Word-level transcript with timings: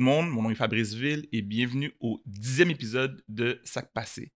monde, 0.00 0.30
mon 0.30 0.42
nom 0.42 0.50
est 0.50 0.54
Fabrice 0.54 0.94
Ville 0.94 1.28
et 1.30 1.42
bienvenue 1.42 1.92
au 2.00 2.20
dixième 2.24 2.70
épisode 2.70 3.22
de 3.28 3.60
Sac 3.64 3.92
Passé. 3.92 4.32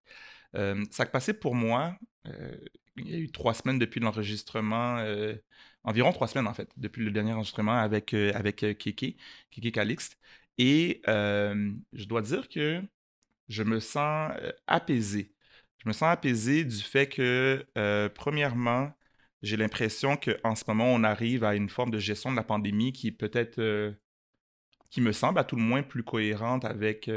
Euh, 0.54 0.84
Sac 0.90 1.10
Passé, 1.10 1.32
pour 1.32 1.54
moi, 1.54 1.96
euh, 2.26 2.56
il 2.96 3.10
y 3.10 3.14
a 3.14 3.18
eu 3.18 3.30
trois 3.30 3.54
semaines 3.54 3.78
depuis 3.78 3.98
l'enregistrement, 3.98 4.98
euh, 4.98 5.34
environ 5.82 6.12
trois 6.12 6.28
semaines 6.28 6.46
en 6.46 6.54
fait, 6.54 6.68
depuis 6.76 7.02
le 7.02 7.10
dernier 7.10 7.32
enregistrement 7.32 7.78
avec, 7.78 8.12
avec 8.14 8.78
Kiki, 8.78 9.16
Kiki 9.50 9.72
Calixte. 9.72 10.18
Et 10.58 11.02
je 11.06 12.04
dois 12.06 12.22
dire 12.22 12.48
que 12.48 12.82
je 13.48 13.62
me 13.62 13.80
sens 13.80 14.32
apaisé. 14.66 15.32
Je 15.78 15.88
me 15.88 15.92
sens 15.92 16.10
apaisé 16.10 16.64
du 16.64 16.82
fait 16.82 17.08
que, 17.08 17.66
premièrement, 18.14 18.92
j'ai 19.42 19.56
l'impression 19.56 20.16
qu'en 20.16 20.54
ce 20.54 20.64
moment, 20.68 20.92
on 20.92 21.04
arrive 21.04 21.42
à 21.42 21.54
une 21.54 21.68
forme 21.68 21.90
de 21.90 21.98
gestion 21.98 22.30
de 22.30 22.36
la 22.36 22.44
pandémie 22.44 22.92
qui 22.92 23.12
peut-être, 23.12 23.94
qui 24.94 25.00
me 25.00 25.10
semble 25.10 25.40
à 25.40 25.44
tout 25.44 25.56
le 25.56 25.62
moins 25.62 25.82
plus 25.82 26.04
cohérente 26.04 26.64
avec 26.64 27.10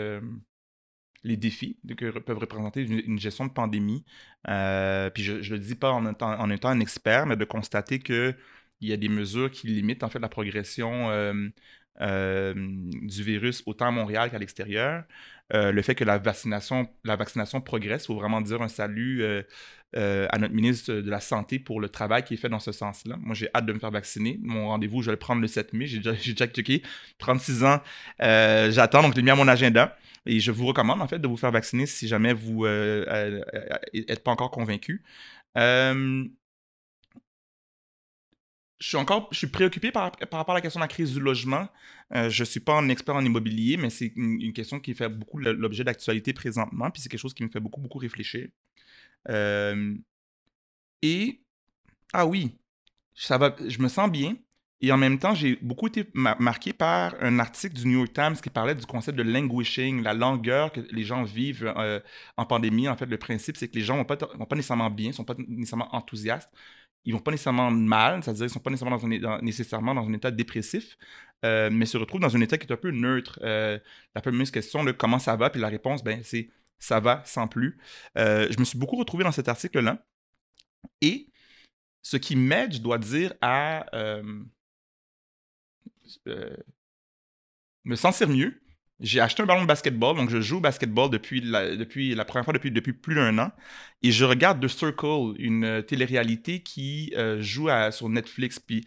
les 1.24 1.38
défis 1.38 1.78
que 1.96 2.18
peuvent 2.20 2.40
représenter 2.40 2.82
une, 2.84 3.20
gestion 3.20 3.46
de 3.46 3.52
pandémie. 3.52 4.04
Euh, 4.48 5.12
puis 5.12 5.22
je 5.22 5.34
ne 5.34 5.58
le 5.58 5.60
dis 5.60 5.76
pas 5.76 5.92
en 5.92 6.10
étant, 6.10 6.30
un 6.30 6.80
expert, 6.80 7.28
mais 7.28 7.36
de 7.36 7.46
constater 7.46 8.00
qu'il 8.00 8.36
y 8.82 8.94
a 8.94 8.98
des 8.98 9.10
mesures 9.10 9.52
qui 9.52 9.68
limitent 9.68 10.04
en 10.04 10.10
fait 10.10 10.20
la 10.20 10.30
progression 10.30 11.12
euh, 12.02 12.54
du 12.56 13.24
virus 13.24 13.64
autant 13.66 13.88
à 13.88 13.92
Montréal 13.92 14.30
qu'à 14.30 14.40
l'extérieur. 14.40 15.04
Euh, 15.54 15.72
le 15.72 15.82
fait 15.82 15.96
que 15.96 16.04
la 16.04 16.18
vaccination, 16.18 16.90
la 17.06 17.16
vaccination 17.16 17.62
progresse, 17.62 18.04
il 18.04 18.08
faut 18.08 18.16
vraiment 18.16 18.42
dire 18.42 18.62
un 18.62 18.68
salut 18.68 19.24
euh, 19.24 20.28
à 20.30 20.38
notre 20.38 20.54
ministre 20.54 20.94
de 20.94 21.10
la 21.10 21.22
Santé 21.22 21.60
pour 21.60 21.80
le 21.80 21.88
travail 21.88 22.24
qui 22.24 22.34
est 22.34 22.38
fait 22.38 22.50
dans 22.50 22.60
ce 22.60 22.72
sens-là. 22.72 23.16
Moi, 23.20 23.34
j'ai 23.34 23.50
hâte 23.56 23.66
de 23.66 23.74
me 23.74 23.80
faire 23.80 23.92
vacciner. 23.92 24.40
Mon 24.42 24.68
rendez-vous, 24.68 25.02
je 25.02 25.08
vais 25.08 25.14
le 25.14 25.20
prendre 25.20 25.42
le 25.42 25.48
7 25.48 25.74
mai. 25.74 25.88
J'ai 25.88 25.98
déjà, 25.98 26.12
déjà 26.26 26.48
checké. 26.48 26.84
36 27.20 27.64
ans, 27.64 27.82
j'attends, 28.20 29.02
donc 29.04 29.14
je 29.14 29.18
l'ai 29.18 29.24
mis 29.24 29.32
à 29.32 29.36
mon 29.36 29.48
agenda. 29.48 29.96
Et 30.26 30.42
je 30.42 30.52
vous 30.52 30.66
recommande, 30.66 31.02
en 31.02 31.08
fait, 31.08 31.20
de 31.20 31.28
vous 31.28 31.38
faire 31.38 31.52
vacciner 31.52 31.86
si 31.86 32.08
jamais 32.08 32.34
vous 32.34 32.68
n'êtes 32.68 34.24
pas 34.24 34.32
encore 34.32 34.52
convaincu. 34.52 35.04
Euh, 35.58 36.26
je 38.80 38.88
suis 38.88 38.98
encore 38.98 39.28
je 39.32 39.38
suis 39.38 39.48
préoccupé 39.48 39.92
par, 39.92 40.12
par 40.12 40.40
rapport 40.40 40.54
à 40.54 40.58
la 40.58 40.62
question 40.62 40.80
de 40.80 40.84
la 40.84 40.88
crise 40.88 41.14
du 41.14 41.20
logement. 41.20 41.68
Euh, 42.16 42.30
je 42.30 42.44
ne 42.44 42.46
suis 42.46 42.60
pas 42.60 42.74
un 42.76 42.90
expert 42.90 43.16
en 43.16 43.26
immobilier, 43.26 43.78
mais 43.78 43.90
c'est 43.90 44.14
une, 44.16 44.54
question 44.54 44.80
qui 44.80 44.94
fait 44.94 45.10
beaucoup 45.10 45.40
l'objet 45.40 45.84
d'actualité 45.84 46.34
présentement, 46.34 46.90
puis 46.92 47.02
c'est 47.02 47.10
quelque 47.10 47.20
chose 47.20 47.34
qui 47.34 47.44
me 47.44 47.50
fait 47.50 47.60
beaucoup, 47.60 47.82
beaucoup 47.82 47.98
réfléchir. 47.98 48.48
Euh, 49.30 49.96
et, 51.02 51.42
ah 52.14 52.26
oui, 52.26 52.58
ça 53.16 53.38
va, 53.38 53.56
je 53.68 53.80
me 53.80 53.88
sens 53.88 54.10
bien. 54.12 54.36
Et 54.80 54.92
en 54.92 54.98
même 54.98 55.18
temps, 55.18 55.34
j'ai 55.34 55.56
beaucoup 55.56 55.88
été 55.88 56.06
ma- 56.14 56.36
marqué 56.40 56.72
par 56.72 57.16
un 57.20 57.40
article 57.40 57.76
du 57.76 57.88
New 57.88 57.98
York 58.00 58.14
Times 58.14 58.36
qui 58.36 58.52
parlait 58.52 58.76
du 58.76 58.86
concept 58.86 59.18
de 59.18 59.24
languishing, 59.24 60.04
la 60.04 60.14
langueur 60.14 60.72
que 60.72 60.82
les 60.92 61.04
gens 61.04 61.24
vivent 61.24 61.74
euh, 61.78 62.00
en 62.38 62.46
pandémie. 62.46 62.88
En 62.88 62.96
fait, 62.96 63.08
le 63.08 63.18
principe, 63.18 63.58
c'est 63.58 63.68
que 63.70 63.76
les 63.76 63.82
gens 63.82 63.96
ne 63.96 64.00
vont 64.02 64.06
pas, 64.06 64.18
vont 64.36 64.46
pas 64.46 64.56
nécessairement 64.56 64.92
bien, 64.92 65.08
ne 65.10 65.14
sont 65.14 65.24
pas 65.26 65.36
nécessairement 65.48 65.94
enthousiastes 65.96 66.54
ils 67.08 67.14
vont 67.14 67.20
pas 67.20 67.32
nécessairement 67.32 67.72
mal, 67.72 68.22
c'est-à-dire 68.22 68.48
qu'ils 68.48 68.54
sont 68.54 68.60
pas 68.60 68.70
nécessairement 69.42 69.96
dans 69.96 70.06
un, 70.06 70.14
état 70.14 70.30
dépressif, 70.30 70.98
euh, 71.46 71.70
mais 71.72 71.86
se 71.86 71.98
retrouvent 71.98 72.20
dans 72.20 72.36
un 72.36 72.42
état 72.42 72.58
qui 72.58 72.68
est 72.68 72.74
un 72.74 72.78
peu 72.78 72.92
neutre. 72.92 73.40
Euh, 73.44 73.80
la 74.14 74.22
fameuse 74.22 74.52
question, 74.52 74.86
comment 74.98 75.18
ça 75.18 75.38
va, 75.38 75.50
puis 75.50 75.62
la 75.62 75.70
réponse, 75.70 76.04
ben, 76.04 76.20
c'est 76.24 76.50
ça 76.80 77.00
va 77.00 77.24
sans 77.26 77.48
plus. 77.48 77.78
Euh, 78.18 78.48
je 78.52 78.60
me 78.60 78.66
suis 78.66 78.78
beaucoup 78.78 78.98
retrouvé 78.98 79.24
dans 79.24 79.32
cet 79.32 79.48
article-là. 79.48 80.06
Et 81.02 81.30
ce 82.02 82.18
qui 82.18 82.36
m'aide, 82.36 82.74
je 82.74 82.80
dois 82.80 82.98
dire, 82.98 83.34
à 83.42 83.86
me 87.86 87.96
sentir 87.96 88.28
mieux, 88.28 88.62
j'ai 89.00 89.20
acheté 89.20 89.44
un 89.44 89.46
ballon 89.46 89.62
de 89.62 89.68
basketball, 89.68 90.16
donc 90.16 90.30
je 90.30 90.42
joue 90.42 90.58
au 90.58 90.60
basketball 90.60 91.10
depuis 91.10 91.42
la, 91.42 92.26
première 92.26 92.44
fois 92.46 92.54
depuis, 92.54 92.94
plus 92.94 93.16
d'un 93.16 93.38
an. 93.38 93.52
Et 94.02 94.12
je 94.12 94.26
regarde 94.26 94.60
The 94.64 94.68
Circle, 94.68 95.36
une 95.38 95.64
euh, 95.64 95.82
télé-réalité 95.82 96.62
qui 96.62 97.14
euh, 97.16 97.42
joue 97.42 97.70
sur 97.92 98.10
Netflix. 98.10 98.60
Puis 98.60 98.86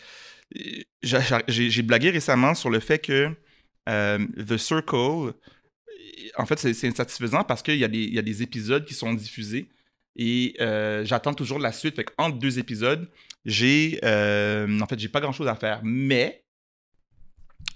euh, 0.56 0.82
j'ai- 1.48 1.82
blagué 1.82 2.10
récemment 2.10 2.54
sur 2.54 2.70
le 2.70 2.80
fait 2.80 2.98
que 2.98 3.30
The 3.86 4.56
Circle, 4.56 5.32
en 6.36 6.46
fait, 6.46 6.58
c'est 6.58 6.88
insatisfaisant 6.88 7.44
parce 7.44 7.62
qu'il 7.62 7.76
y, 7.76 7.78
y 7.78 8.18
a 8.18 8.22
des 8.22 8.42
épisodes 8.42 8.84
qui 8.84 8.94
sont 8.94 9.14
diffusés 9.14 9.68
et 10.16 10.54
j'attends 11.04 11.34
toujours 11.34 11.58
la 11.60 11.72
suite. 11.72 11.96
Fait 11.96 12.06
entre 12.18 12.38
deux 12.38 12.58
épisodes, 12.58 13.08
j'ai 13.44 14.00
en 14.02 14.86
fait, 14.88 14.98
j'ai 14.98 15.08
pas 15.08 15.20
grand 15.20 15.32
chose 15.32 15.48
à 15.48 15.54
faire. 15.54 15.80
Mais 15.84 16.44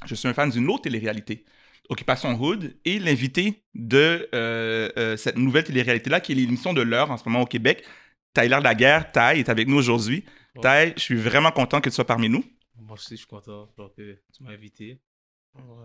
je 0.07 0.15
suis 0.15 0.29
un 0.29 0.35
fan 0.35 0.51
d'une 0.51 0.69
autre 0.69 0.83
télé-réalité. 0.83 1.45
Occupation 1.89 2.35
Hood 2.41 2.77
et 2.85 2.99
l'invité 2.99 3.63
de 3.75 4.29
euh, 4.35 4.89
euh, 4.97 5.17
cette 5.17 5.37
nouvelle 5.37 5.65
télé-réalité-là, 5.65 6.21
qui 6.21 6.33
est 6.33 6.35
l'émission 6.35 6.73
de 6.73 6.83
l'heure 6.83 7.11
en 7.11 7.17
ce 7.17 7.25
moment 7.29 7.43
au 7.43 7.47
Québec. 7.47 7.85
Tyler 8.33 8.59
Laguerre, 8.63 9.13
Ty, 9.13 9.39
est 9.39 9.49
avec 9.49 9.69
nous 9.69 9.77
aujourd'hui. 9.77 10.25
Ty, 10.63 10.93
je 10.97 11.01
suis 11.03 11.17
vraiment 11.17 11.51
content 11.51 11.81
que 11.81 11.89
tu 11.89 11.95
sois 11.95 12.07
parmi 12.07 12.29
nous. 12.29 12.45
Moi 12.77 12.95
aussi, 12.95 13.11
je 13.11 13.17
suis 13.17 13.27
content 13.27 13.69
que 13.97 14.19
tu 14.33 14.43
m'as 14.43 14.51
invité. 14.53 15.01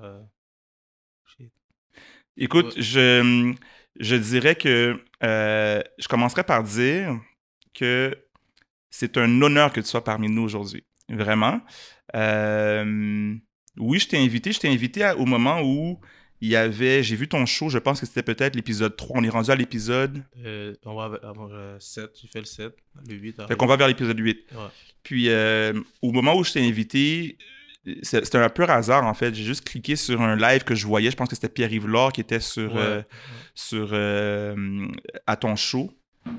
Euh, 0.03 0.21
Écoute, 2.37 2.75
Ouais. 2.75 2.81
je, 2.81 3.53
je 3.99 4.15
dirais 4.15 4.55
que 4.55 4.99
je 5.21 6.07
commencerai 6.07 6.43
par 6.43 6.63
dire 6.63 7.19
que 7.73 8.17
c'est 8.89 9.17
un 9.17 9.41
honneur 9.41 9.71
que 9.73 9.81
tu 9.81 9.87
sois 9.87 10.03
parmi 10.03 10.29
nous 10.29 10.41
aujourd'hui. 10.43 10.83
Vraiment. 11.09 11.61
Euh, 12.15 13.35
oui, 13.79 13.99
je 13.99 14.07
t'ai 14.07 14.17
invité. 14.17 14.51
Je 14.51 14.59
t'ai 14.59 14.69
invité 14.69 15.03
à- 15.03 15.17
au 15.17 15.25
moment 15.25 15.61
où 15.61 15.99
il 16.41 16.49
y 16.49 16.55
avait. 16.55 17.01
J'ai 17.03 17.15
vu 17.15 17.27
ton 17.27 17.45
show, 17.45 17.69
je 17.69 17.77
pense 17.79 17.99
que 17.99 18.05
c'était 18.05 18.23
peut-être 18.23 18.55
l'épisode 18.55 18.95
3. 18.95 19.17
On 19.19 19.23
est 19.23 19.29
rendu 19.29 19.49
à 19.51 19.55
l'épisode. 19.55 20.23
euh, 20.45 20.73
on 20.85 20.95
va 20.95 21.05
av- 21.05 21.19
avant 21.23 21.47
le 21.47 21.75
7, 21.79 22.11
j'ai 22.21 22.27
fait 22.27 22.39
le 22.39 22.45
7, 22.45 22.73
le 23.07 23.15
8. 23.15 23.41
Fait 23.47 23.55
qu'on 23.55 23.65
va 23.67 23.75
vers 23.75 23.87
l'épisode 23.87 24.17
8. 24.19 24.45
Ouais. 24.51 24.57
Puis 25.03 25.29
euh, 25.29 25.73
au 26.01 26.11
moment 26.11 26.35
où 26.35 26.43
je 26.43 26.53
t'ai 26.53 26.65
invité, 26.67 27.37
c'était 28.03 28.37
un 28.37 28.49
peu 28.49 28.63
hasard 28.65 29.05
en 29.05 29.13
fait. 29.13 29.33
J'ai 29.33 29.43
juste 29.45 29.63
cliqué 29.67 29.95
sur 29.95 30.21
un 30.21 30.35
live 30.35 30.63
que 30.63 30.75
je 30.75 30.85
voyais. 30.85 31.09
Je 31.11 31.15
pense 31.15 31.29
que 31.29 31.35
c'était 31.35 31.49
Pierre-Yves 31.49 31.87
Laure 31.87 32.11
qui 32.13 32.21
était 32.21 32.39
sur, 32.41 32.73
Ouais, 32.75 32.81
euh, 32.81 33.01
sur 33.55 33.89
euh, 33.93 34.87
à 35.27 35.35
ton 35.35 35.55
show. 35.55 35.91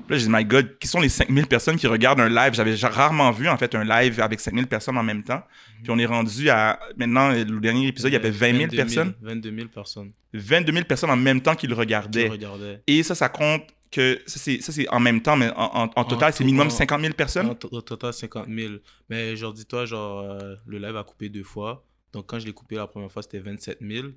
Là, 0.09 0.17
j'ai 0.17 0.25
dit, 0.25 0.29
my 0.31 0.43
God, 0.45 0.77
qui 0.79 0.87
sont 0.87 0.99
les 0.99 1.09
5000 1.09 1.47
personnes 1.47 1.75
qui 1.77 1.87
regardent 1.87 2.19
un 2.19 2.29
live? 2.29 2.53
J'avais 2.53 2.75
ja- 2.75 2.89
rarement 2.89 3.31
vu, 3.31 3.47
en 3.47 3.57
fait, 3.57 3.73
un 3.75 3.83
live 3.83 4.19
avec 4.19 4.39
5000 4.39 4.67
personnes 4.67 4.97
en 4.97 5.03
même 5.03 5.23
temps. 5.23 5.41
Puis 5.83 5.91
on 5.91 5.97
est 5.99 6.05
rendu 6.05 6.49
à, 6.49 6.79
maintenant, 6.97 7.29
le 7.31 7.59
dernier 7.59 7.87
épisode, 7.87 8.11
il 8.11 8.13
y 8.13 8.17
avait 8.17 8.29
20 8.31 8.47
000 8.51 8.59
22 8.63 8.75
personnes. 8.77 9.13
22 9.21 9.55
000 9.55 9.67
personnes 9.69 10.11
22 10.33 10.73
000 10.73 10.85
personnes 10.85 11.09
en 11.09 11.15
même 11.17 11.41
temps 11.41 11.55
qui 11.55 11.67
le 11.67 11.73
qui 11.75 11.79
regardaient. 11.79 12.27
regardaient. 12.29 12.81
Et 12.87 13.03
ça, 13.03 13.15
ça 13.15 13.29
compte 13.29 13.63
que, 13.91 14.21
ça 14.25 14.39
c'est 14.39 14.61
ça, 14.61 14.71
c'est 14.71 14.87
en 14.89 14.99
même 14.99 15.21
temps, 15.21 15.35
mais 15.35 15.49
en, 15.55 15.83
en- 15.85 15.89
en 15.95 16.03
total, 16.05 16.31
c'est 16.33 16.43
minimum 16.45 16.67
en- 16.67 16.71
50 16.71 17.01
000 17.01 17.13
personnes. 17.13 17.47
En 17.47 17.55
total, 17.55 18.13
50 18.13 18.47
000. 18.47 18.73
Mais 19.09 19.35
genre, 19.35 19.53
dis-toi, 19.53 19.85
genre, 19.85 20.21
euh, 20.21 20.55
le 20.65 20.77
live 20.77 20.95
a 20.95 21.03
coupé 21.03 21.29
deux 21.29 21.43
fois. 21.43 21.85
Donc, 22.13 22.27
quand 22.27 22.39
je 22.39 22.45
l'ai 22.45 22.53
coupé 22.53 22.75
la 22.75 22.87
première 22.87 23.11
fois, 23.11 23.21
c'était 23.21 23.39
27 23.39 23.79
000. 23.81 24.07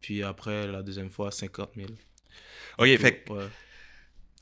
Puis 0.00 0.22
après, 0.22 0.66
la 0.66 0.82
deuxième 0.82 1.10
fois, 1.10 1.30
50 1.30 1.70
000. 1.76 1.88
OK, 2.78 2.86
fait 2.98 3.24
que 3.24 3.32
Ouais. 3.32 3.44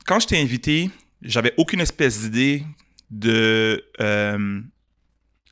Quand 0.05 0.19
je 0.19 0.27
t'ai 0.27 0.41
invité, 0.41 0.89
j'avais 1.21 1.53
aucune 1.57 1.81
espèce 1.81 2.21
d'idée 2.21 2.63
de 3.09 3.83
euh, 3.99 4.61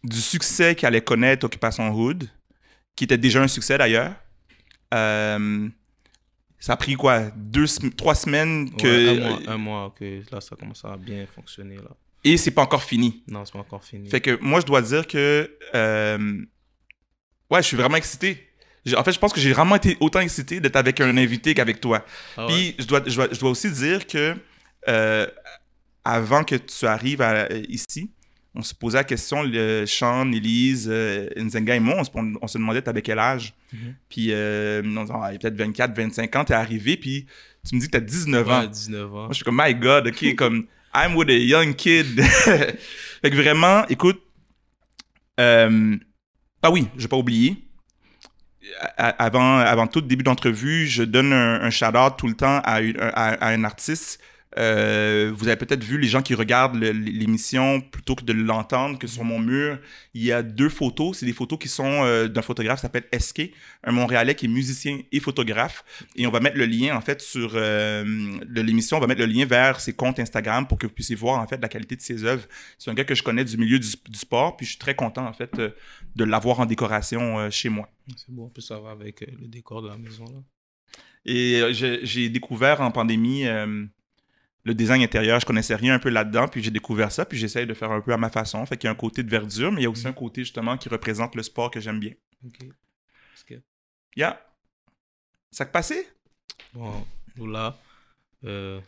du 0.04 0.18
succès 0.18 0.76
qu'allait 0.76 1.02
connaître 1.02 1.46
Occupation 1.46 1.90
Hood, 1.94 2.30
qui 2.96 3.04
était 3.06 3.18
déjà 3.18 3.42
un 3.42 3.48
succès 3.48 3.78
d'ailleurs. 3.78 4.14
Euh, 4.94 5.68
ça 6.60 6.74
a 6.74 6.78
pris 6.78 6.94
quoi? 6.96 7.32
Deux, 7.36 7.66
trois 7.98 8.16
semaines 8.16 8.72
que 8.76 8.88
Ouais, 8.88 9.20
un, 9.20 9.30
mois, 9.30 9.40
un 9.48 9.58
mois 9.58 9.96
que 9.98 10.22
là, 10.32 10.40
ça 10.40 10.56
commence 10.56 10.86
à 10.86 10.96
bien 10.98 11.26
fonctionner. 11.26 11.76
Là. 11.78 11.90
et 12.24 12.38
c'est 12.38 12.52
pas 12.52 12.62
encore 12.62 12.84
fini. 12.84 13.24
Non, 13.28 13.44
c'est 13.46 13.54
pas 13.54 13.60
encore 13.60 13.84
fini. 13.84 14.10
Fait 14.10 14.22
que 14.22 14.38
moi 14.42 14.60
je 14.62 14.66
dois 14.66 14.82
dire 14.82 15.08
que 15.08 15.58
euh, 15.76 16.46
ouais, 17.50 17.62
je 17.62 17.68
suis 17.68 17.78
vraiment 17.78 17.98
excité. 17.98 18.50
En 18.98 19.04
fait, 19.04 19.14
je 19.14 19.20
pense 19.20 19.32
que 19.32 19.40
j'ai 19.40 19.54
vraiment 19.54 19.76
été 19.76 19.96
autant 20.02 20.20
excité 20.20 20.60
d'être 20.60 20.76
avec 20.76 21.00
un 21.00 21.16
invité 21.16 21.54
qu'avec 21.54 21.80
toi. 21.80 22.06
Ah 22.38 22.46
ouais? 22.48 22.54
Puis 22.54 22.76
je 22.80 22.86
dois, 22.86 23.02
je, 23.06 23.16
dois, 23.16 23.28
je 23.32 23.40
dois 23.40 23.50
aussi 23.52 23.72
dire 23.72 24.06
que 24.08 24.36
euh, 24.90 25.26
avant 26.04 26.44
que 26.44 26.56
tu 26.56 26.86
arrives 26.86 27.22
à- 27.22 27.48
euh, 27.50 27.64
ici, 27.70 28.12
on 28.56 28.62
se 28.62 28.74
posait 28.76 28.98
la 28.98 29.04
question, 29.06 29.42
le 29.42 29.86
Sean, 29.86 30.32
Elise, 30.32 30.88
euh, 30.92 31.28
Nzenga 31.38 31.76
et 31.76 31.80
moi, 31.80 31.96
on 31.98 32.04
se, 32.04 32.10
on 32.42 32.48
se 32.48 32.58
demandait 32.58 32.82
t'avais 32.82 33.02
quel 33.02 33.18
âge? 33.20 33.54
Mhm. 33.72 33.96
Puis 34.10 34.28
euh, 34.32 34.82
on 34.86 35.02
disait, 35.04 35.14
Ah, 35.20 35.32
peut-être 35.40 35.56
24, 35.56 35.96
25 35.96 36.36
ans, 36.36 36.44
t'es 36.44 36.54
arrivé, 36.54 36.98
puis 36.98 37.26
tu 37.68 37.76
me 37.76 37.80
dis 37.80 37.88
que 37.88 37.92
t'as 37.94 38.00
19 38.02 38.50
ans. 38.50 38.60
Ouais, 38.62 38.68
19 38.68 39.06
ans. 39.06 39.16
Moi, 39.16 39.28
je 39.30 39.36
suis 39.36 39.46
comme, 39.46 39.62
my 39.64 39.74
God, 39.74 40.08
OK, 40.08 40.36
comme, 40.36 40.68
I'm 40.94 41.16
with 41.16 41.30
a 41.30 41.34
young 41.34 41.74
kid. 41.74 42.22
fait 42.22 42.78
que 43.24 43.36
vraiment, 43.36 43.88
écoute, 43.88 44.22
euh, 45.40 45.96
ah 46.62 46.70
oui, 46.72 46.88
je 46.96 47.02
vais 47.04 47.08
pas 47.08 47.18
oublier. 47.18 47.58
Avant, 48.98 49.58
avant 49.58 49.88
tout 49.88 50.02
début 50.02 50.24
d'entrevue, 50.24 50.88
je 50.88 51.04
donne 51.04 51.34
un, 51.34 51.62
un 51.62 51.70
shout-out 51.70 52.16
tout 52.18 52.28
le 52.28 52.34
temps 52.34 52.60
à, 52.64 52.82
une- 52.82 53.00
à- 53.00 53.34
à 53.34 53.50
un 53.50 53.64
artiste 53.64 54.20
Euh, 54.58 55.32
vous 55.36 55.48
avez 55.48 55.58
peut-être 55.58 55.84
vu 55.84 55.98
les 55.98 56.08
gens 56.08 56.22
qui 56.22 56.36
regardent 56.36 56.76
l'émission 56.76 57.82
plutôt 57.82 58.16
que 58.16 58.24
de 58.24 58.34
l'entendre, 58.34 59.00
que 59.00 59.08
sur 59.08 59.24
mon 59.24 59.40
mur, 59.40 59.80
il 60.14 60.24
y 60.24 60.32
a 60.32 60.44
deux 60.44 60.70
photos. 60.70 61.18
C'est 61.18 61.26
des 61.26 61.34
photos 61.34 61.58
qui 61.60 61.68
sont 61.68 62.04
euh, 62.04 62.28
d'un 62.28 62.42
photographe 62.42 62.80
qui 62.80 62.82
s'appelle 62.82 63.06
SK, 63.18 63.52
un 63.84 63.92
Montréalais 63.92 64.36
qui 64.36 64.46
est 64.46 64.50
musicien 64.50 65.00
et 65.12 65.20
photographe. 65.20 65.84
Et 66.16 66.28
on 66.28 66.32
va 66.32 66.40
mettre 66.40 66.58
le 66.58 66.66
lien, 66.66 66.96
en 66.96 67.02
fait, 67.02 67.22
sur 67.22 67.54
euh, 67.56 68.04
l'émission, 68.50 68.98
on 68.98 69.00
va 69.00 69.08
mettre 69.08 69.22
le 69.22 69.28
lien 69.28 69.46
vers 69.46 69.80
ses 69.80 69.94
comptes 69.94 70.20
Instagram 70.20 70.68
pour 70.68 70.78
que 70.78 70.88
vous 70.88 70.94
puissiez 70.94 71.16
voir, 71.16 71.40
en 71.40 71.48
fait, 71.48 71.62
la 71.62 71.70
qualité 71.70 71.96
de 71.96 72.02
ses 72.02 72.24
œuvres. 72.24 72.46
C'est 72.78 72.92
un 72.92 72.94
gars 72.94 73.06
que 73.06 73.16
je 73.16 73.24
connais 73.24 73.46
du 73.46 73.58
milieu 73.58 73.80
du, 73.80 73.88
du 74.10 74.20
sport, 74.20 74.58
puis 74.58 74.66
je 74.66 74.72
suis 74.72 74.80
très 74.80 74.96
content, 74.96 75.26
en 75.26 75.34
fait, 75.34 75.56
de 76.16 76.24
l'avoir 76.24 76.60
en 76.60 76.66
décoration 76.66 77.50
chez 77.50 77.70
moi. 77.70 77.90
C'est 78.16 78.32
bon, 78.32 78.50
plus 78.50 78.62
ça 78.62 78.80
va 78.80 78.92
avec 78.92 79.22
le 79.22 79.48
décor 79.48 79.82
de 79.82 79.88
la 79.88 79.98
maison 79.98 80.26
là. 80.26 80.42
Et 81.26 81.62
j'ai 81.72 82.06
j'ai 82.06 82.30
découvert 82.30 82.82
en 82.82 82.92
pandémie 82.92 83.46
euh, 83.46 83.86
le 84.66 84.74
design 84.74 85.02
intérieur. 85.02 85.40
Je 85.40 85.46
connaissais 85.46 85.76
rien 85.76 85.96
un 85.96 86.00
peu 86.00 86.10
là-dedans, 86.10 86.48
puis 86.48 86.64
j'ai 86.64 86.72
découvert 86.72 87.12
ça, 87.12 87.26
puis 87.26 87.38
j'essaye 87.38 87.66
de 87.68 87.74
faire 87.74 87.92
un 87.92 88.02
peu 88.02 88.14
à 88.14 88.18
ma 88.18 88.30
façon. 88.30 88.66
Fait 88.66 88.78
qu'il 88.78 88.88
y 88.88 88.90
a 88.90 88.92
un 88.92 88.96
côté 88.96 89.24
de 89.24 89.30
verdure, 89.30 89.72
mais 89.72 89.82
il 89.82 89.84
y 89.84 89.88
a 89.88 89.90
aussi 89.90 90.08
un 90.08 90.14
côté 90.14 90.42
justement 90.44 90.78
qui 90.78 90.90
représente 90.90 91.36
le 91.36 91.44
sport 91.44 91.70
que 91.72 91.80
j'aime 91.80 92.00
bien. 92.00 92.14
Ok. 92.46 92.60
Que, 93.48 93.56
Yeah. 94.16 94.40
Ça 95.52 95.66
que 95.66 95.72
passé? 95.72 96.08
bon, 96.74 97.06
nous 97.36 97.48
là, 97.48 97.78
euh, 98.46 98.80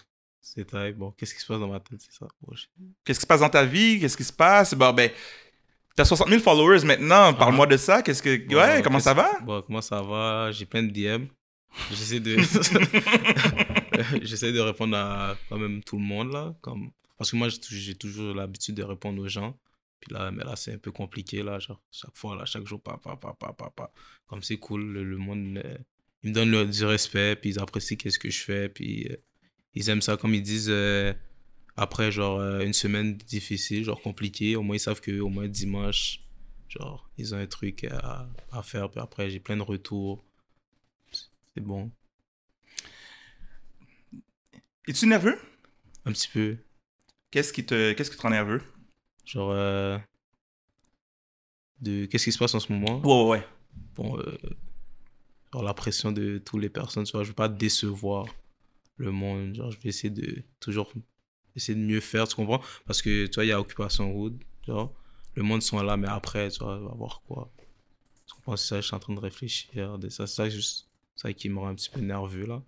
c'est 0.42 0.66
taille. 0.66 0.94
Bon, 0.94 1.12
qu'est-ce 1.12 1.34
qui 1.36 1.42
se 1.42 1.46
passe 1.48 1.60
dans 1.60 1.68
ma 1.68 1.80
tête, 1.80 2.00
c'est 2.00 2.14
ça? 2.14 2.28
Bon, 2.42 2.56
je- 2.56 2.66
Qu'est-ce 3.04 3.20
qui 3.20 3.24
se 3.24 3.28
passe 3.28 3.42
dans 3.42 3.50
ta 3.50 3.66
vie? 3.66 4.00
Qu'est-ce 4.00 4.16
qui 4.18 4.24
se 4.24 4.32
passe? 4.34 4.74
Bon, 4.76 4.94
ben, 4.94 5.10
t'as 5.96 6.06
60 6.06 6.30
000 6.30 6.42
followers 6.42 6.86
maintenant. 6.86 7.34
Parle-moi 7.34 7.68
de 7.68 7.76
ça. 7.78 8.02
Qu'est-ce 8.02 8.22
que. 8.24 8.38
Bon, 8.48 8.56
Ouais, 8.56 8.82
comment 8.84 9.00
ça 9.00 9.14
va? 9.14 9.40
Bon, 9.42 9.62
comment 9.62 9.82
ça 9.82 10.02
va? 10.02 10.52
J'ai 10.52 10.66
plein 10.66 10.84
de 10.84 10.92
DM. 10.92 11.26
J'essaie 11.92 12.20
de. 12.20 12.38
J'essaie 14.22 14.52
de 14.52 14.60
répondre 14.60 14.96
à 14.98 15.38
quand 15.50 15.58
même 15.58 15.84
tout 15.84 15.98
le 15.98 16.04
monde 16.04 16.32
là. 16.32 16.56
Comme... 16.62 16.92
Parce 17.18 17.32
que 17.32 17.36
moi, 17.38 17.50
j'ai 17.50 17.60
tou- 17.60 17.74
j'ai 17.74 17.96
toujours 17.96 18.34
l'habitude 18.36 18.76
de 18.76 18.84
répondre 18.84 19.22
aux 19.22 19.28
gens. 19.28 19.58
Puis 20.02 20.14
là, 20.14 20.32
mais 20.32 20.44
là, 20.44 20.56
c'est 20.56 20.74
un 20.74 20.78
peu 20.78 20.92
compliqué 20.92 21.44
là. 21.44 21.60
Genre, 21.60 21.82
chaque 21.92 22.16
fois, 22.16 22.36
là, 22.36 22.46
chaque 22.46 22.68
jour, 22.68 22.82
pa, 22.82 22.98
pa, 22.98 23.16
pa. 23.16 23.92
Comme 24.28 24.44
c'est 24.44 24.58
cool, 24.58 24.86
le, 24.92 25.04
le 25.04 25.18
monde, 25.18 25.62
ils 26.24 26.30
me 26.30 26.34
donnent 26.34 26.70
du 26.70 26.86
respect. 26.86 27.36
Puis 27.38 27.52
ils 27.52 27.60
apprécient 27.60 27.96
qu'est-ce 27.98 28.20
que 28.20 28.30
je 28.30 28.42
fais. 28.44 28.70
Puis 28.70 29.08
euh, 29.10 29.16
ils 29.74 29.90
aiment 29.90 30.02
ça. 30.02 30.18
Comme 30.18 30.34
ils 30.34 30.44
disent, 30.44 30.70
euh, 30.70 31.14
après, 31.78 32.12
genre, 32.12 32.40
euh, 32.40 32.60
une 32.66 32.74
semaine 32.74 33.16
difficile, 33.18 33.84
genre 33.86 34.02
compliquée, 34.02 34.56
au 34.58 34.62
moins, 34.62 34.76
ils 34.76 34.80
savent 34.80 35.02
que 35.02 35.20
au 35.22 35.30
moins 35.30 35.48
dimanche, 35.48 36.20
genre, 36.68 37.10
ils 37.18 37.34
ont 37.34 37.38
un 37.38 37.48
truc 37.48 37.86
à, 37.86 38.28
à 38.52 38.62
faire. 38.64 38.90
Puis 38.92 39.00
après, 39.00 39.30
j'ai 39.30 39.40
plein 39.40 39.58
de 39.58 39.62
retours. 39.64 40.24
C'est 41.12 41.62
bon. 41.64 41.92
Es-tu 44.88 45.08
nerveux? 45.08 45.40
Un 46.06 46.12
petit 46.12 46.28
peu. 46.28 46.58
Qu'est-ce 47.32 47.52
qui 47.52 47.66
te, 47.66 47.94
qu'est-ce 47.94 48.12
qui 48.12 48.18
te 48.18 48.22
rend 48.22 48.30
nerveux? 48.30 48.62
Genre, 49.26 49.52
euh, 49.52 49.98
de 51.82 52.06
qu'est-ce 52.06 52.26
qui 52.26 52.32
se 52.32 52.38
passe 52.38 52.54
en 52.54 52.60
ce 52.60 52.72
moment? 52.72 53.00
Ouais, 53.02 53.24
ouais, 53.24 53.30
ouais. 53.40 53.48
Bon, 53.96 54.20
euh, 54.20 54.38
genre 55.52 55.64
la 55.64 55.74
pression 55.74 56.12
de 56.12 56.38
toutes 56.38 56.62
les 56.62 56.70
personnes, 56.70 57.04
tu 57.04 57.14
vois, 57.14 57.24
je 57.24 57.30
veux 57.30 57.36
pas 57.36 57.50
décevoir 57.50 58.28
le 58.98 59.12
monde. 59.12 59.56
Genre, 59.56 59.72
je 59.72 59.80
vais 59.80 59.90
essayer 59.90 60.12
de 60.12 60.44
toujours 60.60 60.94
essayer 61.56 61.78
de 61.78 61.84
mieux 61.84 62.00
faire, 62.00 62.28
tu 62.28 62.36
comprends? 62.36 62.62
Parce 62.86 63.02
que, 63.02 63.26
tu 63.26 63.36
vois, 63.36 63.46
il 63.46 63.48
y 63.48 63.52
a 63.52 63.60
Occupation 63.60 64.16
Hood, 64.16 64.38
genre, 64.68 64.94
le 65.34 65.42
monde 65.42 65.64
sont 65.64 65.82
là, 65.82 65.98
mais 65.98 66.08
après, 66.08 66.52
tu 66.52 66.60
vois, 66.60 66.78
on 66.78 66.86
va 66.90 66.94
voir 66.94 67.24
quoi. 67.28 67.52
Tu 68.28 68.36
comprends? 68.36 68.56
C'est 68.56 68.68
ça, 68.68 68.82
je 68.82 68.86
suis 68.88 68.96
en 68.96 69.00
train 69.00 69.16
de 69.16 69.20
réfléchir, 69.20 69.98
de 69.98 70.10
ça, 70.10 70.28
c'est 70.28 70.36
ça, 70.36 70.50
juste, 70.50 70.90
ça 71.16 71.34
qui 71.34 71.50
me 71.50 71.58
rend 71.58 71.70
un 71.70 71.76
petit 71.76 71.90
peu 71.90 72.02
nerveux, 72.02 72.46
là. 72.46 72.62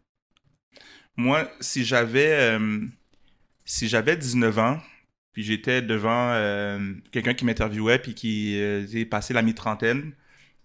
Moi, 1.17 1.49
si 1.59 1.83
j'avais 1.83 2.31
euh, 2.31 2.79
si 3.65 3.87
j'avais 3.87 4.15
19 4.15 4.57
ans, 4.59 4.79
puis 5.33 5.43
j'étais 5.43 5.81
devant 5.81 6.31
euh, 6.31 6.93
quelqu'un 7.11 7.33
qui 7.33 7.45
m'interviewait 7.45 7.99
puis 7.99 8.13
qui 8.15 8.59
euh, 8.59 8.85
est 8.93 9.05
passé 9.05 9.33
la 9.33 9.41
mi-trentaine, 9.41 10.13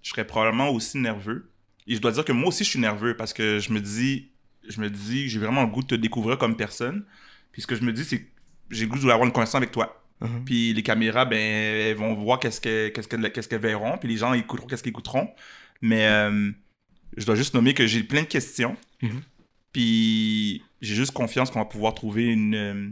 je 0.02 0.10
serais 0.10 0.26
probablement 0.26 0.68
aussi 0.70 0.98
nerveux. 0.98 1.50
Et 1.86 1.94
je 1.96 2.00
dois 2.00 2.12
dire 2.12 2.24
que 2.24 2.32
moi 2.32 2.48
aussi 2.48 2.64
je 2.64 2.70
suis 2.70 2.78
nerveux 2.78 3.16
parce 3.16 3.32
que 3.32 3.58
je 3.58 3.72
me 3.72 3.80
dis 3.80 4.28
je 4.68 4.80
me 4.80 4.88
dis 4.90 5.28
j'ai 5.28 5.38
vraiment 5.40 5.62
le 5.62 5.68
goût 5.68 5.82
de 5.82 5.88
te 5.88 5.94
découvrir 5.94 6.38
comme 6.38 6.56
personne. 6.56 7.04
Puis 7.50 7.62
ce 7.62 7.66
que 7.66 7.74
je 7.74 7.82
me 7.82 7.92
dis 7.92 8.04
c'est 8.04 8.20
que 8.20 8.26
j'ai 8.70 8.84
le 8.84 8.88
goût 8.90 8.96
de 8.96 9.00
vouloir 9.00 9.16
avoir 9.16 9.26
une 9.26 9.32
conversation 9.32 9.58
avec 9.58 9.72
toi. 9.72 9.98
Puis 10.44 10.72
les 10.72 10.82
caméras, 10.84 11.24
ben, 11.24 11.36
elles 11.38 11.96
vont 11.96 12.14
voir 12.14 12.38
qu'est-ce 12.38 12.60
que- 12.60 12.88
qu'est-ce 12.90 13.08
que- 13.08 13.16
qu'est-ce 13.28 13.48
qu'elles 13.48 13.60
verront, 13.60 13.98
puis 13.98 14.08
les 14.08 14.16
gens 14.18 14.32
écouteront 14.34 14.68
qu'est-ce 14.68 14.82
qu'ils 14.84 14.90
écouteront. 14.90 15.28
Mais 15.80 16.06
euh, 16.06 16.52
je 17.16 17.26
dois 17.26 17.34
juste 17.34 17.54
nommer 17.54 17.74
que 17.74 17.88
j'ai 17.88 18.04
plein 18.04 18.22
de 18.22 18.28
questions. 18.28 18.76
Mhm. 19.02 19.20
Puis 19.72 20.62
j'ai 20.80 20.94
juste 20.94 21.12
confiance 21.12 21.50
qu'on 21.50 21.60
va 21.60 21.64
pouvoir 21.64 21.94
trouver 21.94 22.26
une. 22.26 22.54
euh, 22.54 22.90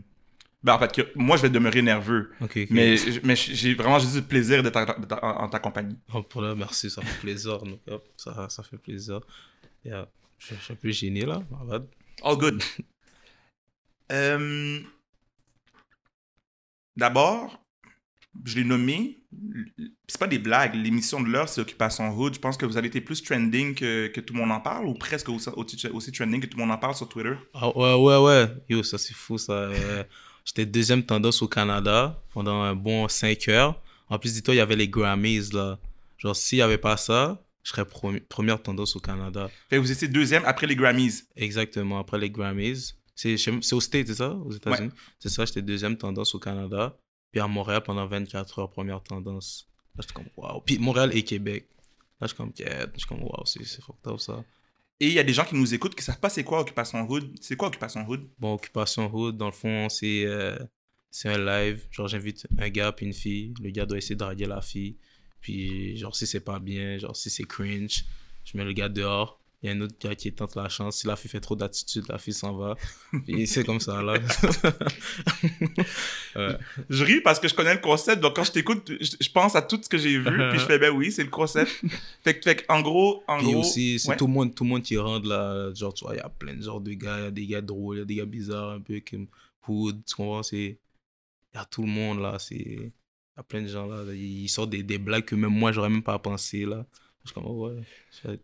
Ben, 0.62 0.74
en 0.74 0.78
fait, 0.78 0.92
que 0.92 1.02
moi, 1.14 1.36
je 1.36 1.42
vais 1.42 1.50
demeurer 1.50 1.82
nerveux. 1.82 2.32
Mais, 2.70 2.96
mais 3.24 3.36
j'ai 3.36 3.74
vraiment 3.74 3.98
juste 3.98 4.14
du 4.14 4.22
plaisir 4.22 4.62
d'être 4.62 4.76
en, 5.22 5.48
ta 5.48 5.58
compagnie. 5.58 5.96
Oh, 6.14 6.22
pour 6.22 6.42
là, 6.42 6.54
merci, 6.54 6.90
ça 6.90 7.02
fait 7.02 7.20
plaisir. 7.20 7.58
Donc, 7.58 7.80
hop, 7.88 8.06
ça, 8.16 8.48
ça 8.48 8.62
fait 8.62 8.78
plaisir. 8.78 9.20
Yeah. 9.84 10.08
Je, 10.38 10.54
je 10.54 10.60
suis 10.60 10.72
un 10.72 10.76
peu 10.76 10.90
gêné 10.90 11.24
là. 11.26 11.42
All 12.22 12.36
good. 12.36 12.62
Euh, 14.12 14.80
D'abord, 16.96 17.62
je 18.44 18.56
l'ai 18.56 18.64
nommé. 18.64 19.18
C'est 20.08 20.18
pas 20.18 20.26
des 20.26 20.38
blagues. 20.38 20.74
L'émission 20.74 21.20
de 21.20 21.28
l'heure, 21.28 21.48
c'est 21.48 21.60
Occupation 21.60 22.10
Hood. 22.16 22.34
Je 22.34 22.40
pense 22.40 22.56
que 22.56 22.66
vous 22.66 22.76
avez 22.76 22.88
été 22.88 23.00
plus 23.00 23.22
trending 23.22 23.74
que, 23.74 24.08
que 24.08 24.20
tout 24.20 24.34
le 24.34 24.40
monde 24.40 24.50
en 24.52 24.60
parle, 24.60 24.86
ou 24.86 24.94
presque 24.94 25.28
aussi, 25.28 26.12
trending 26.12 26.40
que 26.40 26.46
tout 26.46 26.56
le 26.56 26.62
monde 26.64 26.72
en 26.72 26.78
parle 26.78 26.94
sur 26.94 27.08
Twitter. 27.08 27.34
Ah, 27.54 27.68
ouais, 27.76 27.94
ouais, 27.94 28.16
ouais. 28.18 28.48
Yo, 28.68 28.82
ça 28.82 28.98
c'est 28.98 29.14
fou 29.14 29.38
ça. 29.38 29.52
Euh, 29.52 30.04
J'étais 30.44 30.66
deuxième 30.66 31.04
tendance 31.04 31.42
au 31.42 31.48
Canada 31.48 32.20
pendant 32.32 32.62
un 32.62 32.74
bon 32.74 33.06
5 33.08 33.48
heures. 33.48 33.80
En 34.08 34.18
plus, 34.18 34.32
dis-toi, 34.32 34.54
il 34.54 34.58
y 34.58 34.60
avait 34.60 34.74
les 34.76 34.88
Grammys 34.88 35.52
là. 35.52 35.78
Genre, 36.18 36.34
s'il 36.34 36.58
n'y 36.58 36.62
avait 36.62 36.78
pas 36.78 36.96
ça, 36.96 37.40
je 37.62 37.70
serais 37.70 37.84
première 38.28 38.60
tendance 38.62 38.96
au 38.96 39.00
Canada. 39.00 39.48
Fait 39.68 39.78
vous 39.78 39.92
étiez 39.92 40.08
deuxième 40.08 40.42
après 40.46 40.66
les 40.66 40.74
Grammys. 40.76 41.24
Exactement, 41.36 41.98
après 42.00 42.18
les 42.18 42.30
Grammys. 42.30 42.94
C'est 43.14 43.36
chez- 43.36 43.58
c'est 43.60 43.74
au 43.74 43.80
States, 43.80 44.06
c'est 44.08 44.14
ça? 44.14 44.30
Aux 44.32 44.50
États-Unis? 44.50 44.90
C'est 45.18 45.28
ça, 45.28 45.44
j'étais 45.44 45.62
deuxième 45.62 45.96
tendance 45.96 46.34
au 46.34 46.38
Canada. 46.38 46.96
Puis 47.30 47.40
à 47.40 47.46
Montréal 47.46 47.82
pendant 47.82 48.06
24 48.06 48.58
heures, 48.58 48.70
première 48.70 49.02
tendance. 49.02 49.68
Là, 49.96 50.02
j'étais 50.02 50.14
comme 50.14 50.28
waouh. 50.36 50.60
Puis 50.60 50.78
Montréal 50.78 51.10
et 51.14 51.22
Québec. 51.22 51.68
Là, 52.20 52.26
je 52.26 52.28
suis 52.28 52.36
comme, 52.36 52.52
yeah. 52.58 52.86
je 52.92 52.98
suis 52.98 53.08
comme 53.08 53.22
waouh, 53.22 53.44
c'est 53.44 53.64
fucked 53.64 54.06
up 54.06 54.20
ça. 54.20 54.44
Et 55.02 55.06
il 55.06 55.12
y 55.14 55.18
a 55.18 55.22
des 55.22 55.32
gens 55.32 55.44
qui 55.44 55.54
nous 55.54 55.72
écoutent 55.72 55.94
qui 55.94 56.04
savent 56.04 56.20
pas 56.20 56.28
c'est 56.28 56.44
quoi 56.44 56.60
Occupation 56.60 57.08
Hood. 57.08 57.34
C'est 57.40 57.56
quoi 57.56 57.68
Occupation 57.68 58.06
Hood? 58.06 58.28
Bon, 58.38 58.54
Occupation 58.54 59.10
Hood, 59.10 59.36
dans 59.36 59.46
le 59.46 59.52
fond, 59.52 59.88
c'est 59.88 60.24
euh, 60.26 60.58
c'est 61.10 61.28
un 61.28 61.38
live. 61.38 61.86
Genre, 61.90 62.06
j'invite 62.06 62.46
un 62.58 62.68
gars 62.68 62.92
puis 62.92 63.06
une 63.06 63.14
fille. 63.14 63.54
Le 63.62 63.70
gars 63.70 63.86
doit 63.86 63.98
essayer 63.98 64.14
de 64.14 64.20
draguer 64.20 64.46
la 64.46 64.60
fille. 64.60 64.96
Puis, 65.40 65.96
genre, 65.96 66.14
si 66.14 66.26
c'est 66.26 66.40
pas 66.40 66.58
bien, 66.58 66.98
genre, 66.98 67.16
si 67.16 67.30
c'est 67.30 67.44
cringe, 67.44 68.04
je 68.44 68.56
mets 68.58 68.64
le 68.64 68.72
gars 68.72 68.90
dehors. 68.90 69.39
Il 69.62 69.68
y 69.68 69.72
a 69.72 69.76
un 69.76 69.80
autre 69.82 69.94
gars 70.00 70.14
qui 70.14 70.32
tente 70.32 70.56
la 70.56 70.70
chance. 70.70 71.00
Si 71.00 71.06
la 71.06 71.16
fille 71.16 71.30
fait 71.30 71.40
trop 71.40 71.54
d'attitude, 71.54 72.04
la 72.08 72.16
fille 72.16 72.32
s'en 72.32 72.56
va. 72.56 72.76
Puis 73.26 73.46
c'est 73.46 73.62
comme 73.62 73.78
ça, 73.78 74.02
là. 74.02 74.14
ouais. 76.36 76.56
Je 76.88 77.04
ris 77.04 77.20
parce 77.20 77.38
que 77.38 77.46
je 77.46 77.54
connais 77.54 77.74
le 77.74 77.80
concept, 77.80 78.22
donc 78.22 78.36
quand 78.36 78.44
je 78.44 78.52
t'écoute, 78.52 78.90
je, 78.90 79.30
pense 79.30 79.54
à 79.56 79.60
tout 79.60 79.78
ce 79.82 79.88
que 79.90 79.98
j'ai 79.98 80.16
vu, 80.16 80.24
puis 80.50 80.58
je 80.58 80.64
fais, 80.64 80.78
ben 80.78 80.90
oui, 80.90 81.12
c'est 81.12 81.24
le 81.24 81.28
concept. 81.28 81.70
fait, 82.24 82.42
fait 82.42 82.64
en 82.70 82.80
gros, 82.80 83.22
en 83.28 83.36
Puis 83.36 83.52
gros. 83.52 83.60
aussi, 83.60 83.98
c'est 83.98 84.08
ouais. 84.08 84.16
tout, 84.16 84.28
le 84.28 84.32
monde, 84.32 84.54
tout 84.54 84.64
le 84.64 84.70
monde 84.70 84.82
qui 84.82 84.96
rentre 84.96 85.28
là. 85.28 85.70
Genre, 85.74 85.92
tu 85.92 86.06
vois, 86.06 86.14
il 86.14 86.18
y 86.18 86.22
a 86.22 86.30
plein 86.30 86.54
de 86.54 86.62
genres 86.62 86.80
de 86.80 86.92
gars. 86.94 87.18
Il 87.18 87.24
y 87.24 87.26
a 87.26 87.30
des 87.30 87.46
gars 87.46 87.60
drôles, 87.60 87.96
il 87.96 87.98
y 87.98 88.02
a 88.02 88.06
des 88.06 88.14
gars 88.14 88.24
bizarres, 88.24 88.70
un 88.70 88.80
peu 88.80 89.02
comme 89.08 89.26
Hood. 89.68 90.02
Tu 90.06 90.14
comprends? 90.14 90.42
C'est. 90.42 90.78
Il 91.52 91.56
y 91.56 91.58
a 91.58 91.66
tout 91.66 91.82
le 91.82 91.88
monde 91.88 92.20
là. 92.20 92.38
C'est. 92.38 92.54
Il 92.54 92.92
y 93.36 93.40
a 93.40 93.42
plein 93.42 93.60
de 93.60 93.68
gens 93.68 93.86
là. 93.86 94.04
Ils 94.14 94.48
sortent 94.48 94.70
des, 94.70 94.82
des 94.82 94.96
blagues 94.96 95.26
que 95.26 95.34
même 95.34 95.52
moi, 95.52 95.70
j'aurais 95.70 95.90
même 95.90 96.02
pas 96.02 96.18
pensé 96.18 96.64
là. 96.64 96.86
Je 97.24 97.28
suis 97.28 97.34
comme, 97.34 97.44
oh, 97.46 97.68
ouais. 97.68 98.38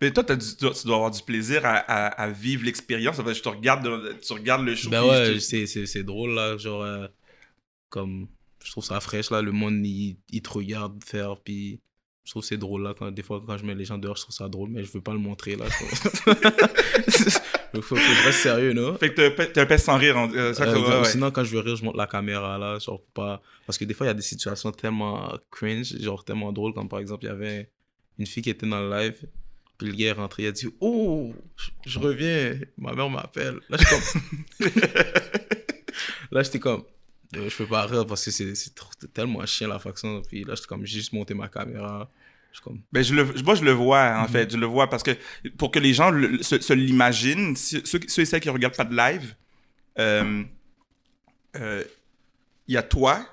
Mais 0.00 0.12
toi, 0.12 0.22
du- 0.22 0.56
tu 0.56 0.86
dois 0.86 0.96
avoir 0.96 1.10
du 1.10 1.22
plaisir 1.22 1.64
à, 1.66 1.76
à- 1.76 2.06
à 2.22 2.30
vivre 2.30 2.64
l'expérience. 2.64 3.18
En 3.18 3.24
fait, 3.24 3.34
je 3.34 3.42
te 3.42 3.48
regarde, 3.48 3.84
de- 3.84 4.12
tu 4.24 4.32
regardes 4.32 4.64
le 4.64 4.74
show. 4.76 4.90
Ben 4.90 5.02
ouais, 5.04 5.34
te- 5.38 5.66
c'est, 5.66 6.02
drôle 6.04 6.30
là. 6.34 6.56
Genre, 6.56 6.82
euh, 6.82 7.06
comme. 7.88 8.28
Je 8.64 8.70
trouve 8.72 8.84
ça 8.84 9.00
fraîche 9.00 9.30
là. 9.30 9.40
Le 9.42 9.52
monde, 9.52 9.84
il, 9.86 10.16
il 10.30 10.42
te 10.42 10.50
regarde 10.50 11.02
faire. 11.04 11.36
Puis. 11.40 11.80
Je 12.24 12.32
trouve 12.32 12.44
c'est 12.44 12.58
drôle 12.58 12.82
là. 12.82 12.94
Quand, 12.98 13.10
des 13.10 13.22
fois, 13.22 13.42
quand 13.46 13.56
je 13.56 13.64
mets 13.64 13.74
les 13.74 13.86
gens 13.86 13.96
dehors, 13.96 14.16
je 14.16 14.22
trouve 14.22 14.34
ça 14.34 14.48
drôle. 14.50 14.68
Mais 14.68 14.84
je 14.84 14.92
veux 14.92 15.00
pas 15.00 15.12
le 15.14 15.18
montrer 15.18 15.56
là. 15.56 15.64
Il 17.74 17.82
faut, 17.82 17.94
que 17.94 18.00
je 18.00 18.24
reste 18.26 18.40
sérieux, 18.40 18.72
non? 18.74 18.96
Fait 18.98 19.12
que 19.14 19.28
t'as 19.46 19.62
un 19.62 19.66
pet 19.66 19.78
sans 19.78 19.96
rire. 19.96 20.14
on- 20.16 20.30
euh, 20.34 20.52
ça, 20.52 20.64
Euh, 20.64 20.74
ouais, 20.74 20.80
ou 20.80 21.00
ouais. 21.00 21.04
Sinon, 21.04 21.30
quand 21.30 21.44
je 21.44 21.54
veux 21.56 21.60
rire, 21.60 21.76
je 21.76 21.84
monte 21.84 21.96
la 21.96 22.06
caméra 22.06 22.58
là, 22.58 22.78
genre 22.78 23.02
pas. 23.14 23.40
Parce 23.66 23.78
que 23.78 23.84
des 23.84 23.94
fois, 23.94 24.06
il 24.06 24.08
y 24.08 24.10
a 24.10 24.14
des 24.14 24.22
situations 24.22 24.72
tellement 24.72 25.32
cringe, 25.50 25.96
genre 26.00 26.22
tellement 26.24 26.52
drôles, 26.52 26.74
comme 26.74 26.88
par 26.88 26.98
exemple, 26.98 27.24
il 27.24 27.28
y 27.28 27.30
avait 27.30 27.70
une 28.18 28.26
fille 28.26 28.42
qui 28.42 28.50
était 28.50 28.66
dans 28.66 28.80
le 28.80 28.90
live, 28.90 29.26
puis 29.78 29.86
le 29.88 29.94
gars 29.94 30.08
est 30.08 30.12
rentré, 30.12 30.42
il 30.42 30.46
a 30.48 30.52
dit 30.52 30.68
Oh, 30.80 31.32
je, 31.86 31.98
reviens, 31.98 32.58
ma 32.76 32.92
mère 32.92 33.08
m'appelle. 33.08 33.60
Là, 33.70 33.78
je 33.78 33.84
suis 33.84 33.96
comme. 33.96 34.68
là, 36.32 36.42
j'étais 36.42 36.58
comme. 36.58 36.82
euh, 37.36 37.48
je 37.48 37.56
peux 37.56 37.66
pas 37.66 37.86
rire 37.86 38.06
parce 38.06 38.24
que 38.24 38.30
c'est 38.30 38.54
tellement 39.12 39.44
chien 39.46 39.68
la 39.68 39.78
faction. 39.78 40.20
Puis 40.22 40.44
là, 40.44 40.54
j'étais 40.54 40.66
comme, 40.66 40.84
j'ai 40.84 40.98
juste 40.98 41.12
monté 41.12 41.34
ma 41.34 41.48
caméra. 41.48 42.10
Je 42.50 42.56
suis 42.58 42.64
comme. 42.64 42.80
Ben, 42.92 43.02
je 43.04 43.14
le, 43.14 43.24
moi, 43.44 43.54
je 43.54 43.62
le 43.64 43.72
vois, 43.72 44.16
en 44.18 44.22
Mhm. 44.22 44.28
fait. 44.28 44.50
Je 44.52 44.56
le 44.56 44.66
vois 44.66 44.88
parce 44.88 45.02
que 45.02 45.12
pour 45.56 45.70
que 45.70 45.78
les 45.78 45.94
gens 45.94 46.10
le- 46.10 46.42
se, 46.42 46.60
se 46.60 46.72
l'imaginent, 46.72 47.54
ceux 47.56 47.82
et 48.20 48.24
celles 48.24 48.40
qui 48.40 48.50
regardent 48.50 48.76
pas 48.76 48.84
de 48.84 48.96
live, 48.96 49.34
euh, 49.98 50.42
euh, 51.56 51.84
il 52.66 52.74
y 52.74 52.76
a 52.76 52.82
toi, 52.82 53.26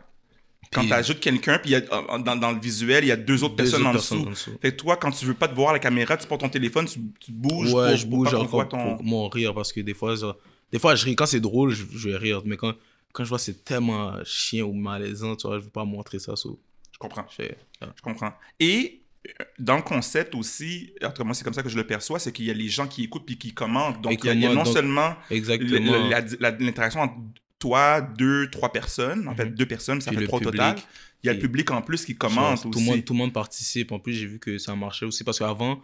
quand 0.73 0.85
tu 0.85 0.93
ajoutes 0.93 1.19
quelqu'un, 1.19 1.57
puis 1.59 1.71
il 1.71 1.73
y 1.73 1.75
a- 1.75 2.17
dans, 2.19 2.35
dans 2.35 2.51
le 2.51 2.59
visuel, 2.59 3.03
il 3.03 3.07
y 3.07 3.11
a 3.11 3.15
deux 3.15 3.43
autres 3.43 3.55
Deux 3.55 3.63
personnes 3.63 3.81
autres 3.81 3.89
en 3.89 3.93
personnes 3.93 4.17
dessous. 4.19 4.27
en 4.27 4.31
dessous. 4.31 4.59
Fait 4.61 4.71
que 4.71 4.75
toi, 4.77 4.97
quand 4.97 5.11
tu 5.11 5.25
veux 5.25 5.33
pas 5.33 5.47
te 5.47 5.55
voir 5.55 5.69
à 5.69 5.73
la 5.73 5.79
caméra, 5.79 6.17
tu 6.17 6.27
prends 6.27 6.37
ton 6.37 6.49
téléphone, 6.49 6.85
tu, 6.85 6.99
tu 7.19 7.31
bouges 7.31 7.73
ouais, 7.73 7.89
pour, 7.89 7.97
je 7.97 8.05
pour 8.07 8.17
bouge 8.17 8.47
pour, 8.49 8.67
ton... 8.67 8.95
pour 8.97 9.03
mon 9.03 9.27
rire 9.29 9.53
parce 9.53 9.71
que 9.73 9.81
des 9.81 9.93
fois, 9.93 10.15
genre, 10.15 10.37
des 10.71 10.79
fois, 10.79 10.95
je 10.95 11.05
ris. 11.05 11.15
Quand 11.15 11.25
c'est 11.25 11.39
drôle, 11.39 11.71
je, 11.71 11.85
je 11.95 12.09
vais 12.09 12.17
rire. 12.17 12.41
Mais 12.45 12.57
quand, 12.57 12.73
quand 13.13 13.23
je 13.23 13.29
vois 13.29 13.39
c'est 13.39 13.63
tellement 13.63 14.13
chien 14.25 14.63
ou 14.63 14.73
malaisant, 14.73 15.35
tu 15.35 15.47
vois, 15.47 15.59
je 15.59 15.63
veux 15.65 15.69
pas 15.69 15.85
montrer 15.85 16.19
ça. 16.19 16.35
so, 16.35 16.59
Je 16.91 16.97
comprends. 16.97 17.25
je 17.37 17.45
ah. 17.81 17.87
Je 17.95 18.01
comprends. 18.01 18.33
Et 18.59 19.01
euh, 19.27 19.43
dans 19.57 19.75
le 19.77 19.81
concept 19.81 20.35
aussi, 20.35 20.91
moi, 21.23 21.33
c'est 21.33 21.43
comme 21.43 21.53
ça 21.53 21.63
que 21.63 21.69
je 21.69 21.77
le 21.77 21.85
perçois, 21.87 22.19
c'est 22.19 22.31
qu'il 22.31 22.45
y 22.45 22.51
a 22.51 22.53
les 22.53 22.67
gens 22.69 22.87
qui 22.87 23.03
écoutent 23.05 23.25
puis 23.25 23.37
qui 23.37 23.53
commentent. 23.53 24.01
Donc, 24.01 24.13
il 24.23 24.25
y 24.41 24.45
a, 24.45 24.49
non 24.53 24.63
donc- 24.63 24.73
seulement 24.73 25.15
l'interaction 26.59 27.01
entre 27.01 27.15
toi, 27.65 28.01
deux, 28.01 28.49
trois 28.49 28.71
personnes, 28.71 29.27
en 29.27 29.35
fait, 29.35 29.45
Mhm. 29.45 29.55
deux 29.55 29.65
personnes, 29.65 30.01
ça 30.01 30.11
Puis 30.11 30.19
fait 30.21 30.27
trois 30.27 30.39
public. 30.39 30.53
total. 30.53 30.77
Il 31.23 31.27
y 31.27 31.29
a 31.29 31.33
le 31.33 31.39
public 31.39 31.71
en 31.71 31.81
plus 31.81 32.05
qui 32.05 32.11
Genre, 32.13 32.19
commente 32.19 32.61
tout 32.61 32.69
aussi. 32.69 32.79
Le 32.79 32.85
monde, 32.85 33.05
tout 33.05 33.13
le 33.13 33.17
monde 33.17 33.33
participe. 33.33 33.91
En 33.91 33.99
plus, 33.99 34.13
j'ai 34.13 34.27
vu 34.27 34.37
que 34.39 34.57
ça 34.59 34.75
marchait 34.75 35.05
aussi 35.05 35.23
parce 35.23 35.39
qu'avant, 35.39 35.81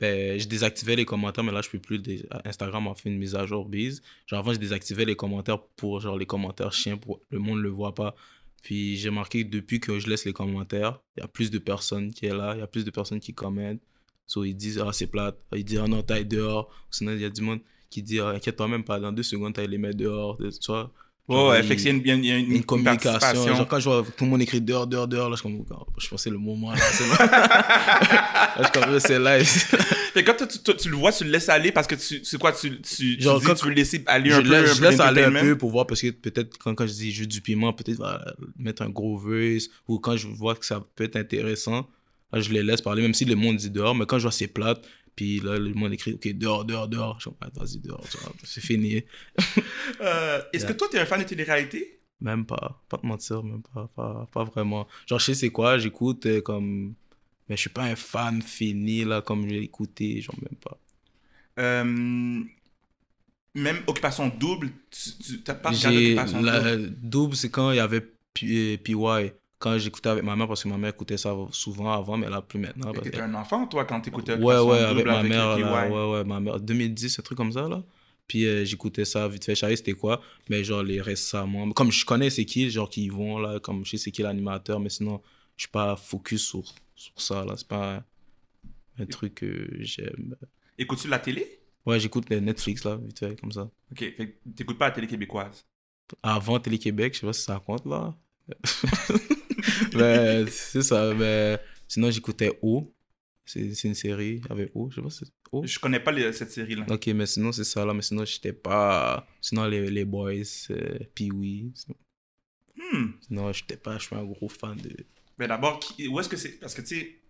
ben, 0.00 0.38
je 0.38 0.46
désactivais 0.46 0.96
les 0.96 1.04
commentaires, 1.04 1.44
mais 1.44 1.52
là, 1.52 1.60
je 1.62 1.68
peux 1.70 1.78
plus. 1.78 1.98
dé- 1.98 2.26
Instagram 2.44 2.86
a 2.88 2.94
fait 2.94 3.08
une 3.08 3.18
mise 3.18 3.34
à 3.34 3.46
jour 3.46 3.66
bise. 3.66 4.02
Genre, 4.26 4.38
avant, 4.38 4.52
je 4.52 4.58
désactivais 4.58 5.04
les 5.04 5.16
commentaires 5.16 5.60
pour 5.76 6.00
genre 6.00 6.16
les 6.18 6.26
commentaires 6.26 6.72
chiens, 6.72 6.96
pour 6.96 7.20
le 7.30 7.38
monde 7.38 7.58
ne 7.58 7.62
le 7.62 7.68
voit 7.70 7.94
pas. 7.94 8.14
Puis 8.62 8.96
j'ai 8.96 9.10
marqué 9.10 9.44
que 9.44 9.50
depuis 9.50 9.78
que 9.80 9.98
je 9.98 10.08
laisse 10.08 10.24
les 10.24 10.32
commentaires, 10.32 11.00
il 11.16 11.20
y 11.20 11.22
a 11.22 11.28
plus 11.28 11.50
de 11.50 11.58
personnes 11.58 12.12
qui 12.12 12.26
est 12.26 12.34
là, 12.34 12.54
il 12.56 12.60
y 12.60 12.62
a 12.62 12.66
plus 12.66 12.84
de 12.84 12.90
personnes 12.90 13.20
qui 13.20 13.32
commentent. 13.34 13.80
So, 14.26 14.44
ils 14.44 14.54
disent, 14.54 14.78
ah, 14.84 14.92
c'est 14.92 15.06
plate. 15.06 15.38
Ils 15.54 15.64
disent, 15.64 15.80
ah 15.84 15.86
non, 15.88 16.02
t'ailles 16.02 16.24
dehors. 16.26 16.68
Sinon, 16.90 17.12
il 17.12 17.20
y 17.20 17.24
a 17.24 17.30
du 17.30 17.42
monde 17.42 17.60
qui 17.90 18.02
dit, 18.02 18.20
ah, 18.20 18.28
inquiète-toi 18.30 18.68
même 18.68 18.84
pas, 18.84 18.98
dans 19.00 19.12
deux 19.12 19.22
secondes, 19.22 19.54
t'ailles 19.54 19.68
les 19.68 19.78
mettre 19.78 19.96
dehors. 19.98 20.36
Tu 20.38 20.44
vois? 20.68 20.90
Genre, 21.28 21.48
ouais, 21.50 21.60
il- 21.60 21.66
fait 21.66 21.74
que 21.74 21.82
c'est 21.82 21.90
une, 21.90 22.64
communication. 22.64 23.46
Genre, 23.48 23.66
quand 23.66 23.80
je 23.80 23.88
vois 23.88 24.04
tout 24.16 24.24
le 24.24 24.30
monde 24.30 24.42
écrit 24.42 24.60
dehors, 24.60 24.86
dehors, 24.86 25.08
dehors, 25.08 25.28
là, 25.28 25.34
je 25.36 25.42
comme, 25.42 25.64
oh, 25.70 25.86
je 25.98 26.08
pensais 26.08 26.30
le 26.30 26.38
moment, 26.38 26.70
là, 26.70 26.78
c'est 26.78 27.04
là, 27.18 28.62
je 28.62 28.80
comme, 28.80 29.00
c'est 29.00 29.18
live. 29.18 29.48
Que 30.16 30.20
quand 30.22 30.34
toi, 30.34 30.46
tu, 30.46 30.58
tu- 30.60 30.76
tu 30.76 30.88
le 30.88 30.96
vois, 30.96 31.12
tu 31.12 31.24
le 31.24 31.30
laisses 31.30 31.50
aller 31.50 31.72
parce 31.72 31.86
que 31.86 31.94
tu, 31.94 32.24
c'est 32.24 32.38
quoi, 32.38 32.50
tu, 32.52 32.80
tu, 32.80 33.16
tu 33.18 33.20
Genre, 33.20 33.38
dis 33.38 33.44
quand- 33.44 33.54
tu 33.54 33.64
veux 33.64 33.70
le 33.70 33.76
laisser 33.76 34.02
aller 34.06 34.30
je 34.30 34.36
un 34.36 34.42
peu, 34.42 34.48
laisse, 34.48 34.70
un 34.70 34.74
je 34.74 34.78
peu 34.80 34.88
laisse 34.88 35.00
aller 35.00 35.22
un 35.24 35.30
peu 35.32 35.58
pour 35.58 35.70
voir, 35.70 35.86
parce 35.86 36.00
que 36.00 36.08
peut-être 36.10 36.56
quand, 36.56 36.74
quand 36.74 36.86
je 36.86 36.92
dis 36.94 37.12
jeu 37.12 37.26
du 37.26 37.42
piment, 37.42 37.74
peut-être 37.74 37.98
va 37.98 38.24
mettre 38.58 38.80
un 38.82 38.88
gros 38.88 39.18
verse, 39.18 39.68
ou 39.88 39.98
quand 39.98 40.16
je 40.16 40.28
vois 40.28 40.54
que 40.54 40.64
ça 40.64 40.82
peut 40.94 41.04
être 41.04 41.16
intéressant, 41.16 41.86
là, 42.32 42.40
je 42.40 42.50
les 42.50 42.62
laisse 42.62 42.80
parler, 42.80 43.02
même 43.02 43.12
si 43.12 43.26
le 43.26 43.34
monde 43.34 43.56
dit 43.56 43.68
dehors, 43.68 43.94
mais 43.94 44.06
quand 44.06 44.16
je 44.18 44.22
vois 44.22 44.32
c'est 44.32 44.46
plate, 44.46 44.80
puis 45.16 45.40
là, 45.40 45.58
le 45.58 45.72
monde 45.74 45.92
écrit, 45.94 46.12
ok, 46.14 46.28
dehors, 46.34 46.64
dehors, 46.64 46.88
dehors, 46.88 47.18
je 47.20 47.30
suis 47.30 47.36
vas-y, 47.54 47.78
dehors, 47.80 48.06
tu 48.08 48.18
c'est 48.44 48.60
fini. 48.60 49.02
Euh, 50.00 50.42
Est-ce 50.52 50.64
Yeah. 50.64 50.72
que 50.72 50.78
toi, 50.78 50.88
t'es 50.90 50.98
un 50.98 51.06
fan 51.06 51.20
de 51.20 51.24
télé-réalité? 51.26 52.00
Même 52.20 52.46
pas, 52.46 52.82
pas 52.88 52.98
te 52.98 53.06
mentir, 53.06 53.42
même 53.42 53.62
pas, 53.62 53.88
pas, 53.94 54.26
pas 54.32 54.44
vraiment. 54.44 54.86
Genre, 55.06 55.18
je 55.18 55.24
sais 55.26 55.34
c'est 55.34 55.50
quoi, 55.50 55.78
j'écoute 55.78 56.26
euh, 56.26 56.40
comme. 56.40 56.94
Mais 57.48 57.56
je 57.56 57.60
suis 57.62 57.70
pas 57.70 57.84
un 57.84 57.96
fan 57.96 58.42
fini, 58.42 59.04
là, 59.04 59.22
comme 59.22 59.48
j'ai 59.48 59.62
écouté, 59.62 60.20
genre, 60.20 60.36
même 60.42 60.58
pas. 60.58 60.78
Euh, 61.58 62.44
même 63.54 63.82
Occupation 63.86 64.28
Double, 64.28 64.70
tu 64.90 65.10
tu- 65.18 65.42
t'as 65.42 65.54
pas 65.54 65.70
regardé. 65.70 65.98
Occupation 66.14 66.42
La 66.42 66.76
Double? 66.76 66.90
double, 67.02 67.36
c'est 67.36 67.50
quand 67.50 67.70
il 67.70 67.76
y 67.76 67.80
avait 67.80 68.02
PY. 68.34 69.32
Quand 69.58 69.78
j'écoutais 69.78 70.10
avec 70.10 70.22
ma 70.22 70.36
mère, 70.36 70.48
parce 70.48 70.62
que 70.62 70.68
ma 70.68 70.76
mère 70.76 70.90
écoutait 70.90 71.16
ça 71.16 71.34
souvent 71.50 71.92
avant, 71.92 72.16
mais 72.18 72.28
là, 72.28 72.42
plus 72.42 72.58
maintenant. 72.58 72.92
Parce 72.92 73.04
T'étais 73.04 73.20
un 73.20 73.34
enfant, 73.34 73.66
toi, 73.66 73.84
quand 73.86 74.00
t'écoutais 74.02 74.34
Ouais, 74.34 74.58
ouais, 74.58 74.78
avec 74.78 75.06
ma 75.06 75.22
mère, 75.22 75.56
le 75.56 75.62
là, 75.62 75.88
ouais, 75.88 76.12
ouais, 76.12 76.24
ma 76.24 76.40
mère. 76.40 76.60
2010, 76.60 77.18
un 77.18 77.22
truc 77.22 77.38
comme 77.38 77.52
ça, 77.52 77.66
là. 77.68 77.82
Puis 78.26 78.46
euh, 78.46 78.64
j'écoutais 78.64 79.04
ça 79.04 79.28
vite 79.28 79.44
fait. 79.44 79.54
Je 79.54 79.60
savais 79.60 79.76
c'était 79.76 79.92
quoi, 79.92 80.20
mais 80.50 80.64
genre 80.64 80.82
les 80.82 81.00
récemment. 81.00 81.70
Comme 81.70 81.92
je 81.92 82.04
connais 82.04 82.30
c'est 82.30 82.44
qui, 82.44 82.70
genre 82.70 82.90
qui 82.90 83.04
y 83.04 83.08
vont, 83.08 83.38
là, 83.38 83.60
comme 83.60 83.84
je 83.84 83.92
sais 83.92 83.96
c'est 83.98 84.10
qui 84.10 84.22
l'animateur, 84.22 84.80
mais 84.80 84.90
sinon, 84.90 85.22
je 85.56 85.62
suis 85.62 85.70
pas 85.70 85.96
focus 85.96 86.44
sur, 86.44 86.64
sur 86.94 87.20
ça, 87.20 87.44
là. 87.44 87.54
C'est 87.56 87.68
pas 87.68 88.04
un, 88.98 89.06
truc 89.06 89.36
que 89.36 89.68
j'aime. 89.78 90.36
Écoutes-tu 90.76 91.08
la 91.08 91.18
télé? 91.18 91.60
Ouais, 91.84 92.00
j'écoute 92.00 92.28
Netflix, 92.30 92.84
là, 92.84 92.96
vite 92.96 93.18
fait, 93.18 93.40
comme 93.40 93.52
ça. 93.52 93.70
Ok, 93.92 93.98
fait 93.98 94.40
t'écoutes 94.56 94.78
pas 94.78 94.88
la 94.88 94.94
télé 94.94 95.06
québécoise? 95.06 95.64
Avant 96.22 96.58
Télé-Québec, 96.60 97.14
je 97.14 97.20
sais 97.20 97.26
pas 97.26 97.32
si 97.32 97.42
ça 97.42 97.62
compte, 97.64 97.86
là. 97.86 98.14
mais 99.94 100.46
c'est 100.50 100.82
ça, 100.82 101.12
mais 101.14 101.58
sinon 101.88 102.10
j'écoutais 102.10 102.58
O. 102.62 102.92
C'est 103.48 103.84
une 103.84 103.94
série 103.94 104.40
avec 104.50 104.72
O, 104.74 104.90
je 104.90 104.96
sais 104.96 105.02
pas 105.02 105.10
si 105.10 105.18
c'est 105.24 105.32
O. 105.52 105.64
Je 105.64 105.78
connais 105.78 106.00
pas 106.00 106.10
les- 106.10 106.32
cette 106.32 106.50
série-là. 106.50 106.84
Ok, 106.90 107.06
mais 107.08 107.26
sinon, 107.26 107.52
c'est 107.52 107.62
ça 107.62 107.84
là. 107.84 107.94
Mais 107.94 108.02
sinon, 108.02 108.24
j'étais 108.24 108.52
pas. 108.52 109.24
Sinon, 109.40 109.66
les, 109.66 109.88
les 109.88 110.04
boys, 110.04 110.32
euh, 110.70 110.98
Pee-Wee. 111.14 111.72
Hmm. 112.76 113.10
Sinon, 113.20 113.52
j'étais 113.52 113.76
pas. 113.76 113.98
Je 113.98 114.06
suis 114.06 114.16
un 114.16 114.24
gros 114.24 114.48
fan 114.48 114.76
de. 114.76 114.96
Mais 115.38 115.46
d'abord, 115.46 115.78
qui- 115.78 116.08
où 116.08 116.18
est-ce 116.18 116.28
que 116.28 116.36
c'est 116.36 116.58
Parce 116.58 116.74
que, 116.74 116.80
tu 116.82 116.88
sais, 116.88 117.20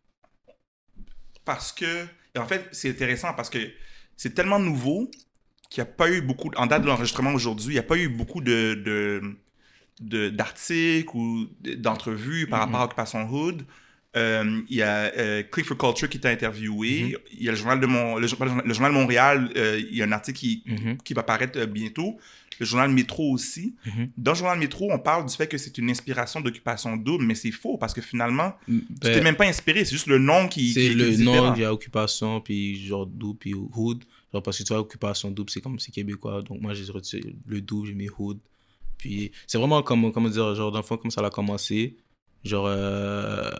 parce 1.45 1.73
que, 1.73 2.07
et 2.35 2.39
en 2.39 2.47
fait, 2.47 2.67
c'est 2.73 2.91
intéressant 2.91 3.35
parce 3.35 3.51
que 3.51 3.59
c'est 4.17 4.35
tellement 4.35 4.59
nouveau 4.59 5.11
qu'il 5.71 5.83
n'y 5.83 5.89
a 5.89 5.93
pas 5.93 6.11
eu 6.11 6.21
beaucoup, 6.23 6.51
en 6.57 6.67
date 6.67 6.83
de 6.83 6.87
l'enregistrement 6.87 7.33
aujourd'hui, 7.35 7.69
il 7.69 7.77
n'y 7.77 7.79
a 7.79 7.83
pas 7.83 7.99
eu 7.99 8.09
beaucoup 8.09 8.41
de, 8.41 8.75
de, 8.75 9.21
de- 10.01 10.29
d'articles 10.31 11.17
ou 11.17 11.47
d'entrevues 11.79 12.47
par 12.47 12.61
Mhm. 12.61 12.65
rapport 12.67 12.81
à 12.81 12.85
Occupation 12.87 13.29
Hood. 13.31 13.63
Euh, 14.17 14.63
Il 14.71 14.77
y 14.77 14.83
a 14.83 15.13
euh, 15.17 15.43
Click 15.43 15.67
for 15.67 15.77
Culture 15.77 16.09
qui 16.09 16.19
t'a 16.19 16.31
interviewé. 16.31 17.03
Mhm. 17.03 17.19
Il 17.39 17.43
y 17.45 17.49
a 17.49 17.53
le 17.53 17.57
journal 17.59 17.79
de, 17.81 17.87
Mon- 17.87 18.17
le, 18.17 18.27
journal- 18.27 18.63
le 18.65 18.73
journal 18.75 18.93
de 18.93 18.97
Montréal, 18.97 19.51
euh, 19.57 19.79
il 19.91 19.95
y 19.97 20.01
a 20.03 20.07
un 20.07 20.13
article 20.13 20.39
qui, 20.39 20.63
Mhm, 20.67 20.97
qui 21.05 21.13
va 21.13 21.23
paraître 21.23 21.59
euh, 21.59 21.67
bientôt. 21.67 22.17
Le 22.59 22.65
journal 22.65 22.91
Métro 22.91 23.31
aussi. 23.33 23.75
Dans 24.17 24.33
le 24.33 24.37
journal 24.39 24.59
Métro, 24.59 24.91
on 24.91 24.99
parle 24.99 25.27
du 25.27 25.35
fait 25.37 25.47
que 25.47 25.59
c'est 25.59 25.77
une 25.77 25.91
inspiration 25.91 26.41
d'occupation 26.41 26.97
double, 26.97 27.27
mais 27.27 27.35
c'est 27.35 27.51
faux 27.51 27.77
parce 27.77 27.93
que 27.93 28.01
finalement, 28.01 28.55
tu 28.67 28.73
Ben, 28.89 29.13
t'es 29.13 29.21
même 29.21 29.37
pas 29.37 29.45
inspiré, 29.45 29.85
c'est 29.85 29.91
juste 29.93 30.07
le 30.07 30.17
nom 30.17 30.49
qui, 30.49 30.73
c'est 30.73 30.89
le 30.89 31.15
nom, 31.19 31.55
il 31.55 31.61
y 31.61 31.65
a 31.67 31.71
occupation, 31.75 32.41
puis 32.41 32.83
genre 32.87 33.05
double, 33.07 33.39
puis 33.39 33.53
hood. 33.53 34.03
Genre, 34.33 34.43
parce 34.43 34.57
que 34.57 34.63
tu 34.63 34.69
vois, 34.73 34.81
occupation 34.81 35.31
double, 35.31 35.51
c'est 35.51 35.61
comme 35.61 35.79
c'est 35.79 35.93
québécois. 35.93 36.41
Donc, 36.41 36.63
moi, 36.63 36.73
j'ai 36.73 36.91
retiré 36.91 37.37
le 37.47 37.61
double, 37.61 37.89
j'ai 37.89 37.95
mis 37.95 38.09
hood. 38.19 38.39
Puis, 38.99 39.33
c'est 39.47 39.59
vraiment 39.59 39.83
comme, 39.83 40.13
comment 40.13 40.29
dire, 40.29 40.55
genre, 40.55 40.85
fond, 40.85 40.97
comme 40.97 41.11
ça 41.11 41.21
a 41.25 41.31
commencé. 41.31 41.97
Genre, 42.45 42.67
euh, 42.69 43.51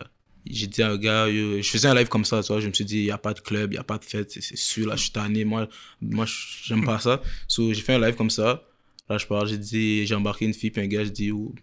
j'ai 0.49 0.67
dit 0.67 0.81
à 0.81 0.89
un 0.89 0.97
gars, 0.97 1.29
je 1.29 1.61
faisais 1.69 1.87
un 1.87 1.95
live 1.95 2.07
comme 2.07 2.25
ça, 2.25 2.41
tu 2.41 2.51
vois, 2.51 2.61
je 2.61 2.67
me 2.67 2.73
suis 2.73 2.85
dit, 2.85 2.99
il 2.99 3.03
n'y 3.05 3.11
a 3.11 3.17
pas 3.17 3.33
de 3.33 3.39
club, 3.39 3.71
il 3.73 3.75
n'y 3.75 3.79
a 3.79 3.83
pas 3.83 3.97
de 3.97 4.05
fête, 4.05 4.31
c'est 4.31 4.41
c'est 4.41 4.57
sûr, 4.57 4.87
là, 4.87 4.95
je 4.95 5.03
suis 5.03 5.11
tanné, 5.11 5.43
moi, 5.45 5.67
moi 6.01 6.25
j'aime 6.63 6.85
pas 6.85 6.99
ça. 6.99 7.21
So, 7.47 7.73
j'ai 7.73 7.81
fait 7.81 7.95
un 7.95 7.99
live 7.99 8.15
comme 8.15 8.29
ça. 8.29 8.63
Là, 9.09 9.17
je 9.17 9.25
parle, 9.25 9.47
j'ai 9.47 9.57
dit, 9.57 10.05
j'ai 10.05 10.15
embarqué 10.15 10.45
une 10.45 10.53
fille, 10.53 10.71
puis 10.71 10.81
un 10.81 10.87
gars, 10.87 11.03
je 11.03 11.09
dis, 11.09 11.31
oh, 11.31 11.53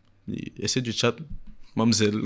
essaie 0.58 0.80
de 0.80 0.92
chat, 0.92 1.16
mademoiselle. 1.76 2.20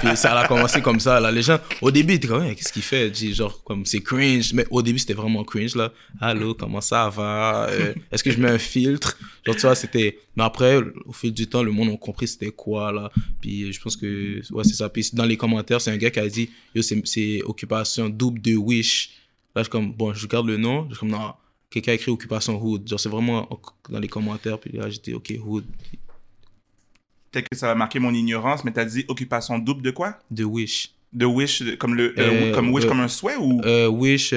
puis 0.00 0.16
ça 0.16 0.38
a 0.38 0.48
commencé 0.48 0.80
comme 0.80 1.00
ça, 1.00 1.20
là. 1.20 1.30
Les 1.30 1.42
gens, 1.42 1.58
au 1.80 1.90
début, 1.90 2.14
étaient 2.14 2.28
comme, 2.28 2.54
qu'est-ce 2.54 2.72
qu'il 2.72 2.82
fait? 2.82 3.12
Genre, 3.34 3.62
comme, 3.64 3.84
c'est 3.84 4.00
cringe. 4.00 4.52
Mais 4.52 4.66
au 4.70 4.82
début, 4.82 4.98
c'était 4.98 5.14
vraiment 5.14 5.44
cringe, 5.44 5.74
là. 5.74 5.92
Allô, 6.20 6.54
comment 6.54 6.80
ça 6.80 7.08
va? 7.08 7.68
Euh, 7.70 7.94
Est-ce 8.10 8.22
que 8.22 8.30
je 8.30 8.38
mets 8.38 8.50
un 8.50 8.58
filtre? 8.58 9.18
Genre, 9.44 9.56
tu 9.56 9.62
vois, 9.62 9.74
c'était. 9.74 10.18
Mais 10.36 10.44
après, 10.44 10.78
au 11.06 11.12
fil 11.12 11.32
du 11.32 11.46
temps, 11.46 11.62
le 11.62 11.72
monde 11.72 11.90
a 11.90 11.96
compris 11.96 12.28
c'était 12.28 12.50
quoi, 12.50 12.92
là. 12.92 13.10
Puis 13.40 13.72
je 13.72 13.80
pense 13.80 13.96
que, 13.96 14.40
ouais, 14.52 14.64
c'est 14.64 14.74
ça. 14.74 14.88
Puis 14.88 15.10
dans 15.12 15.24
les 15.24 15.36
commentaires, 15.36 15.80
c'est 15.80 15.90
un 15.90 15.96
gars 15.96 16.10
qui 16.10 16.20
a 16.20 16.28
dit, 16.28 16.50
yo, 16.74 16.82
c'est 16.82 17.42
occupation 17.44 18.08
double 18.08 18.40
de 18.40 18.54
Wish. 18.56 19.10
Là, 19.54 19.62
je 19.62 19.64
suis 19.64 19.70
comme, 19.70 19.92
bon, 19.92 20.12
je 20.12 20.22
regarde 20.22 20.46
le 20.46 20.58
nom, 20.58 20.86
je 20.92 20.98
comme, 20.98 21.10
non, 21.10 21.32
quelqu'un 21.70 21.92
a 21.92 21.94
écrit 21.94 22.10
occupation 22.10 22.62
Hood. 22.62 22.88
Genre, 22.88 23.00
c'est 23.00 23.08
vraiment 23.08 23.48
dans 23.88 23.98
les 23.98 24.08
commentaires. 24.08 24.58
Puis 24.58 24.72
là, 24.72 24.88
j'étais, 24.90 25.14
ok, 25.14 25.32
Hood, 25.44 25.64
Peut-être 27.32 27.48
que 27.48 27.56
ça 27.56 27.66
va 27.66 27.74
marquer 27.74 27.98
mon 27.98 28.12
ignorance, 28.14 28.64
mais 28.64 28.72
t'as 28.72 28.84
dit 28.84 29.04
occupation 29.08 29.58
double 29.58 29.82
de 29.82 29.90
quoi? 29.90 30.18
De 30.30 30.44
Wish. 30.44 30.92
De 31.12 31.24
wish, 31.24 31.62
comme, 31.78 31.94
le, 31.94 32.14
euh, 32.18 32.50
Euh, 32.50 32.54
comme 32.54 32.70
wish, 32.70 32.84
euh, 32.84 32.88
comme 32.88 33.00
un 33.00 33.08
souhait 33.08 33.36
ou? 33.36 33.60
Wish, 33.90 34.30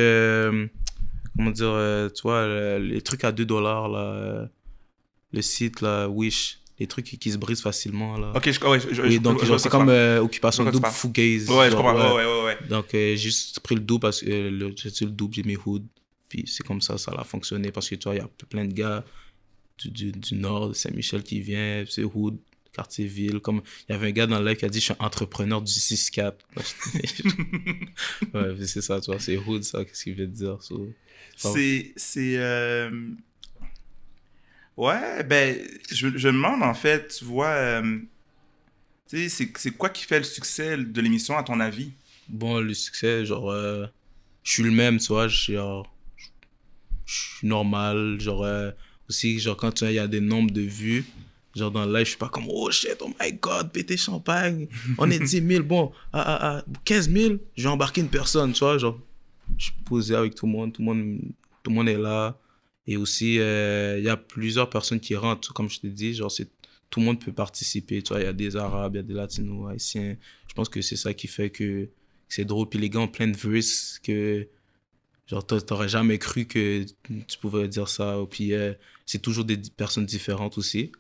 comment 1.35 1.51
dire, 1.51 2.09
tu 2.15 2.21
vois, 2.23 2.45
le- 2.45 2.79
les 2.79 3.01
trucs 3.01 3.23
à 3.23 3.31
2 3.31 3.45
dollars, 3.45 3.87
là, 3.89 4.47
le 5.31 5.41
site, 5.41 5.81
là, 5.81 6.07
Wish, 6.07 6.59
les 6.79 6.87
trucs 6.87 7.05
qui, 7.05 7.17
qui 7.17 7.31
se 7.31 7.37
brisent 7.37 7.61
facilement, 7.61 8.17
là. 8.17 8.31
Ok, 8.35 8.49
je, 8.51 8.59
ouais, 8.65 8.79
je, 8.79 8.93
je- 8.93 9.01
Oui, 9.01 9.19
donc, 9.19 9.39
c'est 9.59 9.69
comme 9.69 9.89
euh, 9.89 10.19
occupation 10.21 10.63
double 10.63 10.87
fugaze. 10.87 11.49
Ouais, 11.49 11.69
je 11.69 11.75
comprends. 11.75 11.95
ouais. 11.95 12.01
Ouais, 12.13 12.25
ouais, 12.25 12.25
ouais. 12.25 12.43
ouais. 12.45 12.57
Donc, 12.69 12.85
euh, 12.93 13.09
j'ai 13.11 13.17
juste 13.17 13.59
pris 13.59 13.75
le 13.75 13.81
double 13.81 14.01
parce 14.01 14.21
que 14.21 14.29
euh, 14.29 14.49
le- 14.49 14.73
j'ai 14.77 15.05
le 15.05 15.11
double, 15.11 15.33
j'ai 15.33 15.43
mis 15.43 15.57
hood. 15.65 15.85
Puis 16.29 16.43
c'est 16.47 16.65
comme 16.65 16.79
ça, 16.81 16.97
ça 16.97 17.11
a 17.17 17.23
fonctionné. 17.23 17.71
Parce 17.71 17.89
que 17.89 17.95
tu 17.95 18.03
vois, 18.05 18.15
il 18.15 18.19
y 18.19 18.21
a 18.21 18.29
plein 18.49 18.63
de 18.65 18.71
gars 18.73 19.03
du, 19.79 19.89
du, 19.89 20.11
du 20.11 20.35
nord, 20.35 20.69
de 20.69 20.73
Saint-Michel 20.73 21.23
qui 21.23 21.39
vient, 21.41 21.83
c'est 21.89 22.03
hood, 22.03 22.37
quartier-ville. 22.79 23.39
Comme 23.39 23.61
il 23.87 23.91
y 23.91 23.95
avait 23.95 24.07
un 24.07 24.11
gars 24.11 24.27
dans 24.27 24.39
le 24.39 24.47
live 24.47 24.57
qui 24.57 24.65
a 24.65 24.69
dit 24.69 24.79
Je 24.79 24.85
suis 24.85 24.93
entrepreneur 24.99 25.61
du 25.61 25.71
6-4. 25.71 26.45
ouais, 28.33 28.65
c'est 28.65 28.81
ça, 28.81 28.99
tu 29.01 29.11
vois, 29.11 29.19
c'est 29.19 29.37
hood, 29.37 29.63
ça, 29.63 29.83
qu'est-ce 29.85 30.03
qu'il 30.03 30.15
veut 30.15 30.27
dire. 30.27 30.57
so. 30.61 30.89
C'est. 31.35 31.93
c'est 31.95 32.37
euh, 32.37 32.89
Ouais, 34.77 35.23
ben, 35.23 35.57
je, 35.91 36.07
je 36.17 36.27
me 36.29 36.33
demande 36.33 36.63
en 36.63 36.73
fait, 36.73 37.09
tu 37.19 37.25
vois, 37.25 37.49
euh, 37.49 37.99
tu 39.09 39.29
sais, 39.29 39.45
c'est- 39.55 39.71
quoi 39.71 39.89
qui 39.89 40.05
fait 40.05 40.19
le 40.19 40.23
succès 40.23 40.77
de 40.77 41.01
l'émission 41.01 41.37
à 41.37 41.43
ton 41.43 41.59
avis? 41.59 41.91
Bon, 42.29 42.59
le 42.59 42.73
succès, 42.73 43.25
genre, 43.25 43.49
euh, 43.51 43.87
je 44.43 44.51
suis 44.53 44.63
le 44.63 44.71
même, 44.71 44.99
tu 44.99 45.07
vois, 45.07 45.27
je 45.27 45.37
suis 45.37 45.53
genre, 45.53 45.93
je 47.05 47.13
suis 47.37 47.47
normal, 47.47 48.19
genre, 48.21 48.43
euh, 48.43 48.71
Aussi, 49.09 49.39
genre, 49.39 49.57
quand 49.57 49.81
il 49.81 49.93
y 49.93 49.99
a 49.99 50.07
des 50.07 50.21
nombres 50.21 50.51
de 50.51 50.61
vues, 50.61 51.03
genre 51.55 51.71
dans 51.71 51.85
le 51.85 51.93
live, 51.93 52.05
je 52.05 52.09
suis 52.09 52.17
pas 52.17 52.29
comme, 52.29 52.45
oh 52.49 52.69
shit, 52.71 52.97
oh 53.01 53.09
my 53.19 53.33
god, 53.33 53.71
pété 53.71 53.97
champagne, 53.97 54.67
on 54.97 55.09
est 55.09 55.19
10 55.19 55.47
000, 55.47 55.63
bon, 55.63 55.91
à, 56.13 56.21
à, 56.21 56.57
à 56.59 56.63
15 56.85 57.09
000, 57.09 57.35
je 57.55 57.63
vais 57.63 57.69
embarquer 57.69 58.01
une 58.01 58.09
personne, 58.09 58.53
tu 58.53 58.59
vois, 58.59 58.77
genre, 58.77 58.99
je 59.57 59.65
suis 59.65 59.73
posé 59.85 60.15
avec 60.15 60.35
tout 60.35 60.45
le 60.45 60.51
monde, 60.51 60.73
tout 60.73 60.81
le 60.81 60.85
monde, 60.85 61.19
tout 61.63 61.71
le 61.71 61.75
monde 61.75 61.89
est 61.89 61.97
là. 61.97 62.37
Et 62.87 62.97
aussi, 62.97 63.39
euh, 63.39 63.99
il 63.99 64.03
y 64.03 64.09
a 64.09 64.17
plusieurs 64.17 64.69
personnes 64.69 64.99
qui 64.99 65.15
rentrent, 65.15 65.53
comme 65.53 65.69
je 65.69 65.79
te 65.79 65.87
dis, 65.87 66.13
genre, 66.13 66.31
c'est 66.31 66.49
tout 66.89 66.99
le 66.99 67.05
monde 67.05 67.23
peut 67.23 67.31
participer. 67.31 68.01
Tu 68.01 68.13
vois, 68.13 68.21
il 68.21 68.25
y 68.25 68.27
a 68.27 68.33
des 68.33 68.55
Arabes, 68.55 68.95
il 68.95 68.97
y 68.97 68.99
a 68.99 69.03
des 69.03 69.13
Latinos, 69.13 69.69
Haïtiens. 69.69 70.17
Je 70.47 70.53
pense 70.55 70.69
que 70.69 70.81
c'est 70.81 70.95
ça 70.95 71.13
qui 71.13 71.27
fait 71.27 71.51
que 71.51 71.87
c'est 72.27 72.45
drôle. 72.45 72.67
Puis 72.67 72.79
les 72.79 72.89
gars 72.89 73.01
ont 73.01 73.07
plein 73.07 73.27
de 73.27 73.37
verses 73.37 73.99
que, 74.01 74.47
genre, 75.27 75.45
t'aurais 75.45 75.89
jamais 75.89 76.17
cru 76.17 76.45
que 76.45 76.83
tu 77.27 77.37
pouvais 77.39 77.67
dire 77.67 77.87
ça. 77.87 78.17
Puis 78.31 78.53
c'est 79.05 79.21
toujours 79.21 79.45
des 79.45 79.57
personnes 79.77 80.07
différentes 80.07 80.57
aussi. 80.57 80.91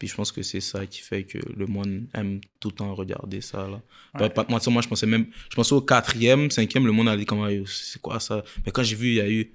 Puis 0.00 0.08
je 0.08 0.14
pense 0.16 0.32
que 0.32 0.42
c'est 0.42 0.60
ça 0.62 0.84
qui 0.86 1.00
fait 1.02 1.22
que 1.24 1.38
le 1.56 1.66
monde 1.66 2.06
aime 2.14 2.40
tout 2.58 2.70
le 2.70 2.74
temps 2.74 2.92
regarder 2.94 3.40
ça. 3.42 3.68
Là. 3.68 3.80
Ouais. 4.18 4.30
Pas, 4.30 4.44
pas 4.44 4.46
moi, 4.48 4.58
je 4.82 4.88
pensais 4.88 5.06
même. 5.06 5.26
Je 5.50 5.54
pensais 5.54 5.74
au 5.74 5.82
quatrième, 5.82 6.50
cinquième, 6.50 6.86
le 6.86 6.92
monde 6.92 7.08
allait 7.08 7.26
comme, 7.26 7.42
Ah, 7.42 7.50
c'est 7.66 8.00
quoi 8.00 8.18
ça? 8.18 8.42
Mais 8.64 8.72
quand 8.72 8.82
j'ai 8.82 8.96
vu, 8.96 9.08
il 9.10 9.14
y 9.16 9.20
a 9.20 9.28
eu 9.30 9.52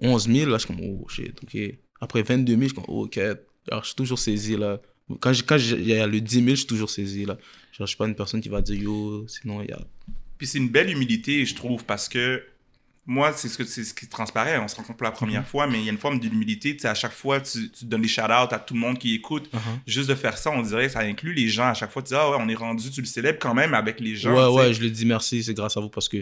11 0.00 0.26
000, 0.28 0.50
là, 0.50 0.58
je 0.58 0.66
suis 0.66 0.74
comme, 0.74 0.84
oh 0.84 1.08
shit, 1.08 1.38
ok. 1.42 1.56
Après 2.00 2.22
22 2.22 2.52
000, 2.52 2.60
je 2.62 2.66
suis 2.66 2.74
comme, 2.74 2.84
oh, 2.88 3.04
ok. 3.06 3.18
Alors, 3.70 3.82
je 3.82 3.86
suis 3.86 3.94
toujours 3.96 4.18
saisi, 4.18 4.56
là. 4.56 4.80
Quand 5.20 5.32
j'ai- 5.32 5.44
quand 5.44 5.56
il 5.58 5.86
y 5.86 5.94
a 5.94 6.06
le 6.08 6.20
10 6.20 6.34
000, 6.38 6.48
je 6.50 6.54
suis 6.56 6.66
toujours 6.66 6.90
saisi, 6.90 7.24
là. 7.24 7.34
Genre, 7.72 7.86
je 7.86 7.92
suis 7.92 7.96
pas 7.96 8.06
une 8.08 8.16
personne 8.16 8.40
qui 8.40 8.48
va 8.48 8.60
dire, 8.62 8.74
yo, 8.82 9.24
sinon, 9.28 9.62
il 9.62 9.68
y 9.68 9.72
a. 9.72 9.78
Puis 10.36 10.48
c'est 10.48 10.58
une 10.58 10.70
belle 10.70 10.90
humilité, 10.90 11.44
je 11.46 11.54
trouve, 11.54 11.84
parce 11.84 12.08
que 12.08 12.42
moi, 13.06 13.32
c'est 13.34 13.48
ce, 13.48 13.58
que, 13.58 13.64
c'est 13.64 13.84
ce 13.84 13.92
qui 13.92 14.06
transparaît. 14.08 14.58
On 14.58 14.66
se 14.68 14.76
rencontre 14.76 14.96
pour 14.96 15.04
la 15.04 15.10
première 15.10 15.42
Mhm. 15.42 15.46
fois, 15.46 15.66
mais 15.66 15.78
il 15.78 15.84
y 15.84 15.88
a 15.88 15.92
une 15.92 15.98
forme 15.98 16.18
d'humilité. 16.18 16.74
Tu 16.74 16.80
sais, 16.82 16.88
à 16.88 16.94
chaque 16.94 17.12
fois, 17.12 17.40
tu, 17.40 17.70
tu 17.70 17.84
donnes 17.84 18.00
des 18.02 18.08
shout-outs 18.08 18.52
à 18.52 18.58
tout 18.58 18.74
le 18.74 18.80
monde 18.80 18.98
qui 18.98 19.14
écoute. 19.14 19.50
Uh-huh. 19.52 19.58
Juste 19.86 20.08
de 20.08 20.14
faire 20.14 20.38
ça, 20.38 20.50
on 20.50 20.62
dirait 20.62 20.88
ça 20.88 21.00
inclut 21.00 21.34
les 21.34 21.48
gens. 21.48 21.68
À 21.68 21.74
chaque 21.74 21.90
fois, 21.92 22.02
tu 22.02 22.08
dis, 22.08 22.14
ah 22.14 22.30
ouais, 22.30 22.36
on 22.40 22.48
est 22.48 22.54
rendu, 22.54 22.90
tu 22.90 23.00
le 23.00 23.06
célèbres 23.06 23.38
quand 23.40 23.52
même 23.54 23.74
avec 23.74 24.00
les 24.00 24.16
gens. 24.16 24.32
ouais, 24.34 24.62
sais. 24.62 24.68
ouais, 24.68 24.74
je 24.74 24.80
le 24.82 24.90
dis 24.90 25.04
merci, 25.06 25.42
c'est 25.44 25.54
grâce 25.54 25.76
à 25.76 25.80
vous 25.80 25.90
parce 25.90 26.08
que 26.08 26.18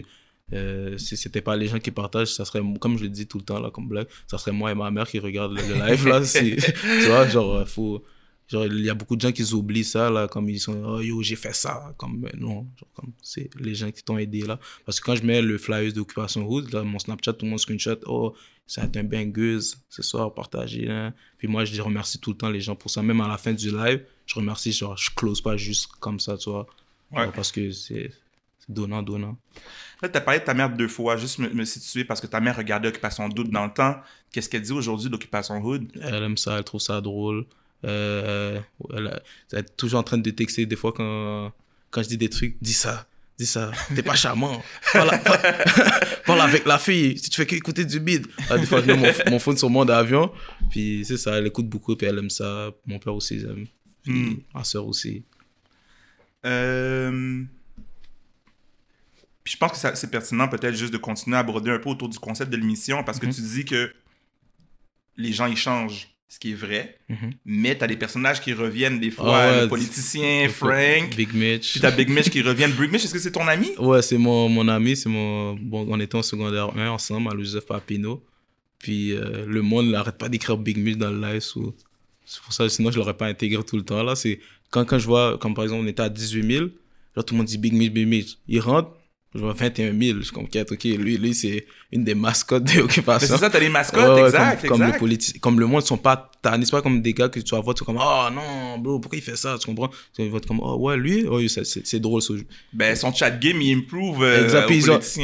euh, 0.51 0.97
si 0.97 1.15
c'était 1.15 1.41
pas 1.41 1.55
les 1.55 1.67
gens 1.67 1.79
qui 1.79 1.89
partagent, 1.91 2.33
ça 2.33 2.43
serait, 2.43 2.59
comme 2.79 2.97
je 2.97 3.03
le 3.03 3.09
dis 3.09 3.27
tout 3.27 3.37
le 3.37 3.45
temps, 3.45 3.59
là, 3.61 3.71
comme 3.71 3.87
blague, 3.87 4.07
ça 4.27 4.37
serait 4.37 4.51
moi 4.51 4.71
et 4.71 4.75
ma 4.75 4.91
mère 4.91 5.07
qui 5.07 5.19
regardent 5.19 5.53
le, 5.57 5.61
le 5.65 5.75
live, 5.87 6.05
là. 6.07 6.19
tu 6.25 7.05
vois, 7.07 7.27
genre, 7.29 7.55
euh, 7.55 7.65
faut. 7.65 8.03
Genre, 8.53 8.67
il 8.67 8.85
y 8.85 8.89
a 8.89 8.93
beaucoup 8.93 9.15
de 9.15 9.21
gens 9.21 9.31
qui 9.31 9.51
oublient 9.51 9.83
ça, 9.83 10.11
là, 10.11 10.27
comme 10.27 10.47
ils 10.47 10.59
sont, 10.59 10.79
oh 10.85 11.01
yo, 11.01 11.23
j'ai 11.23 11.35
fait 11.35 11.55
ça. 11.55 11.91
Comme, 11.97 12.21
ben 12.21 12.31
non, 12.37 12.67
genre, 12.77 12.89
comme, 12.93 13.11
c'est 13.23 13.49
les 13.59 13.73
gens 13.73 13.89
qui 13.89 14.03
t'ont 14.03 14.19
aidé, 14.19 14.41
là. 14.41 14.59
Parce 14.85 14.99
que 14.99 15.05
quand 15.05 15.15
je 15.15 15.23
mets 15.25 15.41
le 15.41 15.57
flyers 15.57 15.91
d'Occupation 15.91 16.47
Hood, 16.47 16.71
là, 16.71 16.83
mon 16.83 16.99
Snapchat, 16.99 17.33
tout 17.33 17.45
le 17.45 17.49
monde 17.49 17.59
screenshot, 17.59 17.97
oh, 18.05 18.35
ça 18.67 18.83
a 18.83 18.85
été 18.85 18.99
un 18.99 19.05
bangeuse 19.05 19.79
ce 19.89 20.03
soir, 20.03 20.31
partagé, 20.35 20.87
hein. 20.87 21.15
Puis 21.39 21.47
moi, 21.47 21.65
je 21.65 21.81
remercie 21.81 22.19
tout 22.19 22.29
le 22.29 22.37
temps 22.37 22.49
les 22.49 22.61
gens 22.61 22.75
pour 22.75 22.91
ça. 22.91 23.01
Même 23.01 23.21
à 23.21 23.27
la 23.27 23.39
fin 23.39 23.53
du 23.53 23.71
live, 23.71 24.05
je 24.27 24.35
remercie, 24.35 24.71
genre, 24.71 24.95
je 24.95 25.09
close 25.15 25.41
pas 25.41 25.57
juste 25.57 25.87
comme 25.99 26.19
ça, 26.19 26.37
tu 26.37 26.51
vois. 26.51 26.67
Ouais. 27.11 27.23
Genre, 27.23 27.33
parce 27.33 27.51
que 27.51 27.71
c'est 27.71 28.11
c'est 28.59 28.73
donnant, 28.73 29.03
donnant. 29.03 29.37
Là, 30.01 30.09
tu 30.09 30.17
as 30.17 30.21
parlé 30.21 30.39
de 30.39 30.45
ta 30.45 30.53
mère 30.53 30.69
deux 30.69 30.87
fois, 30.87 31.17
juste 31.17 31.39
me, 31.39 31.49
me 31.49 31.65
situer, 31.65 32.05
parce 32.05 32.21
que 32.21 32.27
ta 32.27 32.39
mère 32.39 32.55
regardait 32.55 32.87
Occupation 32.87 33.25
Hood 33.25 33.49
dans 33.49 33.65
le 33.65 33.73
temps. 33.73 33.95
Qu'est-ce 34.31 34.47
qu'elle 34.47 34.61
dit 34.61 34.71
aujourd'hui 34.71 35.09
d'Occupation 35.09 35.61
Hood? 35.61 35.91
Elle 36.01 36.23
aime 36.23 36.37
ça, 36.37 36.57
elle 36.57 36.63
trouve 36.63 36.79
ça 36.79 37.01
drôle. 37.01 37.45
Euh, 37.85 38.59
elle, 38.95 39.21
elle 39.51 39.59
est 39.59 39.77
toujours 39.77 39.99
en 39.99 40.03
train 40.03 40.17
de 40.17 40.29
texter 40.31 40.65
des 40.65 40.75
fois 40.75 40.93
quand, 40.93 41.51
quand 41.91 42.01
je 42.03 42.07
dis 42.09 42.17
des 42.17 42.29
trucs. 42.29 42.55
Dis 42.61 42.73
ça, 42.73 43.07
dis 43.37 43.45
ça, 43.45 43.71
t'es 43.95 44.03
pas 44.03 44.15
charmant. 44.15 44.63
Parle, 44.93 45.11
avec 46.41 46.65
la 46.65 46.77
fille, 46.79 47.17
si 47.17 47.29
tu 47.29 47.35
fais 47.37 47.45
qu'écouter 47.45 47.83
du 47.85 47.99
bide. 47.99 48.27
Ah, 48.49 48.57
des 48.57 48.65
fois, 48.65 48.81
je 48.81 48.87
mets 48.87 48.95
mon, 48.97 49.11
mon 49.31 49.39
phone 49.39 49.57
sur 49.57 49.69
mon 49.69 49.87
avion, 49.89 50.31
puis 50.69 51.03
c'est 51.05 51.17
ça, 51.17 51.37
elle 51.37 51.47
écoute 51.47 51.67
beaucoup, 51.67 51.95
puis 51.95 52.07
elle 52.07 52.17
aime 52.19 52.29
ça. 52.29 52.71
Mon 52.85 52.99
père 52.99 53.13
aussi 53.15 53.35
aime, 53.35 53.65
puis 54.03 54.13
Hmm. 54.13 54.35
ma 54.53 54.63
soeur 54.63 54.85
aussi. 54.87 55.23
Euh, 56.45 57.43
Puis 59.43 59.53
je 59.53 59.57
pense 59.57 59.81
que 59.81 59.95
c'est 59.95 60.09
pertinent 60.11 60.47
peut-être 60.47 60.75
juste 60.75 60.93
de 60.93 60.97
continuer 60.97 61.35
à 61.37 61.39
aborder 61.41 61.71
un 61.71 61.79
peu 61.79 61.89
autour 61.89 62.07
du 62.09 62.17
concept 62.19 62.49
de 62.51 62.57
l'émission 62.57 63.03
parce 63.03 63.19
que 63.19 63.25
Mhm. 63.25 63.33
tu 63.33 63.41
dis 63.41 63.65
que 63.65 63.93
les 65.17 65.31
gens 65.33 65.45
ils 65.47 65.57
changent, 65.57 66.09
ce 66.27 66.39
qui 66.39 66.51
est 66.51 66.55
vrai, 66.55 66.97
Mhm. 67.09 67.31
mais 67.45 67.77
tu 67.77 67.83
as 67.83 67.87
des 67.87 67.95
personnages 67.95 68.41
qui 68.41 68.53
reviennent 68.53 68.99
des 68.99 69.11
fois, 69.11 69.37
Ah 69.37 69.51
ouais, 69.51 69.61
le 69.61 69.67
politicien, 69.67 70.49
Frank, 70.49 71.15
Big 71.15 71.33
Mitch. 71.33 71.71
puis 71.73 71.79
t'as 71.79 71.91
Big 71.91 72.09
Mitch 72.09 72.29
qui 72.29 72.41
revient. 72.41 72.67
Big 72.77 72.91
Mitch, 72.91 73.03
est-ce 73.05 73.13
que 73.13 73.19
c'est 73.19 73.31
ton 73.31 73.47
ami? 73.47 73.69
Ouais, 73.77 74.01
c'est 74.01 74.17
mon, 74.17 74.49
mon 74.49 74.67
ami, 74.67 74.95
c'est 74.95 75.09
mon... 75.09 75.53
Bon, 75.55 75.85
on 75.89 75.99
était 75.99 76.15
en 76.15 76.23
secondaire 76.23 76.75
1 76.75 76.89
ensemble 76.89 77.29
à 77.31 77.37
Joseph 77.37 77.65
Papineau. 77.67 78.23
Puis 78.79 79.13
euh, 79.13 79.45
le 79.47 79.61
monde 79.61 79.89
n'arrête 79.91 80.17
pas 80.17 80.27
d'écrire 80.27 80.57
Big 80.57 80.77
Mitch 80.77 80.97
dans 80.97 81.11
le 81.11 81.21
live. 81.21 81.41
C'est 82.25 82.41
pour 82.41 82.51
ça, 82.53 82.67
sinon 82.67 82.89
je 82.91 82.97
l'aurais 82.97 83.15
pas 83.15 83.27
intégré 83.27 83.63
tout 83.63 83.77
le 83.77 83.83
temps. 83.83 84.01
Là, 84.01 84.15
c'est 84.15 84.39
quand, 84.71 84.85
quand 84.85 84.97
je 84.97 85.05
vois, 85.05 85.37
comme 85.37 85.53
par 85.53 85.63
exemple, 85.65 85.83
on 85.83 85.87
était 85.87 86.01
à 86.01 86.09
18 86.09 86.51
000, 86.51 86.65
genre 87.15 87.25
tout 87.25 87.33
le 87.35 87.37
monde 87.37 87.47
dit 87.47 87.57
Big 87.59 87.73
Mitch, 87.73 87.91
Big 87.91 88.07
Mitch. 88.07 88.37
Il 88.47 88.59
rentre, 88.59 88.89
je 89.35 89.39
vois 89.39 89.53
21 89.53 89.97
000. 89.99 90.19
Je 90.19 90.23
suis 90.25 90.31
comme, 90.33 90.45
ok, 90.45 90.83
lui, 90.83 91.17
lui 91.17 91.33
c'est 91.33 91.65
une 91.91 92.03
des 92.03 92.15
mascottes 92.15 92.63
de 92.63 92.79
l'occupation. 92.79 93.27
c'est 93.27 93.37
ça, 93.39 93.49
t'as 93.49 93.59
les 93.59 93.69
mascottes, 93.69 94.17
ouais, 94.19 94.25
exact, 94.25 94.61
comme, 94.61 94.69
comme, 94.69 94.81
exact. 94.83 94.93
le 95.01 95.07
politi- 95.07 95.39
comme 95.39 95.59
le 95.59 95.65
monde, 95.65 95.81
ils 95.83 95.87
sont 95.87 95.97
pas 95.97 96.31
tannés. 96.41 96.65
C'est 96.65 96.71
pas 96.71 96.81
comme 96.81 97.01
des 97.01 97.13
gars 97.13 97.29
que 97.29 97.39
tu 97.39 97.55
vas 97.55 97.61
voir, 97.61 97.75
tu 97.75 97.83
es 97.83 97.85
comme, 97.85 97.99
oh 97.99 98.27
non, 98.33 98.77
bro, 98.79 98.99
pourquoi 98.99 99.17
il 99.17 99.21
fait 99.21 99.35
ça? 99.35 99.57
Tu 99.59 99.65
comprends? 99.65 99.89
Tu 100.15 100.27
vas 100.29 100.39
comme, 100.39 100.59
oh 100.61 100.75
ouais, 100.77 100.97
lui, 100.97 101.25
oh, 101.27 101.39
c'est- 101.47 101.99
drôle 101.99 102.21
ce 102.21 102.37
jeu. 102.37 102.45
Ben, 102.73 102.95
son 102.95 103.13
chat 103.13 103.31
game, 103.31 103.61
il 103.61 103.77
improve 103.77 104.23
euh, 104.23 104.43
Exact. 104.43 104.67
Puis 104.67 104.77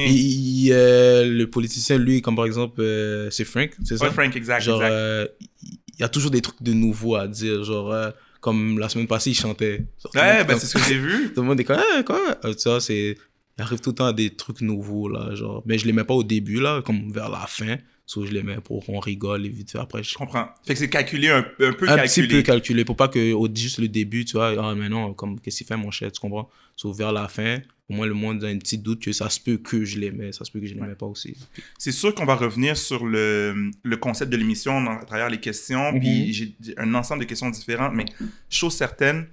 il- 0.08 0.66
il, 0.66 0.72
euh, 0.72 1.26
le 1.26 1.48
politicien, 1.50 1.98
lui, 1.98 2.22
comme 2.22 2.36
par 2.36 2.46
exemple, 2.46 2.82
euh, 2.82 3.30
c'est 3.32 3.46
Frank, 3.46 3.72
c'est 3.84 3.98
ça? 3.98 4.06
Ouais, 4.06 4.12
Frank, 4.12 4.36
exact, 4.36 4.62
genre, 4.62 4.82
exact. 4.82 4.92
euh, 4.94 5.28
il 5.64 6.02
y 6.02 6.04
a 6.04 6.10
toujours 6.10 6.32
des 6.32 6.42
trucs 6.42 6.62
de 6.62 6.74
nouveau 6.74 7.16
à 7.16 7.28
dire. 7.28 7.64
Genre, 7.64 7.94
comme 8.40 8.80
la 8.80 8.88
semaine 8.90 9.08
passée, 9.08 9.32
il 9.32 9.36
chantait. 9.36 9.86
Le 10.14 10.20
Ouais, 10.20 10.44
ben 10.46 10.58
c'est 10.58 10.68
ce 10.68 10.76
que 10.76 10.84
j'ai 10.88 10.98
vu. 10.98 11.32
Tout 11.36 11.42
le 11.42 11.48
monde 11.48 11.60
est 11.60 11.64
comme, 11.66 11.78
ah, 11.80 12.04
quoi? 12.04 12.38
Tu 12.56 12.70
vois, 12.70 12.80
c'est. 12.80 13.18
Il 13.60 13.62
arrive 13.62 13.80
tout 13.82 13.90
le 13.92 13.96
temps 13.96 14.06
à 14.08 14.14
des 14.14 14.30
trucs 14.32 14.62
nouveaux, 14.62 15.10
là. 15.10 15.36
Genre, 15.36 15.62
mais 15.66 15.78
je 15.78 15.86
les 15.86 15.92
mets 15.94 16.04
pas 16.06 16.14
au 16.14 16.24
début, 16.24 16.60
là, 16.62 16.82
comme 16.82 17.12
vers 17.12 17.30
la 17.30 17.46
fin. 17.48 17.78
Soit 18.06 18.26
je 18.26 18.32
les 18.32 18.42
mets 18.42 18.56
pour 18.58 18.84
qu'on 18.86 19.00
rigole 19.00 19.46
et 19.46 19.50
vite 19.50 19.70
fait 19.72 19.78
après. 19.78 20.02
Je 20.02 20.16
comprends. 20.16 20.48
Fait 20.66 20.74
que 20.74 20.80
c'est 20.80 20.90
calculé, 20.90 21.28
un, 21.30 21.40
un 21.60 21.74
peu 21.74 21.88
un 21.88 21.96
calculé. 21.98 22.28
petit 22.28 22.36
peu 22.38 22.42
calculé 22.42 22.84
pour 22.86 22.96
pas 22.96 23.08
que 23.08 23.34
au, 23.34 23.48
juste 23.54 23.78
le 23.78 23.88
début 23.88 24.26
tu 24.26 24.34
vois 24.38 24.56
ah 24.60 24.74
mais 24.74 24.90
non 24.90 25.14
comme 25.14 25.40
qu'est-ce 25.40 25.60
qu'il 25.60 25.68
fait 25.68 25.78
mon 25.78 25.92
cher 25.92 26.12
tu 26.12 26.20
comprends? 26.20 26.50
Sauf 26.76 26.98
vers 26.98 27.12
la 27.12 27.28
fin 27.28 27.60
au 27.88 27.94
moins 27.94 28.08
le 28.08 28.16
monde 28.16 28.44
a 28.44 28.48
un 28.48 28.58
petit 28.58 28.80
doute 28.80 29.04
que 29.04 29.12
ça 29.12 29.30
se 29.30 29.40
peut 29.40 29.58
que 29.58 29.86
je 29.86 30.00
les 30.00 30.10
mets 30.10 30.32
ça 30.32 30.44
se 30.44 30.50
peut 30.50 30.60
que 30.60 30.66
je 30.66 30.74
les 30.74 30.82
Ouais. 30.82 30.88
mets 30.88 30.96
pas 30.96 31.06
aussi 31.06 31.36
C'est 31.78 31.92
sûr 31.92 32.16
qu'on 32.16 32.26
va 32.26 32.34
revenir 32.34 32.76
sur 32.78 33.06
le, 33.06 33.70
le 33.84 33.98
concept 33.98 34.32
de 34.32 34.38
l'émission 34.38 34.76
à 34.90 35.06
travers 35.06 35.30
les 35.30 35.40
questions. 35.40 35.92
Mhm. 35.94 36.00
Puis 36.00 36.34
j'ai 36.34 36.56
un 36.78 36.92
ensemble 36.96 37.22
de 37.22 37.28
questions 37.28 37.52
différentes, 37.52 37.94
mais 37.94 38.06
chose 38.50 38.74
certaine, 38.74 39.28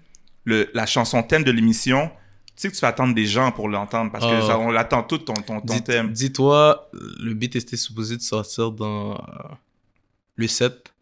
le, 0.45 0.69
la 0.75 0.85
chanson 0.85 1.23
thème 1.23 1.45
de 1.45 1.51
l'émission, 1.51 2.11
sais 2.57 2.71
que 2.71 2.75
tu 2.75 2.81
vas 2.81 2.89
attendre 2.89 3.15
des 3.15 3.27
gens 3.27 3.53
pour 3.53 3.69
l'entendre 3.69 4.11
parce 4.13 4.25
que 4.25 4.31
Ah. 4.43 4.47
ça, 4.47 4.59
on 4.59 4.71
l'attend 4.71 5.03
tout 5.03 5.19
ton, 5.19 5.35
ton, 5.35 5.61
thème. 5.61 6.13
dis-toi 6.13 6.89
le 7.21 7.35
beat 7.35 7.57
était 7.57 7.77
supposé 7.77 8.17
de 8.17 8.23
sortir 8.23 8.71
dans 8.73 9.15
euh, 9.15 9.19
le 10.37 10.47
7 10.47 10.93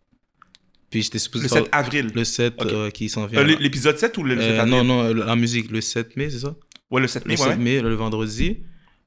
puis 0.90 1.02
j'étais 1.02 1.18
supposé 1.18 1.44
Le 1.44 1.48
sor- 1.48 1.58
7 1.64 1.68
avril. 1.72 2.12
le 2.14 2.24
7 2.24 2.54
Ok. 2.62 2.72
euh, 2.72 2.90
qui 2.90 3.08
s'en 3.08 3.26
vient 3.26 3.40
Euh, 3.40 3.44
l'é- 3.44 3.56
L'épisode 3.56 3.98
7 3.98 4.16
ou 4.18 4.22
le, 4.24 4.34
le 4.34 4.40
7 4.40 4.50
Euh, 4.52 4.60
avril? 4.60 4.74
non 4.74 4.84
non 4.84 5.12
la 5.14 5.36
musique 5.36 5.70
le 5.70 5.80
7 5.80 6.16
mai 6.16 6.30
c'est 6.30 6.40
ça? 6.40 6.54
Ouais, 6.90 7.00
le 7.00 7.08
7 7.08 7.26
mai, 7.26 7.34
le 7.36 7.40
ouais. 7.40 7.48
7 7.48 7.58
mai, 7.58 7.80
le 7.80 7.94
vendredi. 7.94 8.58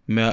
Mais 0.09 0.23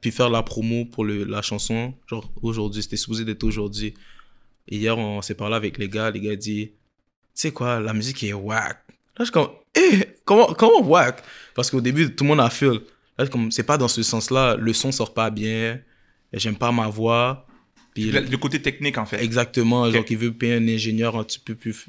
puis 0.00 0.10
faire 0.10 0.30
la 0.30 0.42
promo 0.42 0.86
pour 0.86 1.04
le, 1.04 1.24
la 1.24 1.42
chanson, 1.42 1.94
genre 2.06 2.30
aujourd'hui, 2.42 2.82
c'était 2.82 2.96
supposé 2.96 3.24
d'être 3.24 3.44
aujourd'hui. 3.44 3.92
Hier, 4.70 4.96
on 4.96 5.20
s'est 5.20 5.34
parlé 5.34 5.54
avec 5.54 5.76
les 5.78 5.88
gars, 5.88 6.10
les 6.10 6.20
gars 6.20 6.34
disent, 6.36 6.68
tu 6.68 6.72
sais 7.34 7.52
quoi, 7.52 7.78
la 7.80 7.92
musique 7.92 8.22
est 8.24 8.32
whack. 8.32 8.78
Là, 9.18 9.24
je 9.26 9.30
comme, 9.30 9.48
eh, 9.76 10.04
comment, 10.24 10.46
comment 10.54 10.80
whack 10.82 11.22
Parce 11.54 11.70
qu'au 11.70 11.80
début, 11.80 12.14
tout 12.14 12.24
le 12.24 12.28
monde 12.28 12.40
a 12.40 12.50
feel. 12.50 12.80
Comme, 13.30 13.50
c'est 13.52 13.62
pas 13.62 13.78
dans 13.78 13.88
ce 13.88 14.02
sens-là, 14.02 14.56
le 14.56 14.72
son 14.72 14.90
sort 14.90 15.14
pas 15.14 15.30
bien, 15.30 15.80
j'aime 16.32 16.56
pas 16.56 16.72
ma 16.72 16.88
voix. 16.88 17.46
Puis, 17.94 18.10
Le, 18.10 18.20
le 18.20 18.36
côté 18.38 18.60
technique, 18.60 18.98
en 18.98 19.06
fait. 19.06 19.22
Exactement, 19.22 19.88
genre 19.90 20.00
Ok. 20.00 20.06
qui 20.06 20.16
veut 20.16 20.32
payer 20.32 20.54
un 20.54 20.66
ingénieur 20.68 21.16
un 21.16 21.22
petit 21.22 21.38
peu 21.38 21.54
plus, 21.54 21.86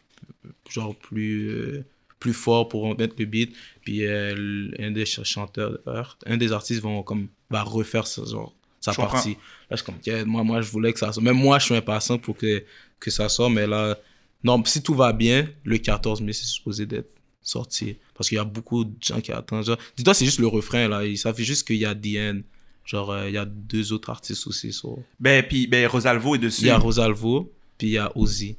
genre 0.70 0.96
plus, 0.96 1.50
euh, 1.50 1.86
plus 2.20 2.34
fort 2.34 2.70
pour 2.70 2.96
mettre 2.98 3.16
le 3.18 3.26
beat. 3.26 3.56
Puis 3.84 4.06
euh, 4.06 4.70
un 4.80 4.92
des 4.92 5.06
ch- 5.06 5.26
chanteurs, 5.28 5.80
un 6.28 6.38
des 6.38 6.52
artistes 6.52 6.82
vont 6.82 7.02
comme 7.02 7.28
va 7.50 7.64
refaire 7.64 8.06
sa, 8.06 8.24
genre, 8.24 8.54
sa 8.82 8.92
Je 8.92 8.98
comprends. 8.98 9.14
partie. 9.14 9.32
Là, 9.70 9.76
je 9.76 9.78
suis 9.78 9.86
comme, 9.86 10.26
moi, 10.28 10.44
moi, 10.44 10.62
je 10.62 10.70
voulais 10.70 10.94
que 10.94 11.00
ça 11.00 11.08
sorte. 11.12 11.26
Même 11.26 11.38
moi, 11.38 11.58
je 11.58 11.66
suis 11.66 11.76
impatient 11.76 12.20
pour 12.20 12.38
que, 12.38 12.64
que 13.00 13.10
ça 13.10 13.28
sorte, 13.30 13.52
mais 13.54 13.66
là, 13.66 13.98
non, 14.44 14.64
si 14.66 14.84
tout 14.84 14.94
va 14.94 15.12
bien, 15.12 15.50
le 15.64 15.80
14 15.80 16.22
mai, 16.22 16.34
c'est 16.34 16.46
supposé 16.46 16.86
d'être 16.86 17.10
sorti. 17.46 17.96
Parce 18.14 18.28
qu'il 18.28 18.36
y 18.36 18.40
a 18.40 18.44
beaucoup 18.44 18.84
de 18.84 18.92
gens 19.02 19.22
qui 19.22 19.32
attendent. 19.32 19.64
Genre, 19.64 19.78
Dis-toi, 19.96 20.14
c'est 20.14 20.26
juste 20.26 20.40
le 20.40 20.48
refrain, 20.48 20.90
là. 20.90 21.06
Ils 21.06 21.18
savent 21.18 21.40
juste 21.40 21.66
qu'il 21.66 21.78
y 21.78 21.86
a 21.86 21.94
DN. 21.94 22.44
Genre, 22.84 23.12
euh, 23.12 23.30
il 23.30 23.34
y 23.34 23.38
a 23.38 23.46
deux 23.46 23.94
autres 23.94 24.10
artistes 24.10 24.46
aussi. 24.48 24.74
sur- 24.74 24.98
Ben, 25.20 25.42
puis 25.48 25.68
ben, 25.68 25.88
Rosalvo 25.88 26.36
est 26.36 26.40
dessus. 26.40 26.64
il 26.64 26.68
y 26.68 26.70
a 26.72 26.78
Rosalvo, 26.78 27.52
puis 27.78 27.88
il 27.88 27.94
y 27.94 27.98
a 27.98 28.12
Ozzy. 28.16 28.58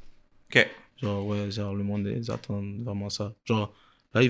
Ok. 0.49 0.67
Genre, 1.01 1.25
ouais, 1.27 1.51
genre, 1.51 1.75
le 1.75 1.83
monde, 1.83 2.11
ils 2.17 2.31
attendent 2.31 2.81
vraiment 2.83 3.09
ça. 3.09 3.33
Genre, 3.45 3.71
là, 4.15 4.21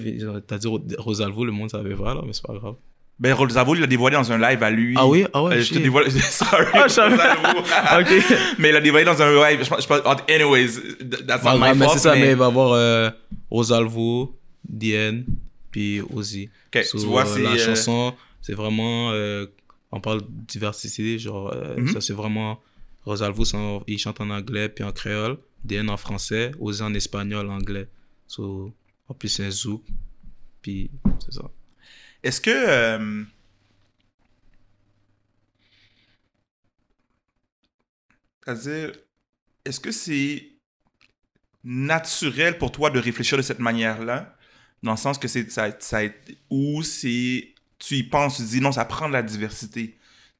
t'as 0.45 0.57
dit 0.57 0.67
Ro- 0.67 0.83
Rosalvo, 0.97 1.45
le 1.45 1.51
monde 1.53 1.69
savait 1.71 1.95
pas, 1.95 2.13
là, 2.13 2.21
mais 2.25 2.33
c'est 2.33 2.45
pas 2.45 2.53
grave. 2.53 2.75
Ben, 3.19 3.33
Rolzavo, 3.33 3.73
il 3.73 3.81
l'a 3.81 3.87
dévoilé 3.87 4.15
dans 4.15 4.31
un 4.31 4.37
live 4.37 4.61
à 4.61 4.69
lui. 4.69 4.93
Ah 4.95 5.07
oui? 5.07 5.25
Ah 5.33 5.41
ouais, 5.41 5.55
Euh, 5.55 5.61
je 5.63 5.73
te 5.73 5.79
dévoile. 5.79 6.11
Sorry. 6.21 6.67
Ah. 6.75 7.99
Ok. 7.99 8.23
mais 8.59 8.69
il 8.69 8.73
l'a 8.73 8.81
dévoilé 8.81 9.05
dans 9.05 9.19
un 9.19 9.33
live. 9.49 9.63
Je 9.63 9.69
pense, 9.69 9.87
anyways, 10.29 10.67
that's 11.25 11.43
not 11.43 11.57
Bah, 11.57 11.73
my 11.73 11.75
mais 11.79 11.85
fault. 11.85 11.93
c'est 11.93 11.99
ça, 11.99 12.13
mais 12.13 12.19
mais- 12.21 12.31
il 12.33 12.35
va 12.35 12.45
y 12.45 12.47
avoir 12.47 12.73
euh, 12.73 13.09
Rosalvo, 13.49 14.36
Diane, 14.67 15.25
puis 15.71 16.01
Ozzy. 16.01 16.49
Ok, 16.73 16.83
So, 16.83 16.99
tu 16.99 17.05
vois, 17.07 17.25
c'est. 17.25 17.41
la 17.41 17.53
euh, 17.53 17.57
chanson, 17.57 18.15
c'est 18.41 18.53
vraiment. 18.53 19.11
euh, 19.11 19.45
on 19.91 20.01
parle 20.01 20.21
de 20.21 20.27
diversité, 20.47 21.17
genre, 21.19 21.51
euh, 21.53 21.77
Mhm. 21.77 21.87
ça 21.93 22.01
c'est 22.01 22.13
vraiment. 22.13 22.61
Rosalvo, 23.05 23.43
il 23.87 23.97
chante 23.97 24.19
en 24.19 24.29
anglais 24.29 24.67
puis 24.67 24.83
en 24.83 24.91
créole, 24.91 25.37
Diane 25.63 25.89
en 25.89 25.95
français, 25.95 26.51
Ozzy 26.59 26.81
en 26.83 26.93
espagnol, 26.93 27.49
anglais. 27.49 27.87
So, 28.27 28.73
en 29.07 29.13
plus, 29.13 29.29
c'est 29.29 29.45
un 29.45 29.51
zouk, 29.51 29.83
puis 30.61 30.91
c'est 31.23 31.33
ça. 31.33 31.49
Est-ce 32.23 32.41
que. 32.41 32.51
euh, 32.51 33.23
C'est-à-dire, 38.45 38.93
est-ce 39.65 39.79
que 39.79 39.91
c'est 39.91 40.47
naturel 41.63 42.57
pour 42.57 42.71
toi 42.71 42.89
de 42.89 42.99
réfléchir 42.99 43.37
de 43.37 43.41
cette 43.41 43.59
manière-là? 43.59 44.36
Dans 44.83 44.91
le 44.91 44.97
sens 44.97 45.17
que 45.17 45.27
c'est. 45.27 45.49
Ça, 45.51 45.75
ça, 45.79 45.99
ou 46.49 46.83
c'est. 46.83 47.49
Tu 47.79 47.95
y 47.95 48.03
penses, 48.03 48.37
tu 48.37 48.43
dis 48.43 48.61
non, 48.61 48.71
ça 48.71 48.85
prend 48.85 49.07
de 49.07 49.13
la 49.13 49.23
diversité. 49.23 49.95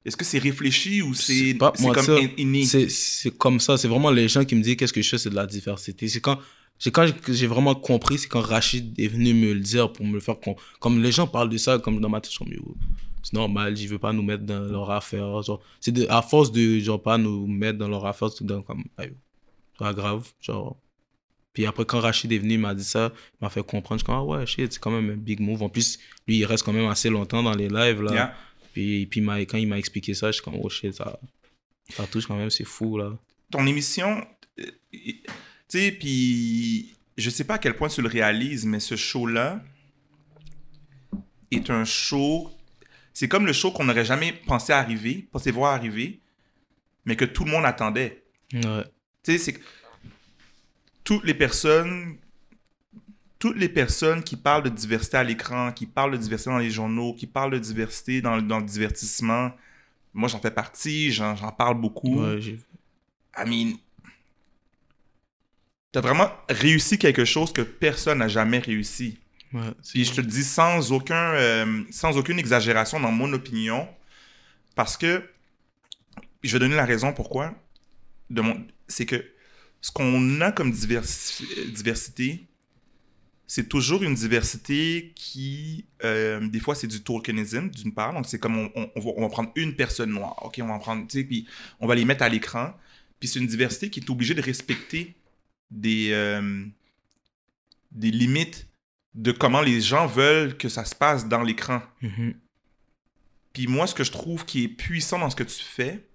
Est-ce 0.06 0.15
que 0.15 0.23
c'est 0.26 0.39
réfléchi 0.39 1.02
ou 1.02 1.13
c'est 1.13 1.54
comme 1.93 2.06
inné? 2.38 2.63
C'est- 2.65 2.89
C'est 2.89 3.38
comme 3.38 3.60
ça, 3.60 3.78
c'est 3.78 3.88
vraiment 3.88 4.10
les 4.12 4.28
gens 4.28 4.45
qui 4.45 4.56
me 4.56 4.62
disent 4.62 4.76
qu'est-ce 4.78 4.93
que 4.93 5.02
je 5.02 5.10
fais, 5.10 5.17
c'est 5.17 5.30
de 5.30 5.36
la 5.36 5.45
diversité. 5.45 6.08
C'est 6.08 6.21
quand 6.21 6.39
c'est 6.80 6.91
quand 6.91 7.06
j'ai- 7.08 7.34
j'ai 7.34 7.47
vraiment 7.47 7.73
compris, 7.76 8.17
c'est 8.19 8.28
quand 8.28 8.39
Rachid 8.41 8.97
est 9.00 9.08
venu 9.08 9.34
me 9.34 9.54
le 9.54 9.60
dire 9.60 9.91
pour 9.91 10.06
me 10.06 10.13
le 10.13 10.19
faire. 10.19 10.36
Comme 10.80 11.02
les 11.02 11.12
gens 11.12 11.28
parlent 11.28 11.50
de 11.50 11.58
ça, 11.58 11.80
comme 11.80 12.00
dans 12.00 12.10
ma 12.10 12.21
tête, 12.21 12.32
je 12.32 12.38
suis 12.43 12.60
c'est 13.23 13.34
normal, 13.34 13.78
ils 13.78 13.88
veulent 13.89 14.00
pas 14.00 14.13
nous 14.13 14.21
mettre 14.23 14.43
dans 14.45 14.60
leur 14.60 14.89
affaire. 14.91 15.41
Genre, 15.41 15.60
c'est 15.82 16.08
à 16.10 16.21
force 16.21 16.52
de 16.52 16.80
genre 16.80 17.02
pas 17.02 17.17
nous 17.17 17.45
mettre 17.47 17.78
dans 17.80 17.89
leur 17.89 18.06
affaire, 18.06 18.34
tout 18.34 18.45
dans 18.45 18.62
comme, 18.62 18.84
c'est 19.00 19.12
pas 19.78 19.93
grave. 19.93 20.32
Genre. 20.39 20.78
Puis 21.58 21.65
après, 21.65 21.86
quand 21.86 22.00
Rachid 22.00 22.32
est 22.32 22.38
venu, 22.38 22.54
il 22.54 22.60
m'a 22.60 22.76
dit 22.76 22.84
ça, 22.84 23.12
il 23.15 23.43
m'a 23.43 23.50
fait 23.50 23.65
comprendre. 23.65 24.00
Je 24.00 24.04
suis 24.04 24.06
comme, 24.06 24.13
ah 24.13 24.24
ouais, 24.24 24.46
shit, 24.46 24.74
c'est 24.74 24.80
quand 24.80 24.91
même 24.91 25.10
un 25.10 25.15
big 25.15 25.39
move. 25.39 25.63
En 25.63 25.70
plus, 25.70 25.98
lui, 26.28 26.38
il 26.38 26.46
reste 26.46 26.63
quand 26.63 26.72
même 26.72 26.86
assez 26.88 27.10
longtemps 27.10 27.41
dans 27.41 27.56
les 27.56 27.67
lives, 27.67 28.00
là. 28.04 28.13
Yeah. 28.13 28.36
Puis, 28.74 29.08
puis 29.08 29.26
quand 29.48 29.58
il 29.58 29.67
m'a 29.67 29.80
expliqué 29.80 30.13
ça, 30.13 30.28
je 30.28 30.34
suis 30.34 30.43
comme, 30.43 30.60
oh 30.62 30.70
shit, 30.70 30.93
ça, 30.93 31.20
ça 31.89 32.06
touche 32.06 32.28
quand 32.28 32.36
même, 32.36 32.52
c'est 32.52 32.63
fou, 32.63 33.00
là. 33.00 33.17
ton 33.50 33.65
émission, 33.65 34.24
euh, 34.60 34.65
tu 34.93 35.24
sais, 35.67 35.91
puis 35.93 36.93
je 37.17 37.30
sais 37.32 37.43
pas 37.43 37.56
à 37.56 37.58
quel 37.58 37.76
point 37.76 37.88
tu 37.88 38.04
le 38.04 38.08
réalises, 38.08 38.63
mais 38.63 38.80
ce 38.80 38.96
show-là 38.96 39.60
est 41.50 41.72
un 41.72 41.86
show. 41.86 42.52
C'est 43.13 43.28
comme 43.28 43.48
le 43.48 43.54
show 43.54 43.72
qu'on 43.72 43.86
n'aurait 43.86 44.06
jamais 44.06 44.32
pensé 44.32 44.74
arriver, 44.74 45.28
pensé 45.32 45.50
voir 45.50 45.74
arriver, 45.74 46.20
mais 47.06 47.15
que 47.15 47.26
tout 47.26 47.46
le 47.46 47.52
monde 47.52 47.65
attendait. 47.65 48.26
Ouais. 48.54 48.84
Tu 49.24 49.32
sais, 49.32 49.38
c'est 49.39 49.60
toutes 51.08 51.24
les 51.24 51.34
personnes. 51.34 52.17
Toutes 53.39 53.56
les 53.56 53.70
personnes 53.70 54.24
qui 54.24 54.36
parlent 54.36 54.63
de 54.63 54.70
diversité 54.70 55.15
à 55.15 55.24
l'écran, 55.24 55.72
qui 55.72 55.86
parlent 55.86 56.12
de 56.12 56.17
diversité 56.17 56.50
dans 56.50 56.58
les 56.58 56.72
journaux, 56.72 57.13
qui 57.13 57.28
parlent 57.28 57.52
de 57.52 57.60
diversité 57.60 58.20
dans, 58.20 58.41
dans 58.41 58.60
le 58.60 58.65
divertissement, 58.65 59.52
moi 60.13 60.28
j'en 60.28 60.39
fais 60.39 60.52
partie, 60.52 61.12
j'en 61.12 61.36
parle 61.52 61.80
beaucoup. 61.80 62.20
Ouais, 62.20 62.39
I 63.38 63.46
mean, 63.46 63.78
t'as 65.91 66.02
vraiment 66.02 66.30
réussi 66.50 66.98
quelque 66.98 67.26
chose 67.26 67.54
que 67.54 67.62
personne 67.62 68.17
n'a 68.17 68.28
jamais 68.28 68.60
réussi. 68.60 69.20
ouais, 69.54 69.72
Puis 69.88 70.04
je 70.04 70.13
te 70.13 70.22
le 70.22 70.28
dis 70.28 70.43
sans, 70.43 70.91
aucun, 70.91 71.36
euh, 71.36 71.84
sans 71.91 72.17
aucune 72.17 72.39
exagération 72.39 73.00
dans 73.00 73.12
mon 73.12 73.32
opinion, 73.34 73.88
parce 74.76 74.98
que, 74.98 75.24
je 76.43 76.52
vais 76.54 76.60
donner 76.60 76.76
la 76.76 76.86
raison 76.86 77.13
pourquoi, 77.13 77.54
c'est 78.88 79.06
que 79.06 79.24
ce 79.81 79.91
qu'on 79.91 80.41
a 80.41 80.51
comme 80.51 80.71
diversi- 80.71 81.71
diversité, 81.71 82.47
c'est 83.49 83.69
toujours 83.69 84.03
une 84.03 84.13
diversité 84.15 85.13
qui, 85.15 85.85
euh, 86.03 86.45
des 86.49 86.59
fois, 86.59 86.75
c'est 86.75 86.87
du 86.87 87.01
tokenism, 87.01 87.69
d'une 87.69 87.93
part. 87.93 88.13
Donc, 88.13 88.25
c'est 88.25 88.39
comme 88.39 88.57
on, 88.57 88.71
on- 88.75 88.91
on 88.95 88.99
va, 88.99 89.11
on 89.15 89.21
va 89.21 89.29
prendre 89.29 89.51
une 89.55 89.75
personne 89.75 90.09
noire, 90.11 90.35
OK? 90.45 90.59
On 90.61 90.67
va 90.67 90.73
en 90.73 90.79
prendre, 90.79 91.07
tu 91.07 91.19
sais, 91.19 91.23
puis 91.23 91.47
on 91.79 91.87
va 91.87 91.95
les 91.95 92.03
mettre 92.03 92.23
à 92.23 92.29
l'écran. 92.29 92.73
Puis 93.19 93.29
c'est 93.29 93.39
une 93.39 93.47
diversité 93.47 93.89
qui 93.89 94.01
est 94.01 94.09
obligée 94.09 94.33
de 94.33 94.41
respecter 94.41 95.15
des, 95.71 96.09
euh, 96.11 96.65
des 97.91 98.11
limites 98.11 98.67
de 99.15 99.31
comment 99.31 99.61
les 99.61 99.79
gens 99.81 100.07
veulent 100.07 100.57
que 100.57 100.69
ça 100.69 100.83
se 100.85 100.93
passe 100.93 101.27
dans 101.27 101.41
l'écran. 101.41 101.81
Mhm. 102.01 102.35
Puis 103.53 103.65
moi, 103.67 103.87
ce 103.87 103.95
que 103.95 104.03
je 104.03 104.11
trouve 104.11 104.45
qui 104.45 104.65
est 104.65 104.67
puissant 104.67 105.17
dans 105.19 105.29
ce 105.29 105.35
que 105.35 105.43
tu 105.43 105.63
fais, 105.63 106.05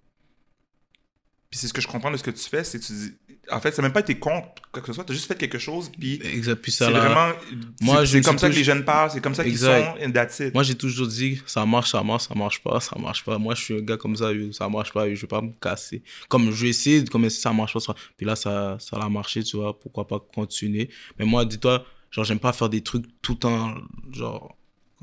puis 1.51 1.59
c'est 1.59 1.67
ce 1.67 1.73
que 1.73 1.81
je 1.81 1.89
comprends 1.89 2.11
de 2.11 2.17
ce 2.17 2.23
que 2.23 2.31
tu 2.31 2.49
fais, 2.49 2.63
c'est 2.63 2.79
que 2.79 2.85
tu 2.85 2.93
dis... 2.93 3.13
En 3.51 3.61
fait, 3.61 3.73
ça 3.73 3.83
n'a 3.83 3.89
même 3.89 3.93
pas 3.93 4.01
été 4.01 4.19
contre 4.19 4.49
quoi 4.71 4.81
que 4.81 4.87
ce 4.87 4.93
soit, 4.93 5.05
tu 5.05 5.13
as 5.13 5.15
juste 5.15 5.27
fait 5.27 5.35
quelque 5.37 5.59
chose, 5.59 5.91
puis 5.91 6.21
Exact. 6.25 6.63
Puis 6.63 6.71
ça, 6.73 6.87
c'est 6.87 6.93
vraiment... 6.93 7.33
Moi, 7.81 8.07
c'est- 8.07 8.21
comme 8.23 8.39
ça 8.39 8.49
que 8.49 8.55
les 8.55 8.63
jeunes 8.65 8.85
parlent, 8.85 9.11
c'est 9.11 9.21
comme 9.21 9.35
ça 9.35 9.43
qu'ils 9.43 9.59
sont, 9.59 9.67
and 10.05 10.13
that's 10.13 10.39
it. 10.41 10.55
moi, 10.55 10.63
j'ai 10.63 10.77
toujours 10.77 11.09
dit, 11.09 11.43
ça 11.47 11.67
marche, 11.67 11.91
ça 11.91 12.03
marche, 12.05 12.29
ça 12.29 12.35
marche 12.37 12.63
pas, 12.63 12.79
ça 12.81 12.97
marche 12.99 13.25
pas. 13.25 13.39
Moi, 13.39 13.55
je 13.57 13.63
suis 13.63 13.75
un 13.75 13.81
gars 13.81 13.97
comme 13.97 14.15
ça, 14.17 14.31
ça 14.53 14.69
marche 14.69 14.93
pas, 14.93 15.13
je 15.13 15.21
vais 15.21 15.27
pas 15.27 15.41
me 15.43 15.51
casser. 15.61 16.03
Comme 16.29 16.53
je 16.53 16.63
vais 16.63 16.71
essayer, 16.71 17.05
comme 17.05 17.29
si 17.29 17.41
ça 17.41 17.53
marche 17.53 17.73
pas, 17.73 17.81
ça... 17.81 17.95
puis 18.17 18.25
là, 18.25 18.37
ça, 18.37 18.77
ça 18.79 18.97
a 18.97 19.09
marché, 19.09 19.43
tu 19.43 19.57
vois, 19.57 19.79
pourquoi 19.79 20.07
pas 20.07 20.21
continuer. 20.35 20.89
Mais 21.19 21.25
moi, 21.25 21.45
dis-toi, 21.45 21.85
genre, 22.13 22.25
j'aime 22.25 22.39
pas 22.39 22.53
faire 22.53 22.69
des 22.69 22.81
trucs 22.83 23.07
tout 23.23 23.33
le 23.33 23.39
temps, 23.39 23.75
genre, 24.13 24.57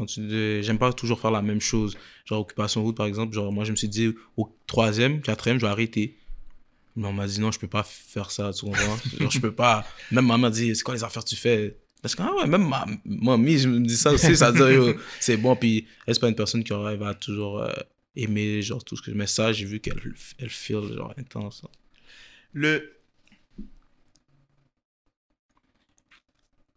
j'aime 0.08 0.78
pas 0.80 0.94
toujours 0.94 1.20
faire 1.20 1.32
la 1.32 1.42
même 1.42 1.60
chose. 1.62 1.98
Genre, 2.26 2.40
Occupation 2.40 2.84
Route, 2.84 2.96
par 2.96 3.06
exemple, 3.06 3.34
genre, 3.36 3.52
moi, 3.52 3.66
je 3.66 3.72
me 3.72 3.76
suis 3.76 3.90
dit, 3.90 4.16
au 4.38 4.50
troisième, 4.66 5.22
quatrième, 5.22 5.60
je 5.60 5.66
vais 5.66 5.72
arrêter. 5.72 6.16
Mais 7.00 7.08
on 7.08 7.14
m'a 7.14 7.28
dit, 7.28 7.40
non, 7.40 7.50
je 7.50 7.58
peux 7.58 7.68
pas 7.68 7.84
faire 7.84 8.30
ça, 8.30 8.52
tu 8.52 8.66
comprends? 8.66 8.98
genre, 9.18 9.32
je 9.32 9.40
peux 9.40 9.54
pas. 9.54 9.88
Même 10.12 10.26
ma 10.26 10.38
mère 10.38 10.52
dit, 10.52 10.76
c'est 10.76 10.84
quoi 10.84 10.94
les 10.94 11.04
affaires 11.04 11.24
que 11.24 11.30
tu 11.30 11.38
fais? 11.38 11.78
Parce 12.02 12.14
que, 12.14 12.22
ah 12.22 12.34
ouais, 12.36 12.46
même 12.46 12.68
ma 12.68 12.86
mamie, 13.06 13.58
je 13.58 13.70
me 13.70 13.80
dis 13.80 13.96
ça 13.96 14.12
aussi, 14.12 14.36
ça 14.36 14.52
veut 14.52 14.58
dire, 14.58 14.70
yo, 14.70 15.00
c'est 15.22 15.38
bon, 15.38 15.56
puis 15.56 15.88
elle, 16.06 16.14
c'est 16.14 16.20
pas 16.20 16.28
une 16.28 16.36
personne 16.36 16.62
qui 16.62 16.74
arrive 16.74 17.02
à 17.04 17.14
toujours 17.14 17.62
euh, 17.62 17.72
aimer, 18.18 18.62
genre, 18.62 18.84
tout 18.84 18.98
ce 18.98 19.02
que 19.02 19.12
je 19.12 19.16
mets 19.16 19.28
ça, 19.28 19.54
j'ai 19.54 19.64
vu 19.64 19.80
qu'elle 19.80 20.02
elle 20.40 20.50
feel, 20.50 20.94
genre, 20.94 21.14
intense. 21.18 21.64
Le... 22.52 22.92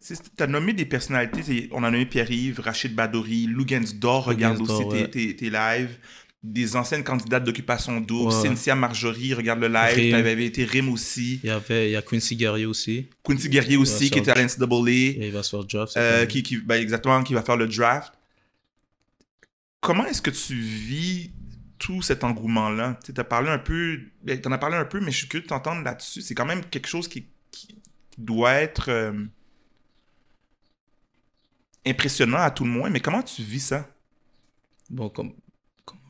Tu 0.06 0.14
as 0.38 0.46
nommé 0.46 0.72
des 0.72 0.86
personnalités, 0.86 1.68
on 1.72 1.82
a 1.82 1.90
nommé 1.90 2.06
Pierre-Yves, 2.06 2.60
Rachid 2.60 2.94
Badouri, 2.94 3.46
Lou 3.46 3.64
Gainsdor, 3.64 4.24
regarde 4.24 4.60
aussi 4.60 5.10
tes, 5.10 5.34
tes 5.34 5.50
lives, 5.50 5.98
des 6.42 6.74
anciennes 6.74 7.04
candidates 7.04 7.44
d'occupation 7.44 8.00
double, 8.00 8.32
Ouais. 8.32 8.42
Cynthia 8.42 8.74
Marjorie, 8.74 9.32
regarde 9.32 9.60
le 9.60 9.68
live, 9.68 9.94
Rim. 9.96 10.10
t'avais 10.10 10.44
été 10.44 10.64
Rim 10.64 10.88
aussi, 10.88 11.38
Il 11.44 11.46
y 11.46 11.50
avait, 11.50 11.88
il 11.90 11.92
y 11.92 11.96
a 11.96 12.02
Quincy 12.02 12.34
Guerrier 12.36 12.66
aussi, 12.66 13.08
Quincy 13.22 13.48
Guerrier 13.48 13.76
aussi, 13.76 14.10
qui 14.10 14.18
était 14.18 14.32
à 14.32 14.34
l'NCAA, 14.34 14.90
et 14.90 15.26
il 15.28 15.32
va 15.32 15.42
se 15.44 15.50
faire 15.50 15.64
draft. 15.64 15.96
euh, 15.96 16.18
année. 16.18 16.26
qui, 16.28 16.42
qui, 16.42 16.56
ben, 16.58 16.82
exactement, 16.82 17.22
qui 17.22 17.34
va 17.34 17.42
faire 17.42 17.56
le 17.56 17.68
draft. 17.68 18.12
Comment 19.80 20.04
est-ce 20.06 20.20
que 20.22 20.30
tu 20.30 20.54
vis 20.54 21.30
tout 21.78 22.02
cet 22.02 22.24
engouement-là? 22.24 22.98
Tu 23.04 23.12
as 23.16 23.24
parlé 23.24 23.48
un 23.50 23.58
peu, 23.58 24.00
t'en 24.42 24.50
as 24.52 24.58
parlé 24.58 24.76
un 24.76 24.84
peu, 24.84 25.00
mais 25.00 25.10
je 25.12 25.18
suis 25.18 25.28
curieux 25.28 25.42
de 25.44 25.48
t'entendre 25.48 25.82
là-dessus. 25.82 26.22
C'est 26.22 26.34
quand 26.34 26.46
même 26.46 26.64
quelque 26.64 26.88
chose 26.88 27.06
qui, 27.08 27.26
qui 27.52 27.76
doit 28.18 28.54
être 28.54 28.88
euh, 28.88 29.12
impressionnant 31.86 32.38
à 32.38 32.50
tout 32.50 32.64
le 32.64 32.70
moins, 32.70 32.90
mais 32.90 33.00
comment 33.00 33.22
tu 33.22 33.42
vis 33.42 33.60
ça? 33.60 33.88
Bon, 34.90 35.08
comme, 35.08 35.32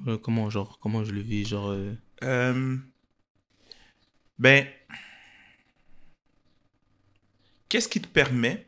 comment, 0.05 0.19
comment, 0.19 0.51
genre, 0.51 0.79
comment 0.81 1.05
je 1.05 1.13
le 1.13 1.21
vis, 1.21 1.47
genre... 1.49 1.71
euh, 1.71 1.95
Euh, 2.23 2.77
ben, 4.39 4.67
qu'est-ce 7.69 7.89
qui 7.89 8.01
te 8.01 8.07
permet, 8.09 8.67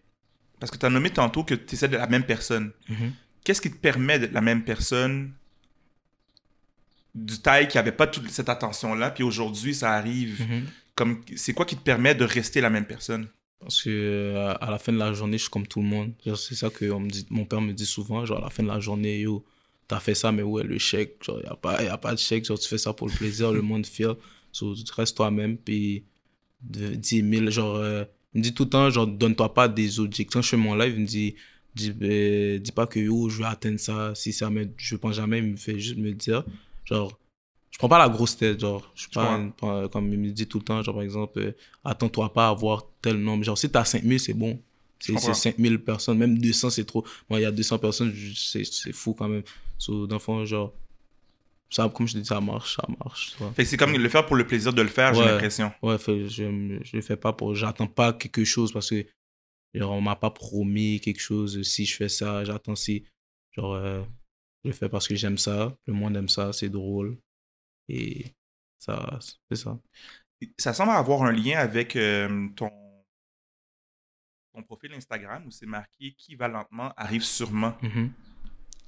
parce 0.61 0.71
que 0.71 0.79
tu 0.79 0.87
as 0.87 0.91
nommé 0.91 1.11
tantôt 1.11 1.45
que 1.45 1.55
tu 1.55 1.75
essaies 1.75 1.89
de 1.89 1.97
la 1.97 2.07
même 2.07 2.25
personne, 2.25 2.73
mhm. 2.89 3.13
qu'est-ce 3.45 3.61
qui 3.61 3.71
te 3.71 3.77
permet 3.77 4.19
d'être 4.19 4.33
la 4.33 4.41
même 4.41 4.65
personne 4.65 5.33
du 7.15 7.39
taille 7.41 7.69
qui 7.69 7.79
avait 7.79 7.93
pas 7.93 8.07
toute 8.09 8.29
cette 8.31 8.49
attention-là, 8.49 9.11
puis 9.13 9.23
aujourd'hui 9.23 9.75
ça 9.75 9.93
arrive, 9.93 10.41
Mhm. 10.43 10.67
comme 10.97 11.21
c'est 11.37 11.53
quoi 11.55 11.65
qui 11.65 11.77
te 11.77 11.83
permet 11.83 12.15
de 12.15 12.25
rester 12.25 12.61
la 12.61 12.71
même 12.71 12.87
personne? 12.87 13.29
Parce 13.61 13.83
que 13.83 13.89
euh, 13.91 14.55
à 14.61 14.71
la 14.71 14.79
fin 14.79 14.93
de 14.93 14.99
la 14.99 15.13
journée, 15.15 15.39
je 15.39 15.43
suis 15.45 15.51
comme 15.51 15.67
tout 15.67 15.81
le 15.81 15.87
monde. 15.89 16.13
Genre, 16.27 16.37
C'est 16.37 16.55
ça 16.55 16.69
que 16.71 16.91
on 16.91 17.01
me 17.01 17.09
dit, 17.09 17.27
mon 17.31 17.47
père 17.47 17.61
me 17.63 17.73
dit 17.73 17.87
souvent. 17.87 18.27
Genre, 18.27 18.39
à 18.39 18.43
la 18.43 18.51
fin 18.51 18.63
de 18.63 18.69
la 18.69 18.79
journée, 18.79 19.21
yo, 19.21 19.43
t'as 19.89 20.01
fait 20.01 20.15
ça, 20.15 20.33
mais 20.33 20.43
où 20.43 20.59
est 20.59 20.65
le 20.65 20.79
chèque? 20.79 21.23
Genre, 21.25 21.41
y 21.43 21.47
a 21.47 21.57
pas, 21.57 21.83
y 21.83 21.89
a 21.89 21.99
pas 21.99 22.13
de 22.15 22.19
chèque. 22.19 22.45
Genre, 22.45 22.59
tu 22.59 22.69
fais 22.69 22.79
ça 22.79 22.93
pour 22.93 23.09
le 23.09 23.15
plaisir, 23.15 23.53
le 23.53 23.63
monde 23.63 23.87
feel. 23.87 24.15
So, 24.53 24.75
tu 24.75 24.93
restes 24.93 25.17
toi-même, 25.17 25.57
puis 25.57 26.05
de 26.63 26.95
10 26.95 27.29
000, 27.29 27.51
genre, 27.51 27.77
euh, 27.77 28.05
il 28.35 28.39
me 28.39 28.43
dit 28.43 28.55
tout 28.55 28.65
le 28.65 28.71
temps, 28.71 28.91
genre, 28.91 29.07
donne-toi 29.07 29.53
pas 29.53 29.69
des 29.69 30.01
objectifs. 30.01 30.33
Quand 30.33 30.43
je 30.43 30.51
fais 30.51 30.57
mon 30.57 30.75
live, 30.75 30.95
il 30.97 31.03
me 31.03 31.07
dit, 31.07 31.35
dis, 31.75 31.93
euh, 32.03 32.59
dis 32.59 32.73
pas 32.73 32.87
que 32.87 33.01
yo, 33.01 33.29
je 33.29 33.39
vais 33.39 33.45
atteindre 33.45 33.81
ça. 33.81 34.15
Si 34.15 34.33
ça 34.33 34.51
me, 34.51 34.69
je 34.77 34.97
pense 34.97 35.17
jamais, 35.17 35.39
il 35.39 35.45
me 35.45 35.57
fait 35.57 35.79
juste 35.79 35.97
me 35.99 36.13
dire, 36.13 36.45
genre, 36.85 37.19
je 37.71 37.79
prends 37.79 37.89
pas 37.89 37.99
la 37.99 38.09
grosse 38.09 38.37
tête, 38.37 38.61
genre, 38.61 38.89
je 38.95 39.03
suis 39.03 39.11
pas, 39.11 39.89
comme 39.89 40.13
il 40.13 40.19
me 40.19 40.31
dit 40.31 40.47
tout 40.47 40.59
le 40.59 40.65
temps, 40.65 40.83
genre, 40.83 40.95
par 40.95 41.03
exemple, 41.03 41.39
euh, 41.41 41.53
attends-toi 41.85 42.33
pas 42.33 42.47
à 42.47 42.51
avoir 42.51 42.87
tel 43.03 43.17
nombre. 43.17 43.45
Genre, 43.45 43.59
si 43.59 43.69
t'as 43.69 43.85
5000, 43.85 44.21
c'est 44.21 44.35
bon. 44.35 44.61
C'est 45.01 45.13
comprends. 45.13 45.35
c'est 45.35 45.51
5000 45.51 45.81
personnes, 45.81 46.19
même 46.19 46.39
200, 46.39 46.71
c'est 46.71 46.85
trop. 46.85 47.05
Moi, 47.29 47.41
il 47.41 47.43
y 47.43 47.47
a 47.47 47.51
200 47.51 47.79
personnes, 47.79 48.15
c'est 48.35 48.93
fou 48.93 49.13
quand 49.13 49.29
même. 49.29 49.43
So, 49.79 50.07
dans 50.07 50.17
le 50.17 50.21
fond, 50.21 50.45
genre, 50.45 50.73
ça, 51.71 51.89
comme 51.89 52.07
je 52.07 52.15
te 52.15 52.19
dis, 52.19 52.25
ça 52.27 52.41
marche, 52.41 52.77
ça 52.77 52.85
marche. 53.05 53.35
Fait 53.55 53.65
que 53.65 53.69
c'est 53.69 53.77
comme 53.77 53.93
le 53.97 54.09
faire 54.09 54.25
pour 54.27 54.37
le 54.37 54.47
plaisir 54.47 54.73
de 54.73 54.83
le 54.83 54.89
faire, 54.89 55.13
j'ai 55.15 55.21
Ouais. 55.21 55.27
l'impression. 55.33 55.73
Ouais, 55.83 55.99
fait, 55.99 56.29
je, 56.29 56.79
je 56.83 56.97
le 56.97 57.03
fais 57.03 57.17
pas 57.17 57.33
pour. 57.33 57.55
J'attends 57.55 57.87
pas 57.89 58.13
quelque 58.13 58.45
chose 58.45 58.73
parce 58.73 58.91
que, 58.91 59.05
genre, 59.75 59.93
on 59.93 60.01
m'a 60.01 60.17
pas 60.17 60.31
promis 60.31 61.01
quelque 61.01 61.21
chose. 61.21 61.63
Si 61.63 61.85
je 61.85 61.97
fais 61.97 62.09
ça, 62.09 62.45
j'attends 62.45 62.77
si. 62.77 63.05
Genre, 63.53 63.75
euh, 63.75 64.03
je 64.65 64.71
le 64.71 64.75
fais 64.75 64.89
parce 64.89 65.09
que 65.09 65.15
j'aime 65.17 65.39
ça. 65.39 65.77
Le 65.87 65.93
monde 65.93 66.17
aime 66.17 66.29
ça, 66.29 66.53
c'est 66.53 66.69
drôle. 66.71 67.19
Et 67.89 68.27
ça, 68.79 69.19
c'est 69.51 69.57
ça. 69.57 69.79
Ça 70.59 70.73
semble 70.75 70.91
avoir 70.93 71.23
un 71.23 71.33
lien 71.33 71.59
avec 71.59 71.97
euh, 71.97 72.49
ton, 72.55 72.71
ton 74.55 74.63
profil 74.63 74.93
Instagram 74.93 75.45
où 75.47 75.51
c'est 75.51 75.67
marqué 75.67 76.13
qui 76.17 76.35
va 76.37 76.49
lentement 76.49 76.93
arrive 76.97 77.23
sûrement. 77.25 77.75
Mhm. 77.83 78.13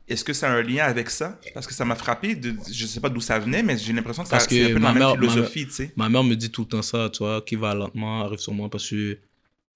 Est-ce 0.09 0.25
que 0.25 0.33
ça 0.33 0.53
a 0.53 0.57
un 0.57 0.63
lien 0.63 0.85
avec 0.85 1.11
ça? 1.11 1.41
Parce 1.53 1.67
que 1.67 1.75
ça 1.75 1.85
m'a 1.85 1.97
frappé, 1.97 2.37
de, 2.37 2.55
je 2.71 2.87
sais 2.87 3.01
pas 3.01 3.09
d'où 3.09 3.21
ça 3.21 3.39
venait, 3.39 3.63
mais 3.63 3.77
j'ai 3.77 3.93
l'impression 3.93 4.23
que 4.23 4.29
c'est 4.29 4.37
un 4.37 4.75
peu 4.75 4.75
dans 4.75 4.89
la 4.89 4.93
ma 4.93 4.93
même 4.93 4.99
mère- 4.99 5.17
ma 5.17 5.29
philosophie, 5.29 5.67
tu 5.67 5.73
sais. 5.73 5.93
Ma 5.97 6.09
mère 6.09 6.23
me 6.23 6.35
dit 6.37 6.51
tout 6.51 6.63
le 6.63 6.69
temps 6.69 6.83
ça, 6.83 7.11
tu 7.11 7.19
vois, 7.19 7.43
qui 7.43 7.57
va 7.57 7.75
lentement, 7.75 8.23
arrive 8.23 8.39
sur 8.39 8.55
moi 8.55 8.69
parce 8.71 8.89
que 8.89 9.19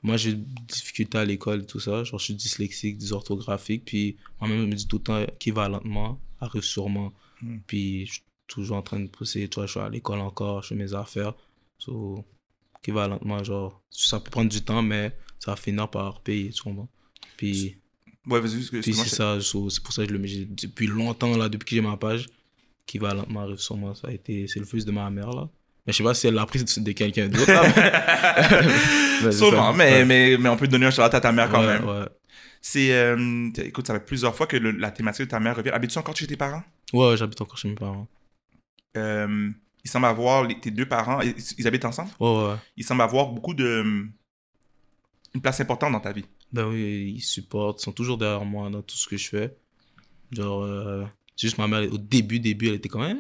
moi 0.03 0.17
j'ai 0.17 0.35
des 0.35 0.45
difficultés 0.69 1.19
à 1.19 1.25
l'école 1.25 1.63
et 1.63 1.67
tout 1.67 1.81
ça. 1.81 2.05
Genre, 2.05 2.19
je 2.19 2.25
suis 2.27 2.35
dyslexique, 2.35 2.97
dysorthographique. 2.97 3.85
Puis 3.85 4.17
ma 4.41 4.47
mère 4.47 4.59
me 4.59 4.73
dit 4.73 4.87
tout 4.87 4.99
le 4.99 5.03
temps 5.03 5.27
qui 5.39 5.51
va 5.51 5.69
lentement, 5.69 6.21
arrive 6.41 6.63
sûrement. 6.63 7.13
Hmm. 7.43 7.59
Puis 7.67 8.07
je 8.07 8.13
suis 8.13 8.23
toujours 8.47 8.77
en 8.77 8.83
train 8.83 9.01
de 9.01 9.09
pousser, 9.09 9.49
tu 9.49 9.57
vois, 9.57 9.67
je 9.67 9.73
suis 9.73 9.81
à 9.81 9.89
l'école 9.89 10.21
encore, 10.21 10.63
je 10.63 10.69
fais 10.69 10.75
mes 10.77 10.95
affaires. 10.95 11.35
So, 11.79 12.25
qui 12.83 12.93
va 12.93 13.09
lentement, 13.09 13.43
genre, 13.43 13.83
ça 13.91 14.21
peut 14.21 14.31
prendre 14.31 14.49
du 14.51 14.63
temps, 14.63 14.83
mais 14.83 15.13
ça 15.39 15.51
va 15.53 15.57
finir 15.57 15.89
par 15.91 16.21
payer, 16.21 16.51
tu 16.51 16.63
comprends? 16.63 16.89
Puis, 17.37 17.77
Ouais, 18.27 18.41
vas-y, 18.41 18.63
puis 18.81 18.95
c'est 18.95 19.09
ça, 19.09 19.39
c'est 19.41 19.83
pour 19.83 19.93
ça 19.93 20.03
que 20.03 20.09
je 20.09 20.13
le 20.13 20.19
mets 20.19 20.29
depuis 20.47 20.87
longtemps, 20.87 21.37
là, 21.37 21.49
depuis 21.49 21.65
que 21.67 21.75
j'ai 21.77 21.81
ma 21.81 21.97
page, 21.97 22.27
qui 22.87 22.99
va 22.99 23.15
lentement 23.15 23.57
sur 23.57 23.77
moi. 23.77 23.95
Ça 23.95 24.09
a 24.09 24.11
été, 24.13 24.47
c'est 24.47 24.61
le 24.61 24.67
fils 24.67 24.85
de 24.85 24.93
ma 24.93 25.09
mère, 25.11 25.31
là. 25.31 25.49
Mais 25.87 25.93
je 25.95 25.99
sais 25.99 26.05
pas 26.05 26.13
si 26.13 26.27
elle 26.27 26.35
l'a 26.35 26.45
pris 26.45 26.63
de, 26.63 26.81
de 26.81 26.93
quelqu'un 26.93 27.29
d'autre, 27.29 27.47
mais- 29.25 29.33
Sûrement, 29.33 29.73
mais, 29.73 30.05
mais, 30.05 30.37
mais 30.39 30.49
on 30.51 30.57
peut 30.57 30.69
donner 30.69 30.87
un 30.87 30.91
shout 30.91 31.01
à 31.01 31.09
ta 31.09 31.33
mère 31.33 31.51
quand 31.51 31.61
Ouais, 31.61 31.67
même. 31.79 31.85
Ouais, 31.89 32.05
C'est, 32.61 32.93
euh, 32.93 33.49
écoute, 33.57 33.87
ça 33.87 33.95
fait 33.95 34.05
plusieurs 34.05 34.35
fois 34.37 34.47
que 34.47 34.57
le- 34.59 34.73
la 34.73 34.91
thématique 34.91 35.25
de 35.25 35.31
ta 35.31 35.41
mère 35.41 35.57
revient. 35.57 35.71
Habites-tu 35.71 35.99
encore 35.99 36.15
chez 36.17 36.27
tes 36.27 36.37
parents? 36.37 36.63
ouais, 36.93 37.09
ouais, 37.09 37.17
j'habite 37.17 37.41
encore 37.41 37.57
chez 37.57 37.69
mes 37.69 37.75
parents. 37.75 38.07
Euh, 38.99 39.51
il 39.83 39.91
semble 39.91 40.07
avoir, 40.07 40.45
les- 40.45 40.61
tes 40.61 40.71
deux 40.71 40.87
parents, 40.87 41.23
ils, 41.23 41.35
ils 41.59 41.67
habitent 41.67 41.87
ensemble? 41.87 42.11
Ouais, 42.21 42.29
ouais. 42.49 42.57
Il 42.77 42.85
semble 42.85 43.01
avoir 43.03 43.29
beaucoup 43.29 43.55
de... 43.55 44.05
Une 45.35 45.41
place 45.41 45.61
importante 45.61 45.93
dans 45.93 46.01
ta 46.01 46.13
vie. 46.13 46.25
Ben 46.53 46.67
oui, 46.67 47.15
ils 47.17 47.21
supportent, 47.23 47.81
sont 47.81 47.93
toujours 47.93 48.19
derrière 48.19 48.45
moi 48.45 48.71
dans 48.71 48.83
tout 48.83 48.97
ce 48.97 49.09
que 49.09 49.17
je 49.17 49.29
fais. 49.29 49.57
Genre, 50.33 50.63
euh, 50.63 51.05
juste 51.37 51.59
ma 51.59 51.69
mère, 51.69 51.93
au 51.93 51.99
début, 51.99 52.41
début, 52.41 52.69
elle 52.69 52.75
était 52.75 52.89
comme, 52.89 53.03
Eh 53.03 53.15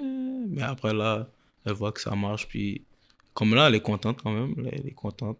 mais 0.49 0.62
après 0.62 0.93
là, 0.93 1.29
elle 1.64 1.73
voit 1.75 1.93
que 1.93 2.01
ça 2.01 2.14
marche, 2.16 2.49
puis 2.49 2.83
comme 3.35 3.55
là, 3.55 3.69
elle 3.69 3.77
est 3.77 3.81
contente 3.81 4.21
quand 4.23 4.33
même, 4.33 4.55
elle 4.73 4.87
est 4.87 4.95
contente. 4.95 5.38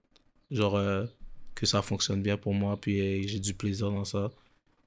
Genre, 0.50 0.76
euh, 0.76 1.07
que 1.55 1.66
ça 1.66 1.83
fonctionne 1.83 2.22
bien 2.22 2.37
pour 2.37 2.55
moi, 2.55 2.79
puis 2.81 3.00
euh, 3.00 3.22
j'ai 3.26 3.40
du 3.40 3.55
plaisir 3.55 3.90
dans 3.90 4.05
ça. 4.05 4.31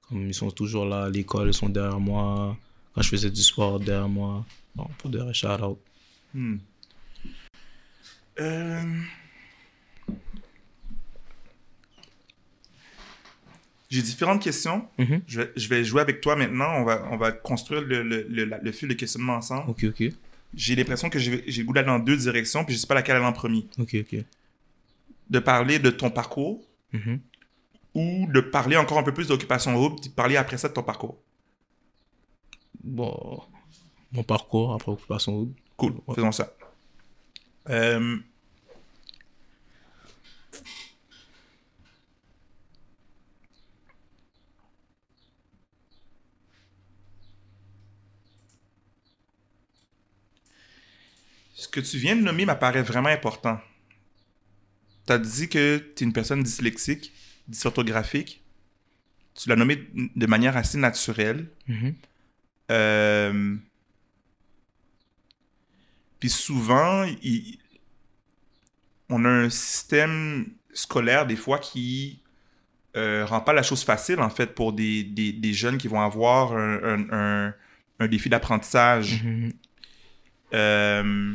Comme 0.08 0.26
ils 0.26 0.34
sont 0.34 0.50
toujours 0.50 0.84
là 0.84 1.04
à 1.04 1.10
l'école, 1.10 1.48
ils 1.48 1.54
sont 1.54 1.68
derrière 1.68 2.00
moi. 2.00 2.56
Quand 2.94 3.02
je 3.02 3.08
faisais 3.08 3.30
du 3.30 3.42
sport, 3.42 3.80
derrière 3.80 4.08
moi. 4.08 4.44
Bon, 4.74 4.88
pour 4.98 5.10
de 5.10 5.32
shout 5.32 5.62
out. 5.62 5.78
Hmm. 6.34 6.56
J'ai 13.94 14.02
différentes 14.02 14.42
questions. 14.42 14.88
Mhm. 14.98 15.20
Je, 15.26 15.40
vais, 15.40 15.52
je 15.56 15.68
vais 15.68 15.84
jouer 15.84 16.00
avec 16.00 16.20
toi 16.20 16.34
maintenant. 16.36 16.72
On 16.80 16.84
va, 16.84 17.06
on 17.12 17.16
va 17.16 17.30
construire 17.32 17.80
le, 17.82 18.02
le, 18.02 18.22
le, 18.62 18.72
fil 18.72 18.88
de 18.88 18.94
questionnement 18.94 19.34
ensemble. 19.34 19.70
Ok, 19.70 19.84
ok. 19.84 20.02
J'ai 20.54 20.74
l'impression 20.76 21.10
que 21.10 21.18
j'ai 21.18 21.42
le 21.46 21.62
goût 21.64 21.72
d'aller 21.72 21.86
dans 21.86 21.98
deux 21.98 22.16
directions, 22.16 22.64
puis 22.64 22.74
je 22.74 22.80
sais 22.80 22.86
pas 22.86 22.94
laquelle 22.94 23.16
aller 23.16 23.24
en 23.24 23.32
premier. 23.32 23.66
Ok, 23.78 23.94
ok. 24.00 24.24
De 25.30 25.38
parler 25.38 25.78
de 25.78 25.90
ton 25.90 26.10
parcours 26.10 26.60
Mhm. 26.92 27.20
ou 27.94 28.26
de 28.32 28.40
parler 28.40 28.76
encore 28.76 28.98
un 28.98 29.02
peu 29.02 29.12
plus 29.14 29.28
d'occupation 29.28 29.72
groupe, 29.74 30.00
puis 30.00 30.10
de 30.10 30.14
parler 30.14 30.36
après 30.36 30.58
ça 30.58 30.68
de 30.68 30.74
ton 30.74 30.82
parcours. 30.82 31.18
Bon, 32.82 33.40
mon 34.12 34.22
parcours 34.22 34.74
après 34.74 34.92
Occupation 34.92 35.36
Hood. 35.38 35.52
Cool, 35.76 35.92
Ouais. 36.06 36.14
faisons 36.14 36.32
ça. 36.32 36.52
Euh, 37.70 38.16
Ce 51.64 51.68
que 51.68 51.80
tu 51.80 51.96
viens 51.96 52.14
de 52.14 52.20
nommer 52.20 52.44
m'apparaît 52.44 52.82
vraiment 52.82 53.08
important. 53.08 53.58
Tu 55.06 55.12
as 55.14 55.18
dit 55.18 55.48
que 55.48 55.78
tu 55.96 56.04
es 56.04 56.06
une 56.06 56.12
personne 56.12 56.42
dyslexique, 56.42 57.10
dysorthographique. 57.48 58.42
Tu 59.34 59.48
l'as 59.48 59.56
nommé 59.56 59.88
de 59.94 60.26
manière 60.26 60.58
assez 60.58 60.76
naturelle. 60.76 61.48
Mhm. 61.66 61.94
Euh, 62.70 63.56
Puis 66.20 66.28
souvent, 66.30 67.04
il- 67.22 67.58
on 69.08 69.24
a 69.24 69.28
un 69.28 69.48
système 69.50 70.46
scolaire 70.72 71.26
des 71.26 71.36
fois 71.36 71.58
qui 71.58 72.20
euh, 72.96 73.24
rend 73.26 73.40
pas 73.40 73.52
la 73.52 73.62
chose 73.64 73.82
facile 73.84 74.20
en 74.20 74.30
fait 74.30 74.54
pour 74.54 74.72
des, 74.72 75.02
des, 75.02 75.32
des 75.32 75.52
jeunes 75.52 75.78
qui 75.78 75.88
vont 75.88 76.00
avoir 76.00 76.52
un, 76.52 76.78
un- 76.82 77.10
un- 77.48 77.54
un 78.00 78.06
défi 78.08 78.28
d'apprentissage. 78.28 79.22
Mhm. 79.24 79.52
Euh, 80.54 81.34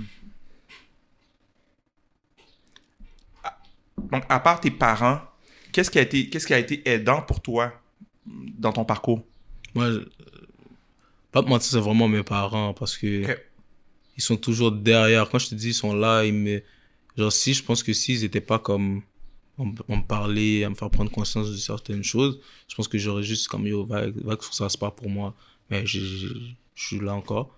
Donc, 4.11 4.23
à 4.29 4.39
part 4.39 4.59
tes 4.59 4.71
parents, 4.71 5.21
qu'est-ce 5.71 5.91
qui 5.91 5.99
a 5.99 6.01
été, 6.01 6.29
qu'est-ce 6.29 6.47
qui 6.47 6.53
a 6.53 6.59
été 6.59 6.87
aidant 6.89 7.21
pour 7.21 7.41
toi 7.41 7.73
dans 8.25 8.71
ton 8.73 8.85
parcours? 8.85 9.23
Moi, 9.75 9.91
je- 9.91 9.99
pas 11.31 11.43
te 11.43 11.47
mentir, 11.49 11.69
c'est 11.71 11.79
vraiment 11.79 12.07
mes 12.07 12.23
parents 12.23 12.73
parce 12.73 12.97
que 12.97 13.23
ils 14.17 14.21
sont 14.21 14.37
toujours 14.37 14.71
derrière. 14.71 15.29
Quand 15.29 15.39
je 15.39 15.49
te 15.49 15.55
dis, 15.55 15.69
ils 15.69 15.73
sont 15.73 15.93
là, 15.93 16.25
ils 16.25 16.33
me. 16.33 16.61
Genre, 17.17 17.31
si 17.31 17.53
je 17.53 17.63
pense 17.63 17.83
que 17.83 17.93
s'ils 17.93 18.23
étaient 18.23 18.41
pas 18.41 18.59
comme. 18.59 19.01
On, 19.57 19.65
me- 19.65 20.07
parlait, 20.07 20.63
à 20.63 20.69
me 20.69 20.75
faire 20.75 20.89
prendre 20.89 21.11
conscience 21.11 21.51
de 21.51 21.57
certaines 21.57 22.01
choses, 22.03 22.39
je 22.69 22.75
pense 22.75 22.87
que 22.87 22.97
j'aurais 22.97 23.23
juste 23.23 23.49
comme 23.49 23.67
yo, 23.67 23.85
va, 23.85 24.05
va 24.23 24.37
que 24.37 24.45
ça 24.55 24.69
se 24.69 24.77
passe 24.77 24.93
pour 24.95 25.09
moi. 25.09 25.35
Mais 25.69 25.85
je 25.85 25.99
suis 26.75 26.97
là 26.99 27.13
encore. 27.13 27.53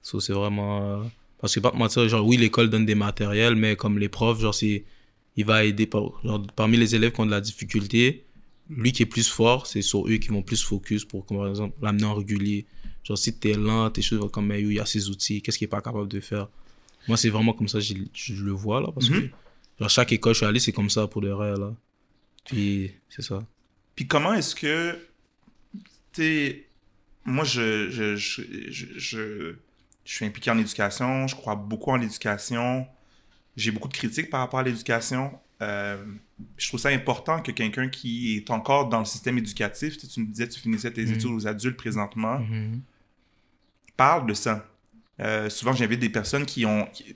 So, 0.00 0.18
c'est 0.18 0.32
vraiment. 0.32 1.02
euh, 1.02 1.04
Parce 1.38 1.54
que 1.54 1.60
pas 1.60 1.70
te 1.70 1.76
mentir, 1.76 2.08
genre, 2.08 2.26
oui, 2.26 2.38
l'école 2.38 2.70
donne 2.70 2.86
des 2.86 2.94
matériels, 2.94 3.54
mais 3.54 3.76
comme 3.76 3.98
les 3.98 4.08
profs, 4.08 4.40
genre, 4.40 4.54
c'est. 4.54 4.84
Il 5.36 5.44
va 5.46 5.64
aider 5.64 5.86
par, 5.86 6.02
genre, 6.24 6.46
parmi 6.56 6.76
les 6.76 6.94
élèves 6.94 7.12
qui 7.12 7.20
ont 7.20 7.26
de 7.26 7.30
la 7.30 7.40
difficulté, 7.40 8.24
lui 8.68 8.92
qui 8.92 9.02
est 9.02 9.06
plus 9.06 9.28
fort, 9.28 9.66
c'est 9.66 9.82
sur 9.82 10.06
eux 10.08 10.16
qui 10.16 10.28
vont 10.28 10.42
plus 10.42 10.62
focus 10.62 11.04
pour, 11.04 11.24
comme 11.26 11.38
par 11.38 11.48
exemple, 11.48 11.76
l'amener 11.82 12.04
en 12.04 12.14
régulier. 12.14 12.66
Genre, 13.04 13.18
si 13.18 13.36
t'es 13.38 13.54
lent, 13.54 13.90
tes 13.90 14.02
choses 14.02 14.30
comme, 14.30 14.46
mais 14.46 14.60
il 14.62 14.72
y 14.74 14.80
a 14.80 14.86
ses 14.86 15.08
outils, 15.08 15.42
qu'est-ce 15.42 15.58
qu'il 15.58 15.64
est 15.66 15.68
pas 15.68 15.80
capable 15.82 16.08
de 16.08 16.20
faire? 16.20 16.48
Moi, 17.08 17.16
c'est 17.16 17.30
vraiment 17.30 17.52
comme 17.54 17.68
ça, 17.68 17.80
je, 17.80 17.94
je 18.14 18.34
le 18.44 18.52
vois, 18.52 18.80
là, 18.80 18.88
parce 18.92 19.08
Mhm. 19.10 19.22
que, 19.22 19.28
genre, 19.80 19.90
chaque 19.90 20.12
école 20.12 20.34
je 20.34 20.38
suis 20.38 20.46
allé, 20.46 20.60
c'est 20.60 20.72
comme 20.72 20.90
ça 20.90 21.06
pour 21.08 21.20
de 21.22 21.28
vrai, 21.30 21.56
là. 21.58 21.74
Puis, 22.46 22.92
c'est 23.08 23.22
ça. 23.22 23.44
Puis 23.96 24.06
comment 24.06 24.34
est-ce 24.34 24.54
que, 24.54 24.98
tu 26.12 26.22
sais, 26.22 26.66
moi, 27.24 27.44
je, 27.44 27.90
je, 27.90 28.16
je, 28.16 28.42
je, 28.70 28.86
je- 28.98 29.54
je 30.04 30.14
suis 30.14 30.24
impliqué 30.26 30.50
en 30.50 30.58
éducation, 30.58 31.28
je 31.28 31.36
crois 31.36 31.54
beaucoup 31.54 31.90
en 31.90 31.96
l'éducation, 31.96 32.86
j'ai 33.56 33.70
beaucoup 33.70 33.88
de 33.88 33.94
critiques 33.94 34.30
par 34.30 34.40
rapport 34.40 34.60
à 34.60 34.62
l'éducation. 34.62 35.32
Euh, 35.60 36.02
je 36.56 36.66
trouve 36.68 36.80
ça 36.80 36.88
important 36.88 37.40
que 37.40 37.52
quelqu'un 37.52 37.88
qui 37.88 38.36
est 38.36 38.50
encore 38.50 38.88
dans 38.88 38.98
le 38.98 39.04
système 39.04 39.38
éducatif, 39.38 39.96
tu 39.98 40.20
me 40.20 40.26
disais, 40.26 40.48
tu 40.48 40.58
finissais 40.58 40.90
tes 40.92 41.04
Mhm. 41.04 41.14
études 41.14 41.30
aux 41.30 41.46
adultes 41.46 41.76
présentement, 41.76 42.38
Mhm. 42.40 42.80
parle 43.96 44.26
de 44.26 44.34
ça. 44.34 44.66
Euh, 45.20 45.48
souvent, 45.50 45.72
j'invite 45.72 46.00
des 46.00 46.08
personnes 46.08 46.46
qui 46.46 46.66
ont, 46.66 46.86
qui, 46.86 47.14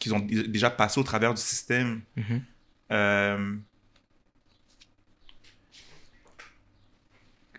qui 0.00 0.10
ont 0.12 0.18
déjà 0.20 0.70
passé 0.70 0.98
au 0.98 1.04
travers 1.04 1.32
du 1.34 1.40
système. 1.40 2.00
Mhm. 2.16 2.42
Euh, 2.92 3.56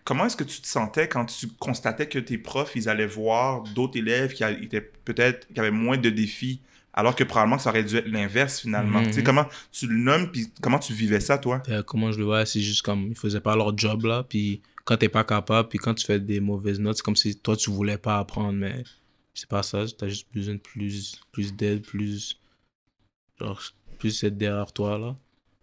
Comment 0.04 0.26
est-ce 0.26 0.38
que 0.38 0.46
tu 0.46 0.62
te 0.62 0.68
sentais 0.68 1.10
quand 1.10 1.26
tu 1.26 1.48
constatais 1.48 2.08
que 2.08 2.18
tes 2.20 2.38
profs, 2.38 2.78
ils 2.78 2.88
allaient 2.88 3.06
voir 3.06 3.64
d'autres 3.64 3.98
élèves 3.98 4.34
qui 4.34 4.44
étaient 4.46 4.80
peut-être 4.80 5.46
qui 5.54 5.60
avaient 5.60 5.70
moins 5.70 5.98
de 5.98 6.10
défis, 6.10 6.62
alors 6.98 7.16
que 7.16 7.24
probablement 7.24 7.58
que 7.58 7.62
ça 7.62 7.70
aurait 7.70 7.84
dû 7.84 7.96
être 7.96 8.08
l'inverse 8.08 8.60
finalement. 8.60 9.02
Mhm. 9.02 9.08
Tu 9.08 9.14
sais, 9.14 9.24
comment 9.24 9.46
tu 9.72 9.86
le 9.86 9.98
nommes, 9.98 10.32
puis 10.32 10.52
comment 10.60 10.80
tu 10.80 10.94
vivais 10.94 11.20
ça, 11.20 11.38
toi? 11.38 11.62
Euh, 11.70 11.84
comment 11.84 12.12
je 12.12 12.18
le 12.18 12.26
vois, 12.26 12.44
c'est 12.48 12.60
juste 12.60 12.82
comme, 12.82 13.10
ils 13.10 13.16
faisaient 13.16 13.40
pas 13.40 13.56
leur 13.56 13.78
job, 13.78 14.06
là, 14.06 14.24
puis 14.28 14.64
quand 14.84 14.98
t'es 14.98 15.08
pas 15.08 15.24
capable, 15.24 15.70
puis 15.70 15.78
quand 15.78 15.94
tu 15.94 16.04
fais 16.04 16.20
des 16.20 16.40
mauvaises 16.40 16.80
notes, 16.80 16.98
c'est 16.98 17.04
comme 17.04 17.16
si 17.16 17.38
toi, 17.38 17.56
tu 17.56 17.70
voulais 17.70 18.00
pas 18.00 18.18
apprendre, 18.18 18.54
mais 18.54 18.84
c'est 19.36 19.48
pas 19.48 19.62
ça, 19.62 19.86
t'as 19.96 20.08
juste 20.08 20.28
besoin 20.34 20.56
de 20.56 20.60
plus, 20.60 21.22
plus 21.32 21.54
d'aide, 21.54 21.84
plus, 21.84 22.40
genre, 23.40 23.62
plus 24.00 24.24
être 24.24 24.36
derrière 24.36 24.74
toi, 24.74 24.98
là. 24.98 25.16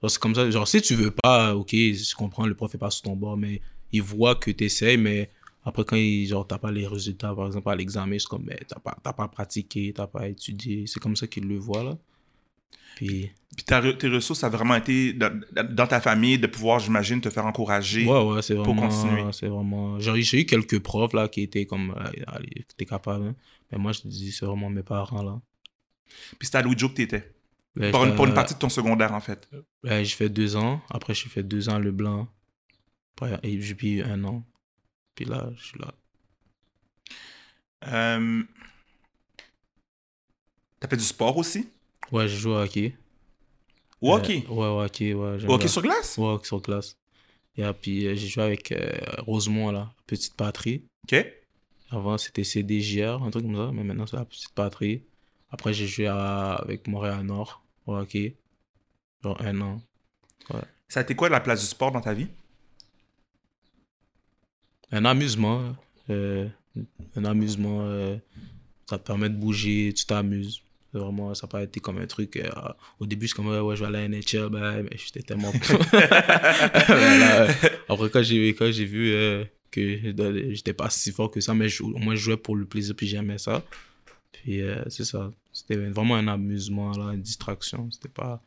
C'est 0.09 0.21
comme 0.21 0.37
ça, 0.37 0.49
genre, 0.49 0.69
si 0.69 0.83
tu 0.83 0.95
veux 0.95 1.11
pas, 1.11 1.57
ok, 1.57 1.71
je 1.73 2.15
comprends, 2.15 2.47
le 2.47 2.55
prof 2.55 2.73
est 2.73 2.79
pas 2.79 2.91
sur 2.91 3.03
ton 3.03 3.17
bord, 3.17 3.37
mais 3.37 3.61
il 3.91 4.03
voit 4.03 4.37
que 4.37 4.53
t'essayes, 4.53 4.99
mais 4.99 5.31
Après, 5.65 5.85
quand 5.85 5.97
il, 5.97 6.27
genre, 6.27 6.47
t'as 6.47 6.59
pas 6.59 6.71
les 6.71 6.87
résultats, 6.87 7.35
par 7.35 7.47
exemple, 7.47 7.69
à 7.71 7.75
l'examen, 7.75 8.19
c'est 8.19 8.29
comme, 8.29 8.45
mais 8.45 8.61
t'as 8.69 8.79
pas, 8.79 8.97
t'as 9.03 9.13
pas 9.13 9.29
pratiqué, 9.29 9.93
t'as 9.95 10.07
pas 10.07 10.29
étudié. 10.29 10.87
C'est 10.87 11.01
comme 11.01 11.17
ça 11.17 11.27
qu'il 11.27 11.49
le 11.49 11.57
voit, 11.57 11.83
là. 11.83 11.97
Puis, 12.97 13.31
Puis 13.57 13.65
ta 13.65 13.81
tes 13.95 14.09
ressources, 14.09 14.45
a 14.45 14.49
vraiment 14.49 14.77
été 14.77 15.13
dans, 15.15 15.41
dans 15.71 15.87
ta 15.87 16.01
famille 16.01 16.39
de 16.39 16.47
pouvoir, 16.47 16.79
j'imagine, 16.79 17.21
te 17.21 17.31
faire 17.31 17.47
encourager. 17.47 18.07
ouais, 18.07 18.23
ouais, 18.23 18.43
c'est 18.43 18.55
pour 18.55 18.77
continuer. 18.77 19.25
C'est 19.33 19.49
vraiment. 19.49 19.99
Genre, 19.99 20.17
j'ai 20.17 20.43
eu 20.43 20.47
quelques 20.47 20.81
profs, 20.81 21.13
là, 21.15 21.29
qui 21.29 21.43
étaient 21.43 21.67
comme, 21.67 21.95
euh, 21.97 22.23
allez, 22.27 22.65
t'es 22.77 22.85
capable, 22.85 23.29
hein. 23.29 23.35
Mais 23.73 23.79
moi, 23.79 23.93
je 23.93 24.03
te 24.03 24.09
dis, 24.09 24.33
c'est 24.33 24.47
vraiment 24.47 24.71
mes 24.71 24.83
parents, 24.83 25.23
là. 25.23 25.41
Puis 26.39 26.47
c'était 26.47 26.59
à 26.59 26.63
Louis 26.63 26.75
Joe 26.77 26.91
que 26.91 26.97
t'étais? 26.97 27.33
Ben, 27.75 27.91
Pour 27.91 28.05
une, 28.05 28.15
pour 28.15 28.33
partie 28.33 28.55
de 28.55 28.59
ton 28.59 28.69
secondaire, 28.69 29.13
en 29.13 29.21
fait. 29.21 29.49
ben, 29.83 30.05
j'ai 30.05 30.15
fait 30.15 30.29
deux 30.29 30.55
ans. 30.55 30.81
Après, 30.91 31.15
j'ai 31.15 31.29
fait 31.29 31.43
deux 31.43 31.69
ans 31.69 31.75
à 31.75 31.81
Leblanc. 31.81 32.29
Après, 33.17 33.41
et 33.43 33.59
puis 33.59 34.03
un 34.03 34.23
an. 34.25 34.45
Puis 35.15 35.25
là, 35.25 35.49
je 35.57 35.65
suis 35.65 35.79
là. 35.79 35.93
Euh, 37.87 38.43
T'as 40.81 40.89
fait 40.89 40.97
du 40.97 41.05
sport 41.05 41.37
aussi? 41.37 41.69
Ouais, 42.13 42.29
j'ai 42.29 42.37
joué 42.37 42.53
au 42.53 42.59
hockey. 42.59 42.97
Ou 44.03 44.13
hockey? 44.13 44.45
Euh, 44.49 44.53
ouais, 44.53 44.67
au 44.67 44.81
hockey, 44.83 45.15
ouais. 45.15 45.45
Ou 45.47 45.53
hockey 45.53 45.69
sur 45.69 45.83
glace? 45.83 46.19
Ouais, 46.19 46.27
hockey 46.27 46.47
sur 46.47 46.61
glace. 46.61 46.97
Et 47.57 47.65
puis, 47.81 48.07
euh, 48.07 48.15
j'ai 48.17 48.29
joué 48.29 48.43
avec 48.43 48.73
euh, 48.73 48.93
Rosemont, 49.19 49.71
là, 49.71 49.95
Petite 50.07 50.35
Patrie. 50.35 50.85
OK. 51.05 51.25
Avant, 51.91 52.19
c'était 52.19 52.45
CDJR, 52.45 53.23
un 53.23 53.31
truc 53.31 53.45
comme 53.45 53.57
ça, 53.57 53.71
mais 53.73 53.85
maintenant, 53.85 54.07
c'est 54.07 54.17
la 54.17 54.25
Petite 54.25 54.53
Patrie. 54.55 55.05
Après, 55.51 55.73
j'ai 55.73 55.87
joué 55.87 56.07
à- 56.09 56.55
avec 56.55 56.89
Montréal-Nord, 56.89 57.65
au 57.87 57.95
hockey. 57.97 58.37
Genre 59.23 59.41
un 59.41 59.61
an. 59.61 59.81
Ça 60.89 61.01
a 61.01 61.03
été 61.03 61.15
quoi 61.15 61.29
la 61.29 61.41
place 61.41 61.61
du 61.61 61.67
sport 61.67 61.93
dans 61.93 62.01
ta 62.01 62.13
vie? 62.13 62.29
Un 64.95 65.05
amusement. 65.05 65.75
euh, 66.11 66.47
un 67.17 67.25
amusement. 67.25 67.81
euh, 67.83 68.17
ça 68.89 68.99
te 68.99 69.07
permet 69.07 69.29
de 69.29 69.37
bouger, 69.37 69.93
tu 69.97 70.05
t'amuses. 70.07 70.61
Vraiment, 70.93 71.35
ça 71.35 71.47
n'a 71.47 71.51
pas 71.51 71.63
été 71.65 71.81
comme 71.81 71.99
un 71.99 72.07
truc. 72.07 72.37
euh, 72.37 72.49
au 73.01 73.07
début, 73.07 73.27
c'est 73.27 73.35
comme, 73.35 73.49
ouais, 73.49 73.77
je 73.77 73.81
vais 73.85 73.87
aller 73.89 73.99
à 74.05 74.09
NHL, 74.09 74.49
ben, 74.51 74.83
mais 74.85 74.97
j'étais 74.97 75.23
tellement. 75.23 75.51
Voilà, 76.87 77.49
Après, 77.89 78.11
quand 78.11 78.23
j'ai 78.23 78.49
quand 78.55 78.71
j'ai 78.71 78.85
vu 78.85 79.13
que 79.71 80.53
j'étais 80.55 80.73
pas 80.75 80.91
si 80.91 81.11
fort 81.11 81.31
que 81.31 81.41
ça, 81.41 81.53
mais 81.55 81.69
je- 81.69 81.83
au 81.83 81.89
moins 81.99 82.15
je 82.15 82.21
jouais 82.21 82.37
pour 82.37 82.55
le 82.57 82.65
plaisir, 82.65 82.95
puis 82.95 83.07
j'aimais 83.09 83.39
ça. 83.39 83.65
Puis 84.33 84.61
c'est 84.89 85.05
ça. 85.05 85.33
C'était 85.53 85.77
vraiment 85.77 86.17
un 86.17 86.29
amusement, 86.29 86.93
là, 86.93 87.13
une 87.15 87.23
distraction. 87.23 87.89
C'était 87.91 88.09
pas. 88.09 88.41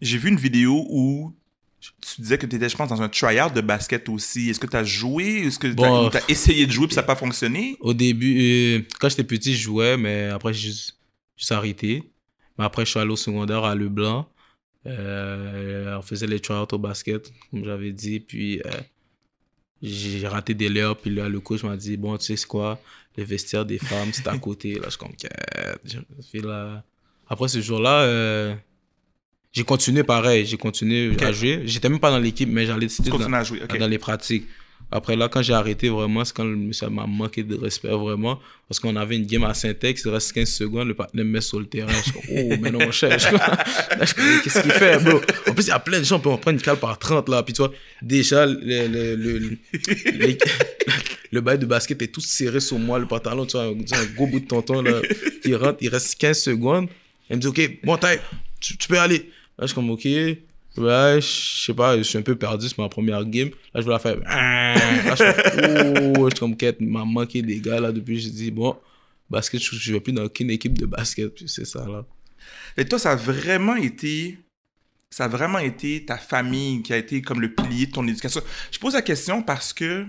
J'ai 0.00 0.18
vu 0.18 0.28
une 0.28 0.36
vidéo 0.36 0.86
où 0.90 1.34
tu 1.80 2.20
disais 2.20 2.38
que 2.38 2.46
tu 2.46 2.56
étais, 2.56 2.68
je 2.68 2.76
pense, 2.76 2.88
dans 2.88 3.02
un 3.02 3.08
tryhard 3.08 3.52
de 3.52 3.60
basket 3.60 4.08
aussi. 4.08 4.50
Est-ce 4.50 4.60
que 4.60 4.66
tu 4.66 4.76
as 4.76 4.84
joué? 4.84 5.46
Est-ce 5.46 5.58
que 5.58 5.66
tu 5.68 5.74
Bon, 5.74 6.08
as, 6.08 6.20
essayé 6.28 6.66
de 6.66 6.72
jouer 6.72 6.86
puis 6.86 6.94
ça 6.94 7.02
n'a 7.02 7.06
pas 7.06 7.16
fonctionné? 7.16 7.76
Au 7.80 7.94
début, 7.94 8.38
euh, 8.40 8.82
quand 8.98 9.08
j'étais 9.08 9.24
petit, 9.24 9.54
je 9.54 9.62
jouais, 9.62 9.96
mais 9.96 10.26
après, 10.26 10.52
j'ai 10.52 10.68
juste, 10.68 10.98
juste 11.36 11.52
arrêté. 11.52 12.02
Mais 12.58 12.64
après, 12.64 12.84
je 12.84 12.90
suis 12.90 13.00
allé 13.00 13.10
au 13.10 13.16
secondaire 13.16 13.64
à 13.64 13.74
Leblanc. 13.74 14.28
Euh, 14.86 15.96
on 15.98 16.02
faisait 16.02 16.26
les 16.26 16.40
tryouts 16.40 16.66
au 16.72 16.78
basket, 16.78 17.30
comme 17.50 17.64
j'avais 17.64 17.92
dit. 17.92 18.20
Puis, 18.20 18.60
euh, 18.64 18.70
j'ai 19.82 20.26
raté 20.26 20.54
des 20.54 20.68
layups. 20.68 21.00
Puis 21.02 21.14
là, 21.14 21.28
le 21.28 21.40
coach 21.40 21.62
m'a 21.62 21.76
dit 21.76 21.96
Bon, 21.96 22.16
tu 22.16 22.36
sais, 22.36 22.46
quoi? 22.46 22.80
Le 23.16 23.24
vestiaire 23.24 23.64
des 23.64 23.78
femmes, 23.78 24.10
c'est 24.12 24.26
à 24.28 24.38
côté. 24.38 24.74
Là, 24.74 24.86
je 24.86 24.90
suis 24.90 24.98
comme 24.98 26.48
là. 26.48 26.84
Après 27.28 27.48
ce 27.48 27.60
jour-là, 27.60 28.56
j'ai 29.52 29.64
continué 29.64 30.02
pareil. 30.04 30.44
J'ai 30.46 30.56
continué 30.56 31.16
à 31.22 31.32
jouer. 31.32 31.62
J'étais 31.64 31.88
même 31.88 32.00
pas 32.00 32.10
dans 32.10 32.18
l'équipe, 32.18 32.48
mais 32.50 32.66
j'allais 32.66 32.88
dans- 32.88 33.44
jouer. 33.44 33.60
Dans 33.78 33.86
les 33.88 33.98
pratiques. 33.98 34.46
Après 34.88 35.16
là, 35.16 35.28
quand 35.28 35.42
j'ai 35.42 35.52
arrêté 35.54 35.88
vraiment, 35.88 36.24
c'est 36.24 36.32
quand 36.36 36.46
ça 36.72 36.88
m'a 36.88 37.06
manqué 37.06 37.42
de 37.42 37.56
respect 37.56 37.88
vraiment. 37.88 38.38
Parce 38.68 38.78
qu'on 38.78 38.94
avait 38.94 39.16
une 39.16 39.26
game 39.26 39.42
à 39.42 39.52
Syntex, 39.52 40.02
il 40.04 40.10
reste 40.10 40.32
15 40.32 40.48
secondes, 40.48 40.86
le 40.86 40.94
partenaire 40.94 41.24
me 41.26 41.30
met 41.32 41.40
sur 41.40 41.58
le 41.58 41.66
terrain. 41.66 41.92
Je 41.92 42.02
suis 42.10 42.12
oh, 42.30 42.54
mais 42.60 42.70
non, 42.70 42.78
mon 42.78 42.92
cher. 42.92 43.18
Je 43.18 43.32
là, 43.34 43.64
je 44.04 44.42
qu'est-ce 44.44 44.60
qu'il 44.62 44.70
fait, 44.70 44.98
bro? 45.02 45.20
En 45.48 45.54
plus, 45.54 45.64
il 45.64 45.68
y 45.68 45.72
a 45.72 45.80
plein 45.80 45.98
de 45.98 46.04
gens, 46.04 46.22
on 46.24 46.36
prend 46.38 46.52
une 46.52 46.60
cale 46.60 46.76
par 46.78 46.96
30 47.00 47.28
là. 47.28 47.42
Puis 47.42 47.52
tu 47.54 47.62
vois, 47.62 47.72
déjà, 48.00 48.46
le, 48.46 48.54
le, 48.62 49.16
le, 49.16 49.38
le, 49.38 49.58
les- 50.18 50.38
le 51.32 51.40
bail 51.40 51.58
de 51.58 51.66
basket 51.66 52.00
est 52.02 52.08
tout 52.08 52.20
serré 52.20 52.60
sur 52.60 52.78
moi, 52.78 53.00
le 53.00 53.06
pantalon, 53.06 53.44
tu 53.44 53.56
vois, 53.56 53.64
un, 53.66 53.72
gros 54.14 54.26
bout 54.28 54.38
de 54.40 54.46
tonton 54.46 54.82
là, 54.82 55.00
qui 55.42 55.52
rentre, 55.56 55.78
il 55.80 55.88
reste 55.88 56.14
15 56.16 56.38
secondes. 56.40 56.88
Il 57.28 57.36
me 57.36 57.40
dit, 57.40 57.48
ok, 57.48 57.78
bon, 57.82 57.96
taille, 57.96 58.20
tu, 58.60 58.76
tu 58.76 58.86
peux 58.86 59.00
aller. 59.00 59.30
Là, 59.58 59.62
je 59.62 59.66
suis 59.66 59.74
comme, 59.74 59.90
ok. 59.90 60.04
Ouais, 60.04 61.20
je 61.20 61.64
sais 61.64 61.74
pas, 61.74 61.96
je 61.96 62.02
suis 62.02 62.18
un 62.18 62.22
peu 62.22 62.36
perdu, 62.36 62.68
c'est 62.68 62.76
ma 62.76 62.88
première 62.88 63.24
game. 63.24 63.48
Là, 63.72 63.80
je 63.80 63.86
vais 63.86 63.92
la 63.92 63.98
faire. 63.98 64.18
Là, 64.20 65.14
je 65.14 65.24
suis 65.24 65.32
comme, 65.50 66.12
oh, 66.18 66.28
je 66.28 66.34
suis 66.34 66.40
comme, 66.40 66.56
quête, 66.56 66.80
m'a 66.80 67.04
manqué 67.04 67.40
des 67.40 67.60
gars 67.60 67.80
là 67.80 67.92
depuis. 67.92 68.18
J'ai 68.18 68.30
dit, 68.30 68.50
bon, 68.50 68.76
basket, 69.30 69.62
je, 69.62 69.74
je 69.74 69.92
vais 69.92 70.00
plus 70.00 70.12
dans 70.12 70.24
aucune 70.24 70.50
équipe 70.50 70.76
de 70.76 70.84
basket, 70.84 71.48
c'est 71.48 71.64
ça 71.64 71.86
là. 71.86 72.04
Et 72.76 72.84
toi, 72.84 72.98
ça 72.98 73.12
a 73.12 73.16
vraiment 73.16 73.76
été. 73.76 74.38
Ça 75.08 75.24
a 75.24 75.28
vraiment 75.28 75.60
été 75.60 76.04
ta 76.04 76.18
famille 76.18 76.82
qui 76.82 76.92
a 76.92 76.98
été 76.98 77.22
comme 77.22 77.40
le 77.40 77.54
pilier 77.54 77.86
de 77.86 77.92
ton 77.92 78.06
éducation? 78.06 78.42
Je 78.70 78.78
pose 78.78 78.94
la 78.94 79.02
question 79.02 79.42
parce 79.42 79.72
que. 79.72 80.06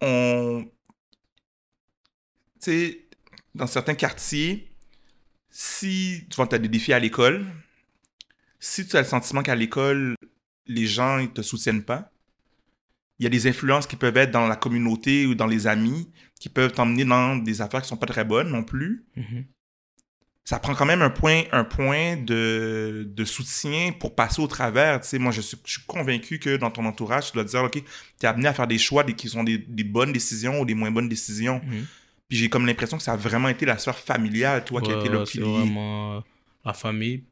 On. 0.00 0.64
Tu 2.62 2.70
sais, 2.70 3.08
dans 3.54 3.66
certains 3.66 3.94
quartiers, 3.94 4.68
si 5.58 6.26
tu 6.28 6.38
as 6.38 6.58
des 6.58 6.68
défis 6.68 6.92
à 6.92 6.98
l'école, 6.98 7.46
si 8.60 8.86
tu 8.86 8.94
as 8.94 9.00
le 9.00 9.06
sentiment 9.06 9.42
qu'à 9.42 9.54
l'école, 9.54 10.14
les 10.66 10.86
gens 10.86 11.16
ne 11.16 11.28
te 11.28 11.40
soutiennent 11.40 11.82
pas, 11.82 12.12
il 13.18 13.22
y 13.22 13.26
a 13.26 13.30
des 13.30 13.46
influences 13.46 13.86
qui 13.86 13.96
peuvent 13.96 14.18
être 14.18 14.30
dans 14.30 14.48
la 14.48 14.56
communauté 14.56 15.24
ou 15.24 15.34
dans 15.34 15.46
les 15.46 15.66
amis 15.66 16.10
qui 16.38 16.50
peuvent 16.50 16.72
t'emmener 16.72 17.06
dans 17.06 17.36
des 17.36 17.62
affaires 17.62 17.80
qui 17.80 17.88
sont 17.88 17.96
pas 17.96 18.04
très 18.04 18.24
bonnes 18.24 18.50
non 18.50 18.64
plus. 18.64 19.06
Mhm. 19.16 19.46
Ça 20.44 20.58
prend 20.58 20.74
quand 20.74 20.84
même 20.84 21.00
un 21.00 21.08
point, 21.08 21.44
un 21.52 21.64
point 21.64 22.18
de, 22.18 23.10
de 23.10 23.24
soutien 23.24 23.92
pour 23.98 24.14
passer 24.14 24.42
au 24.42 24.46
travers. 24.48 25.00
Tu 25.00 25.08
sais, 25.08 25.18
moi, 25.18 25.32
je 25.32 25.40
suis, 25.40 25.56
je 25.64 25.72
suis 25.72 25.86
convaincu 25.86 26.38
que 26.38 26.58
dans 26.58 26.70
ton 26.70 26.84
entourage, 26.84 27.28
tu 27.28 27.32
dois 27.32 27.44
te 27.44 27.48
dire, 27.48 27.64
OK, 27.64 27.72
tu 27.72 27.82
es 28.22 28.26
amené 28.26 28.46
à 28.46 28.52
faire 28.52 28.66
des 28.66 28.78
choix 28.78 29.04
des, 29.04 29.14
qui 29.14 29.30
sont 29.30 29.42
des, 29.42 29.56
des 29.56 29.84
bonnes 29.84 30.12
décisions 30.12 30.60
ou 30.60 30.66
des 30.66 30.74
moins 30.74 30.90
bonnes 30.90 31.08
décisions. 31.08 31.62
Mhm. 31.64 31.86
Puis 32.28 32.38
j'ai 32.38 32.48
comme 32.48 32.66
l'impression 32.66 32.96
que 32.96 33.02
ça 33.02 33.12
a 33.12 33.16
vraiment 33.16 33.48
été 33.48 33.66
la 33.66 33.78
sphère 33.78 33.98
familiale, 33.98 34.64
toi, 34.64 34.82
qui 34.82 34.90
a 34.90 34.94
été 34.94 35.08
le 35.08 35.24
c'est 35.26 35.40
vraiment 35.40 36.16
euh, 36.16 36.20
la 36.64 36.72
famille. 36.72 37.24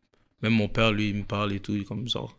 Même 0.42 0.52
mon 0.54 0.68
père, 0.68 0.92
lui, 0.92 1.08
il 1.10 1.16
me 1.16 1.24
parle 1.24 1.52
et 1.52 1.60
tout, 1.60 1.76
comme 1.84 2.06
genre. 2.08 2.36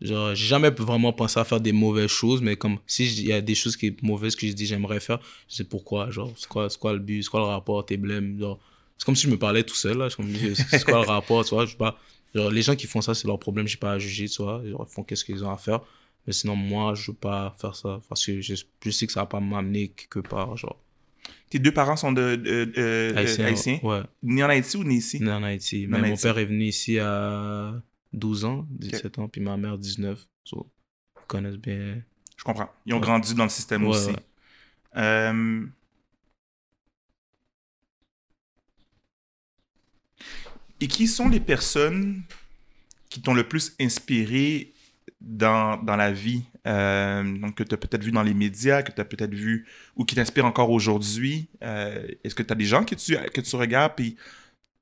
Genre, 0.00 0.34
j'ai 0.34 0.46
jamais 0.46 0.70
vraiment 0.70 1.12
pensé 1.12 1.38
à 1.38 1.44
faire 1.44 1.60
des 1.60 1.70
mauvaises 1.72 2.10
choses, 2.10 2.42
mais 2.42 2.56
comme 2.56 2.78
si 2.86 3.04
il 3.06 3.26
y 3.26 3.32
a 3.32 3.40
des 3.40 3.54
choses 3.54 3.76
qui 3.76 3.88
sont 3.88 3.94
mauvaises 4.02 4.34
que 4.34 4.46
je 4.48 4.52
dis 4.52 4.66
j'aimerais 4.66 4.98
faire, 4.98 5.20
je 5.48 5.56
sais 5.56 5.64
pourquoi. 5.64 6.10
Genre, 6.10 6.32
c'est 6.36 6.48
quoi, 6.48 6.68
c'est 6.68 6.78
quoi 6.78 6.92
le 6.92 6.98
but, 6.98 7.22
c'est 7.22 7.30
quoi 7.30 7.40
le 7.40 7.46
rapport, 7.46 7.86
tes 7.86 7.96
blêmes. 7.96 8.38
Genre, 8.40 8.58
c'est 8.98 9.04
comme 9.04 9.14
si 9.14 9.26
je 9.26 9.30
me 9.30 9.38
parlais 9.38 9.62
tout 9.62 9.76
seul, 9.76 9.98
là. 9.98 10.08
C'est 10.10 10.84
quoi 10.84 11.02
le 11.02 11.06
rapport, 11.06 11.44
tu 11.44 11.54
vois. 11.54 11.66
Je 11.66 11.72
sais 11.72 11.76
pas. 11.76 11.96
Genre, 12.34 12.50
les 12.50 12.62
gens 12.62 12.74
qui 12.74 12.86
font 12.88 13.00
ça, 13.00 13.14
c'est 13.14 13.28
leur 13.28 13.38
problème, 13.38 13.68
j'ai 13.68 13.76
pas 13.76 13.92
à 13.92 13.98
juger, 13.98 14.28
tu 14.28 14.42
vois. 14.42 14.62
Genre, 14.66 14.86
ils 14.88 14.92
font 14.92 15.04
qu'est-ce 15.04 15.24
qu'ils 15.24 15.44
ont 15.44 15.50
à 15.50 15.56
faire. 15.56 15.80
Mais 16.26 16.32
sinon, 16.32 16.56
moi, 16.56 16.94
je 16.94 17.10
veux 17.12 17.16
pas 17.16 17.54
faire 17.60 17.76
ça 17.76 18.00
parce 18.08 18.24
que 18.26 18.40
je, 18.40 18.54
je 18.84 18.90
sais 18.90 19.06
que 19.06 19.12
ça 19.12 19.20
va 19.20 19.26
pas 19.26 19.40
m'amener 19.40 19.88
quelque 19.88 20.20
part, 20.20 20.56
genre. 20.56 20.78
Tes 21.50 21.58
deux 21.58 21.72
parents 21.72 21.96
sont 21.96 22.12
de, 22.12 22.36
de- 22.36 22.64
de- 22.64 23.12
Haïtien, 23.16 23.44
haïtiens. 23.46 23.78
Ouais. 23.82 24.02
Nés 24.22 24.42
en 24.42 24.48
Haïti 24.48 24.76
ou 24.76 24.84
nés 24.84 24.94
ici? 24.96 25.20
Né 25.22 25.30
en 25.30 25.42
Haïti. 25.42 25.86
Mais 25.86 25.98
mon 25.98 26.04
Haïti. 26.04 26.22
père 26.22 26.38
est 26.38 26.46
venu 26.46 26.64
ici 26.64 26.98
à 26.98 27.74
12 28.12 28.44
ans, 28.44 28.66
17 28.70 29.18
ans, 29.18 29.28
puis 29.28 29.40
ma 29.40 29.56
mère 29.56 29.76
19. 29.78 30.26
So, 30.44 30.70
ils 31.20 31.26
connaissent 31.26 31.56
bien. 31.58 32.02
Je 32.36 32.44
comprends. 32.44 32.70
Ils 32.86 32.94
ont 32.94 32.96
Ouais. 32.96 33.02
grandi 33.02 33.34
dans 33.34 33.44
le 33.44 33.50
système 33.50 33.84
Ouais, 33.84 33.90
aussi. 33.90 34.16
Euh, 34.96 35.66
Et 40.80 40.88
qui 40.88 41.06
sont 41.06 41.28
les 41.28 41.38
personnes 41.40 42.22
qui 43.08 43.20
t'ont 43.22 43.34
le 43.34 43.46
plus 43.46 43.74
inspiré 43.80 44.71
dans, 45.20 45.82
dans 45.82 45.96
la 45.96 46.12
vie? 46.12 46.42
Euh, 46.66 47.38
donc, 47.38 47.56
que 47.56 47.64
tu 47.64 47.74
as 47.74 47.76
peut-être 47.76 48.04
vu 48.04 48.12
dans 48.12 48.22
les 48.22 48.34
médias, 48.34 48.82
que 48.82 48.92
tu 48.92 49.00
as 49.00 49.04
peut-être 49.04 49.34
vu 49.34 49.66
ou 49.96 50.04
qui 50.04 50.14
t'inspirent 50.14 50.46
encore 50.46 50.70
aujourd'hui. 50.70 51.48
Euh, 51.62 52.06
Est-ce 52.24 52.34
que 52.34 52.42
tu 52.42 52.52
as 52.52 52.56
des 52.56 52.64
gens 52.64 52.84
que 52.84 52.94
tu, 52.94 53.16
que 53.16 53.40
tu 53.40 53.56
regardes 53.56 53.94
puis 53.96 54.16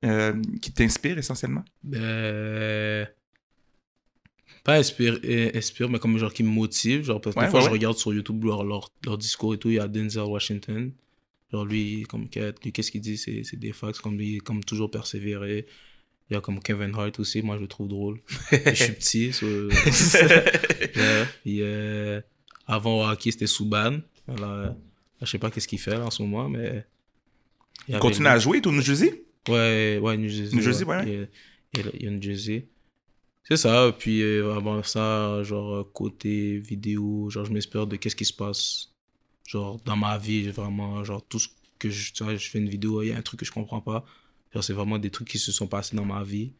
euh, 0.05 0.39
qui 0.61 0.71
t'inspirent 0.71 1.17
essentiellement? 1.17 1.63
Ben, 1.83 3.07
pas 4.63 4.75
inspire, 4.75 5.19
inspire, 5.55 5.89
mais 5.89 5.97
comme 5.97 6.17
genre 6.19 6.33
qui 6.33 6.43
me 6.43 6.49
motive. 6.49 7.03
Genre, 7.03 7.19
parce 7.19 7.35
que 7.35 7.39
Ouais, 7.39 7.45
des 7.47 7.51
fois, 7.51 7.59
ouais, 7.61 7.65
je 7.65 7.69
ouais. 7.71 7.77
regarde 7.77 7.97
sur 7.97 8.13
YouTube 8.13 8.43
leur, 8.43 8.63
leur, 8.63 8.91
leur 9.05 9.17
discours 9.17 9.53
et 9.55 9.57
tout. 9.57 9.69
Il 9.69 9.75
y 9.75 9.79
a 9.79 9.87
Denzel 9.87 10.23
Washington. 10.23 10.91
Genre, 11.51 11.65
lui, 11.65 12.03
comme, 12.03 12.27
lui 12.63 12.71
qu'est-ce 12.71 12.91
qu'il 12.91 13.01
dit? 13.01 13.17
C'est 13.17 13.43
c'est 13.43 13.57
des 13.57 13.73
facts. 13.73 13.99
Comme 13.99 14.17
lui, 14.17 14.37
comme 14.37 14.63
toujours 14.63 14.91
persévérer. 14.91 15.65
Il 16.29 16.33
y 16.33 16.37
a 16.37 16.41
comme 16.41 16.61
Kevin 16.61 16.93
Hart 16.95 17.19
aussi. 17.19 17.41
Moi, 17.41 17.57
je 17.57 17.61
le 17.61 17.67
trouve 17.67 17.87
drôle. 17.89 18.19
Je 18.51 18.73
suis 18.73 18.93
petit. 18.93 19.33
so- 19.33 19.45
Ouais, 20.95 21.25
puis, 21.43 21.61
euh, 21.61 22.21
avant 22.67 23.01
au 23.01 23.05
hockey, 23.09 23.31
c'était 23.31 23.47
Souban. 23.47 23.99
Là, 24.27 24.35
là, 24.37 24.75
je 25.21 25.25
sais 25.25 25.37
pas 25.39 25.51
qu'est-ce 25.51 25.67
qu'il 25.67 25.79
fait 25.79 25.91
là, 25.97 26.05
en 26.05 26.09
ce 26.11 26.21
moment, 26.23 26.47
mais. 26.47 26.85
il 27.87 27.97
continue 27.99 28.27
à 28.27 28.39
jouer, 28.39 28.61
au 28.65 28.71
New 28.71 28.81
Jersey? 28.81 29.23
Ouais, 29.49 29.99
ouais, 30.01 30.17
New 30.17 30.29
Jersey. 30.29 30.55
New 30.55 30.61
Jersey, 30.61 30.85
ouais, 30.85 30.97
ouais. 30.97 31.05
Il 31.73 31.79
y 31.79 31.83
a- 31.83 31.91
il 31.95 32.03
y 32.03 32.07
a, 32.07 32.11
New 32.11 32.21
Jersey. 32.21 32.67
C'est 33.43 33.57
ça, 33.57 33.93
puis 33.97 34.21
euh, 34.21 34.53
avant 34.55 34.83
ça, 34.83 35.41
genre, 35.43 35.75
euh, 35.75 35.83
côté 35.93 36.59
vidéo, 36.59 37.29
genre, 37.29 37.43
je 37.45 37.51
m'inspire 37.51 37.87
de 37.87 37.95
qu'est-ce 37.97 38.15
qui 38.15 38.23
se 38.25 38.33
passe, 38.33 38.89
genre, 39.47 39.81
dans 39.83 39.97
ma 39.97 40.17
vie, 40.17 40.49
vraiment, 40.49 41.03
genre, 41.03 41.25
tout 41.27 41.39
ce 41.39 41.47
que 41.79 41.89
je, 41.89 42.13
tu 42.13 42.23
vois, 42.23 42.35
je 42.35 42.49
fais 42.49 42.59
une 42.59 42.69
vidéo, 42.69 43.01
il 43.01 43.09
y 43.09 43.11
a 43.11 43.17
un 43.17 43.21
truc 43.21 43.39
que 43.39 43.45
je 43.45 43.51
comprends 43.51 43.81
pas, 43.81 44.05
c'est 44.59 44.73
vraiment 44.73 44.97
des 44.97 45.09
trucs 45.09 45.29
qui 45.29 45.39
se 45.39 45.51
sont 45.51 45.67
passés 45.67 45.95
dans 45.95 46.03
ma 46.03 46.23
vie, 46.23 46.51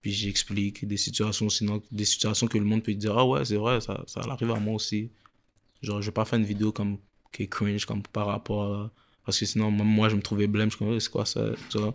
puis 0.00 0.12
j'explique 0.12 0.86
des 0.86 0.96
situations, 0.96 1.48
sinon, 1.48 1.80
des 1.92 2.04
situations 2.04 2.48
que 2.48 2.58
le 2.58 2.64
monde 2.64 2.82
peut 2.82 2.92
dire, 2.94 3.16
ah 3.16 3.24
ouais, 3.24 3.44
c'est 3.44 3.56
vrai, 3.56 3.80
ça, 3.80 4.02
ça 4.06 4.20
arrive 4.20 4.50
à 4.50 4.58
moi 4.58 4.74
aussi. 4.74 5.10
Genre, 5.82 6.02
je 6.02 6.06
vais 6.06 6.12
pas 6.12 6.24
faire 6.24 6.40
une 6.40 6.44
vidéo 6.44 6.72
comme, 6.72 6.98
qui 7.32 7.44
est 7.44 7.46
cringe, 7.46 7.84
comme 7.84 8.02
par 8.02 8.26
rapport 8.26 8.74
à, 8.74 8.90
parce 9.24 9.38
que 9.38 9.46
sinon, 9.46 9.70
moi, 9.70 10.08
je 10.08 10.16
me 10.16 10.22
trouvais 10.22 10.48
blême, 10.48 10.70
je 10.70 10.84
me 10.84 10.98
c'est 10.98 11.10
quoi 11.10 11.24
ça, 11.24 11.50
tu 11.70 11.78
vois? 11.78 11.94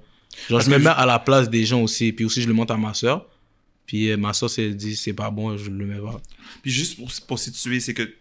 Genre, 0.49 0.59
Parce 0.59 0.65
je 0.65 0.71
me 0.71 0.77
mets 0.77 0.89
à 0.89 1.05
la 1.05 1.19
place 1.19 1.49
des 1.49 1.65
gens 1.65 1.81
aussi, 1.81 2.13
puis 2.13 2.23
aussi, 2.25 2.41
je 2.41 2.47
le 2.47 2.53
montre 2.53 2.73
à 2.73 2.77
ma 2.77 2.93
soeur. 2.93 3.27
Puis 3.85 4.11
euh, 4.11 4.17
ma 4.17 4.33
soeur, 4.33 4.49
elle 4.57 4.75
dit 4.75 4.95
c'est 4.95 5.13
pas 5.13 5.31
bon, 5.31 5.57
je 5.57 5.69
le 5.69 5.85
mets 5.85 5.99
pas. 5.99 6.21
Puis 6.61 6.71
juste 6.71 6.97
pour, 6.97 7.09
pour 7.27 7.39
situer, 7.39 7.79
c'est 7.79 7.93
que 7.93 8.13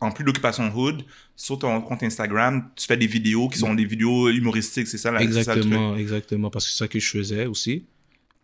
en 0.00 0.12
plus 0.12 0.24
d'Occupation 0.24 0.70
Hood, 0.74 1.04
sur 1.36 1.58
ton 1.58 1.80
compte 1.80 2.02
Instagram, 2.02 2.70
tu 2.76 2.86
fais 2.86 2.96
des 2.96 3.06
vidéos 3.06 3.48
qui 3.48 3.58
sont 3.58 3.74
des 3.74 3.84
vidéos 3.84 4.28
humoristiques, 4.28 4.86
c'est 4.86 4.98
ça, 4.98 5.10
la, 5.10 5.18
ça 5.18 5.24
le? 5.24 5.30
Exactement, 5.38 5.96
exactement. 5.96 6.50
Parce 6.50 6.66
que 6.66 6.70
c'est 6.72 6.78
ça 6.78 6.88
que 6.88 7.00
je 7.00 7.08
faisais 7.08 7.46
aussi. 7.46 7.86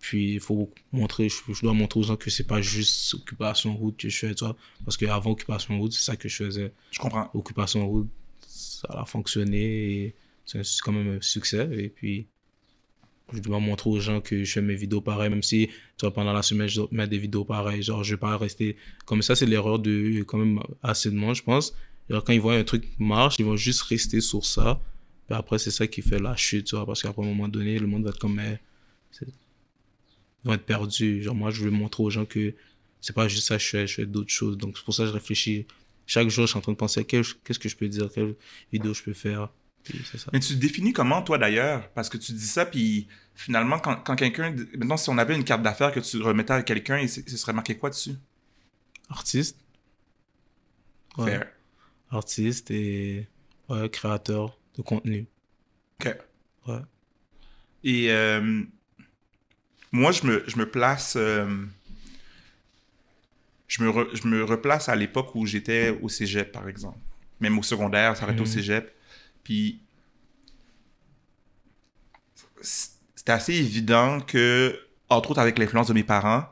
Puis 0.01 0.35
il 0.35 0.41
faut 0.41 0.71
montrer, 0.93 1.29
je, 1.29 1.37
je 1.51 1.61
dois 1.63 1.73
montrer 1.73 2.01
aux 2.01 2.03
gens 2.03 2.17
que 2.17 2.29
c'est 2.29 2.47
pas 2.47 2.61
juste 2.61 3.15
Occupation 3.15 3.75
Route 3.75 3.97
que 3.97 4.09
je 4.09 4.19
fais, 4.19 4.35
tu 4.35 4.45
vois. 4.45 4.57
Parce 4.85 4.97
qu'avant 4.97 5.31
Occupation 5.31 5.79
Route, 5.79 5.93
c'est 5.93 6.03
ça 6.03 6.17
que 6.17 6.29
je 6.29 6.45
faisais. 6.45 6.73
Je 6.91 6.99
comprends. 6.99 7.31
Occupation 7.33 7.89
Route, 7.89 8.09
ça 8.47 8.89
a 8.91 9.05
fonctionné 9.07 9.63
et 10.05 10.15
c'est 10.45 10.63
quand 10.83 10.93
même 10.93 11.17
un 11.17 11.21
succès. 11.23 11.69
Et 11.73 11.89
puis, 11.89 12.27
je 13.33 13.41
dois 13.41 13.59
montrer 13.59 13.91
aux 13.91 14.01
gens 14.01 14.21
que 14.21 14.45
je 14.45 14.53
fais 14.53 14.63
mes 14.63 14.75
vidéos 14.75 15.01
pareilles, 15.01 15.31
même 15.31 15.43
si, 15.43 15.71
tu 15.99 16.11
pendant 16.11 16.33
la 16.33 16.43
semaine, 16.43 16.69
je 16.69 16.77
dois 16.77 16.89
mettre 16.93 17.11
des 17.11 17.19
vidéos 17.19 17.45
pareilles. 17.45 17.83
Genre, 17.83 18.05
je 18.05 18.15
vais 18.15 18.21
pas 18.21 18.37
rester. 18.37 18.77
Comme 19.07 19.23
ça, 19.23 19.35
c'est 19.35 19.47
l'erreur 19.47 19.79
de 19.79 20.23
quand 20.25 20.39
même 20.39 20.61
assez 20.83 21.11
de 21.11 21.17
monde, 21.17 21.35
je 21.35 21.43
pense. 21.43 21.75
Genre, 22.11 22.23
quand 22.23 22.33
ils 22.33 22.41
voient 22.41 22.55
un 22.55 22.65
truc 22.65 22.85
marche, 22.99 23.37
ils 23.39 23.45
vont 23.45 23.57
juste 23.57 23.83
rester 23.83 24.21
sur 24.21 24.45
ça. 24.45 24.81
Puis 25.27 25.35
après, 25.35 25.59
c'est 25.59 25.71
ça 25.71 25.87
qui 25.87 26.03
fait 26.03 26.19
la 26.19 26.37
chute, 26.37 26.67
tu 26.67 26.77
vois, 26.77 26.85
parce 26.85 27.03
qu'après 27.03 27.23
un 27.23 27.27
moment 27.27 27.49
donné, 27.49 27.79
le 27.79 27.87
monde 27.87 28.05
va 28.05 28.11
être 28.11 28.19
comme, 28.19 28.35
mais, 28.35 28.61
ils 29.23 29.29
vont 30.45 30.53
être 30.53 30.67
perdus. 30.67 31.23
Genre, 31.23 31.35
moi, 31.35 31.51
je 31.51 31.65
veux 31.65 31.71
montrer 31.71 32.03
aux 32.03 32.11
gens 32.11 32.27
que 32.27 32.55
c'est 33.01 33.15
pas 33.15 33.29
juste 33.29 33.47
ça 33.47 33.57
que 33.57 33.63
je 33.63 33.69
fais, 33.69 33.87
je 33.87 33.95
fais 33.95 34.07
d'autres 34.07 34.33
choses. 34.33 34.59
Donc, 34.59 34.77
c'est 34.77 34.85
pour 34.85 34.95
ça 34.95 35.05
que 35.05 35.09
je 35.09 35.15
réfléchis. 35.15 35.67
Chaque 36.07 36.29
jour, 36.29 36.45
je 36.45 36.51
suis 36.51 36.59
en 36.59 36.61
train 36.61 36.73
de 36.73 36.77
penser 36.77 37.01
à 37.01 37.05
qu'est-ce 37.05 37.59
que 37.59 37.69
je 37.69 37.77
peux 37.77 37.89
dire, 37.89 38.11
quelle 38.15 38.35
vidéo 38.71 38.93
je 38.93 39.03
peux 39.03 39.15
faire. 39.15 39.49
Ça. 40.17 40.31
Mais 40.33 40.41
tu 40.41 40.57
définis 40.57 40.93
comment, 40.93 41.21
toi, 41.23 41.37
d'ailleurs? 41.39 41.89
Parce 41.91 42.09
que 42.09 42.17
tu 42.17 42.33
dis 42.33 42.47
ça, 42.47 42.65
puis 42.65 43.07
finalement, 43.35 43.79
quand, 43.79 43.97
quand 43.97 44.17
quelqu'un... 44.17 44.55
Maintenant, 44.77 44.97
si 44.97 45.11
on 45.11 45.19
avait 45.19 45.37
une 45.37 45.45
carte 45.45 45.63
d'affaires 45.63 45.93
que 45.93 46.01
tu 46.01 46.23
remettais 46.23 46.55
à 46.55 46.63
quelqu'un, 46.63 47.07
ce 47.07 47.37
serait 47.37 47.53
marqué 47.53 47.77
quoi 47.77 47.91
dessus? 47.91 48.15
Artiste. 49.11 49.59
Ouais. 51.19 51.31
Fair. 51.33 51.47
Artiste 52.11 52.71
et 52.71 53.27
ouais, 53.69 53.89
créateur 53.91 54.59
de 54.77 54.83
contenu. 54.83 55.27
OK. 56.01 56.17
Ouais. 56.67 56.81
Et 57.85 58.11
euh, 58.11 58.63
moi, 59.93 60.13
je 60.13 60.27
me, 60.27 60.45
je 60.47 60.57
me 60.57 60.69
place... 60.71 61.15
euh, 61.17 61.67
je, 63.69 63.83
me 63.83 63.91
re- 63.91 64.15
je 64.15 64.27
me 64.29 64.45
replace 64.45 64.89
à 64.89 64.97
l'époque 64.97 65.35
où 65.35 65.45
j'étais 65.45 65.91
au 66.01 66.09
cégep, 66.09 66.53
par 66.53 66.69
exemple. 66.69 66.99
Même 67.41 67.59
au 67.59 67.63
secondaire, 67.63 68.17
ça 68.17 68.25
arrête 68.25 68.39
au 68.41 68.45
Mhm. 68.45 68.49
cégep. 68.49 68.95
Puis... 69.45 69.81
C'était 72.63 73.33
assez 73.33 73.55
évident 73.55 74.21
que, 74.21 74.79
entre 75.09 75.31
autres 75.31 75.41
avec 75.41 75.59
l'influence 75.59 75.89
de 75.89 75.93
mes 75.93 76.03
parents, 76.05 76.45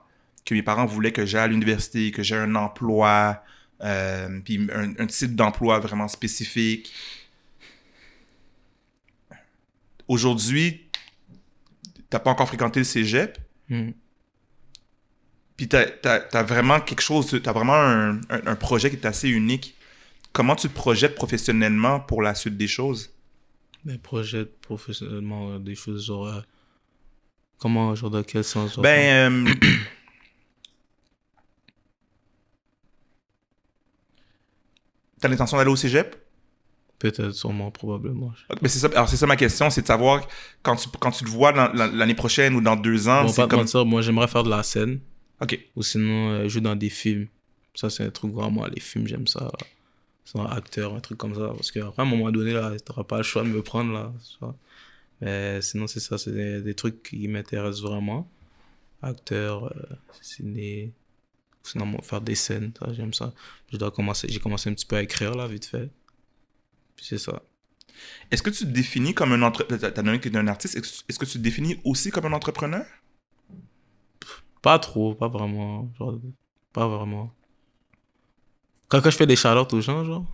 que 0.45 0.55
mes 0.55 0.63
parents 0.63 0.87
voulaient 0.87 1.13
que 1.13 1.27
j'aille 1.27 1.45
à 1.45 1.47
l'université, 1.47 2.11
que 2.13 2.23
j'ai 2.23 2.37
un 2.37 2.55
emploi, 2.55 3.43
euh, 3.83 4.41
puis 4.45 4.69
un, 4.75 4.93
un 4.99 5.07
type 5.07 5.35
d'emploi 5.35 5.81
vraiment 5.81 6.09
spécifique. 6.09 6.93
Aujourd'hui, 10.09 10.89
t'as 12.11 12.19
pas 12.19 12.31
encore 12.31 12.49
fréquenté 12.49 12.81
le 12.81 12.85
cégep, 12.85 13.39
Hmm. 13.69 13.93
puis 15.57 15.69
t'as 15.69 15.87
as, 16.05 16.43
vraiment 16.43 16.81
quelque 16.81 17.01
chose, 17.01 17.41
t'as 17.43 17.53
vraiment 17.53 17.75
un, 17.75 18.17
un, 18.29 18.47
un 18.47 18.57
projet 18.57 18.91
qui 18.91 18.97
est 18.97 19.07
assez 19.07 19.31
unique. 19.31 19.77
Comment 20.33 20.57
tu 20.57 20.69
te 20.69 20.75
projettes 20.75 21.15
professionnellement 21.15 22.01
pour 22.01 22.23
la 22.23 22.35
suite 22.35 22.57
des 22.57 22.69
choses? 22.69 23.11
Mes 23.85 23.99
projets 23.99 24.45
professionnellement, 24.47 25.53
euh, 25.53 25.59
des 25.59 25.75
choses 25.75 26.07
genre. 26.07 26.27
euh, 26.29 26.41
comment, 27.59 27.95
genre, 27.95 28.11
dans 28.11 28.23
quel 28.23 28.45
sens 28.45 28.75
genre, 28.75 28.83
Ben, 28.83 29.33
euh, 29.49 29.53
t'as 35.21 35.29
l'intention 35.29 35.57
d'aller 35.57 35.71
au 35.71 35.77
cégep? 35.77 36.17
Peut-être, 36.99 37.33
sûrement, 37.33 37.71
probablement. 37.73 38.33
Mais 38.61 38.69
c'est 38.69 38.79
ça, 38.79 38.89
alors 38.95 39.09
c'est 39.09 39.17
ça 39.17 39.27
ma 39.27 39.35
question, 39.37 39.71
c'est 39.71 39.83
de 39.83 39.87
savoir 39.87 40.27
quand 40.63 40.77
tu, 40.77 40.89
quand 41.01 41.11
tu 41.11 41.25
le 41.25 41.31
vois 41.31 41.51
l'année 41.75 42.15
prochaine 42.15 42.55
ou 42.55 42.61
dans 42.61 42.77
deux 42.77 43.09
ans, 43.09 43.23
Bon, 43.23 43.29
c'est 43.29 43.37
pas 43.43 43.47
te 43.47 43.51
comme... 43.51 43.61
mentir, 43.61 43.85
moi, 43.85 44.03
j'aimerais 44.03 44.29
faire 44.29 44.45
de 44.45 44.51
la 44.51 44.63
scène. 44.63 45.01
Ok, 45.41 45.59
Ou 45.75 45.83
sinon, 45.83 46.31
euh, 46.31 46.49
jouer 46.49 46.61
dans 46.61 46.77
des 46.77 46.91
films. 46.91 47.27
Ça, 47.75 47.91
c'est 47.91 48.05
un 48.05 48.11
truc 48.11 48.33
vraiment, 48.33 48.65
les 48.67 48.79
films, 48.81 49.09
j'aime 49.09 49.27
ça. 49.27 49.51
Un 50.35 50.47
acteur, 50.47 50.95
un 50.95 51.01
truc 51.01 51.19
comme 51.19 51.35
ça. 51.35 51.49
Parce 51.49 51.71
qu'à 51.71 51.93
un 51.97 52.05
moment 52.05 52.31
donné, 52.31 52.53
là, 52.53 52.75
t'auras 52.81 53.05
pas 53.05 53.19
le 53.19 53.23
choix 53.23 53.43
de 53.43 53.49
me 53.49 53.63
prendre, 53.63 53.93
là. 53.93 54.13
Mais 55.21 55.61
sinon, 55.63 55.87
c'est 55.87 56.01
ça, 56.01 56.19
c'est 56.19 56.33
des, 56.33 56.63
des 56.63 56.75
trucs 56.75 57.03
qui 57.03 57.29
m'intéressent 57.29 57.83
vraiment. 57.83 58.29
Acteur, 59.03 59.67
euh, 59.67 59.97
ciné. 60.21 60.93
Sinon, 61.65 62.01
faire 62.03 62.21
des 62.21 62.35
scènes, 62.35 62.73
ça, 62.79 62.93
j'aime 62.93 63.15
ça. 63.15 63.33
Je 63.73 63.77
dois 63.77 63.91
commencer, 63.91 64.27
j'ai 64.29 64.41
commencé 64.41 64.71
un 64.71 64.75
petit 64.75 64.87
peu 64.87 64.97
à 64.97 65.03
écrire, 65.03 65.35
là, 65.35 65.47
vite 65.47 65.67
fait. 65.67 65.91
Puis 66.97 67.07
c'est 67.07 67.19
ça. 67.19 67.43
Est-ce 68.31 68.43
que 68.43 68.51
tu 68.51 68.65
te 68.65 68.71
définis 68.71 69.15
comme 69.15 69.33
un 69.33 69.43
entrepreneur, 69.43 69.93
t'as 69.93 70.03
donné 70.03 70.19
que 70.21 70.35
un 70.37 70.49
artiste, 70.49 70.77
est-ce 70.77 71.03
est-ce 71.09 71.19
que 71.19 71.25
tu 71.25 71.35
te 71.35 71.39
définis 71.39 71.81
aussi 71.85 72.11
comme 72.11 72.27
un 72.27 72.33
entrepreneur? 72.33 72.85
Pas 74.63 74.79
trop, 74.79 75.15
pas 75.15 75.29
vraiment. 75.29 75.91
Genre, 75.99 76.19
pas 76.73 76.89
vraiment. 76.89 77.33
Quand, 78.93 79.01
quand 79.01 79.11
je 79.11 79.17
fais 79.17 79.27
des 79.27 79.37
shout 79.37 79.49
aux 79.73 79.81
gens, 79.81 80.05
genre? 80.05 80.27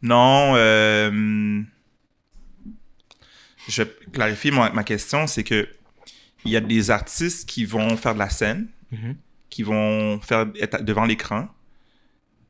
Non, 0.00 0.52
euh, 0.54 1.60
je 3.68 3.82
vais 3.82 3.90
clarifier 4.12 4.50
ma, 4.52 4.70
ma 4.70 4.84
question, 4.84 5.26
c'est 5.26 5.42
que 5.44 5.66
il 6.44 6.52
y 6.52 6.56
a 6.56 6.60
des 6.60 6.90
artistes 6.90 7.48
qui 7.48 7.64
vont 7.64 7.96
faire 7.96 8.14
de 8.14 8.18
la 8.20 8.30
scène, 8.30 8.68
Mhm. 8.92 9.16
qui 9.50 9.62
vont 9.64 10.20
faire 10.20 10.46
être 10.60 10.84
devant 10.84 11.04
l'écran. 11.04 11.48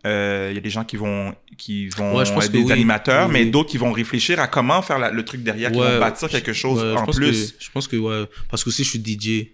Euh, 0.06 0.48
Il 0.50 0.54
y 0.54 0.58
a 0.58 0.60
des 0.60 0.68
gens 0.68 0.84
qui 0.84 0.96
vont 0.98 1.34
qui 1.56 1.88
vont 1.88 2.16
Ouais, 2.16 2.26
je 2.26 2.32
pense 2.34 2.44
être 2.44 2.52
des 2.52 2.62
oui. 2.64 2.72
animateurs, 2.72 3.28
Oui, 3.28 3.32
mais 3.32 3.44
d'autres 3.46 3.70
qui 3.70 3.78
vont 3.78 3.92
réfléchir 3.92 4.38
à 4.40 4.48
comment 4.48 4.82
faire 4.82 4.98
la- 4.98 5.10
le 5.10 5.24
truc 5.24 5.42
derrière, 5.42 5.70
qui 5.72 5.78
vont 5.78 5.98
bâtir 5.98 6.28
quelque 6.28 6.52
chose 6.52 6.82
Ouais, 6.82 6.92
en 6.94 7.06
plus. 7.06 7.52
Que, 7.52 7.64
je 7.64 7.70
pense 7.70 7.88
que, 7.88 7.96
ouais. 7.96 8.28
Parce 8.50 8.62
que 8.64 8.68
aussi, 8.68 8.84
je 8.84 8.90
suis 8.90 8.98
DJ. 9.02 9.52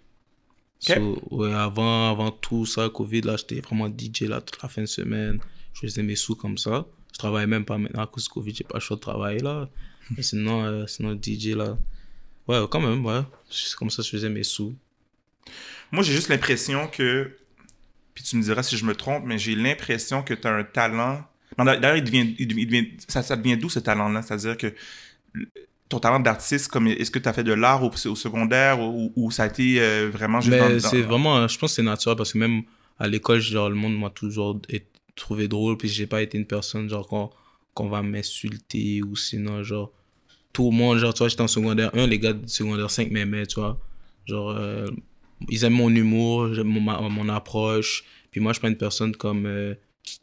So, 0.80 1.44
avant, 1.54 2.10
avant 2.10 2.30
tout 2.32 2.64
ça, 2.66 2.88
Covid, 2.88 3.20
là, 3.20 3.36
j'étais 3.36 3.60
vraiment 3.60 3.88
DJ 3.88 4.22
là, 4.22 4.40
toute 4.40 4.60
la 4.62 4.68
fin 4.68 4.80
de 4.80 4.86
semaine. 4.86 5.38
Je 5.74 5.80
faisais 5.80 6.02
mes 6.02 6.16
sous 6.16 6.34
comme 6.36 6.58
ça. 6.58 6.86
Je 7.12 7.18
travaille 7.18 7.46
même 7.46 7.64
pas 7.64 7.78
maintenant 7.78 8.02
à 8.02 8.06
cause 8.06 8.24
de 8.24 8.28
Covid, 8.30 8.54
j'ai 8.54 8.64
pas 8.64 8.74
le 8.78 8.80
choix 8.80 8.96
de 8.96 9.00
travailler 9.00 9.40
là. 9.40 9.68
Mais 10.16 10.22
sinon, 10.22 10.64
euh, 10.64 10.86
sinon, 10.86 11.14
DJ 11.20 11.54
là. 11.54 11.76
Ouais, 12.48 12.58
quand 12.70 12.80
même, 12.80 13.04
ouais. 13.04 13.20
C'est 13.50 13.76
comme 13.76 13.90
ça 13.90 13.98
que 14.02 14.06
je 14.06 14.10
faisais 14.10 14.28
mes 14.30 14.42
sous. 14.42 14.74
Moi, 15.92 16.02
j'ai 16.02 16.12
juste 16.12 16.28
l'impression 16.28 16.86
que, 16.88 17.36
puis 18.14 18.24
tu 18.24 18.36
me 18.36 18.42
diras 18.42 18.62
si 18.62 18.76
je 18.76 18.84
me 18.84 18.94
trompe, 18.94 19.24
mais 19.26 19.38
j'ai 19.38 19.54
l'impression 19.54 20.22
que 20.22 20.34
tu 20.34 20.46
as 20.46 20.52
un 20.54 20.64
talent. 20.64 21.24
D'ailleurs, 21.58 21.96
il 21.96 22.04
devient, 22.04 22.34
il 22.38 22.46
devient- 22.48 22.62
il 22.62 22.66
devient- 22.66 22.88
ça, 23.08 23.22
ça 23.22 23.36
devient 23.36 23.56
d'où 23.56 23.68
ce 23.68 23.80
talent-là? 23.80 24.22
C'est-à-dire 24.22 24.56
que 24.56 24.72
ton 25.88 25.98
talent 25.98 26.20
d'artiste, 26.20 26.68
comme 26.68 26.86
est-ce 26.86 27.10
que 27.10 27.18
tu 27.18 27.28
as 27.28 27.32
fait 27.32 27.42
de 27.44 27.52
l'art 27.52 27.82
au, 27.82 27.90
au 27.90 28.14
secondaire 28.16 28.80
ou, 28.80 29.12
ou 29.16 29.30
ça 29.32 29.44
a 29.44 29.46
été 29.46 29.80
euh, 29.80 30.08
vraiment 30.12 30.40
juste 30.40 30.56
c'est 30.90 31.02
vraiment, 31.02 31.48
je 31.48 31.58
pense 31.58 31.72
que 31.72 31.76
c'est 31.76 31.82
naturel 31.82 32.16
parce 32.16 32.32
que 32.32 32.38
même 32.38 32.62
à 32.98 33.08
l'école, 33.08 33.40
genre, 33.40 33.68
le 33.68 33.74
monde 33.74 33.98
m'a 33.98 34.10
toujours 34.10 34.60
é- 34.68 34.86
trouvé 35.16 35.48
drôle. 35.48 35.76
Puis 35.76 35.88
j'ai 35.88 36.06
pas 36.06 36.22
été 36.22 36.38
une 36.38 36.46
personne, 36.46 36.88
genre, 36.88 37.06
qu'on 37.06 37.30
qu'on 37.74 37.88
va 37.88 38.02
m'insulter 38.02 39.02
ou 39.02 39.14
sinon, 39.16 39.62
genre, 39.62 39.92
tout 40.52 40.70
le 40.70 40.76
monde, 40.76 40.98
genre, 40.98 41.14
tu 41.14 41.18
vois, 41.18 41.28
j'étais 41.28 41.42
en 41.42 41.48
secondaire 41.48 41.90
1, 41.94 42.06
les 42.06 42.18
gars 42.18 42.32
de 42.32 42.46
secondaire 42.48 42.90
5 42.90 43.10
m'aimaient, 43.10 43.46
tu 43.46 43.60
vois. 43.60 43.80
Genre, 44.26 44.50
euh, 44.50 44.86
ils 45.48 45.64
aiment 45.64 45.74
mon 45.74 45.94
humour, 45.94 46.48
mon, 46.64 46.80
ma- 46.80 47.00
mon 47.00 47.28
approche. 47.28 48.04
Puis 48.30 48.40
moi, 48.40 48.52
je 48.52 48.54
suis 48.56 48.60
pas 48.62 48.68
une 48.68 48.76
personne 48.76 49.14
comme 49.16 49.46
euh, 49.46 49.74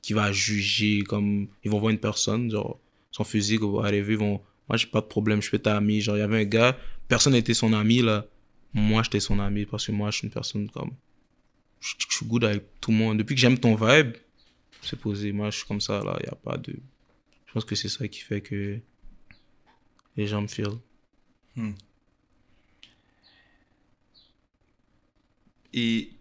qui, 0.01 0.13
va 0.13 0.31
juger, 0.31 1.01
comme 1.03 1.47
ils 1.63 1.71
vont 1.71 1.79
voir 1.79 1.91
une 1.91 1.99
personne, 1.99 2.51
genre, 2.51 2.79
son 3.11 3.23
physique 3.23 3.61
ou 3.61 3.67
whatever, 3.77 4.13
ils 4.13 4.17
vont. 4.19 4.41
Moi, 4.69 4.75
j'ai 4.77 4.87
pas 4.87 5.01
de 5.01 5.05
problème, 5.05 5.41
je 5.41 5.47
suis 5.47 5.59
ta 5.59 5.77
ami. 5.77 6.01
Genre, 6.01 6.17
il 6.17 6.19
y 6.19 6.23
avait 6.23 6.41
un 6.41 6.45
gars, 6.45 6.77
personne 7.07 7.33
n'était 7.33 7.53
son 7.53 7.71
ami, 7.73 8.01
là. 8.01 8.25
Moi, 8.73 9.01
j'étais 9.03 9.21
son 9.21 9.39
ami 9.39 9.65
parce 9.65 9.87
que 9.87 9.91
moi, 9.93 10.11
je 10.11 10.17
suis 10.17 10.27
une 10.27 10.33
personne 10.33 10.69
comme. 10.69 10.91
Je 11.79 11.93
suis 12.09 12.25
good 12.25 12.43
avec 12.43 12.63
tout 12.81 12.91
le 12.91 12.97
monde. 12.97 13.17
Depuis 13.19 13.35
que 13.35 13.41
j'aime 13.41 13.57
ton 13.57 13.75
vibe, 13.75 14.13
c'est 14.87 14.99
posé. 14.99 15.31
Moi, 15.31 15.49
je 15.49 15.57
suis 15.57 15.67
comme 15.67 15.81
ça, 15.81 16.01
là. 16.03 16.17
Il 16.23 16.29
a 16.29 16.35
pas 16.35 16.57
de. 16.57 16.75
Je 17.45 17.53
pense 17.53 17.65
que 17.65 17.75
c'est 17.75 17.89
ça 17.89 18.07
qui 18.07 18.21
fait 18.21 18.41
que 18.41 18.79
les 20.15 20.27
gens 20.27 20.41
me 20.41 20.47
feel. 20.47 20.69
Et 25.73 26.17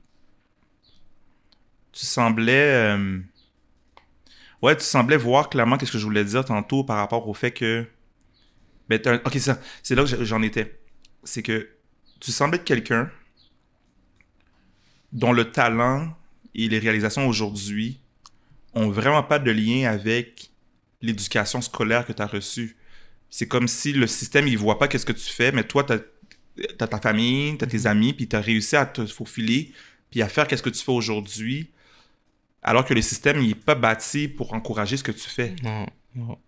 semblais. 2.16 2.94
euh, 2.96 3.20
Ouais, 4.62 4.76
tu 4.76 4.84
semblais 4.84 5.16
voir 5.18 5.50
clairement 5.50 5.76
qu'est-ce 5.76 5.92
que 5.92 5.98
je 5.98 6.04
voulais 6.04 6.24
dire 6.24 6.44
tantôt 6.44 6.82
par 6.82 6.96
rapport 6.96 7.28
au 7.28 7.34
fait 7.34 7.52
que. 7.52 7.86
Ben, 8.88 9.00
Ok, 9.24 9.38
c'est 9.82 9.94
là 9.94 10.04
que 10.04 10.24
j'en 10.24 10.42
étais. 10.42 10.80
C'est 11.24 11.42
que 11.42 11.68
tu 12.20 12.32
semblais 12.32 12.56
être 12.58 12.64
quelqu'un 12.64 13.10
dont 15.12 15.32
le 15.32 15.50
talent 15.50 16.16
et 16.54 16.68
les 16.68 16.78
réalisations 16.78 17.26
aujourd'hui 17.28 18.00
ont 18.76 18.90
vraiment 18.90 19.22
pas 19.22 19.38
de 19.38 19.50
lien 19.50 19.90
avec 19.90 20.50
l'éducation 21.02 21.60
scolaire 21.60 22.06
que 22.06 22.12
tu 22.12 22.22
as 22.22 22.26
reçue. 22.26 22.76
C'est 23.30 23.48
comme 23.48 23.66
si 23.66 23.92
le 23.92 24.06
système, 24.06 24.46
il 24.46 24.56
voit 24.56 24.78
pas 24.78 24.86
qu'est-ce 24.86 25.06
que 25.06 25.12
tu 25.12 25.32
fais, 25.32 25.50
mais 25.50 25.64
toi, 25.64 25.82
tu 25.84 25.94
as, 25.94 26.86
ta 26.86 27.00
famille, 27.00 27.58
tu 27.58 27.64
as 27.64 27.66
tes 27.66 27.86
amis, 27.86 28.12
puis 28.12 28.28
tu 28.28 28.36
as 28.36 28.40
réussi 28.40 28.76
à 28.76 28.86
te 28.86 29.04
faufiler, 29.06 29.72
puis 30.10 30.22
à 30.22 30.28
faire 30.28 30.46
qu'est-ce 30.46 30.62
que 30.62 30.70
tu 30.70 30.82
fais 30.84 30.92
aujourd'hui, 30.92 31.70
alors 32.62 32.84
que 32.84 32.94
le 32.94 33.02
système, 33.02 33.40
il 33.42 33.50
est 33.50 33.54
pas 33.54 33.74
bâti 33.74 34.28
pour 34.28 34.52
encourager 34.52 34.96
ce 34.96 35.02
que 35.02 35.12
tu 35.12 35.28
fais. 35.28 35.56
Non, 35.62 35.86
non. 36.14 36.38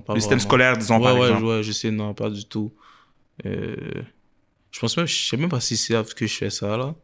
Pas 0.00 0.14
le 0.14 0.20
système 0.20 0.38
vraiment. 0.38 0.40
scolaire, 0.40 0.76
disons, 0.76 0.98
ouais, 0.98 1.04
par 1.04 1.18
ouais, 1.18 1.28
exemple. 1.28 1.44
ouais, 1.44 1.62
je 1.62 1.72
sais, 1.72 1.90
non, 1.90 2.12
pas 2.12 2.28
du 2.30 2.44
tout. 2.44 2.72
Euh, 3.44 4.02
je 4.70 4.80
pense 4.80 4.96
même, 4.96 5.06
je 5.06 5.14
sais 5.14 5.36
même 5.36 5.48
pas 5.48 5.60
s'ils 5.60 5.78
savent 5.78 6.14
que 6.14 6.26
je 6.26 6.34
fais 6.34 6.50
ça, 6.50 6.76
là. 6.76 6.94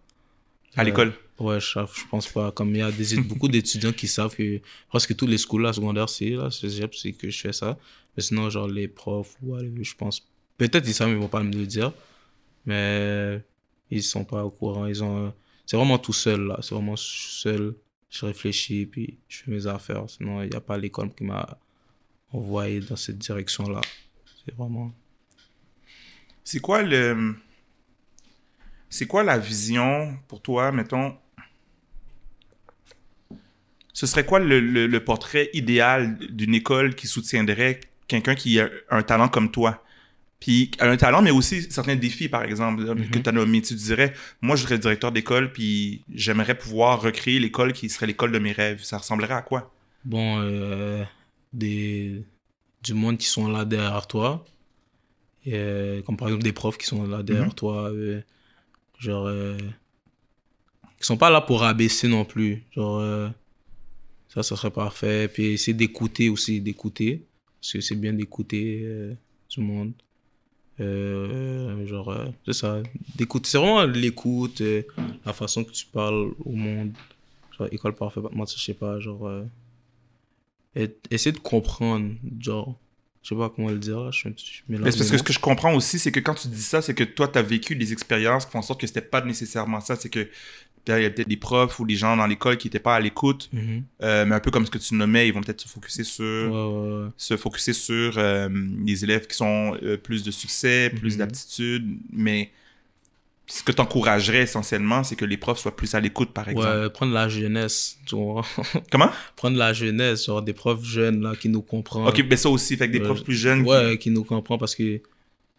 À 0.76 0.84
l'école. 0.84 1.12
Ouais, 1.39 1.61
je, 1.61 1.66
je 1.66 2.07
pense 2.11 2.28
pas. 2.28 2.53
Comme 2.53 2.74
il 2.74 2.78
y 2.78 2.83
a 2.83 2.91
beaucoup 3.22 3.49
d'étudiants 3.49 3.93
qui 3.93 4.07
savent 4.07 4.35
que 4.37 4.61
presque 4.89 5.16
tous 5.16 5.26
les 5.26 5.39
schools 5.39 5.72
secondaires, 5.74 6.09
c'est 6.09 6.30
là, 6.30 6.51
c'est 6.51 7.12
que 7.12 7.30
je 7.30 7.41
fais 7.41 7.53
ça. 7.53 7.78
Mais 8.16 8.22
sinon, 8.22 8.51
genre 8.51 8.68
les 8.68 8.89
profs, 8.89 9.37
ouais, 9.43 9.70
je 9.80 9.95
pense. 9.95 10.28
Peut-être 10.59 10.87
ils 10.87 10.95
savent, 10.95 11.09
mais 11.09 11.14
ils 11.14 11.20
vont 11.20 11.28
pas 11.28 11.43
me 11.43 11.53
le 11.53 11.66
dire. 11.66 11.93
Mais 12.66 13.43
ils 13.91 14.03
sont 14.03 14.24
pas 14.24 14.45
au 14.45 14.51
courant. 14.51 14.87
Ils 14.87 15.03
ont. 15.03 15.33
C'est 15.66 15.76
vraiment 15.76 15.99
tout 15.99 16.12
seul 16.12 16.47
là. 16.47 16.59
C'est 16.62 16.74
vraiment 16.74 16.97
seul. 16.97 17.74
Je 18.11 18.26
réfléchis, 18.26 18.85
puis 18.87 19.18
je 19.26 19.39
fais 19.39 19.51
mes 19.51 19.66
affaires. 19.66 20.05
Sinon, 20.09 20.43
il 20.43 20.51
n'y 20.51 20.57
a 20.57 20.61
pas 20.61 20.76
l'école 20.76 21.14
qui 21.14 21.24
m'a 21.24 21.59
envoyé 22.30 22.80
dans 22.80 22.97
cette 22.97 23.18
direction 23.18 23.68
là. 23.68 23.80
C'est 24.45 24.55
vraiment. 24.55 24.93
C'est 26.45 26.61
quoi 26.61 26.83
le. 26.83 27.35
C'est 28.91 29.07
quoi 29.07 29.22
la 29.22 29.39
vision 29.39 30.18
pour 30.28 30.43
toi, 30.43 30.70
mettons. 30.70 31.16
Ce 34.03 34.09
serait 34.09 34.26
quoi 34.26 34.40
le, 34.40 34.59
le- 34.59 34.88
le 34.88 35.05
portrait 35.05 35.48
idéal 35.53 36.18
d'une 36.30 36.57
école 36.57 36.96
qui 36.96 37.07
soutiendrait 37.07 37.78
quelqu'un 38.09 38.34
qui 38.34 38.59
a 38.59 38.68
un 38.90 39.03
talent 39.05 39.28
comme 39.28 39.53
toi? 39.53 39.84
Puis 40.40 40.72
un 40.80 40.96
talent, 40.96 41.22
mais 41.22 41.30
aussi 41.30 41.62
certains 41.70 41.94
défis, 41.96 42.28
par 42.28 42.42
exemple, 42.42 42.84
que 43.11 43.18
tu 43.20 43.28
as 43.28 43.32
nommé. 43.32 43.62
Tu 43.62 43.74
dirais, 43.74 44.12
moi, 44.40 44.57
je 44.57 44.64
serais 44.64 44.78
directeur 44.78 45.12
d'école, 45.12 45.53
puis 45.53 46.03
j'aimerais 46.12 46.59
pouvoir 46.59 47.00
recréer 47.00 47.38
l'école 47.38 47.72
qui 47.72 47.88
serait 47.88 48.07
l'école 48.09 48.32
de 48.32 48.40
mes 48.40 48.53
rêves. 48.53 48.82
Ça 48.82 48.98
ressemblerait 48.98 49.34
à 49.34 49.42
quoi? 49.42 49.72
bon, 50.05 50.40
euh, 50.40 51.05
des, 51.53 52.24
du 52.82 52.94
monde 52.94 53.18
qui 53.18 53.26
sont 53.26 53.48
là 53.48 53.64
derrière 53.64 54.07
toi. 54.09 54.44
Et, 55.44 55.55
euh, 55.55 56.03
comme 56.03 56.16
par 56.16 56.28
exemple 56.28 56.44
des 56.44 56.53
profs 56.53 56.78
qui 56.78 56.86
sont 56.86 57.07
là 57.07 57.22
derrière 57.22 57.46
Mhm. 57.46 57.55
toi. 57.55 57.90
euh, 57.90 58.22
genre, 58.98 59.28
qui 60.98 61.07
sont 61.07 61.16
pas 61.16 61.30
là 61.30 61.40
pour 61.40 61.64
abaisser 61.64 62.09
non 62.09 62.24
plus. 62.24 62.62
Genre, 62.72 63.32
ça, 64.35 64.43
ça 64.43 64.57
serait 64.57 64.70
parfait. 64.70 65.28
Puis 65.28 65.47
essayer 65.53 65.74
d'écouter 65.74 66.28
aussi, 66.28 66.61
d'écouter. 66.61 67.24
Parce 67.61 67.72
que 67.74 67.80
c'est 67.80 67.95
bien 67.97 68.12
d'écouter 68.12 68.80
euh, 68.85 69.14
tout 69.49 69.61
le 69.61 69.66
monde. 69.66 69.93
Euh, 70.80 71.87
genre, 71.87 72.11
euh, 72.11 72.26
c'est 72.47 72.55
ça. 72.55 72.83
D'écouter. 73.16 73.49
C'est 73.51 73.59
vraiment 73.59 73.85
l'écoute, 73.85 74.61
euh, 74.62 74.83
la 75.24 75.33
façon 75.33 75.64
que 75.64 75.70
tu 75.70 75.87
parles 75.87 76.33
au 76.45 76.53
monde. 76.53 76.93
Genre, 77.59 77.68
école 77.70 77.95
parfaite, 77.95 78.24
moi, 78.33 78.47
je 78.53 78.59
sais 78.61 78.74
pas, 78.74 78.99
genre. 78.99 79.30
et- 80.74 80.97
essayer 81.11 81.33
de 81.33 81.39
comprendre, 81.39 82.14
genre. 82.41 82.78
Je 83.22 83.28
sais 83.28 83.37
pas 83.37 83.51
comment 83.55 83.68
le 83.68 83.78
dire. 83.78 84.11
Je, 84.11 84.28
parce 84.80 84.97
que 84.97 85.16
ce 85.18 85.22
que 85.22 85.33
je 85.33 85.39
comprends 85.39 85.72
aussi, 85.76 86.01
c'est 86.01 86.11
que 86.11 86.18
quand 86.18 86.35
tu 86.35 86.49
dis 86.49 86.61
ça, 86.62 86.83
c'est 86.83 86.95
que 86.95 87.05
toi, 87.05 87.28
tu 87.28 87.39
as 87.39 87.43
vécu 87.43 87.76
des 87.76 87.93
expériences 87.93 88.45
qui 88.47 88.51
font 88.51 88.59
en 88.59 88.62
sorte 88.62 88.80
que 88.80 88.87
c'était 88.89 89.01
pas 89.01 89.20
nécessairement 89.24 89.80
ça. 89.80 89.95
C'est 89.95 90.09
que 90.09 90.28
il 90.89 91.03
y 91.03 91.05
a 91.07 91.11
peut-être 91.11 91.28
des 91.28 91.37
profs 91.37 91.78
ou 91.78 91.87
des 91.87 91.95
gens 91.95 92.16
dans 92.16 92.26
l'école 92.26 92.57
qui 92.57 92.66
n'étaient 92.66 92.78
pas 92.80 92.97
à 92.97 93.01
l'écoute, 93.01 93.49
Mhm. 93.53 93.85
euh, 94.03 94.24
mais 94.26 94.35
un 94.35 94.41
peu 94.41 94.51
comme 94.51 94.66
ce 94.66 94.70
que 94.70 94.78
tu 94.78 94.95
nommais, 94.95 95.28
ils 95.28 95.33
vont 95.35 95.41
peut-être 95.41 95.61
se 95.61 95.68
focuser 95.68 96.05
sur, 96.05 96.24
Ouais, 96.24 97.09
se 97.16 97.37
focuser 97.37 97.72
sur 97.72 98.18
euh, 98.18 98.49
les 98.85 99.05
élèves 99.05 99.26
qui 99.26 99.37
sont 99.37 99.76
euh, 99.83 99.97
plus 99.97 100.22
de 100.24 100.30
succès, 100.30 100.91
plus 100.95 101.12
Mhm. 101.14 101.18
d'aptitude, 101.18 101.99
mais 102.12 102.51
ce 103.47 103.62
que 103.62 103.72
tu 103.72 103.80
encouragerais 103.80 104.43
essentiellement, 104.43 105.05
c'est 105.05 105.14
que 105.16 105.24
les 105.26 105.37
profs 105.37 105.59
soient 105.59 105.76
plus 105.76 105.95
à 105.95 106.01
l'écoute, 106.01 106.30
par 106.33 106.49
exemple. 106.49 106.66
Ouais, 106.66 106.91
prendre 106.91 107.12
la 107.12 107.28
jeunesse, 107.28 107.99
tu 108.07 108.14
vois. 108.16 108.43
Comment? 108.91 109.11
Prendre 109.37 109.59
la 109.59 109.72
jeunesse, 109.72 110.24
genre 110.26 110.41
des 110.43 110.53
profs 110.55 110.85
jeunes, 110.85 111.22
là, 111.22 111.35
qui 111.37 111.49
nous 111.49 111.61
comprennent. 111.62 112.07
Ok, 112.09 112.24
mais 112.28 112.37
ça 112.37 112.49
aussi, 112.49 112.76
fait 112.76 112.87
que 112.89 112.93
des 112.93 113.01
profs 113.01 113.22
plus 113.24 113.35
jeunes. 113.37 113.62
Ouais, 113.62 113.99
qui 113.99 114.11
nous 114.11 114.24
comprennent 114.24 114.59
parce 114.59 114.74
que 114.74 115.03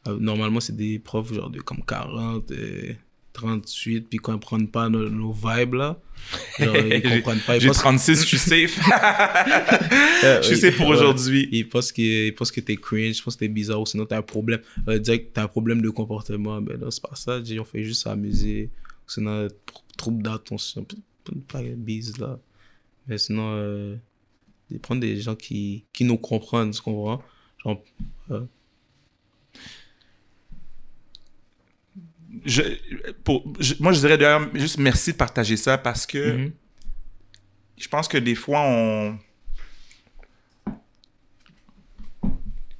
euh, 0.07 0.17
normalement, 0.19 0.59
c'est 0.59 0.75
des 0.75 0.97
profs 0.99 1.33
genre 1.33 1.49
de 1.49 1.61
comme 1.61 1.83
40, 1.85 2.51
euh, 2.51 2.93
38, 3.33 4.01
puis 4.01 4.17
ils 4.17 4.21
comprennent 4.21 4.67
pas 4.67 4.89
nos, 4.89 5.09
nos 5.09 5.31
vibes, 5.31 5.73
là. 5.73 5.99
Genre, 6.59 6.75
ils 6.77 7.01
comprennent 7.01 7.39
pas. 7.45 7.59
J'ai 7.59 7.67
pensent- 7.67 7.77
36, 7.79 8.21
je 8.21 8.25
suis 8.27 8.37
safe. 8.67 8.79
Euh, 10.23 10.41
je 10.41 10.47
suis 10.47 10.57
safe 10.57 10.77
pour 10.77 10.87
aujourd'hui. 10.87 11.49
Ils 11.51 11.67
pensent 11.67 11.91
que, 11.91 12.27
ils 12.27 12.33
pensent 12.33 12.51
que 12.51 12.61
t'es 12.61 12.75
cringe, 12.77 13.17
ils 13.17 13.21
pensent 13.21 13.35
que 13.35 13.39
t'es 13.41 13.47
bizarre, 13.49 13.81
ou 13.81 13.85
sinon 13.85 14.05
t'as 14.05 14.17
un 14.19 14.21
problème. 14.21 14.61
Euh, 14.87 14.99
dire 14.99 15.17
que 15.19 15.27
t'as 15.33 15.43
un 15.43 15.47
problème 15.47 15.81
de 15.81 15.89
comportement, 15.89 16.61
mais 16.61 16.77
non, 16.77 16.91
c'est 16.91 17.01
pas 17.03 17.15
ça. 17.15 17.39
On 17.59 17.65
fait 17.65 17.83
juste 17.83 18.03
s'amuser. 18.03 18.69
Sinon, 19.07 19.47
tr- 19.47 19.51
trouble 19.97 20.23
d'attention. 20.23 20.85
Pas 21.47 21.61
bise 21.75 22.17
là. 22.17 22.39
Mais 23.07 23.17
sinon, 23.17 23.53
euh, 23.55 23.95
de 24.71 24.77
prendre 24.77 25.01
des 25.01 25.19
gens 25.19 25.35
qui, 25.35 25.83
qui 25.91 26.05
nous 26.05 26.17
comprennent, 26.17 26.71
tu 26.71 26.81
comprends? 26.81 27.21
Genre, 27.65 27.81
je, 32.45 32.61
pour, 33.23 33.53
je- 33.59 33.75
moi, 33.79 33.91
je 33.93 33.99
dirais 33.99 34.17
d'ailleurs 34.17 34.49
juste 34.55 34.77
merci 34.77 35.11
de 35.13 35.17
partager 35.17 35.57
ça 35.57 35.77
parce 35.77 36.05
que 36.05 36.37
mhm. 36.37 36.51
je 37.77 37.87
pense 37.87 38.07
que 38.07 38.17
des 38.17 38.35
fois, 38.35 38.61
on. 38.61 39.17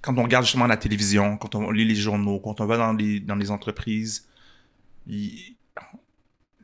Quand 0.01 0.17
on 0.17 0.23
regarde 0.23 0.43
justement 0.43 0.67
la 0.67 0.75
télévision, 0.75 1.37
quand 1.37 1.55
on 1.55 1.71
lit 1.71 1.85
les 1.85 1.95
journaux, 1.95 2.39
quand 2.39 2.59
on 2.59 2.65
va 2.65 2.75
dans 2.75 2.91
les, 2.91 3.21
dans 3.21 3.35
les 3.35 3.49
entreprises, 3.51 4.27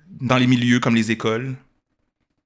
dans 0.09 0.37
les 0.37 0.47
milieux 0.47 0.81
comme 0.81 0.95
les 0.95 1.11
écoles, 1.11 1.55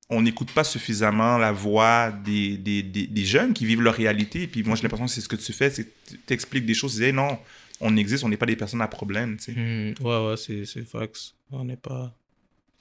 on 0.10 0.22
n'écoute 0.22 0.52
pas 0.52 0.64
suffisamment 0.64 1.40
la 1.40 1.52
voix 1.52 2.12
des, 2.12 2.58
des, 2.58 2.84
des, 2.84 3.08
des 3.08 3.26
jeunes 3.26 3.54
qui 3.54 3.66
vivent 3.66 3.82
leur 3.82 3.96
réalité. 3.96 4.44
Et 4.44 4.48
puis 4.48 4.62
moi, 4.64 4.76
j'ai 4.76 4.84
l'impression 4.84 5.06
que 5.08 5.12
c'est 5.12 5.22
ce 5.22 5.28
que 5.28 5.36
tu 5.36 5.52
fais, 5.52 5.72
c'est 5.72 5.86
que 5.86 5.92
tu 6.28 6.34
expliques 6.34 6.66
des 6.68 6.76
choses, 6.76 6.94
tu 6.94 7.00
dis, 7.00 7.06
Hey, 7.06 7.14
non, 7.14 7.40
on 7.84 7.96
existe, 7.98 8.24
on 8.24 8.30
n'est 8.30 8.38
pas 8.38 8.46
des 8.46 8.56
personnes 8.56 8.82
à 8.82 8.88
problème. 8.88 9.38
tu 9.38 9.46
sais. 9.46 9.52
Mhm. 9.54 9.96
Ouais, 10.02 10.28
ouais, 10.28 10.38
c'est, 10.38 10.66
c'est 10.66 10.84
fax. 10.86 11.36
On 11.52 11.66
n'est 11.66 11.78
pas 11.78 12.16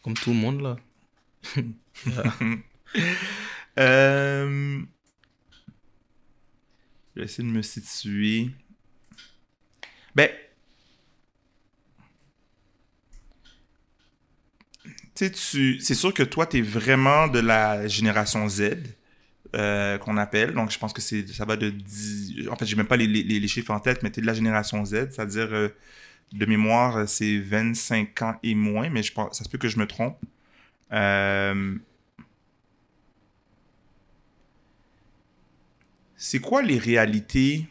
comme 0.02 0.14
tout 0.14 0.30
le 0.30 0.36
monde 0.36 0.60
là. 0.62 0.76
Euh, 3.78 4.82
Je 7.16 7.20
vais 7.20 7.24
essayer 7.24 7.48
de 7.48 7.52
me 7.54 7.62
situer. 7.62 8.50
Ben. 10.14 10.28
Tu 14.84 14.90
sais, 15.26 15.30
tu... 15.30 15.80
c'est 15.80 15.94
sûr 15.94 16.12
que 16.12 16.22
toi, 16.22 16.46
tu 16.46 16.58
es 16.58 16.62
vraiment 16.62 17.28
de 17.28 17.38
la 17.38 17.86
génération 17.88 18.48
Z, 18.48 18.74
euh, 19.54 19.98
qu'on 19.98 20.16
appelle. 20.16 20.54
Donc, 20.54 20.70
je 20.70 20.78
pense 20.78 20.92
que 20.92 21.00
ça 21.02 21.44
va 21.44 21.56
de 21.56 21.70
10... 21.70 22.48
En 22.50 22.56
fait, 22.56 22.66
j'ai 22.66 22.76
même 22.76 22.86
pas 22.86 22.96
les, 22.96 23.48
chiffres 23.48 23.70
en 23.70 23.80
tête, 23.80 24.02
mais 24.02 24.10
tu 24.10 24.20
es 24.20 24.22
de 24.22 24.26
la 24.26 24.34
génération 24.34 24.84
Z, 24.84 25.10
c'est-à-dire, 25.10 25.48
euh, 25.52 25.68
de 26.32 26.46
mémoire, 26.46 27.08
c'est 27.08 27.38
25 27.38 28.22
ans 28.22 28.34
et 28.42 28.54
moins, 28.54 28.88
mais 28.90 29.02
je 29.02 29.12
pense, 29.12 29.36
ça 29.38 29.44
se 29.44 29.48
peut 29.50 29.58
que 29.58 29.68
je 29.68 29.78
me 29.78 29.86
trompe. 29.86 30.16
Euh, 30.92 31.76
c'est 36.16 36.40
quoi 36.40 36.62
les 36.62 36.78
réalités 36.78 37.66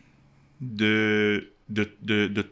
de, 0.59 1.51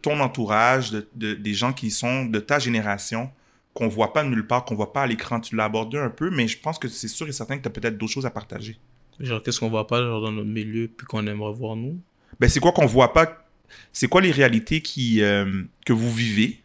ton 0.01 0.19
entourage, 0.21 0.91
de, 0.91 1.07
de- 1.15 1.33
des 1.35 1.53
gens 1.53 1.73
qui 1.73 1.91
sont 1.91 2.25
de 2.25 2.39
ta 2.39 2.59
génération, 2.59 3.31
qu'on 3.73 3.87
voit 3.87 4.13
pas 4.13 4.23
nulle 4.23 4.47
part, 4.47 4.65
qu'on 4.65 4.75
voit 4.75 4.93
pas 4.93 5.03
à 5.03 5.07
l'écran? 5.07 5.39
Tu 5.39 5.55
l'as 5.55 5.65
abordé 5.65 5.97
un 5.97 6.09
peu, 6.09 6.29
mais 6.31 6.47
je 6.47 6.59
pense 6.59 6.79
que 6.79 6.87
c'est 6.87 7.07
sûr 7.07 7.27
et 7.27 7.31
certain 7.31 7.57
que 7.57 7.63
tu 7.63 7.67
as 7.67 7.71
peut-être 7.71 7.97
d'autres 7.97 8.13
choses 8.13 8.25
à 8.25 8.31
partager. 8.31 8.79
Genre, 9.19 9.41
qu'est-ce 9.43 9.59
qu'on 9.59 9.69
voit 9.69 9.87
pas 9.87 10.01
genre, 10.01 10.21
dans 10.21 10.31
notre 10.31 10.49
milieu, 10.49 10.87
puis 10.87 11.05
qu'on 11.05 11.25
aimerait 11.27 11.53
voir 11.53 11.75
nous? 11.75 11.99
Ben, 12.39 12.49
c'est 12.49 12.59
quoi 12.59 12.71
qu'on 12.71 12.85
voit 12.85 13.13
pas? 13.13 13.45
C'est 13.91 14.07
quoi 14.07 14.21
les 14.21 14.31
réalités 14.31 14.81
qui, 14.81 15.21
euh, 15.21 15.63
que 15.85 15.93
vous 15.93 16.11
vivez, 16.11 16.59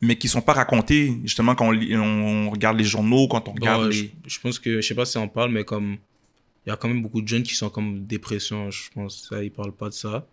mais 0.00 0.16
qui 0.16 0.28
sont 0.28 0.42
pas 0.42 0.52
racontées, 0.52 1.16
justement, 1.24 1.54
quand 1.54 1.72
on, 1.72 2.50
regarde 2.50 2.76
les 2.76 2.84
journaux, 2.84 3.28
quand 3.28 3.48
on 3.48 3.52
regarde 3.52 3.86
les... 3.86 3.92
je, 3.92 4.06
je 4.26 4.40
pense 4.40 4.58
que, 4.58 4.80
je 4.80 4.86
sais 4.86 4.94
pas 4.94 5.04
si 5.04 5.16
on 5.16 5.28
parle, 5.28 5.52
mais 5.52 5.64
comme, 5.64 5.96
il 6.66 6.70
y 6.70 6.72
a 6.72 6.76
quand 6.76 6.88
même 6.88 7.02
beaucoup 7.02 7.22
de 7.22 7.28
jeunes 7.28 7.42
qui 7.42 7.54
sont 7.54 7.70
comme 7.70 8.04
dépression, 8.04 8.70
je 8.70 8.90
pense, 8.94 9.28
ça, 9.28 9.42
ils 9.42 9.50
parlent 9.50 9.74
pas 9.74 9.88
de 9.88 9.94
ça. 9.94 10.26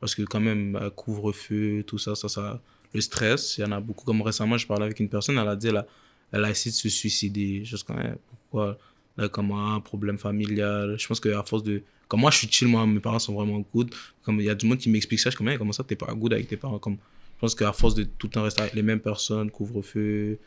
Parce 0.00 0.14
que 0.14 0.22
quand 0.22 0.40
même, 0.40 0.76
euh, 0.76 0.90
couvre-feu, 0.90 1.82
tout 1.86 1.98
ça, 1.98 2.14
ça, 2.14 2.28
ça, 2.28 2.60
le 2.92 3.00
stress, 3.00 3.56
il 3.58 3.62
y 3.62 3.64
en 3.64 3.72
a 3.72 3.80
beaucoup. 3.80 4.04
Comme 4.04 4.22
récemment, 4.22 4.58
je 4.58 4.66
parlais 4.66 4.84
avec 4.84 5.00
une 5.00 5.08
personne, 5.08 5.38
elle 5.38 5.48
a 5.48 5.56
dit, 5.56 5.68
elle 5.68 5.78
a, 5.78 5.86
elle 6.32 6.44
a 6.44 6.50
essayé 6.50 6.70
de 6.70 6.76
se 6.76 6.88
suicider. 6.88 7.62
Quand 7.86 7.94
même, 7.94 8.16
pourquoi 8.28 8.78
Là, 9.16 9.28
comme 9.28 9.52
un 9.52 9.80
problème 9.80 10.18
familial. 10.18 10.96
Je 10.98 11.06
pense 11.06 11.20
qu'à 11.20 11.42
force 11.42 11.62
de. 11.62 11.82
Comme 12.08 12.20
moi, 12.20 12.30
je 12.30 12.38
suis 12.38 12.48
chill, 12.48 12.68
moi, 12.68 12.86
mes 12.86 13.00
parents 13.00 13.18
sont 13.18 13.34
vraiment 13.34 13.64
good. 13.74 13.92
Comme 14.22 14.40
il 14.40 14.46
y 14.46 14.50
a 14.50 14.54
du 14.54 14.66
monde 14.66 14.78
qui 14.78 14.90
m'explique 14.90 15.18
ça, 15.18 15.30
je 15.30 15.36
suis 15.36 15.44
comme, 15.44 15.56
comment 15.58 15.72
ça, 15.72 15.84
t'es 15.84 15.96
pas 15.96 16.12
good 16.14 16.32
avec 16.32 16.48
tes 16.48 16.56
parents? 16.56 16.78
Comme, 16.78 16.98
Je 17.36 17.40
pense 17.40 17.54
qu'à 17.54 17.72
force 17.72 17.94
de 17.94 18.04
tout 18.04 18.26
le 18.26 18.32
temps 18.32 18.42
rester 18.42 18.62
avec 18.62 18.74
les 18.74 18.82
mêmes 18.82 19.00
personnes, 19.00 19.50
couvre-feu, 19.50 20.38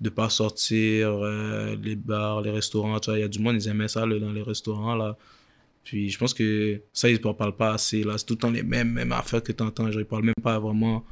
de 0.00 0.08
pas 0.08 0.28
sortir, 0.28 1.10
euh, 1.10 1.76
les 1.82 1.96
bars, 1.96 2.40
les 2.42 2.50
restaurants, 2.50 2.98
tu 2.98 3.10
vois, 3.10 3.18
il 3.18 3.22
y 3.22 3.24
a 3.24 3.28
du 3.28 3.38
monde, 3.38 3.56
ils 3.56 3.68
aimaient 3.68 3.88
ça 3.88 4.06
là, 4.06 4.18
dans 4.18 4.32
les 4.32 4.42
restaurants, 4.42 4.94
là. 4.94 5.16
Puis 5.84 6.10
je 6.10 6.18
pense 6.18 6.32
que 6.32 6.80
ça, 6.92 7.08
ils 7.10 7.20
ne 7.24 7.32
parlent 7.32 7.56
pas 7.56 7.74
assez, 7.74 8.04
là. 8.04 8.16
C'est 8.16 8.26
tout 8.26 8.34
le 8.34 8.38
temps 8.38 8.50
les 8.50 8.62
mêmes, 8.62 8.90
mêmes 8.90 9.12
affaires 9.12 9.42
que 9.42 9.52
tu 9.52 9.62
entends. 9.62 9.90
Genre, 9.90 10.00
ils 10.00 10.06
parlent 10.06 10.24
même 10.24 10.34
pas 10.42 10.58
vraiment 10.58 11.04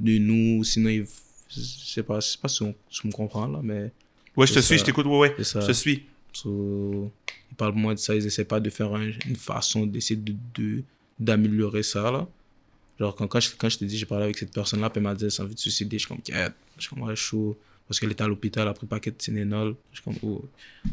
de 0.00 0.18
nous, 0.18 0.64
sinon 0.64 0.90
ils. 0.90 1.06
Je 1.48 1.60
sais 1.60 2.02
pas, 2.02 2.18
je 2.18 2.26
sais 2.28 2.38
pas 2.40 2.48
si 2.48 2.62
on, 2.62 2.74
me 3.04 3.12
comprends, 3.12 3.46
là, 3.46 3.60
mais. 3.62 3.92
Ouais, 4.36 4.46
je 4.46 4.54
te 4.54 4.58
suis, 4.58 4.78
je 4.78 4.84
t'écoute, 4.84 5.06
ouais, 5.06 5.18
ouais. 5.18 5.34
Je 5.38 5.66
te 5.66 5.72
suis. 5.72 6.04
Ils 6.44 7.56
parlent 7.56 7.74
moins 7.74 7.94
de 7.94 7.98
ça, 7.98 8.14
ils 8.14 8.26
essaient 8.26 8.44
pas 8.44 8.60
de 8.60 8.70
faire 8.70 8.94
une 8.96 9.36
façon 9.36 9.86
d'essayer 9.86 10.20
de, 10.20 10.82
d'améliorer 11.18 11.82
ça, 11.82 12.10
là. 12.10 12.28
Genre, 12.98 13.14
quand, 13.14 13.26
quand, 13.26 13.40
je, 13.40 13.50
quand 13.58 13.68
je 13.68 13.78
te 13.78 13.84
dis, 13.84 13.98
j'ai 13.98 14.06
parlé 14.06 14.24
avec 14.24 14.38
cette 14.38 14.52
personne-là, 14.52 14.90
elle 14.94 15.02
m'a 15.02 15.14
dit, 15.14 15.24
elle 15.24 15.44
envie 15.44 15.54
de 15.54 15.60
suicider, 15.60 15.98
je 15.98 16.06
suis 16.06 16.08
comme, 16.08 16.22
je 16.26 16.82
suis 16.82 16.94
comme, 16.94 17.14
chaud 17.14 17.56
parce 17.86 18.00
qu'elle 18.00 18.10
était 18.10 18.24
à 18.24 18.28
l'hôpital, 18.28 18.62
elle 18.64 18.70
a 18.70 18.74
pris 18.74 18.86
paquet 18.86 19.10
de 19.10 19.16
Tylenol. 19.16 19.76
Je 19.92 20.00
suis 20.00 20.04
comme, 20.04 20.16
oh, 20.22 20.44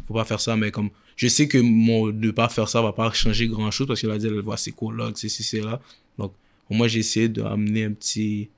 faut 0.07 0.13
pas 0.13 0.25
faire 0.25 0.39
ça, 0.39 0.55
mais 0.55 0.71
comme, 0.71 0.89
je 1.15 1.27
sais 1.27 1.47
que 1.47 1.57
mon, 1.57 2.09
de 2.09 2.31
pas 2.31 2.49
faire 2.49 2.69
ça 2.69 2.81
va 2.81 2.93
pas 2.93 3.11
changer 3.13 3.47
grand 3.47 3.71
chose 3.71 3.87
parce 3.87 4.01
qu'elle 4.01 4.11
a 4.11 4.17
dit, 4.17 4.27
elle 4.27 4.39
voit 4.41 4.57
ses 4.57 4.71
collègues, 4.71 5.15
c'est 5.15 5.29
c'est 5.29 5.61
là. 5.61 5.81
Donc, 6.17 6.33
moins, 6.69 6.87
j'ai 6.87 6.99
essayé 6.99 7.29
d'amener 7.29 7.85
un 7.85 7.93
petit 7.93 8.49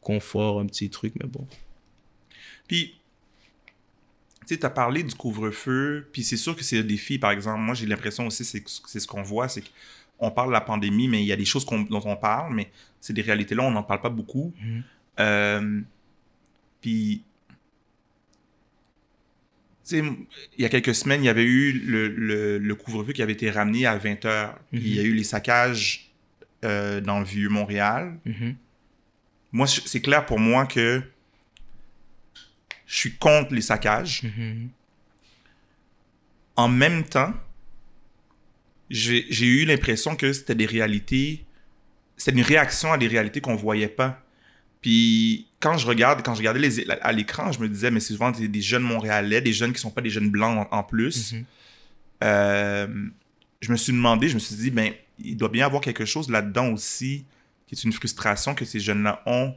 confort, 0.00 0.60
un 0.60 0.66
petit 0.66 0.90
truc, 0.90 1.14
mais 1.20 1.28
bon. 1.28 1.46
Puis, 2.66 2.94
tu 4.46 4.54
sais, 4.54 4.60
tu 4.60 4.66
as 4.66 4.70
parlé 4.70 5.02
du 5.02 5.14
couvre-feu, 5.14 6.08
puis 6.12 6.22
c'est 6.22 6.36
sûr 6.36 6.54
que 6.54 6.62
c'est 6.62 6.78
un 6.78 6.82
défi, 6.82 7.18
par 7.18 7.32
exemple. 7.32 7.60
Moi, 7.60 7.74
j'ai 7.74 7.86
l'impression 7.86 8.26
aussi, 8.26 8.44
c'est 8.44 9.00
ce 9.00 9.06
qu'on 9.06 9.22
voit, 9.22 9.48
c'est 9.48 9.62
qu'on 10.18 10.30
parle 10.30 10.48
de 10.48 10.52
la 10.52 10.60
pandémie, 10.60 11.08
mais 11.08 11.22
il 11.22 11.26
y 11.26 11.32
a 11.32 11.36
des 11.36 11.44
choses 11.44 11.66
dont 11.66 12.02
on 12.04 12.16
parle, 12.16 12.54
mais 12.54 12.70
c'est 13.00 13.12
des 13.12 13.22
réalités 13.22 13.54
là, 13.54 13.64
on 13.64 13.70
n'en 13.70 13.82
parle 13.82 14.00
pas 14.00 14.08
beaucoup. 14.08 14.54
Mm-hmm. 14.62 14.82
Euh, 15.18 15.80
puis, 16.80 17.24
il 19.92 20.16
y 20.58 20.64
a 20.64 20.68
quelques 20.68 20.94
semaines, 20.94 21.22
il 21.22 21.26
y 21.26 21.30
avait 21.30 21.44
eu 21.44 21.72
le, 21.72 22.58
le, 22.58 22.74
couvre-feu 22.74 23.12
qui 23.12 23.22
avait 23.22 23.32
été 23.32 23.50
ramené 23.50 23.86
à 23.86 23.96
20 23.96 24.24
h 24.24 24.52
Il 24.72 24.94
y 24.94 24.98
a 24.98 25.02
mhm. 25.02 25.08
eu 25.08 25.14
les 25.14 25.24
saccages 25.24 26.10
euh, 26.64 27.00
dans 27.00 27.20
le 27.20 27.24
vieux 27.24 27.48
Montréal. 27.48 28.18
Mhm. 28.24 28.56
Moi, 29.52 29.66
c'est 29.66 30.00
clair 30.00 30.26
pour 30.26 30.38
moi 30.38 30.66
que 30.66 31.02
je 32.86 32.96
suis 32.96 33.16
contre 33.16 33.54
les 33.54 33.60
saccages. 33.60 34.22
Mhm. 34.22 34.70
En 36.56 36.68
même 36.68 37.04
temps, 37.04 37.34
j'ai 38.88 39.46
eu 39.46 39.64
l'impression 39.64 40.16
que 40.16 40.32
c'était 40.32 40.54
des 40.54 40.66
réalités, 40.66 41.44
c'était 42.16 42.36
une 42.36 42.44
réaction 42.44 42.92
à 42.92 42.98
des 42.98 43.08
réalités 43.08 43.40
qu'on 43.40 43.56
voyait 43.56 43.88
pas. 43.88 44.22
Puis 44.80 45.48
quand 45.60 45.76
je 45.76 45.86
regarde, 45.86 46.22
quand 46.24 46.34
je 46.34 46.38
regardais 46.38 46.60
les, 46.60 46.90
à 46.90 47.12
l'écran, 47.12 47.50
je 47.52 47.60
me 47.60 47.68
disais, 47.68 47.90
mais 47.90 48.00
c'est 48.00 48.12
souvent 48.12 48.30
des, 48.30 48.60
jeunes 48.60 48.84
Montréalais, 48.84 49.40
des 49.40 49.52
jeunes 49.52 49.72
qui 49.72 49.80
sont 49.80 49.90
pas 49.90 50.00
des 50.00 50.10
jeunes 50.10 50.30
blancs 50.30 50.68
en, 50.70 50.82
plus. 50.82 51.32
Mhm. 51.32 51.44
Euh, 52.24 52.86
je 53.60 53.72
me 53.72 53.76
suis 53.76 53.92
demandé, 53.92 54.28
je 54.28 54.34
me 54.34 54.38
suis 54.38 54.54
dit, 54.54 54.70
ben, 54.70 54.92
il 55.18 55.36
doit 55.36 55.48
bien 55.48 55.62
y 55.62 55.66
avoir 55.66 55.82
quelque 55.82 56.04
chose 56.04 56.30
là-dedans 56.30 56.68
aussi, 56.68 57.24
qui 57.66 57.74
est 57.74 57.84
une 57.84 57.92
frustration 57.92 58.54
que 58.54 58.64
ces 58.64 58.80
jeunes-là 58.80 59.22
ont. 59.26 59.54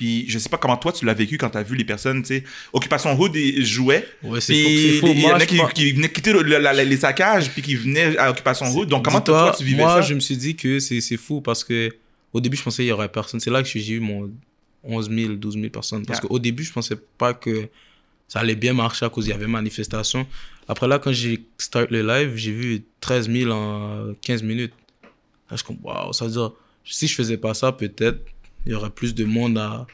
Puis 0.00 0.24
je 0.30 0.38
sais 0.38 0.48
pas 0.48 0.56
comment 0.56 0.78
toi 0.78 0.92
tu 0.92 1.04
l'as 1.04 1.12
vécu 1.12 1.36
quand 1.36 1.50
tu 1.50 1.58
as 1.58 1.62
vu 1.62 1.76
les 1.76 1.84
personnes, 1.84 2.22
tu 2.22 2.28
sais, 2.28 2.44
Occupation 2.72 3.20
Hood 3.20 3.36
jouaient. 3.58 4.08
Ouais, 4.22 4.40
c'est 4.40 4.54
faux. 4.98 5.08
Il 5.08 5.20
y 5.20 5.26
en 5.26 5.34
a 5.34 5.44
qui, 5.44 5.92
venaient 5.92 6.08
quitter 6.08 6.32
les 6.32 6.96
saccages 6.96 7.50
puis 7.50 7.60
qui 7.60 7.74
venaient 7.74 8.16
à 8.16 8.30
Occupation 8.30 8.64
Hood. 8.74 8.88
Donc 8.88 9.04
comment 9.04 9.20
toi, 9.20 9.54
tu 9.54 9.62
vivais 9.62 9.82
ça? 9.82 9.88
Moi, 9.88 10.00
je 10.00 10.14
me 10.14 10.20
suis 10.20 10.38
dit 10.38 10.56
que 10.56 10.80
c'est 10.80 11.18
fou 11.18 11.42
parce 11.42 11.62
que 11.62 11.94
au 12.32 12.40
début, 12.40 12.56
je 12.56 12.62
pensais 12.62 12.78
qu'il 12.82 12.88
y 12.88 12.92
aurait 12.92 13.10
personne. 13.10 13.40
C'est 13.40 13.50
là 13.50 13.62
que 13.62 13.68
j'ai 13.68 13.92
eu 13.92 14.00
mon 14.00 14.30
11 14.84 15.10
000, 15.10 15.34
12 15.34 15.54
000 15.56 15.68
personnes. 15.68 16.06
Parce 16.06 16.20
qu'au 16.20 16.38
début, 16.38 16.64
je 16.64 16.72
pensais 16.72 16.96
pas 17.18 17.34
que 17.34 17.68
ça 18.26 18.40
allait 18.40 18.54
bien 18.54 18.72
marcher 18.72 19.04
à 19.04 19.10
cause 19.10 19.26
il 19.26 19.30
y 19.30 19.34
avait 19.34 19.48
manifestation. 19.48 20.26
Après 20.66 20.88
là, 20.88 20.98
quand 20.98 21.12
j'ai 21.12 21.44
start 21.58 21.90
le 21.90 22.00
live, 22.00 22.36
j'ai 22.36 22.52
vu 22.52 22.84
13 23.02 23.30
000 23.30 23.50
en 23.50 24.14
15 24.22 24.42
minutes. 24.44 24.72
Là, 25.02 25.08
je 25.50 25.56
suis 25.56 25.66
comme, 25.66 25.76
waouh, 25.82 26.14
ça 26.14 26.24
veut 26.24 26.30
dire, 26.30 26.52
si 26.86 27.06
je 27.06 27.14
faisais 27.14 27.36
pas 27.36 27.52
ça, 27.52 27.70
peut-être 27.70 28.24
il 28.66 28.72
y 28.72 28.74
aurait 28.74 28.90
plus 28.90 29.14
de 29.14 29.24
monde 29.24 29.58
à, 29.58 29.86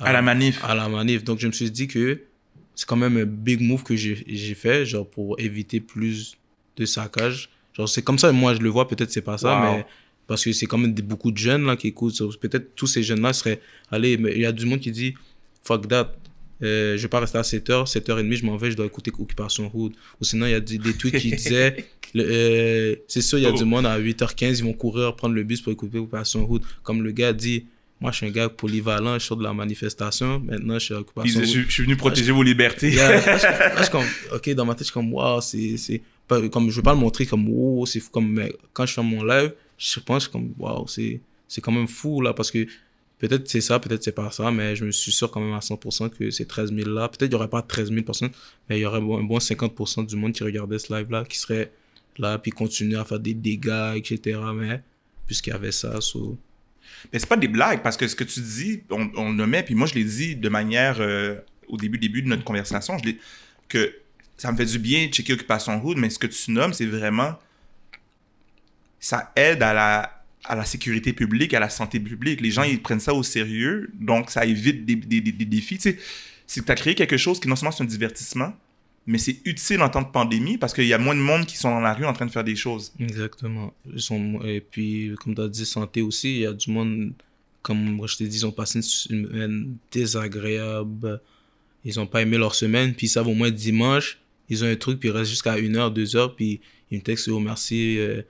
à, 0.00 0.12
la 0.12 0.22
manif. 0.22 0.64
À 0.64 0.74
la 0.74 0.88
manif. 0.88 1.24
Donc, 1.24 1.38
je 1.38 1.46
me 1.46 1.52
suis 1.52 1.70
dit 1.70 1.88
que 1.88 2.22
c'est 2.74 2.86
quand 2.86 2.96
même 2.96 3.16
un 3.16 3.24
big 3.24 3.60
move 3.60 3.82
que 3.82 3.96
j'ai 3.96 4.54
fait, 4.54 4.86
genre 4.86 5.08
pour 5.08 5.38
éviter 5.38 5.80
plus 5.80 6.36
de 6.76 6.84
saccage. 6.84 7.50
Genre, 7.74 7.88
c'est 7.88 8.02
comme 8.02 8.18
ça, 8.18 8.32
moi 8.32 8.54
je 8.54 8.60
le 8.60 8.68
vois, 8.68 8.88
peut-être 8.88 9.10
c'est 9.10 9.22
pas 9.22 9.38
ça, 9.38 9.60
mais 9.62 9.86
parce 10.26 10.44
que 10.44 10.52
c'est 10.52 10.66
quand 10.66 10.78
même 10.78 10.92
beaucoup 10.94 11.30
de 11.30 11.38
jeunes 11.38 11.66
là 11.66 11.76
qui 11.76 11.88
écoutent. 11.88 12.38
Peut-être 12.38 12.74
tous 12.74 12.86
ces 12.86 13.02
jeunes-là 13.02 13.32
seraient. 13.32 13.60
Allez, 13.90 14.16
mais 14.16 14.32
il 14.32 14.40
y 14.40 14.46
a 14.46 14.52
du 14.52 14.66
monde 14.66 14.80
qui 14.80 14.90
dit 14.90 15.14
fuck 15.62 15.88
that. 15.88 16.12
Euh, 16.62 16.96
je 16.96 17.02
vais 17.02 17.08
pas 17.08 17.18
rester 17.18 17.38
à 17.38 17.42
7h, 17.42 17.90
7h30, 17.90 18.34
je 18.36 18.46
m'en 18.46 18.56
vais, 18.56 18.70
je 18.70 18.76
dois 18.76 18.86
écouter 18.86 19.10
Occupation 19.18 19.68
Hood. 19.74 19.94
Ou 20.20 20.24
sinon, 20.24 20.46
il 20.46 20.52
y 20.52 20.54
a 20.54 20.60
des, 20.60 20.78
tweets 20.78 21.18
qui 21.18 21.30
disaient 21.36 21.84
euh, 22.14 22.94
c'est 23.08 23.22
sûr, 23.22 23.38
il 23.38 23.42
y 23.42 23.46
a 23.46 23.52
du 23.52 23.64
monde 23.64 23.84
à 23.84 23.98
8h15, 23.98 24.58
ils 24.58 24.64
vont 24.64 24.72
courir 24.72 25.16
prendre 25.16 25.34
le 25.34 25.42
bus 25.42 25.60
pour 25.60 25.72
écouter 25.72 25.98
Occupation 25.98 26.48
Hood. 26.48 26.62
Comme 26.84 27.02
le 27.02 27.10
gars 27.10 27.32
dit 27.32 27.66
moi, 28.02 28.10
je 28.10 28.16
suis 28.16 28.26
un 28.26 28.30
gars 28.30 28.48
polyvalent, 28.48 29.16
je 29.16 29.24
sors 29.24 29.36
de 29.36 29.44
la 29.44 29.52
manifestation, 29.52 30.40
maintenant, 30.40 30.74
je 30.74 30.86
suis 30.86 30.94
à 30.94 30.98
Occupation 30.98 31.38
Hood. 31.38 31.46
Je, 31.46 31.70
suis 31.70 31.84
venu 31.84 31.94
protéger 31.94 32.32
vos 32.32 32.42
libertés. 32.42 32.90
je, 32.90 33.90
comme, 33.92 34.04
ok, 34.34 34.50
dans 34.54 34.64
ma 34.64 34.74
tête, 34.74 34.80
je 34.80 34.84
suis 34.86 34.92
comme, 34.92 35.14
waouh, 35.14 35.40
c'est. 35.40 36.02
Comme, 36.50 36.68
je 36.68 36.76
veux 36.76 36.82
pas 36.82 36.94
le 36.94 36.98
montrer 36.98 37.26
comme, 37.26 37.48
wow, 37.48 37.86
c'est 37.86 38.00
fou. 38.00 38.10
Comme, 38.10 38.32
mais 38.32 38.52
quand 38.72 38.86
je 38.86 38.94
fais 38.94 39.02
mon 39.04 39.22
live, 39.22 39.52
je 39.78 40.00
pense 40.00 40.26
comme, 40.26 40.52
waouh, 40.58 40.88
c'est, 40.88 41.20
c'est 41.46 41.60
quand 41.60 41.70
même 41.70 41.86
fou, 41.86 42.20
là, 42.20 42.34
parce 42.34 42.50
que 42.50 42.66
peut-être 43.20 43.48
c'est 43.48 43.60
ça, 43.60 43.78
peut-être 43.78 44.02
c'est 44.02 44.10
pas 44.10 44.32
ça, 44.32 44.50
mais 44.50 44.74
je 44.74 44.84
me 44.84 44.90
suis 44.90 45.12
sûr 45.12 45.30
quand 45.30 45.40
même 45.40 45.54
à 45.54 45.60
100% 45.60 46.10
que 46.10 46.30
ces 46.32 46.44
13 46.44 46.74
000 46.74 46.90
là, 46.90 47.08
peut-être 47.08 47.30
il 47.30 47.32
y 47.32 47.36
aurait 47.36 47.48
pas 47.48 47.62
13 47.62 47.90
000 47.90 48.02
personnes, 48.02 48.30
mais 48.68 48.80
il 48.80 48.82
y 48.82 48.84
aurait 48.84 48.98
un 48.98 49.22
bon 49.22 49.38
50% 49.38 50.06
du 50.06 50.16
monde 50.16 50.32
qui 50.32 50.42
regardait 50.42 50.80
ce 50.80 50.92
live 50.92 51.08
là, 51.08 51.24
qui 51.24 51.38
serait 51.38 51.70
là, 52.18 52.36
puis 52.38 52.50
continuer 52.50 52.96
à 52.96 53.04
faire 53.04 53.20
des 53.20 53.34
dégâts, 53.34 53.94
etc. 53.94 54.40
Mais, 54.52 54.82
puisqu'il 55.24 55.50
y 55.50 55.52
avait 55.52 55.70
ça, 55.70 56.00
so... 56.00 56.36
Mais 57.12 57.18
c'est 57.18 57.28
pas 57.28 57.36
des 57.36 57.48
blagues, 57.48 57.82
parce 57.82 57.96
que 57.96 58.08
ce 58.08 58.16
que 58.16 58.24
tu 58.24 58.40
dis, 58.40 58.82
on, 58.90 59.10
on 59.16 59.32
le 59.32 59.46
met, 59.46 59.62
puis 59.62 59.74
moi 59.74 59.86
je 59.86 59.94
l'ai 59.94 60.04
dit 60.04 60.36
de 60.36 60.48
manière, 60.48 60.96
euh, 61.00 61.36
au 61.68 61.76
début, 61.76 61.98
début 61.98 62.22
de 62.22 62.28
notre 62.28 62.44
conversation, 62.44 62.96
je 62.98 63.10
que 63.68 63.94
ça 64.36 64.50
me 64.52 64.56
fait 64.56 64.66
du 64.66 64.78
bien 64.78 65.06
de 65.06 65.12
checker 65.12 65.32
Occupation 65.34 65.82
Hood, 65.82 65.98
mais 65.98 66.10
ce 66.10 66.18
que 66.18 66.26
tu 66.26 66.50
nommes, 66.50 66.72
c'est 66.72 66.86
vraiment 66.86 67.38
ça 69.02 69.32
aide 69.34 69.62
à 69.62 69.74
la, 69.74 70.24
à 70.44 70.54
la 70.54 70.64
sécurité 70.64 71.12
publique, 71.12 71.54
à 71.54 71.60
la 71.60 71.68
santé 71.68 71.98
publique. 71.98 72.40
Les 72.40 72.50
gens, 72.50 72.62
ils 72.62 72.80
prennent 72.80 73.00
ça 73.00 73.12
au 73.12 73.22
sérieux, 73.22 73.90
donc 73.94 74.30
ça 74.30 74.44
évite 74.46 74.84
des, 74.84 74.94
des, 74.94 75.20
des, 75.20 75.44
défis. 75.44 75.76
Tu 75.76 75.90
sais, 75.90 75.98
c'est 76.46 76.60
que 76.60 76.66
tu 76.66 76.72
as 76.72 76.76
créé 76.76 76.94
quelque 76.94 77.16
chose 77.16 77.40
qui 77.40 77.48
non 77.48 77.56
seulement 77.56 77.72
c'est 77.72 77.82
un 77.82 77.86
divertissement, 77.86 78.52
mais 79.06 79.18
c'est 79.18 79.40
utile 79.44 79.82
en 79.82 79.88
temps 79.88 80.02
de 80.02 80.10
pandémie 80.10 80.58
parce 80.58 80.72
qu'il 80.72 80.86
y 80.86 80.92
a 80.92 80.98
moins 80.98 81.14
de 81.14 81.20
monde 81.20 81.44
qui 81.46 81.56
sont 81.56 81.70
dans 81.70 81.80
la 81.80 81.94
rue 81.94 82.04
en 82.04 82.12
train 82.12 82.26
de 82.26 82.30
faire 82.30 82.44
des 82.44 82.54
choses. 82.54 82.92
Exactement. 83.00 83.74
Ils 83.92 84.00
sont, 84.00 84.40
et 84.44 84.60
puis, 84.60 85.12
comme 85.20 85.34
tu 85.34 85.40
as 85.40 85.48
dit, 85.48 85.66
santé 85.66 86.02
aussi, 86.02 86.36
il 86.36 86.40
y 86.42 86.46
a 86.46 86.52
du 86.52 86.70
monde, 86.70 87.12
comme 87.62 88.00
je 88.06 88.16
t'ai 88.16 88.28
dit, 88.28 88.38
ils 88.38 88.46
ont 88.46 88.52
passé 88.52 88.78
une 88.78 88.82
semaine 88.82 89.76
désagréable. 89.90 91.20
Ils 91.84 91.96
n'ont 91.96 92.06
pas 92.06 92.22
aimé 92.22 92.38
leur 92.38 92.54
semaine, 92.54 92.94
puis 92.94 93.06
ils 93.08 93.10
savent 93.10 93.26
au 93.26 93.34
moins 93.34 93.50
dimanche, 93.50 94.20
ils 94.48 94.62
ont 94.62 94.68
un 94.68 94.76
truc, 94.76 95.00
puis 95.00 95.08
ils 95.08 95.12
restent 95.12 95.30
jusqu'à 95.30 95.58
une 95.58 95.76
heure, 95.76 95.90
deux 95.90 96.14
heures, 96.14 96.36
puis 96.36 96.60
ils 96.92 96.98
me 96.98 97.02
textent, 97.02 97.28
oh 97.28 97.40
merci. 97.40 97.98
Euh, 97.98 98.22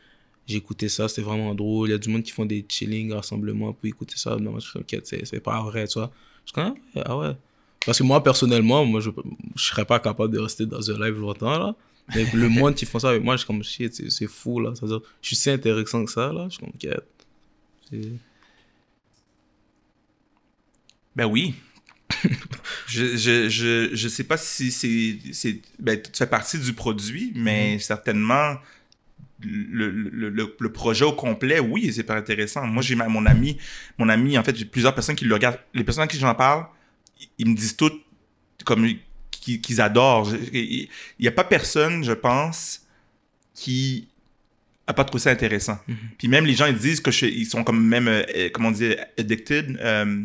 j'ai 0.47 0.57
écouté 0.57 0.89
ça, 0.89 1.09
c'était 1.09 1.23
vraiment 1.23 1.55
drôle. 1.55 1.89
Il 1.89 1.93
y 1.93 1.95
a 1.95 1.99
du 1.99 2.09
monde 2.09 2.23
qui 2.23 2.33
font 2.33 2.45
des 2.45 2.65
chilling, 2.69 3.13
rassemblements 3.13 3.73
pour 3.73 3.87
écouter 3.87 4.15
ça. 4.17 4.37
Non, 4.37 4.59
je 4.59 4.69
suis 4.69 5.23
c'est 5.25 5.41
pas 5.41 5.63
vrai, 5.63 5.87
tu 5.87 5.99
vois. 5.99 6.11
Je 6.47 6.53
suis 6.53 6.73
ah 7.05 7.17
ouais. 7.17 7.37
Parce 7.85 7.99
que 7.99 8.05
moi, 8.05 8.23
personnellement, 8.23 8.85
moi, 8.85 9.01
je, 9.01 9.11
je 9.57 9.65
serais 9.65 9.85
pas 9.85 9.99
capable 9.99 10.33
de 10.33 10.39
rester 10.39 10.67
dans 10.67 10.91
un 10.91 11.05
live 11.05 11.19
longtemps, 11.19 11.59
là. 11.59 11.75
Mais 12.15 12.27
le 12.33 12.49
monde 12.61 12.75
qui 12.75 12.87
font 12.87 12.99
ça 12.99 13.11
avec 13.11 13.23
moi, 13.23 13.35
je 13.35 13.39
suis 13.39 13.47
comme, 13.47 13.63
shit, 13.63 14.11
c'est 14.11 14.27
fou, 14.29 14.61
là. 14.61 14.73
je 14.81 14.99
suis 15.21 15.37
si 15.37 15.51
intéressant 15.51 16.05
que 16.05 16.11
ça, 16.11 16.33
là. 16.33 16.47
Je 16.49 16.57
suis 16.57 16.61
comme, 16.61 16.73
quête. 16.79 17.07
Ben 21.15 21.27
oui. 21.27 21.55
je, 22.87 23.17
je, 23.17 23.49
je, 23.49 23.91
je 23.93 24.09
sais 24.09 24.25
pas 24.25 24.37
si 24.37 24.71
c'est. 24.71 25.61
Ben, 25.79 26.01
tu 26.01 26.11
fais 26.15 26.27
partie 26.27 26.59
du 26.59 26.73
produit, 26.73 27.33
mais 27.35 27.77
mm-hmm. 27.77 27.81
certainement 27.81 28.57
le, 29.45 29.91
le, 29.91 30.29
le, 30.59 30.73
projet 30.73 31.05
au 31.05 31.13
complet, 31.13 31.59
oui, 31.59 31.93
c'est 31.93 32.03
pas 32.03 32.17
intéressant. 32.17 32.67
Moi, 32.67 32.83
j'ai 32.83 32.95
mon 32.95 33.27
ami, 33.27 33.59
mon 33.99 34.09
ami, 34.09 34.39
en 34.39 34.45
fait, 34.45 34.57
j'ai 34.57 34.65
plusieurs 34.65 34.95
personnes 34.95 35.17
qui 35.17 35.25
le 35.25 35.35
regardent. 35.35 35.59
Les 35.75 35.85
personnes 35.85 36.05
à 36.05 36.07
qui 36.07 36.19
j'en 36.19 36.35
parle, 36.35 36.67
ils 37.39 37.49
me 37.49 37.55
disent 37.55 37.77
toutes 37.77 38.01
comme 38.65 38.89
qu'ils 39.31 39.81
adorent. 39.81 40.33
Il 40.53 40.89
n'y 41.21 41.29
a 41.29 41.33
pas 41.33 41.45
personne, 41.45 42.05
je 42.05 42.13
pense, 42.13 42.87
qui 43.55 44.09
a 44.87 44.95
pas 44.95 45.05
trouvé 45.05 45.21
ça 45.21 45.31
intéressant. 45.31 45.79
Mm-hmm. 45.89 45.95
Puis 46.19 46.29
même 46.29 46.47
les 46.47 46.55
gens, 46.55 46.67
ils 46.67 46.77
disent 46.77 47.01
que 47.01 47.11
ils 47.25 47.47
sont 47.47 47.65
comme 47.65 47.85
même, 47.85 48.09
euh, 48.09 48.49
comment 48.53 48.71
dire, 48.71 49.05
addicted. 49.19 49.79
Euh, 49.81 50.25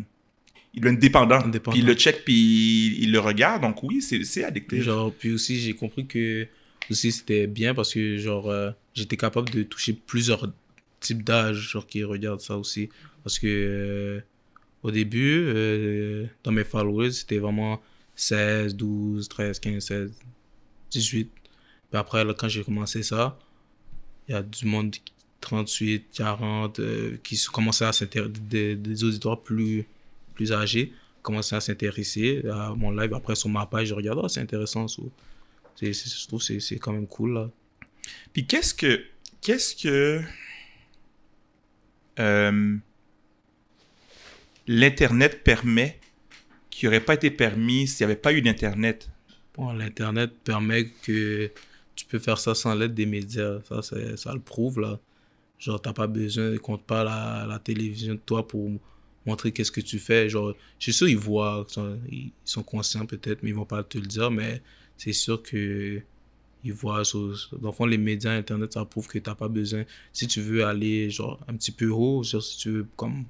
il 0.74 0.82
devient 0.82 0.96
dépendant. 0.96 1.46
Dépendant. 1.46 1.74
Puis 1.74 1.80
il 1.80 1.86
le 1.86 1.94
check, 1.94 2.24
puis 2.24 2.34
il, 2.34 3.04
il 3.04 3.12
le 3.12 3.20
regarde. 3.20 3.62
Donc 3.62 3.82
oui, 3.82 4.02
c'est 4.02 4.44
addictif. 4.44 4.82
Genre, 4.82 5.12
puis 5.12 5.32
aussi, 5.32 5.58
j'ai 5.58 5.74
compris 5.74 6.06
que 6.06 6.46
aussi 6.90 7.12
c'était 7.12 7.46
bien 7.46 7.74
parce 7.74 7.92
que 7.92 8.16
genre 8.16 8.50
euh, 8.50 8.70
j'étais 8.94 9.16
capable 9.16 9.50
de 9.50 9.62
toucher 9.62 9.92
plusieurs 9.92 10.50
types 11.00 11.22
d'âge 11.22 11.56
genre 11.56 11.86
qui 11.86 12.02
regardent 12.04 12.40
ça 12.40 12.56
aussi 12.56 12.88
parce 13.22 13.38
que 13.38 13.46
euh, 13.46 14.20
au 14.82 14.90
début 14.90 15.44
euh, 15.46 16.26
dans 16.44 16.52
mes 16.52 16.64
followers 16.64 17.10
c'était 17.12 17.38
vraiment 17.38 17.80
16 18.14 18.74
12 18.76 19.28
13 19.28 19.58
15 19.60 19.84
16 19.84 20.12
18 20.90 21.30
puis 21.90 21.98
après 21.98 22.24
là, 22.24 22.34
quand 22.34 22.48
j'ai 22.48 22.62
commencé 22.64 23.02
ça 23.02 23.38
il 24.28 24.32
y 24.32 24.34
a 24.34 24.42
du 24.42 24.66
monde 24.66 24.94
38 25.40 26.06
40 26.14 26.78
euh, 26.80 27.16
qui 27.22 27.40
commençaient 27.52 27.84
à 27.86 27.92
s'intéresser 27.92 28.32
des, 28.48 28.76
des 28.76 29.04
auditoires 29.04 29.40
plus 29.40 29.86
plus 30.34 30.52
âgés 30.52 30.92
commençaient 31.22 31.56
à 31.56 31.60
s'intéresser 31.60 32.42
à 32.50 32.74
mon 32.76 32.90
live 32.90 33.12
après 33.14 33.34
sur 33.34 33.48
ma 33.48 33.66
page 33.66 33.88
je 33.88 33.94
regarde 33.94 34.20
ah, 34.24 34.28
c'est 34.28 34.40
intéressant. 34.40 34.86
C'est- 34.88 35.06
je 35.92 36.26
trouve 36.26 36.40
que 36.40 36.44
c'est- 36.46 36.60
c'est 36.60 36.78
quand 36.78 36.92
même 36.92 37.06
cool 37.06 37.34
là 37.34 37.50
Puis 38.32 38.46
qu'est-ce 38.46 38.74
que. 38.74 39.04
Qu'est-ce 39.40 39.76
que. 39.76 40.20
euh, 42.18 42.76
L'Internet 44.68 45.42
permet 45.42 45.98
qui 46.70 46.84
n'aurait 46.84 47.04
pas 47.04 47.14
été 47.14 47.30
permis 47.30 47.88
s'il 47.88 48.06
n'y 48.06 48.12
avait 48.12 48.20
pas 48.20 48.32
eu 48.32 48.42
d'Internet. 48.42 49.10
Bon, 49.54 49.72
l'Internet 49.72 50.30
permet 50.44 50.90
que 51.02 51.50
tu 51.96 52.04
peux 52.06 52.18
faire 52.18 52.38
ça 52.38 52.54
sans 52.54 52.74
l'aide 52.74 52.94
des 52.94 53.06
médias. 53.06 53.58
Ça, 53.68 53.82
ça 54.16 54.32
le 54.32 54.40
prouve, 54.40 54.80
là. 54.80 55.00
Genre, 55.58 55.80
t'as 55.82 55.92
pas 55.92 56.06
besoin, 56.06 56.52
ils 56.52 56.60
comptent 56.60 56.86
pas 56.86 57.02
la, 57.02 57.46
la 57.48 57.58
télévision 57.58 58.14
de 58.14 58.20
toi 58.24 58.46
pour 58.46 58.70
montrer 59.26 59.52
qu'est-ce 59.52 59.72
que 59.72 59.80
tu 59.80 59.98
fais. 59.98 60.28
Genre, 60.28 60.54
je 60.78 60.84
suis 60.84 60.92
sûr 60.92 61.08
ils 61.08 61.18
voient, 61.18 61.66
ils 62.10 62.30
sont, 62.44 62.62
conscients 62.62 63.06
peut-être, 63.06 63.42
mais 63.42 63.50
ils 63.50 63.56
vont 63.56 63.64
pas 63.64 63.82
te 63.82 63.98
le 63.98 64.06
dire, 64.06 64.30
mais 64.30 64.62
c'est 64.96 65.12
sûr 65.12 65.42
que 65.42 66.00
ils 66.64 66.72
voient. 66.72 67.02
dans 67.14 67.68
le 67.68 67.72
fond, 67.72 67.86
les 67.86 67.98
médias, 67.98 68.32
Internet, 68.32 68.72
ça 68.74 68.84
prouve 68.84 69.08
que 69.08 69.18
t'as 69.18 69.34
pas 69.34 69.48
besoin. 69.48 69.84
Si 70.12 70.26
tu 70.26 70.40
veux 70.40 70.64
aller, 70.64 71.10
genre, 71.10 71.40
un 71.48 71.54
petit 71.54 71.72
peu 71.72 71.88
haut, 71.88 72.22
genre, 72.22 72.42
si 72.42 72.58
tu 72.58 72.70
veux, 72.70 72.86
comme, 72.96 73.24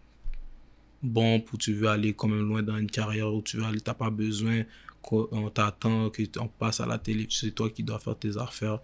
bon, 1.03 1.41
pour 1.41 1.59
tu 1.59 1.73
veux 1.75 1.89
aller 1.89 2.13
quand 2.15 2.29
même 2.29 2.47
loin 2.49 2.63
dans 2.63 2.77
une 2.77 2.91
carrière 2.91 3.33
où 3.33 3.43
tu 3.43 3.57
veux 3.59 3.65
aller, 3.65 3.81
t'as 3.81 3.95
pas 3.95 4.11
besoin 4.11 4.65
qu'on 5.03 5.49
t'attend, 5.51 6.11
qu'on 6.11 6.49
passe 6.49 6.81
à 6.81 6.87
la 6.87 6.99
télé, 6.99 7.27
c'est 7.31 7.53
toi 7.53 7.71
qui 7.71 7.83
dois 7.83 7.99
faire 7.99 8.19
tes 8.19 8.37
affaires. 8.37 8.81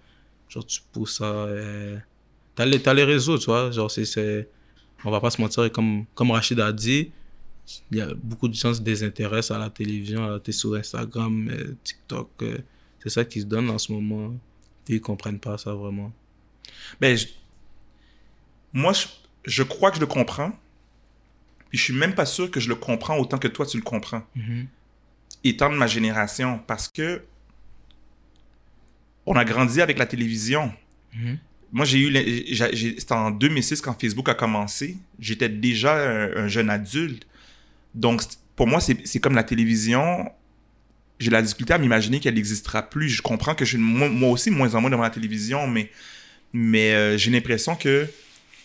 Genre, 0.48 0.64
tu 0.66 0.80
pousses 0.92 1.18
ça. 1.18 1.24
euh, 1.24 1.98
T'as 2.54 2.64
les, 2.66 2.80
t'as 2.80 2.94
les 2.94 3.04
réseaux, 3.04 3.36
tu 3.38 3.46
vois. 3.46 3.70
Genre, 3.72 3.90
c'est. 3.90 4.48
On 5.04 5.10
va 5.10 5.20
pas 5.20 5.30
se 5.30 5.40
mentir, 5.40 5.70
comme, 5.72 6.04
comme 6.14 6.30
Rachid 6.30 6.58
a 6.60 6.72
dit, 6.72 7.10
il 7.90 7.98
y 7.98 8.00
a 8.00 8.14
beaucoup 8.14 8.48
de 8.48 8.54
gens 8.54 8.72
se 8.72 8.80
désintéressent 8.80 9.56
à 9.56 9.58
la 9.60 9.70
télévision, 9.70 10.38
t'es 10.38 10.52
sur 10.52 10.74
Instagram, 10.74 11.48
euh, 11.50 11.74
TikTok. 11.82 12.30
euh, 12.42 12.58
c'est 13.02 13.10
ça 13.10 13.24
qui 13.24 13.40
se 13.40 13.46
donne 13.46 13.68
en 13.70 13.78
ce 13.78 13.92
moment. 13.92 14.34
Ils 14.88 15.00
comprennent 15.00 15.40
pas 15.40 15.58
ça 15.58 15.74
vraiment. 15.74 16.12
Ben, 17.00 17.18
moi, 18.72 18.92
je, 18.92 19.06
je 19.44 19.62
crois 19.62 19.90
que 19.90 19.96
je 19.96 20.00
le 20.00 20.06
comprends. 20.06 20.52
Puis 21.74 21.78
je 21.80 21.84
suis 21.86 21.92
même 21.94 22.14
pas 22.14 22.24
sûr 22.24 22.52
que 22.52 22.60
je 22.60 22.68
le 22.68 22.76
comprends 22.76 23.18
autant 23.18 23.36
que 23.36 23.48
toi, 23.48 23.66
tu 23.66 23.76
le 23.78 23.82
comprends. 23.82 24.22
Étant 25.42 25.68
de 25.70 25.74
ma 25.74 25.88
génération. 25.88 26.60
Parce 26.68 26.86
que. 26.88 27.20
On 29.26 29.34
a 29.34 29.44
grandi 29.44 29.80
avec 29.80 29.98
la 29.98 30.06
télévision. 30.06 30.72
Mhm. 31.16 31.36
Moi, 31.72 31.84
j'ai 31.84 31.98
eu. 31.98 32.10
les- 32.10 32.54
j'ai- 32.54 32.76
j'ai- 32.76 32.94
C'était 33.00 33.14
en 33.14 33.32
2006 33.32 33.80
quand 33.80 34.00
Facebook 34.00 34.28
a 34.28 34.34
commencé. 34.34 34.98
J'étais 35.18 35.48
déjà 35.48 35.96
un, 35.96 36.44
un 36.44 36.46
jeune 36.46 36.70
adulte. 36.70 37.26
Donc, 37.92 38.22
pour 38.54 38.68
moi, 38.68 38.78
c'est 38.78 39.04
c'est 39.04 39.18
comme 39.18 39.34
la 39.34 39.42
télévision. 39.42 40.30
J'ai 41.18 41.32
la 41.32 41.42
difficulté 41.42 41.72
à 41.72 41.78
m'imaginer 41.78 42.20
qu'elle 42.20 42.34
n'existera 42.34 42.88
plus. 42.88 43.08
Je 43.08 43.20
comprends 43.20 43.56
que 43.56 43.64
je 43.64 43.70
suis 43.70 43.78
moi, 43.78 44.08
moi 44.08 44.30
aussi 44.30 44.52
moins 44.52 44.72
en 44.76 44.80
moins 44.80 44.90
devant 44.90 45.02
la 45.02 45.10
télévision, 45.10 45.66
mais, 45.66 45.90
mais 46.52 46.92
euh, 46.94 47.16
j'ai 47.18 47.32
l'impression 47.32 47.74
que 47.74 48.06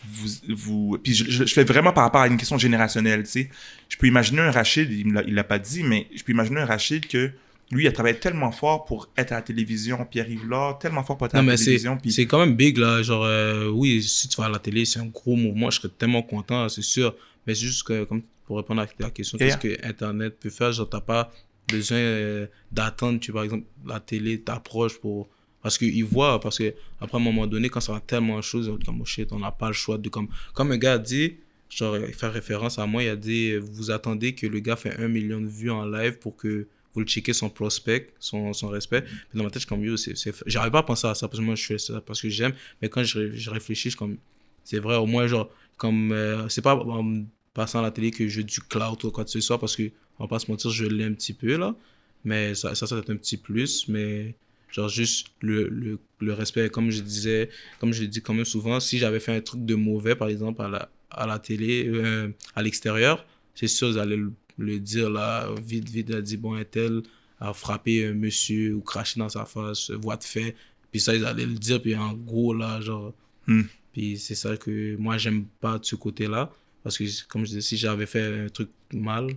vous. 0.08 0.30
vous 0.56 0.98
puis 1.04 1.14
je, 1.14 1.26
je- 1.30 1.46
je 1.46 1.54
fais 1.54 1.64
vraiment 1.64 1.92
par 1.94 2.04
rapport 2.04 2.22
à 2.22 2.28
une 2.28 2.38
question 2.38 2.58
générationnelle. 2.58 3.24
Tu 3.24 3.30
sais. 3.30 3.50
Je 3.90 3.98
peux 3.98 4.08
imaginer 4.08 4.42
un 4.42 4.52
Rachid, 4.52 4.92
il 4.92 5.08
ne 5.14 5.22
l'a 5.22 5.44
pas 5.44 5.60
dit, 5.60 5.84
mais 5.84 6.08
je 6.16 6.24
peux 6.24 6.32
imaginer 6.32 6.62
un 6.62 6.66
Rachid 6.66 7.08
que 7.08 7.32
lui, 7.72 7.84
il 7.84 7.88
a 7.88 7.92
travaillé 7.92 8.18
tellement 8.18 8.52
fort 8.52 8.86
pour 8.86 9.10
être 9.16 9.32
à 9.32 9.36
la 9.36 9.42
télévision. 9.44 10.04
Pierre-Yves 10.04 10.48
Lard, 10.50 10.80
tellement 10.80 11.04
fort 11.04 11.18
pour 11.18 11.28
être 11.28 11.36
à 11.36 11.38
la 11.38 11.44
mais 11.44 11.56
télévision. 11.56 11.98
Puis 11.98 12.12
c'est 12.12 12.26
quand 12.26 12.40
même 12.40 12.56
big, 12.56 12.78
là. 12.78 13.04
Genre, 13.04 13.24
euh, 13.26 13.68
oui, 13.70 14.02
si 14.02 14.28
tu 14.28 14.38
vas 14.42 14.48
à 14.48 14.50
la 14.50 14.58
télé, 14.58 14.86
c'est 14.86 15.00
un 15.00 15.06
gros 15.06 15.36
mouvement. 15.36 15.70
Je 15.70 15.80
serais 15.80 15.94
tellement 15.96 16.24
content, 16.24 16.68
c'est 16.70 16.82
sûr. 16.82 17.16
Mais 17.46 17.54
c'est 17.54 17.66
juste 17.68 17.84
que, 17.84 18.06
comme 18.06 18.24
pour 18.46 18.58
répondre 18.58 18.82
à 18.82 18.88
ta 18.88 19.12
question, 19.12 19.38
qu'est-ce 19.38 19.58
que 19.58 19.88
Internet 19.88 20.40
peut 20.40 20.50
faire? 20.50 20.72
Genre, 20.72 20.90
t'as 20.90 21.02
pas 21.02 21.32
besoin 21.68 21.98
euh, 22.00 22.48
d'attendre 22.72 23.20
que, 23.20 23.32
par 23.32 23.44
exemple, 23.44 23.66
la 23.86 24.00
télé 24.00 24.42
t'approche 24.42 24.98
pour. 25.00 25.30
Parce 25.62 25.78
qu'ils 25.78 26.06
voient, 26.06 26.40
parce 26.40 26.58
que 26.58 26.74
après 27.02 27.18
un 27.18 27.22
moment 27.22 27.46
donné, 27.48 27.70
quand 27.70 27.82
ça 27.82 27.92
va 27.94 28.00
tellement 28.00 28.38
de 28.38 28.42
choses, 28.44 28.72
comme 28.86 29.02
oh 29.02 29.06
shit, 29.06 29.32
on 29.34 29.40
n'a 29.40 29.52
pas 29.52 29.68
le 29.68 29.74
choix 29.74 29.98
de. 29.98 30.08
Comme, 30.10 30.28
comme 30.54 30.72
un 30.72 30.78
gars 30.78 30.94
a 30.94 30.98
dit, 30.98 31.36
genre, 31.70 31.98
il 31.98 32.14
fait 32.14 32.28
référence 32.30 32.80
à 32.80 32.86
moi, 32.86 33.04
il 33.04 33.10
a 33.10 33.16
dit 33.16 33.56
Vous 33.58 33.92
attendez 33.92 34.34
que 34.36 34.48
le 34.48 34.60
gars 34.60 34.76
fait 34.78 34.96
un 34.98 35.08
million 35.10 35.42
de 35.42 35.48
vues 35.48 35.72
en 35.72 35.86
live 35.86 36.18
pour 36.20 36.36
que 36.38 36.68
vous 36.94 37.02
le 37.02 37.06
checkez 37.06 37.34
son 37.34 37.50
prospect, 37.50 38.10
son, 38.20 38.54
son 38.54 38.70
respect. 38.70 39.04
Dans 39.34 39.44
ma 39.44 39.50
tête, 39.50 39.56
je 39.56 39.60
suis 39.60 39.68
comme 39.70 39.84
yo, 39.84 39.98
c'est. 39.98 40.16
c'est- 40.18 40.34
J'arrive 40.46 40.72
pas 40.72 40.80
à 40.80 40.84
penser 40.84 41.08
à 41.08 41.14
ça 41.16 41.28
parce 41.28 41.40
que 41.40 41.46
moi, 41.46 41.56
je 41.56 41.64
fais 41.66 41.78
ça 41.78 42.02
parce 42.02 42.22
que 42.22 42.30
j'aime. 42.30 42.54
Mais 42.82 42.90
quand 42.90 43.04
je, 43.04 43.34
je 43.34 43.50
réfléchis, 43.50 43.90
je 43.92 43.98
comme. 43.98 44.18
C'est 44.64 44.80
vrai, 44.80 44.96
au 44.96 45.06
moins, 45.06 45.28
genre, 45.28 45.50
comme. 45.78 46.12
euh, 46.14 46.48
c'est 46.50 46.62
pas 46.62 46.76
en 46.76 47.24
passant 47.54 47.80
à 47.80 47.82
la 47.82 47.92
télé 47.92 48.12
que 48.12 48.28
je 48.30 48.42
du 48.42 48.62
cloud 48.62 49.04
ou 49.04 49.12
quoi 49.12 49.26
que 49.26 49.30
ce 49.32 49.42
soit 49.42 49.60
parce 49.60 49.76
que, 49.76 49.92
on 50.18 50.24
va 50.24 50.28
pas 50.30 50.40
se 50.40 50.50
mentir, 50.50 50.72
je 50.72 50.86
l'ai 50.86 51.04
un 51.04 51.14
petit 51.14 51.34
peu 51.34 51.58
là. 51.58 51.76
Mais 52.24 52.56
ça, 52.56 52.76
ça, 52.76 52.88
ça 52.88 52.98
être 52.98 53.10
un 53.12 53.16
petit 53.18 53.38
plus. 53.38 53.88
Mais 53.88 54.36
genre, 54.72 54.90
juste 54.90 55.28
le, 55.42 55.68
le, 55.70 56.00
le 56.20 56.34
respect, 56.34 56.70
comme 56.70 56.92
je 56.92 57.02
disais, 57.02 57.50
comme 57.80 57.94
je 57.94 58.02
le 58.02 58.08
dis 58.08 58.22
quand 58.22 58.34
même 58.34 58.46
souvent, 58.46 58.80
si 58.80 58.98
j'avais 58.98 59.20
fait 59.20 59.36
un 59.36 59.42
truc 59.42 59.66
de 59.66 59.76
mauvais, 59.76 60.16
par 60.16 60.28
exemple, 60.30 60.62
à 60.62 60.68
la, 60.68 60.90
à 61.12 61.26
la 61.28 61.40
télé, 61.40 61.88
euh, 61.88 62.30
à 62.56 62.62
l'extérieur, 62.62 63.26
c'est 63.56 63.68
sûr, 63.68 63.90
ils 63.90 64.00
allaient 64.00 64.18
le, 64.18 64.32
le 64.58 64.80
dire 64.80 65.10
là, 65.10 65.50
vite, 65.62 65.90
vite, 65.90 66.12
a 66.12 66.22
dit, 66.22 66.38
bon, 66.38 66.54
un 66.54 66.64
tel 66.64 67.02
a 67.40 67.54
frappé 67.54 68.06
un 68.06 68.14
monsieur 68.14 68.76
ou 68.76 68.82
craché 68.82 69.20
dans 69.20 69.30
sa 69.30 69.46
face, 69.46 69.92
voie 69.92 70.18
de 70.18 70.24
fait. 70.24 70.56
Puis 70.92 71.00
ça, 71.02 71.16
ils 71.16 71.26
allaient 71.26 71.46
le 71.46 71.56
dire, 71.56 71.82
puis 71.82 71.96
en 71.96 72.14
gros, 72.14 72.54
là, 72.54 72.82
genre. 72.82 73.14
Hmm. 73.48 73.64
Puis 73.94 74.18
c'est 74.18 74.36
ça 74.36 74.58
que 74.58 74.96
moi, 74.98 75.18
j'aime 75.18 75.46
pas 75.62 75.80
de 75.80 75.86
ce 75.86 75.96
côté-là. 75.96 76.52
Parce 76.84 76.98
que, 76.98 77.04
comme 77.28 77.42
je 77.44 77.50
disais, 77.50 77.62
si 77.62 77.78
j'avais 77.78 78.06
fait 78.06 78.46
un 78.46 78.50
truc 78.50 78.70
mal, 78.94 79.30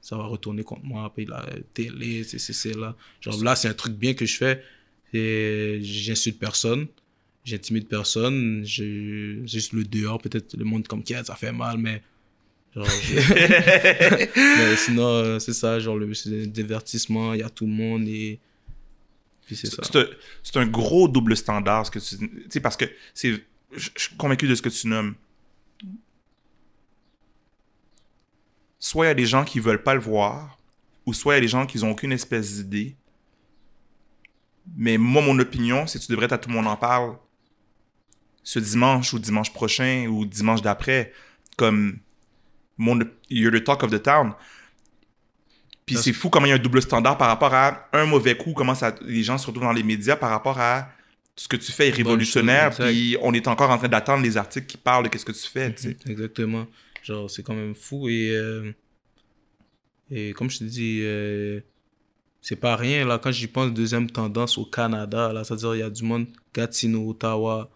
ça 0.00 0.16
va 0.16 0.24
retourner 0.24 0.62
contre 0.62 0.84
moi. 0.84 1.12
Puis 1.14 1.26
la 1.26 1.44
télé, 1.74 2.24
c'est 2.24 2.76
là. 2.76 2.96
Genre 3.20 3.42
là, 3.42 3.56
c'est 3.56 3.68
un 3.68 3.74
truc 3.74 3.94
bien 3.94 4.14
que 4.14 4.26
je 4.26 4.36
fais. 4.36 4.62
Et 5.12 5.78
J'insulte 5.82 6.38
personne. 6.38 6.86
J'intimide 7.44 7.88
personne. 7.88 8.62
Je, 8.64 9.40
juste 9.46 9.72
le 9.72 9.84
dehors, 9.84 10.20
peut-être 10.20 10.56
le 10.56 10.64
monde 10.64 10.86
comme 10.86 11.02
qui 11.02 11.14
ça 11.24 11.34
fait 11.34 11.52
mal, 11.52 11.78
mais. 11.78 12.02
Genre, 12.74 12.84
je- 12.86 13.14
mais 14.36 14.76
sinon, 14.76 15.06
euh, 15.08 15.38
c'est 15.38 15.54
ça, 15.54 15.80
genre, 15.80 15.96
le 15.96 16.12
c'est 16.12 16.46
divertissement, 16.46 17.32
il 17.32 17.40
y 17.40 17.42
a 17.42 17.48
tout 17.48 17.66
le 17.66 17.72
monde 17.72 18.06
et. 18.06 18.38
Puis 19.46 19.56
c'est 19.56 19.68
ça. 19.68 19.82
C'est 19.82 19.96
un, 19.96 20.06
c'est 20.42 20.56
un 20.58 20.66
gros 20.66 21.08
double 21.08 21.34
standard, 21.36 21.86
ce 21.86 21.90
que 21.90 21.98
tu 21.98 22.18
tu 22.18 22.42
sais, 22.50 22.60
parce 22.60 22.76
que 22.76 22.84
c'est, 23.14 23.32
je 23.74 23.88
je 23.96 24.02
suis 24.02 24.16
convaincu 24.16 24.46
de 24.46 24.54
ce 24.54 24.60
que 24.60 24.68
tu 24.68 24.86
nommes. 24.88 25.14
Soit 28.78 29.06
il 29.06 29.08
y 29.08 29.10
a 29.10 29.14
des 29.14 29.26
gens 29.26 29.44
qui 29.44 29.58
veulent 29.60 29.82
pas 29.82 29.94
le 29.94 30.00
voir, 30.00 30.58
ou 31.06 31.12
soit 31.14 31.34
il 31.34 31.36
y 31.36 31.38
a 31.38 31.40
des 31.40 31.48
gens 31.48 31.66
qui 31.66 31.78
n'ont 31.78 31.90
aucune 31.92 32.12
espèce 32.12 32.56
d'idée. 32.56 32.96
Mais 34.76 34.98
moi, 34.98 35.22
mon 35.22 35.38
opinion, 35.38 35.86
c'est 35.86 35.98
que 35.98 36.04
tu 36.04 36.12
devrais 36.12 36.26
être 36.26 36.32
à 36.32 36.38
tout 36.38 36.48
le 36.48 36.54
monde 36.54 36.66
en 36.66 36.76
parle 36.76 37.16
ce 38.42 38.58
dimanche 38.58 39.12
ou 39.12 39.18
dimanche 39.18 39.52
prochain 39.52 40.06
ou 40.08 40.24
dimanche 40.24 40.62
d'après. 40.62 41.12
Comme 41.56 41.98
mon, 42.76 42.98
you're 43.28 43.52
the 43.52 43.62
talk 43.62 43.82
of 43.82 43.90
the 43.90 44.02
town. 44.02 44.32
Puis 45.84 45.96
c'est 45.96 46.12
fou 46.12 46.28
comment 46.28 46.46
il 46.46 46.50
y 46.50 46.52
a 46.52 46.56
un 46.56 46.58
double 46.58 46.82
standard 46.82 47.16
par 47.16 47.28
rapport 47.28 47.54
à 47.54 47.88
un 47.92 48.04
mauvais 48.04 48.36
coup, 48.36 48.52
comment 48.52 48.74
ça, 48.74 48.94
les 49.02 49.22
gens 49.22 49.38
se 49.38 49.46
retrouvent 49.46 49.64
dans 49.64 49.72
les 49.72 49.82
médias 49.82 50.16
par 50.16 50.30
rapport 50.30 50.60
à 50.60 50.90
ce 51.34 51.48
que 51.48 51.56
tu 51.56 51.72
fais 51.72 51.88
est 51.88 51.92
révolutionnaire, 51.92 52.70
puis 52.70 53.16
on 53.22 53.32
est 53.32 53.46
encore 53.46 53.70
en 53.70 53.78
train 53.78 53.88
d'attendre 53.88 54.22
les 54.22 54.36
articles 54.36 54.66
qui 54.66 54.76
parlent 54.76 55.04
de 55.04 55.08
qu'est-ce 55.08 55.24
que 55.24 55.32
tu 55.32 55.48
fais. 55.48 55.74
Exactement. 56.06 56.66
Genre, 57.02 57.30
c'est 57.30 57.42
quand 57.42 57.54
même 57.54 57.74
fou. 57.74 58.08
Et, 58.08 58.32
euh, 58.32 58.72
et 60.10 60.32
comme 60.32 60.50
je 60.50 60.58
te 60.58 60.64
dis, 60.64 61.00
euh, 61.02 61.60
c'est 62.40 62.56
pas 62.56 62.76
rien. 62.76 63.06
Là, 63.06 63.18
quand 63.18 63.30
j'y 63.32 63.46
pense, 63.46 63.72
deuxième 63.72 64.10
tendance 64.10 64.58
au 64.58 64.64
Canada, 64.64 65.32
là, 65.32 65.44
c'est-à-dire 65.44 65.74
il 65.74 65.78
y 65.80 65.82
a 65.82 65.90
du 65.90 66.02
monde 66.04 66.26
Gatineau, 66.54 67.10
Ottawa, 67.10 67.70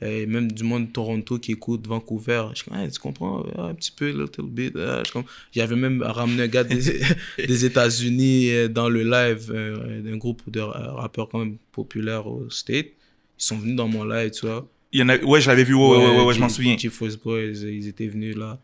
et 0.00 0.26
même 0.26 0.50
du 0.52 0.62
monde 0.62 0.92
Toronto 0.92 1.38
qui 1.40 1.52
écoute 1.52 1.86
Vancouver. 1.88 2.44
Je 2.54 2.62
Hey, 2.72 2.88
tu 2.88 3.00
comprends 3.00 3.44
un 3.58 3.74
petit 3.74 3.90
peu, 3.90 4.10
little 4.10 4.44
bit. 4.46 4.72
Je 4.76 5.00
suis 5.04 5.12
comme- 5.12 5.24
J'avais 5.52 5.74
même 5.74 6.02
ramené 6.02 6.44
un 6.44 6.46
gars 6.46 6.62
des, 6.62 7.00
des 7.38 7.64
États-Unis 7.64 8.50
euh, 8.50 8.68
dans 8.68 8.88
le 8.88 9.02
live 9.02 9.50
euh, 9.52 10.00
d'un 10.02 10.16
groupe 10.16 10.48
de 10.50 10.60
ra- 10.60 10.92
rappeurs 11.00 11.28
quand 11.28 11.40
même 11.40 11.56
populaires 11.72 12.28
au 12.28 12.48
State. 12.48 12.86
Ils 12.86 13.44
sont 13.44 13.58
venus 13.58 13.74
dans 13.74 13.88
mon 13.88 14.04
live, 14.04 14.30
tu 14.30 14.46
vois. 14.46 14.68
Il 14.92 15.00
y 15.00 15.02
en 15.02 15.08
a, 15.08 15.18
ouais, 15.18 15.40
je 15.40 15.48
l'avais 15.48 15.64
vu, 15.64 15.74
ouais, 15.74 15.82
ouais, 15.88 15.96
ouais, 16.16 16.24
ouais, 16.26 16.34
je 16.34 16.40
m'en 16.40 16.48
souviens. 16.48 16.78
Chief 16.78 17.02
Boys, 17.24 17.40
ils 17.64 17.88
étaient 17.88 18.06
venus 18.06 18.36
là. 18.36 18.58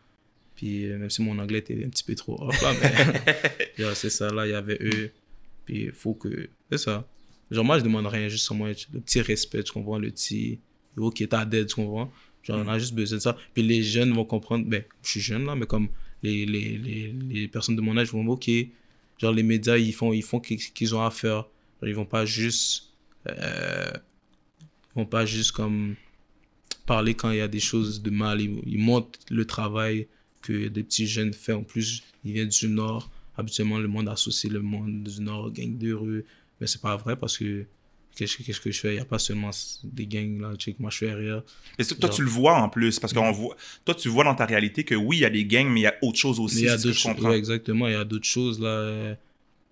Puis 0.55 0.85
euh, 0.85 0.97
même 0.97 1.09
si 1.09 1.21
mon 1.21 1.37
anglais 1.37 1.59
était 1.59 1.83
un 1.85 1.89
petit 1.89 2.03
peu 2.05 2.15
trop 2.15 2.41
off 2.41 2.61
là, 2.61 2.71
mais 2.81 3.83
c'est 3.93 4.09
ça, 4.09 4.29
là, 4.31 4.47
il 4.47 4.51
y 4.51 4.55
avait 4.55 4.79
eux. 4.81 5.11
Puis 5.65 5.85
il 5.85 5.91
faut 5.91 6.13
que. 6.13 6.49
C'est 6.71 6.77
ça. 6.77 7.07
Genre, 7.51 7.65
moi, 7.65 7.79
je 7.79 7.83
demande 7.83 8.07
rien, 8.07 8.27
juste 8.27 8.49
moi, 8.51 8.69
le 8.69 8.99
petit 8.99 9.21
respect, 9.21 9.63
tu 9.63 9.71
comprends, 9.71 9.99
le 9.99 10.11
petit. 10.11 10.59
Ok, 10.97 11.23
t'as 11.29 11.45
d'aide, 11.45 11.67
tu 11.67 11.75
comprends. 11.75 12.11
Genre, 12.43 12.63
on 12.63 12.67
a 12.67 12.79
juste 12.79 12.93
besoin 12.93 13.17
de 13.17 13.21
ça. 13.21 13.37
Puis 13.53 13.63
les 13.63 13.83
jeunes 13.83 14.13
vont 14.13 14.25
comprendre, 14.25 14.65
ben, 14.67 14.83
je 15.03 15.09
suis 15.09 15.19
jeune 15.19 15.45
là, 15.45 15.55
mais 15.55 15.65
comme 15.65 15.89
les, 16.23 16.45
les, 16.45 17.13
les, 17.29 17.47
personnes 17.47 17.75
de 17.75 17.81
mon 17.81 17.97
âge 17.97 18.11
vont 18.11 18.25
ok, 18.27 18.49
genre 19.19 19.33
les 19.33 19.43
médias, 19.43 19.77
ils 19.77 19.93
font, 19.93 20.13
ils 20.13 20.23
font 20.23 20.41
ce 20.43 20.53
qu'ils 20.71 20.95
ont 20.95 21.03
à 21.03 21.11
faire. 21.11 21.47
Genre, 21.81 21.89
ils 21.89 21.95
vont 21.95 22.05
pas 22.05 22.25
juste. 22.25 22.93
Euh, 23.27 23.91
ils 24.95 24.99
vont 24.99 25.05
pas 25.05 25.25
juste 25.25 25.51
comme 25.51 25.95
parler 26.85 27.15
quand 27.15 27.31
il 27.31 27.37
y 27.37 27.41
a 27.41 27.47
des 27.47 27.59
choses 27.59 28.01
de 28.01 28.09
mal. 28.09 28.41
Ils 28.41 28.79
montrent 28.79 29.19
le 29.29 29.45
travail 29.45 30.07
que 30.41 30.67
des 30.67 30.83
petits 30.83 31.07
jeunes 31.07 31.33
font. 31.33 31.55
En 31.55 31.63
plus, 31.63 32.03
ils 32.23 32.33
viennent 32.33 32.49
du 32.49 32.67
Nord. 32.67 33.09
Habituellement, 33.37 33.79
le 33.79 33.87
monde 33.87 34.07
associe 34.09 34.51
le 34.51 34.61
monde 34.61 35.03
du 35.03 35.21
Nord 35.21 35.45
aux 35.45 35.51
gangs 35.51 35.77
de 35.77 35.93
rue. 35.93 36.25
Mais 36.61 36.67
c'est 36.67 36.81
pas 36.81 36.95
vrai 36.95 37.15
parce 37.17 37.37
que 37.37 37.65
qu'est-ce 38.15 38.37
que, 38.37 38.43
que 38.63 38.71
je 38.71 38.79
fais? 38.79 38.91
Il 38.93 38.95
n'y 38.95 39.01
a 39.01 39.05
pas 39.05 39.19
seulement 39.19 39.49
des 39.83 40.07
gangs 40.07 40.39
là. 40.39 40.53
Tu 40.57 40.71
sais, 40.71 40.75
moi, 40.79 40.89
je 40.89 40.97
fais 40.99 41.13
rien. 41.13 41.43
Et 41.77 41.83
toi, 41.85 42.07
tu 42.09 42.21
le 42.21 42.29
vois 42.29 42.55
en 42.55 42.69
plus, 42.69 42.97
parce 42.99 43.11
que 43.11 43.19
voit, 43.33 43.57
toi, 43.83 43.93
tu 43.93 44.07
vois 44.07 44.23
dans 44.23 44.35
ta 44.35 44.45
réalité 44.45 44.83
que 44.85 44.95
oui, 44.95 45.17
il 45.17 45.21
y 45.21 45.25
a 45.25 45.29
des 45.29 45.45
gangs, 45.45 45.67
mais 45.69 45.81
il 45.81 45.83
y 45.83 45.87
a 45.87 45.95
autre 46.01 46.17
chose 46.17 46.39
aussi. 46.39 46.59
Il 46.59 46.65
y 46.65 46.69
a 46.69 46.77
que 46.77 46.83
d'autres 46.83 46.97
choses. 46.97 47.19
ouais, 47.21 47.37
exactement. 47.37 47.87
Il 47.87 47.93
y 47.93 47.95
a 47.95 48.05
d'autres 48.05 48.25
choses 48.27 48.59
là. 48.59 49.15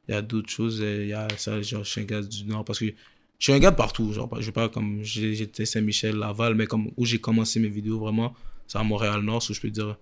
Il 0.09 0.11
y 0.14 0.18
a 0.18 0.22
d'autres 0.22 0.49
choses. 0.49 0.80
Il 0.86 1.07
y 1.07 1.14
a 1.14 1.28
ça, 1.38 1.61
genre, 1.61 1.84
je 1.86 1.89
suis 1.89 2.01
un 2.01 2.05
gars 2.05 2.22
du 2.22 2.43
Nord 2.43 2.66
parce 2.66 2.80
que 2.80 2.86
je 2.88 2.91
suis 3.39 3.53
un 3.53 3.59
gars 3.59 3.72
de 3.72 3.78
partout. 3.78 4.11
Genre, 4.11 4.30
je 4.41 4.51
pas 4.51 4.68
comme 4.68 5.01
j'étais 5.03 5.66
Saint-Michel, 5.66 6.18
Laval, 6.18 6.55
mais 6.55 6.68
comme 6.68 6.91
où 6.97 7.05
j'ai 7.05 7.20
commencé 7.20 7.61
mes 7.61 7.70
vidéos 7.70 7.99
vraiment, 7.99 8.36
c'est 8.68 8.78
à 8.78 8.84
Montréal-Nord, 8.84 9.41
où 9.49 9.53
je 9.53 9.61
peux 9.61 9.70
dire, 9.70 9.97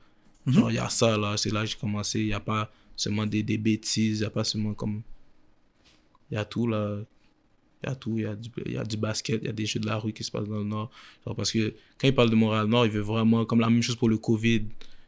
Mhm. 0.48 0.54
genre, 0.54 0.72
il 0.72 0.76
y 0.76 0.80
a 0.80 0.90
ça 0.90 1.16
là, 1.20 1.38
c'est 1.38 1.52
là 1.54 1.62
que 1.62 1.68
j'ai 1.70 1.78
commencé. 1.78 2.20
Il 2.22 2.26
n'y 2.26 2.34
a 2.34 2.40
pas 2.40 2.72
seulement 3.02 3.26
des, 3.26 3.42
des 3.42 3.58
bêtises, 3.58 4.20
il 4.20 4.22
n'y 4.22 4.28
a 4.28 4.30
pas 4.30 4.44
seulement 4.44 4.74
comme. 4.74 5.02
Il 6.30 6.36
y 6.36 6.38
a 6.38 6.46
tout 6.46 6.68
là. 6.68 7.00
Il 7.84 7.90
y 7.90 7.92
a 7.92 7.96
tout, 7.96 8.14
il 8.18 8.24
y 8.24 8.26
a, 8.28 8.36
du, 8.36 8.50
y 8.68 8.78
a 8.78 8.84
du 8.84 8.96
basket, 8.96 9.40
il 9.42 9.48
y 9.48 9.50
a 9.50 9.54
des 9.54 9.66
jeux 9.66 9.80
de 9.80 9.88
la 9.88 9.98
rue 9.98 10.14
qui 10.14 10.24
se 10.24 10.30
passent 10.30 10.48
dans 10.48 10.60
le 10.60 10.64
Nord. 10.64 10.92
Parce 11.36 11.52
que 11.52 11.74
quand 11.98 12.08
il 12.08 12.14
parle 12.14 12.30
de 12.30 12.36
Montréal-Nord, 12.36 12.86
il 12.86 12.92
veut 12.92 13.02
vraiment, 13.02 13.44
comme 13.44 13.60
la 13.60 13.72
même 13.72 13.82
chose 13.82 13.96
pour 13.96 14.08
le 14.08 14.20
Covid, 14.20 14.66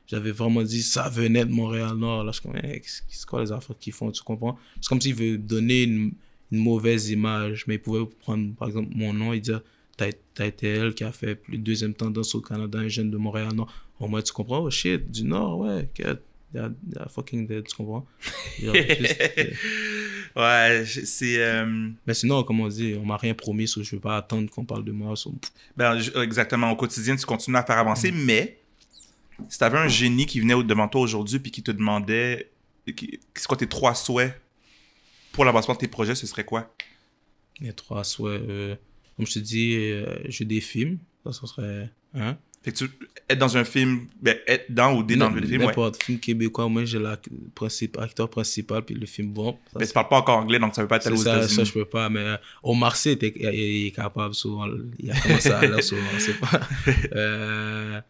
j'avais 0.08 0.32
vraiment 0.32 0.64
dit 0.64 0.82
ça 0.82 1.08
venait 1.08 1.46
de 1.46 1.52
Montréal-Nord. 1.52 2.24
Là, 2.24 2.32
je 2.32 2.40
suis 2.40 2.50
comme, 2.50 2.58
Hey, 2.58 2.82
c'est 2.84 3.26
quoi 3.28 3.42
les 3.42 3.52
affaires 3.52 3.78
qu'ils 3.78 3.94
font, 3.94 4.10
tu 4.12 4.24
comprends? 4.24 4.58
C'est 4.82 4.90
comme 4.90 5.00
s'il 5.00 5.14
veut 5.14 5.38
donner 5.38 5.84
une, 5.84 6.14
mauvaise 6.52 7.10
image, 7.10 7.66
mais 7.68 7.76
il 7.76 7.80
pouvait 7.80 8.06
prendre, 8.20 8.54
par 8.56 8.68
exemple, 8.68 8.90
mon 8.96 9.12
nom 9.12 9.34
et 9.34 9.40
dire, 9.40 9.62
t'as 9.98 10.46
été 10.46 10.68
elle 10.68 10.94
qui 10.94 11.04
a 11.04 11.12
fait 11.12 11.42
le 11.48 11.58
deuxième 11.58 11.96
tendance 11.96 12.36
au 12.36 12.42
Canada, 12.42 12.78
un 12.80 12.88
jeune 12.88 13.10
de 13.10 13.18
Montréal-Nord. 13.18 13.72
Au 14.00 14.08
moins, 14.08 14.22
tu 14.22 14.34
comprends? 14.34 14.60
Oh 14.64 14.70
shit, 14.70 15.10
du 15.10 15.24
Nord, 15.24 15.60
ouais, 15.60 15.90
que- 15.96 16.18
il 16.54 16.58
y 16.58 16.60
a, 16.60 16.70
il 16.90 16.96
y 16.96 17.00
a 17.00 17.08
fucking 17.08 17.48
dead, 17.48 17.68
tu 17.68 17.76
comprends? 17.76 18.06
Genre, 18.62 18.76
juste, 19.00 19.22
euh, 19.38 19.52
ouais, 20.36 20.86
c'est. 20.86 21.38
euh, 21.40 21.90
mais 22.06 22.14
sinon, 22.14 22.44
comme 22.44 22.60
on 22.62 22.68
dit, 22.68 22.96
on 23.00 23.06
m'a 23.06 23.18
rien 23.18 23.34
promis, 23.34 23.68
so 23.68 23.82
je 23.84 23.96
veux 23.96 24.02
pas 24.02 24.18
attendre 24.18 24.50
qu'on 24.50 24.66
parle 24.66 24.84
de 24.86 24.92
moi. 24.92 25.16
so, 25.16 25.34
Ben, 25.76 26.00
exactement. 26.22 26.72
Au 26.72 26.76
quotidien, 26.76 27.16
tu 27.16 27.26
continues 27.26 27.58
à 27.58 27.64
faire 27.64 27.78
avancer, 27.78 28.12
mais 28.12 28.60
si 29.50 29.58
tu 29.58 29.64
avais 29.64 29.80
un 29.80 29.88
génie 29.88 30.26
qui 30.26 30.40
venait 30.40 30.62
devant 30.64 30.88
toi 30.88 31.02
aujourd'hui 31.02 31.40
puis 31.40 31.52
qui 31.52 31.64
te 31.64 31.72
demandait 31.72 32.50
c'est 32.86 33.48
quoi 33.48 33.58
tes 33.58 33.68
trois 33.68 33.96
souhaits 33.96 34.40
pour 35.32 35.46
l'avancement 35.46 35.74
de 35.74 35.80
tes 35.80 35.88
projets, 35.88 36.16
ce 36.16 36.28
serait 36.28 36.44
quoi? 36.44 36.74
Les 37.60 37.74
trois 37.74 38.04
souhaits. 38.04 38.42
euh, 38.42 38.76
comme 39.16 39.26
je 39.26 39.34
te 39.34 39.40
dis, 39.40 39.76
euh, 39.76 40.18
je 40.28 40.44
des 40.44 40.62
films. 40.62 41.00
Ça, 41.26 41.32
ça 41.34 41.48
serait 41.48 41.90
un. 42.14 42.38
Fait 42.64 42.72
que 42.72 42.78
tu 42.78 42.90
être 43.30 43.40
dans 43.40 43.58
un 43.58 43.64
film, 43.64 44.08
ben, 44.22 44.38
être 44.48 44.72
dans 44.72 44.96
ou 44.96 45.04
dans 45.04 45.30
le 45.30 45.42
film, 45.42 45.62
ouais. 45.62 45.68
N'importe, 45.68 46.02
film 46.02 46.20
québécois, 46.20 46.70
moi 46.70 46.86
j'ai 46.86 47.00
l'acteur 47.00 48.30
principal, 48.30 48.84
puis 48.84 48.96
le 48.96 49.06
film 49.06 49.32
bon. 49.34 49.58
Ça, 49.72 49.80
Mais 49.80 49.88
tu 49.88 49.94
parles 49.94 50.08
pas 50.08 50.18
encore 50.18 50.38
anglais, 50.38 50.60
donc 50.60 50.76
ça 50.76 50.82
veut 50.82 50.88
pas 50.88 50.98
être 50.98 51.12
aux 51.12 51.18
ça, 51.18 51.48
ça, 51.48 51.64
je 51.64 51.74
peux 51.74 51.86
pas. 51.86 52.10
Mais 52.10 52.22
euh, 52.22 52.38
Omar 52.64 52.96
Sy 52.96 53.18
il, 53.22 53.32
il 53.38 53.88
est 53.88 53.92
capable, 53.92 54.34
souvent. 54.34 54.68
Il 55.00 55.12
a 55.12 55.20
commencé 55.20 55.50
à 55.52 55.62
l'air 55.62 55.84
souvent, 55.84 56.02
on 56.16 56.20
sait 56.20 56.34
pas. 56.34 56.62
Euh, 57.16 58.02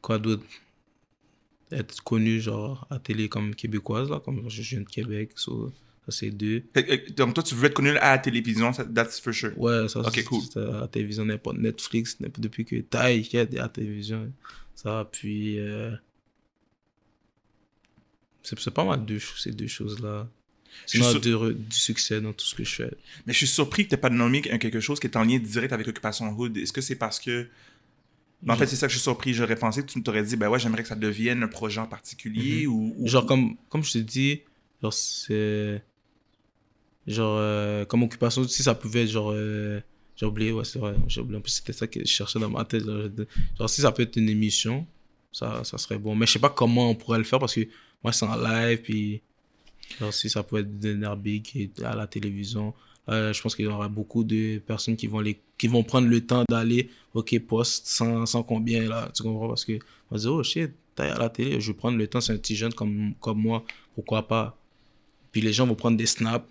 quoi 0.00 0.18
d'autre? 0.18 0.44
Être 1.70 2.02
connu, 2.02 2.40
genre, 2.40 2.86
à 2.90 2.98
télé 2.98 3.28
comme 3.28 3.54
québécoise, 3.54 4.10
là, 4.10 4.20
comme 4.20 4.48
je 4.48 4.62
viens 4.62 4.80
de 4.80 4.88
Québec, 4.88 5.30
so, 5.36 5.72
ça 6.06 6.10
c'est 6.12 6.30
deux. 6.30 6.64
Euh, 6.76 6.98
Donc 7.16 7.34
toi, 7.34 7.42
tu 7.42 7.54
veux 7.54 7.66
être 7.66 7.74
connu 7.74 7.90
à 7.90 8.12
la 8.12 8.18
télévision, 8.18 8.72
ça- 8.72 8.84
that's 8.84 9.20
for 9.20 9.32
sure. 9.32 9.56
Ouais, 9.58 9.88
ça, 9.88 10.00
Ok, 10.00 10.10
c'est- 10.14 10.24
cool. 10.24 10.42
à 10.56 10.80
la 10.80 10.88
télévision, 10.88 11.24
n'importe 11.24 11.58
Netflix, 11.58 12.16
depuis 12.38 12.64
que 12.64 12.76
il 12.76 13.32
y 13.32 13.38
a 13.38 13.44
la 13.62 13.68
télévision. 13.68 14.32
Ça, 14.74 15.08
puis. 15.12 15.58
euh, 15.60 15.92
c'est 18.42 18.58
c'est 18.58 18.70
pas 18.72 18.84
mal 18.84 19.04
deux, 19.04 19.20
ces 19.38 19.52
deux 19.52 19.68
choses-là. 19.68 20.28
Sinon, 20.86 21.10
sûr- 21.10 21.20
du, 21.54 21.76
succès 21.76 22.20
dans 22.20 22.32
tout 22.32 22.46
ce 22.46 22.54
que 22.54 22.64
je 22.64 22.74
fais. 22.74 22.90
Mais 23.26 23.32
je 23.32 23.38
suis 23.38 23.46
surpris 23.46 23.84
que 23.86 23.90
tu 23.94 23.96
pas 24.00 24.08
nommé 24.10 24.40
quelque 24.40 24.80
chose 24.80 24.98
qui 24.98 25.06
est 25.06 25.16
en 25.16 25.22
lien 25.24 25.38
direct 25.38 25.72
avec 25.72 25.86
l'occupation 25.86 26.28
hood. 26.36 26.56
Est-ce 26.56 26.72
que 26.72 26.80
c'est 26.80 26.96
parce 26.96 27.20
que... 27.20 27.46
En 28.48 28.56
fait, 28.56 28.66
c'est 28.66 28.74
ça 28.74 28.86
que 28.88 28.92
je 28.92 28.96
suis 28.98 29.02
surpris. 29.04 29.34
J'aurais 29.34 29.54
pensé 29.54 29.82
que 29.82 29.86
tu 29.92 30.02
t'aurais 30.02 30.24
dit, 30.24 30.34
ben 30.36 30.48
ouais, 30.48 30.58
j'aimerais 30.58 30.82
que 30.82 30.88
ça 30.88 30.96
devienne 30.96 31.42
un 31.44 31.48
projet 31.48 31.78
en 31.80 31.86
particulier 31.86 32.66
ou, 32.66 32.92
ou-. 32.98 33.06
Genre, 33.06 33.24
comme, 33.26 33.56
comme 33.68 33.84
je 33.84 33.92
te 33.92 33.98
dis, 33.98 34.40
genre, 34.82 34.92
c'est. 34.92 35.84
Genre, 37.06 37.36
euh, 37.38 37.84
comme 37.84 38.02
occupation, 38.04 38.46
si 38.46 38.62
ça 38.62 38.74
pouvait 38.74 39.04
être 39.04 39.10
genre. 39.10 39.32
euh, 39.34 39.80
j'ai 40.16 40.26
oublié, 40.26 40.52
ouais, 40.52 40.64
c'est 40.64 40.78
vrai, 40.78 40.94
j'ai 41.08 41.20
oublié. 41.20 41.38
En 41.38 41.40
plus, 41.40 41.52
c'était 41.52 41.72
ça 41.72 41.86
que 41.86 42.00
je 42.00 42.06
cherchais 42.06 42.38
dans 42.38 42.50
ma 42.50 42.64
tête. 42.64 42.84
Genre, 42.84 43.68
si 43.68 43.80
ça 43.80 43.90
peut 43.92 44.02
être 44.02 44.16
une 44.16 44.28
émission, 44.28 44.86
ça, 45.32 45.64
ça 45.64 45.78
serait 45.78 45.98
bon. 45.98 46.14
Mais 46.14 46.26
je 46.26 46.32
sais 46.32 46.38
pas 46.38 46.50
comment 46.50 46.90
on 46.90 46.94
pourrait 46.94 47.18
le 47.18 47.24
faire 47.24 47.38
parce 47.38 47.54
que 47.54 47.66
moi, 48.02 48.12
c'est 48.12 48.26
en 48.26 48.36
live, 48.36 48.82
puis. 48.82 49.22
Genre, 49.98 50.12
si 50.12 50.30
ça 50.30 50.42
pouvait 50.42 50.62
devenir 50.62 51.16
big 51.16 51.46
et 51.54 51.70
à 51.84 51.94
la 51.94 52.06
télévision, 52.06 52.72
euh, 53.08 53.32
je 53.32 53.42
pense 53.42 53.54
qu'il 53.54 53.64
y 53.64 53.68
aura 53.68 53.88
beaucoup 53.88 54.24
de 54.24 54.58
personnes 54.58 54.96
qui 54.96 55.06
vont, 55.06 55.20
les, 55.20 55.40
qui 55.58 55.66
vont 55.66 55.82
prendre 55.82 56.08
le 56.08 56.24
temps 56.24 56.44
d'aller, 56.48 56.88
ok, 57.14 57.38
poste 57.40 57.86
sans, 57.86 58.24
sans 58.26 58.42
combien, 58.42 58.88
là, 58.88 59.10
tu 59.14 59.22
comprends? 59.22 59.48
Parce 59.48 59.64
que, 59.64 59.78
on 60.10 60.14
va 60.14 60.18
dire, 60.20 60.32
oh 60.32 60.42
shit, 60.42 60.70
t'es 60.94 61.02
à 61.02 61.18
la 61.18 61.28
télé, 61.28 61.60
je 61.60 61.72
vais 61.72 61.76
prendre 61.76 61.98
le 61.98 62.06
temps, 62.06 62.20
c'est 62.20 62.32
un 62.32 62.38
petit 62.38 62.56
jeune 62.56 62.72
comme, 62.72 63.14
comme 63.20 63.38
moi, 63.40 63.64
pourquoi 63.94 64.26
pas? 64.28 64.56
Puis 65.32 65.40
les 65.40 65.52
gens 65.52 65.66
vont 65.66 65.74
prendre 65.74 65.96
des 65.96 66.06
snaps, 66.06 66.46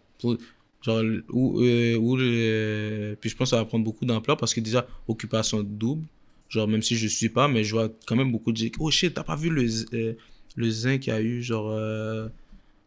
genre, 0.81 1.03
ou, 1.29 1.61
euh, 1.61 1.95
ou 1.97 2.15
le- 2.17 3.15
puis 3.19 3.29
je 3.29 3.35
pense 3.35 3.49
que 3.49 3.55
ça 3.55 3.57
va 3.57 3.65
prendre 3.65 3.83
beaucoup 3.85 4.05
d'ampleur 4.05 4.37
parce 4.37 4.53
que 4.53 4.59
déjà, 4.61 4.87
occupation 5.07 5.61
double, 5.63 6.05
genre, 6.49 6.67
même 6.67 6.81
si 6.81 6.95
je 6.95 7.07
suis 7.07 7.29
pas, 7.29 7.47
mais 7.47 7.63
je 7.63 7.75
vois 7.75 7.89
quand 8.07 8.15
même 8.15 8.31
beaucoup 8.31 8.51
de 8.51 8.57
gens, 8.57 8.67
oh 8.79 8.89
shit, 8.91 9.13
t'as 9.13 9.23
pas 9.23 9.35
vu 9.35 9.49
le, 9.49 9.65
euh, 9.93 10.13
le 10.55 10.69
zin 10.69 10.97
qu'il 10.97 11.13
y 11.13 11.15
a 11.15 11.21
eu, 11.21 11.41
genre, 11.41 11.69
euh, 11.71 12.27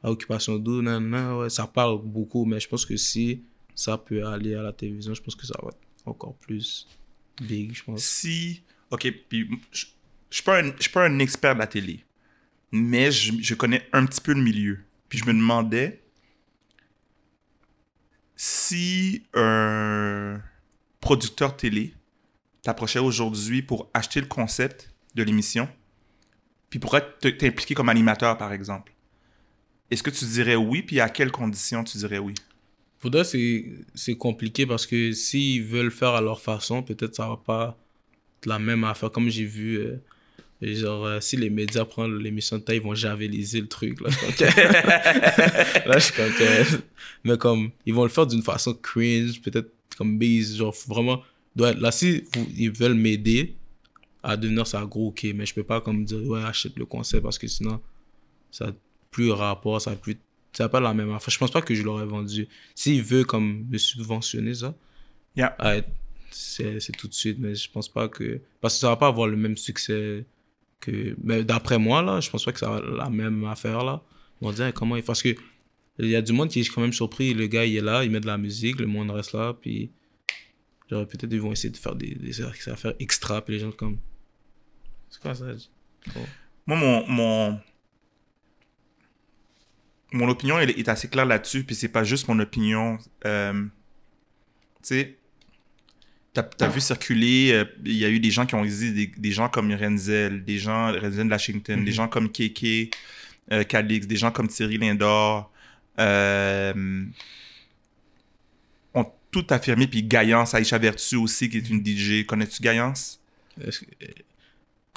à 0.02 0.10
occupation 0.10 0.58
double, 0.58 0.84
nan, 0.84 1.08
nan, 1.08 1.32
ouais, 1.38 1.50
ça 1.50 1.66
parle 1.66 2.00
beaucoup, 2.02 2.44
mais 2.44 2.60
je 2.60 2.68
pense 2.68 2.84
que 2.84 2.96
si 2.96 3.40
ça 3.74 3.96
peut 3.98 4.24
aller 4.26 4.54
à 4.54 4.62
la 4.62 4.72
télévision, 4.72 5.14
je 5.14 5.22
pense 5.22 5.34
que 5.34 5.46
ça 5.46 5.54
va 5.62 5.68
être 5.70 5.78
encore 6.06 6.34
plus 6.36 6.86
big, 7.42 7.74
je 7.74 7.82
pense. 7.84 8.04
si... 8.04 8.62
OK, 8.90 9.12
puis 9.28 9.48
je 9.72 9.86
je 10.30 10.36
suis 10.38 10.44
pas, 10.44 10.60
un- 10.62 10.72
je 10.80 10.88
pas 10.90 11.06
un 11.06 11.18
expert 11.20 11.54
de 11.54 11.60
la 11.60 11.66
télé, 11.68 12.00
mais 12.72 13.12
je, 13.12 13.32
je 13.40 13.54
connais 13.54 13.82
un 13.92 14.04
petit 14.04 14.20
peu 14.20 14.32
le 14.34 14.42
milieu. 14.42 14.80
Puis 15.08 15.20
je 15.20 15.24
me 15.26 15.32
demandais 15.32 16.00
si 18.36 19.24
un 19.34 20.40
producteur 21.00 21.56
télé 21.56 21.94
t'approchait 22.62 22.98
aujourd'hui 22.98 23.62
pour 23.62 23.90
acheter 23.94 24.20
le 24.20 24.26
concept 24.26 24.90
de 25.14 25.22
l'émission, 25.22 25.68
puis 26.70 26.78
pourrait 26.78 27.06
t'impliquer 27.20 27.74
comme 27.74 27.88
animateur, 27.88 28.36
par 28.36 28.52
exemple. 28.52 28.92
Est-ce 29.90 30.02
que 30.02 30.10
tu 30.10 30.24
dirais 30.24 30.56
oui, 30.56 30.82
puis 30.82 30.98
à 31.00 31.08
quelles 31.08 31.30
conditions 31.30 31.84
tu 31.84 31.98
dirais 31.98 32.18
oui? 32.18 32.34
Pour 32.98 33.12
c'est 33.24 33.66
c'est 33.94 34.16
compliqué 34.16 34.64
parce 34.64 34.86
que 34.86 35.12
s'ils 35.12 35.62
veulent 35.62 35.90
faire 35.90 36.14
à 36.14 36.22
leur 36.22 36.40
façon, 36.40 36.82
peut-être 36.82 37.14
ça 37.14 37.28
va 37.28 37.36
pas 37.36 37.78
être 38.38 38.46
la 38.46 38.58
même 38.58 38.82
affaire. 38.82 39.10
Comme 39.10 39.28
j'ai 39.28 39.44
vu, 39.44 39.76
euh, 39.76 40.02
genre, 40.62 41.04
euh, 41.06 41.20
si 41.20 41.36
les 41.36 41.50
médias 41.50 41.84
prennent 41.84 42.16
l'émission 42.18 42.58
de 42.58 42.62
taille, 42.62 42.76
ils 42.76 42.82
vont 42.82 42.94
javeliser 42.94 43.60
le 43.60 43.66
truc. 43.68 44.00
Là, 44.00 44.08
je 44.10 44.24
là, 45.88 45.98
je 45.98 46.04
suis 46.04 46.82
Mais 47.24 47.36
comme, 47.36 47.70
ils 47.86 47.94
vont 47.94 48.04
le 48.04 48.08
faire 48.08 48.26
d'une 48.26 48.42
façon 48.42 48.74
cringe, 48.74 49.40
peut-être 49.42 49.70
comme 49.96 50.18
base, 50.18 50.56
genre, 50.56 50.74
vraiment. 50.88 51.22
doit 51.56 51.70
être- 51.72 51.80
Là, 51.80 51.90
si 51.92 52.22
vous- 52.34 52.48
ils 52.56 52.70
veulent 52.70 52.94
m'aider 52.94 53.56
à 54.22 54.36
devenir 54.36 54.66
ça 54.66 54.84
gros, 54.86 55.08
ok, 55.08 55.26
mais 55.34 55.44
je 55.46 55.54
peux 55.54 55.62
pas 55.64 55.80
comme 55.80 56.04
dire, 56.04 56.22
ouais, 56.26 56.42
achète 56.42 56.76
le 56.78 56.86
concept 56.86 57.22
parce 57.22 57.38
que 57.38 57.46
sinon, 57.46 57.80
ça 58.50 58.66
a 58.68 58.72
plus 59.10 59.30
rapport, 59.30 59.80
ça 59.80 59.90
a 59.92 59.96
plus. 59.96 60.16
Ça 60.56 60.64
n'a 60.64 60.68
pas 60.68 60.80
la 60.80 60.94
même 60.94 61.10
affaire. 61.12 61.30
Je 61.30 61.38
pense 61.38 61.50
pas 61.50 61.62
que 61.62 61.74
je 61.74 61.82
l'aurais 61.82 62.06
vendu. 62.06 62.46
S'il 62.76 63.02
veut 63.02 63.24
comme 63.24 63.66
me 63.68 63.76
subventionner 63.78 64.54
ça, 64.54 64.74
Yeah. 65.36 65.54
ah, 65.58 65.74
c'est 66.30 66.78
c'est 66.80 66.92
tout 66.92 67.08
de 67.08 67.12
suite, 67.14 67.38
mais 67.40 67.54
je 67.56 67.68
pense 67.70 67.88
pas 67.88 68.08
que. 68.08 68.40
Parce 68.60 68.74
que 68.74 68.80
ça 68.80 68.88
va 68.88 68.96
pas 68.96 69.08
avoir 69.08 69.26
le 69.26 69.36
même 69.36 69.56
succès 69.56 70.24
que. 70.84 71.16
Mais 71.22 71.44
d'après 71.44 71.78
moi, 71.78 72.02
là, 72.02 72.20
je 72.20 72.30
pense 72.30 72.44
pas 72.44 72.52
que 72.52 72.58
ça 72.58 72.80
la 72.80 73.10
même 73.10 73.44
affaire, 73.44 73.84
là. 73.84 74.02
Ils 74.42 74.72
comment. 74.72 75.00
Parce 75.00 75.22
que 75.22 75.34
il 75.98 76.08
y 76.08 76.16
a 76.16 76.22
du 76.22 76.32
monde 76.32 76.48
qui 76.48 76.60
est 76.60 76.68
quand 76.68 76.80
même 76.80 76.92
surpris. 76.92 77.34
Le 77.34 77.46
gars, 77.46 77.64
il 77.64 77.76
est 77.76 77.80
là, 77.80 78.04
il 78.04 78.10
met 78.10 78.20
de 78.20 78.26
la 78.26 78.38
musique, 78.38 78.80
le 78.80 78.86
monde 78.86 79.10
reste 79.10 79.32
là, 79.32 79.54
puis. 79.54 79.90
Genre, 80.90 81.06
peut-être 81.06 81.32
ils 81.32 81.40
vont 81.40 81.52
essayer 81.52 81.70
de 81.70 81.78
faire 81.78 81.94
des, 81.94 82.14
des 82.14 82.42
affaires 82.42 82.94
extra, 82.98 83.42
puis 83.42 83.54
les 83.54 83.60
gens, 83.60 83.70
comme. 83.70 83.98
C'est 85.08 85.20
quoi 85.20 85.34
ça? 85.34 85.46
Moi, 86.66 86.76
mon, 86.76 87.06
mon, 87.06 87.60
mon 90.12 90.28
opinion 90.28 90.58
elle 90.58 90.70
est 90.70 90.88
assez 90.88 91.08
claire 91.08 91.26
là-dessus, 91.26 91.64
puis 91.64 91.74
c'est 91.74 91.88
pas 91.88 92.04
juste 92.04 92.28
mon 92.28 92.38
opinion. 92.38 92.98
Euh, 93.24 93.64
tu 93.64 93.70
sais, 94.82 95.18
t'as 96.34 96.66
as 96.66 96.68
vu 96.68 96.80
circuler, 96.80 97.52
euh, 97.52 97.64
il 97.84 97.94
y 97.96 98.04
a 98.04 98.08
eu 98.10 98.18
des 98.20 98.30
gens 98.30 98.44
qui 98.44 98.54
ont 98.54 98.64
des, 98.64 99.06
des 99.16 99.32
gens 99.32 99.48
comme 99.48 99.72
Renzel, 99.72 100.44
des 100.44 100.58
gens, 100.58 100.92
Renzel 100.92 101.28
Washington, 101.28 101.84
des 101.84 101.90
Mhm. 101.92 101.96
gens 101.96 102.08
comme 102.08 102.30
Keke, 102.30 102.94
euh, 103.52 103.62
Calix, 103.64 104.06
des 104.06 104.16
gens 104.16 104.30
comme 104.32 104.48
Thierry 104.48 104.76
Lindor, 104.78 105.50
euh, 106.00 107.04
ont 108.94 109.06
tout 109.30 109.46
affirmé, 109.50 109.86
puis 109.86 110.02
Gaillance, 110.02 110.54
Aïcha 110.54 110.78
Vertu 110.78 111.16
aussi, 111.16 111.48
qui 111.48 111.58
est 111.58 111.68
une 111.70 111.82
DJ. 111.84 112.26
Connais-tu 112.26 112.60
Gaillance? 112.62 113.20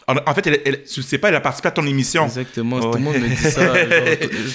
En, 0.10 0.34
fait, 0.34 0.48
elle, 0.48 0.62
elle- 0.64 0.84
tu 0.86 1.02
sais 1.02 1.18
pas, 1.18 1.28
elle 1.28 1.36
a 1.36 1.42
participé 1.42 1.68
à 1.68 1.72
ton 1.72 1.86
émission. 1.86 2.24
Exactement, 2.24 2.80
tout 2.80 2.98
le 2.98 3.04
monde 3.04 3.18
me 3.18 3.28
dit 3.28 3.36
ça. 3.36 3.74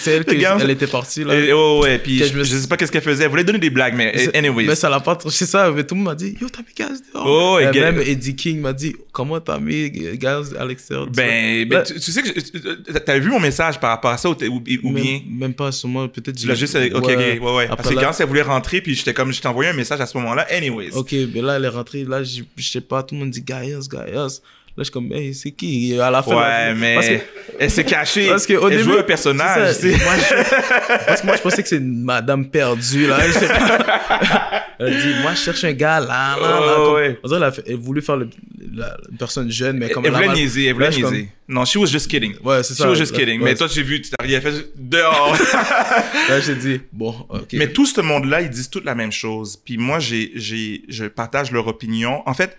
C'est 0.00 0.12
elle 0.12 0.24
qui 0.24 0.42
elle 0.42 0.70
était 0.70 0.86
partie 0.86 1.24
là. 1.24 1.34
Et- 1.38 1.53
oh, 1.53 1.80
ouais, 1.82 1.98
puis 1.98 2.24
je, 2.24 2.34
me 2.38 2.42
je 2.42 2.57
sais 2.57 2.66
pas 2.66 2.78
qu'est-ce 2.78 2.90
qu'elle 2.90 3.03
faisait. 3.03 3.24
Elle 3.24 3.30
voulait 3.30 3.44
donner 3.44 3.59
des 3.59 3.68
blagues, 3.68 3.92
mais 3.94 4.16
C'est- 4.16 4.34
anyways. 4.34 4.64
Mais 4.64 4.74
ça 4.74 4.88
l'a 4.88 5.00
pas 5.00 5.18
c'est 5.28 5.44
ça, 5.44 5.70
mais 5.70 5.84
tout 5.84 5.94
le 5.94 5.98
monde 6.00 6.09
m'a 6.09 6.14
dit 6.14 6.38
Yo, 6.40 6.48
t'as 6.48 6.61
mis 6.61 6.72
Gaz 6.74 7.03
dehors. 7.12 7.26
Oh, 7.26 7.59
et 7.59 7.70
même 7.78 8.00
Eddie 8.00 8.34
King 8.34 8.61
m'a 8.61 8.72
dit 8.72 8.96
Comment 9.12 9.40
t'as 9.40 9.59
mis 9.59 9.90
Gaz 10.16 10.55
à 10.59 10.64
l'extérieur 10.64 11.07
Ben, 11.09 11.68
ben, 11.68 11.82
tu, 11.82 12.00
tu 12.00 12.12
sais 12.12 12.22
que 12.22 12.98
t'avais 13.00 13.20
vu 13.20 13.28
mon 13.28 13.40
message 13.40 13.78
par 13.78 13.90
rapport 13.90 14.11
à 14.12 14.16
ça 14.16 14.30
ou, 14.30 14.34
t'es- 14.34 14.48
ou, 14.48 14.62
ou 14.82 14.90
même, 14.90 15.03
bien? 15.03 15.20
Même 15.28 15.53
pas 15.53 15.70
sûrement, 15.70 16.09
peut-être. 16.09 16.34
tu 16.34 16.46
l'as 16.46 16.55
juste 16.55 16.76
ok 16.76 16.94
ok 16.94 17.09
ouais 17.09 17.38
ouais 17.40 17.66
parce 17.68 17.80
Après 17.80 17.94
que 17.94 18.00
quand 18.00 18.12
elle 18.18 18.26
voulait 18.26 18.40
rentrer 18.40 18.80
puis 18.80 18.94
j'étais 18.94 19.12
comme 19.12 19.30
je 19.34 19.40
t'ai 19.42 19.48
envoyé 19.48 19.68
un 19.68 19.74
message 19.74 20.00
à 20.00 20.07
ce 20.07 20.16
moment-là 20.16 20.46
anyways 20.50 20.92
Ok, 20.94 21.14
mais 21.34 21.42
là, 21.42 21.57
elle 21.57 21.66
est 21.66 21.68
rentrée. 21.68 22.05
Là, 22.05 22.22
je 22.22 22.42
sais 22.59 22.80
pas, 22.80 23.03
tout 23.03 23.14
le 23.14 23.20
monde 23.20 23.30
dit 23.30 23.42
Gaius, 23.42 23.86
Gaius. 23.86 24.40
Là, 24.75 24.79
je 24.79 24.85
suis 24.85 24.93
comme, 24.93 25.12
hey, 25.12 25.35
c'est 25.35 25.51
qui? 25.51 26.01
À 26.01 26.11
la 26.11 26.23
fin. 26.23 26.35
ouais 26.35 26.75
mais 26.75 26.95
Parce 26.95 27.09
que, 27.09 27.14
elle 27.59 27.70
s'est 27.70 27.85
cachée 27.85 28.29
parce 28.29 28.47
que 28.47 28.55
au 28.55 28.68
elle 28.70 28.79
début. 28.79 28.91
jouait 28.91 29.01
un 29.01 29.03
personnage 29.03 29.73
ça, 29.75 29.87
moi, 29.87 29.97
je- 29.99 31.05
parce 31.07 31.20
que 31.20 31.27
moi, 31.27 31.37
je 31.37 31.43
pensais 31.43 31.62
que 31.62 31.68
c'est 31.68 31.77
une 31.77 32.03
madame 32.03 32.49
perdue, 32.49 33.07
là. 33.07 33.18
Je 33.27 33.33
sais 33.33 33.49
pas. 33.49 34.66
Elle 34.79 34.87
a 34.95 35.01
dit, 35.01 35.14
moi, 35.23 35.33
je 35.35 35.39
cherche 35.41 35.62
un 35.64 35.73
gars, 35.75 36.01
là, 36.01 36.37
là, 36.41 36.61
là. 36.61 36.73
Comme- 36.75 36.95
ouais. 36.95 37.20
On 37.23 37.29
dirait 37.29 37.39
qu'elle 37.41 37.49
a 37.49 37.53
fait- 37.53 37.62
elle 37.68 37.77
voulait 37.77 38.01
faire 38.01 38.16
le- 38.16 38.31
la, 38.75 38.97
personne 39.18 39.51
jeune, 39.51 39.77
mais 39.77 39.91
comme 39.91 40.07
elle 40.07 40.12
voulait 40.12 40.33
niaiser 40.33 40.64
elle 40.66 40.73
voulait 40.75 40.89
niaiser 40.91 41.29
non 41.47 41.66
she 41.66 41.77
was 41.77 41.87
just 41.89 42.09
kidding 42.09 42.35
Ouais, 42.43 42.62
c'est 42.62 42.73
she 42.75 42.79
ça. 42.79 42.89
was 42.89 42.95
just 42.95 43.14
kidding 43.14 43.41
ouais, 43.43 43.51
mais 43.51 43.55
toi 43.55 43.66
j'ai 43.70 43.83
vu 43.83 44.01
tu 44.01 44.09
t'as 44.11 44.25
rien 44.25 44.41
fait 44.41 44.73
dehors 44.75 45.37
Là, 46.31 46.41
j'ai 46.41 46.55
dit, 46.55 46.81
bon, 46.91 47.14
ok. 47.29 47.49
Mais 47.53 47.68
tout 47.68 47.85
ce 47.85 48.01
monde-là, 48.01 48.41
ils 48.41 48.49
disent 48.51 48.70
toute 48.70 48.85
la 48.87 48.95
même 48.95 49.12
chose. 49.12 49.59
Puis 49.62 49.77
moi, 49.77 49.99
j'ai, 49.99 50.33
j'ai, 50.37 50.83
je 50.89 51.05
partage 51.05 51.53
leur 51.53 51.66
opinion. 51.66 52.23
En 52.27 52.33
fait, 52.35 52.57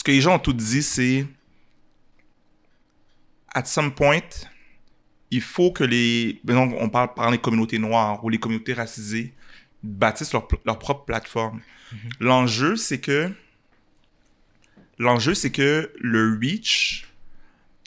ce 0.00 0.02
que 0.02 0.12
les 0.12 0.22
gens 0.22 0.36
ont 0.36 0.38
tout 0.38 0.54
dit, 0.54 0.82
c'est 0.82 1.26
at 3.54 3.66
some 3.66 3.92
point, 3.94 4.20
il 5.30 5.42
faut 5.42 5.72
que 5.72 5.84
les. 5.84 6.40
Donc, 6.44 6.74
on 6.80 6.88
parle 6.88 7.12
par 7.12 7.30
les 7.30 7.36
communautés 7.36 7.78
noires 7.78 8.24
ou 8.24 8.30
les 8.30 8.38
communautés 8.38 8.72
racisées 8.72 9.34
bâtissent 9.82 10.32
leur, 10.32 10.48
leur 10.64 10.78
propre 10.78 11.04
plateforme. 11.04 11.60
L'enjeu, 12.18 12.76
c'est 12.76 12.98
que. 12.98 13.30
L'enjeu, 14.98 15.34
c'est 15.34 15.50
que 15.50 15.92
le 16.00 16.38
reach. 16.40 17.06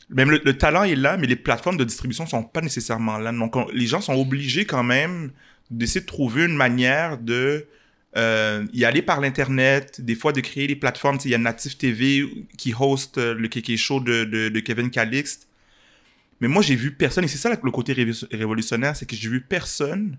Même 0.10 0.30
le, 0.30 0.40
le 0.46 0.56
talent 0.56 0.84
est 0.84 0.96
là, 0.96 1.18
mais 1.18 1.26
les 1.26 1.36
plateformes 1.36 1.78
de 1.78 1.84
distribution 1.84 2.28
sont 2.28 2.44
pas 2.44 2.62
nécessairement 2.62 3.18
là. 3.18 3.32
Donc, 3.32 3.56
on- 3.56 3.68
les 3.74 3.88
gens 3.88 4.02
sont 4.02 4.14
obligés 4.14 4.66
quand 4.66 4.84
même 4.84 5.32
d'essayer 5.72 6.02
de 6.02 6.06
trouver 6.06 6.46
une 6.46 6.56
manière 6.56 7.18
de 7.18 7.66
euh, 8.16 8.66
y 8.74 8.86
aller 8.86 9.02
par 9.02 9.20
l'Internet, 9.22 10.00
des 10.02 10.16
fois 10.16 10.32
de 10.34 10.42
créer 10.42 10.68
des 10.68 10.76
plateformes. 10.76 11.18
Il 11.26 11.32
y 11.32 11.36
a 11.36 11.38
Native 11.38 11.78
TV 11.78 12.26
qui 12.58 12.74
host 12.78 13.18
euh, 13.18 13.34
le 13.34 13.48
Kéké 13.48 13.76
Show 13.78 14.00
de, 14.00 14.24
de, 14.26 14.50
de 14.50 14.60
Kevin 14.60 14.90
Calixte. 14.92 15.48
Mais 16.40 16.48
moi, 16.48 16.62
j'ai 16.62 16.76
vu 16.76 16.92
personne, 16.92 17.24
et 17.24 17.28
c'est 17.28 17.38
ça 17.38 17.50
le 17.62 17.72
côté 17.72 17.94
révo- 17.94 18.28
révolutionnaire, 18.32 18.96
c'est 18.96 19.06
que 19.06 19.16
j'ai 19.16 19.30
vu 19.30 19.42
personne 19.42 20.18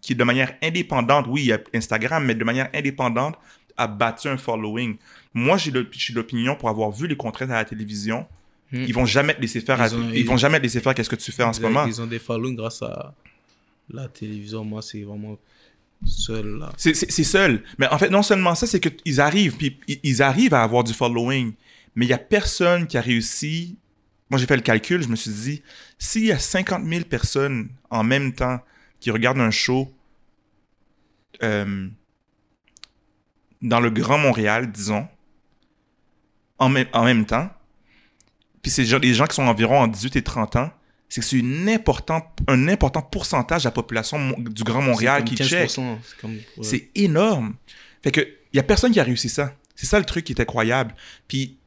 qui, 0.00 0.14
de 0.14 0.24
manière 0.24 0.54
indépendante, 0.62 1.26
oui, 1.28 1.42
il 1.42 1.46
y 1.48 1.52
a 1.52 1.60
Instagram, 1.74 2.24
mais 2.24 2.34
de 2.34 2.44
manière 2.44 2.68
indépendante, 2.74 3.36
a 3.76 3.86
bâti 3.86 4.28
un 4.28 4.38
following. 4.38 4.96
Moi, 5.34 5.56
j'ai 5.58 5.70
l'opinion, 6.14 6.56
pour 6.56 6.68
avoir 6.70 6.90
vu 6.90 7.06
les 7.06 7.16
contraintes 7.16 7.50
à 7.50 7.54
la 7.54 7.64
télévision, 7.64 8.26
Hmm. 8.72 8.82
ils 8.88 8.92
vont 8.92 9.06
jamais 9.06 9.32
te 9.32 9.40
laisser 9.40 9.60
faire, 9.60 9.78
Ils 9.86 9.94
ont- 9.94 10.10
ils 10.12 10.26
vont 10.26 10.36
jamais 10.36 10.58
te 10.58 10.64
laisser 10.64 10.80
faire 10.80 10.92
qu'est-ce 10.92 11.08
que 11.08 11.14
tu 11.14 11.30
fais 11.30 11.44
en 11.44 11.52
ce 11.52 11.60
moment. 11.60 11.86
Ils 11.86 12.02
ont 12.02 12.06
des 12.06 12.18
followings 12.18 12.56
grâce 12.56 12.82
à 12.82 13.14
la 13.88 14.08
télévision. 14.08 14.64
Moi, 14.64 14.82
c'est 14.82 15.02
vraiment 15.02 15.38
C'est- 16.76 16.94
seul. 17.24 17.62
Mais 17.78 17.86
en 17.88 17.98
fait, 17.98 18.10
non 18.10 18.22
seulement 18.22 18.54
ça, 18.54 18.66
c'est 18.66 18.80
qu'ils 18.80 19.20
arrivent, 19.20 19.56
puis 19.56 19.78
ils- 20.02 20.22
arrivent 20.22 20.54
à 20.54 20.62
avoir 20.62 20.84
du 20.84 20.92
following, 20.92 21.54
mais 21.94 22.04
il 22.04 22.08
n'y 22.08 22.14
a 22.14 22.18
personne 22.18 22.86
qui 22.86 22.96
a 22.98 23.00
réussi. 23.00 23.78
Moi, 24.30 24.38
j'ai 24.38 24.46
fait 24.46 24.56
le 24.56 24.62
calcul, 24.62 25.02
je 25.02 25.08
me 25.08 25.16
suis 25.16 25.30
dit, 25.30 25.62
s'il 25.98 26.24
y 26.26 26.32
a 26.32 26.38
50 26.38 26.84
000 26.84 27.04
personnes 27.04 27.70
en 27.90 28.02
même 28.04 28.32
temps 28.34 28.60
qui 29.00 29.10
regardent 29.10 29.40
un 29.40 29.50
show 29.50 29.92
euh, 31.42 31.88
dans 33.62 33.80
le 33.80 33.90
Grand 33.90 34.18
Montréal, 34.18 34.70
disons, 34.70 35.06
en 36.58 36.68
même, 36.68 36.86
en 36.92 37.04
même 37.04 37.26
temps, 37.26 37.50
puis 38.62 38.70
c'est 38.70 38.84
des 38.98 39.14
gens 39.14 39.26
qui 39.26 39.34
sont 39.36 39.46
environ 39.46 39.78
en 39.80 39.86
18 39.88 40.16
et 40.16 40.22
30 40.22 40.56
ans, 40.56 40.70
c'est 41.08 41.20
que 41.20 41.26
c'est 41.26 41.36
une 41.38 41.68
importante, 41.68 42.24
un 42.48 42.68
important 42.68 43.02
pourcentage 43.02 43.62
de 43.62 43.68
la 43.68 43.72
population 43.72 44.34
du 44.38 44.64
Grand 44.64 44.82
Montréal 44.82 45.24
qui 45.24 45.36
check. 45.36 45.68
15%, 45.70 45.96
C'est 46.62 46.76
ouais. 46.76 46.90
Énorme. 46.94 47.54
Fait 48.02 48.10
que 48.10 48.20
il 48.52 48.56
y 48.56 48.60
a 48.60 48.62
personne 48.62 48.92
qui 48.92 49.00
a 49.00 49.04
réussi 49.04 49.28
ça. 49.28 49.54
C'est 49.74 49.86
ça 49.86 49.98
le 49.98 50.04
truc 50.04 50.24
qui 50.24 50.32
est 50.32 50.40
incroyable. 50.40 50.94
Puis 51.28 51.58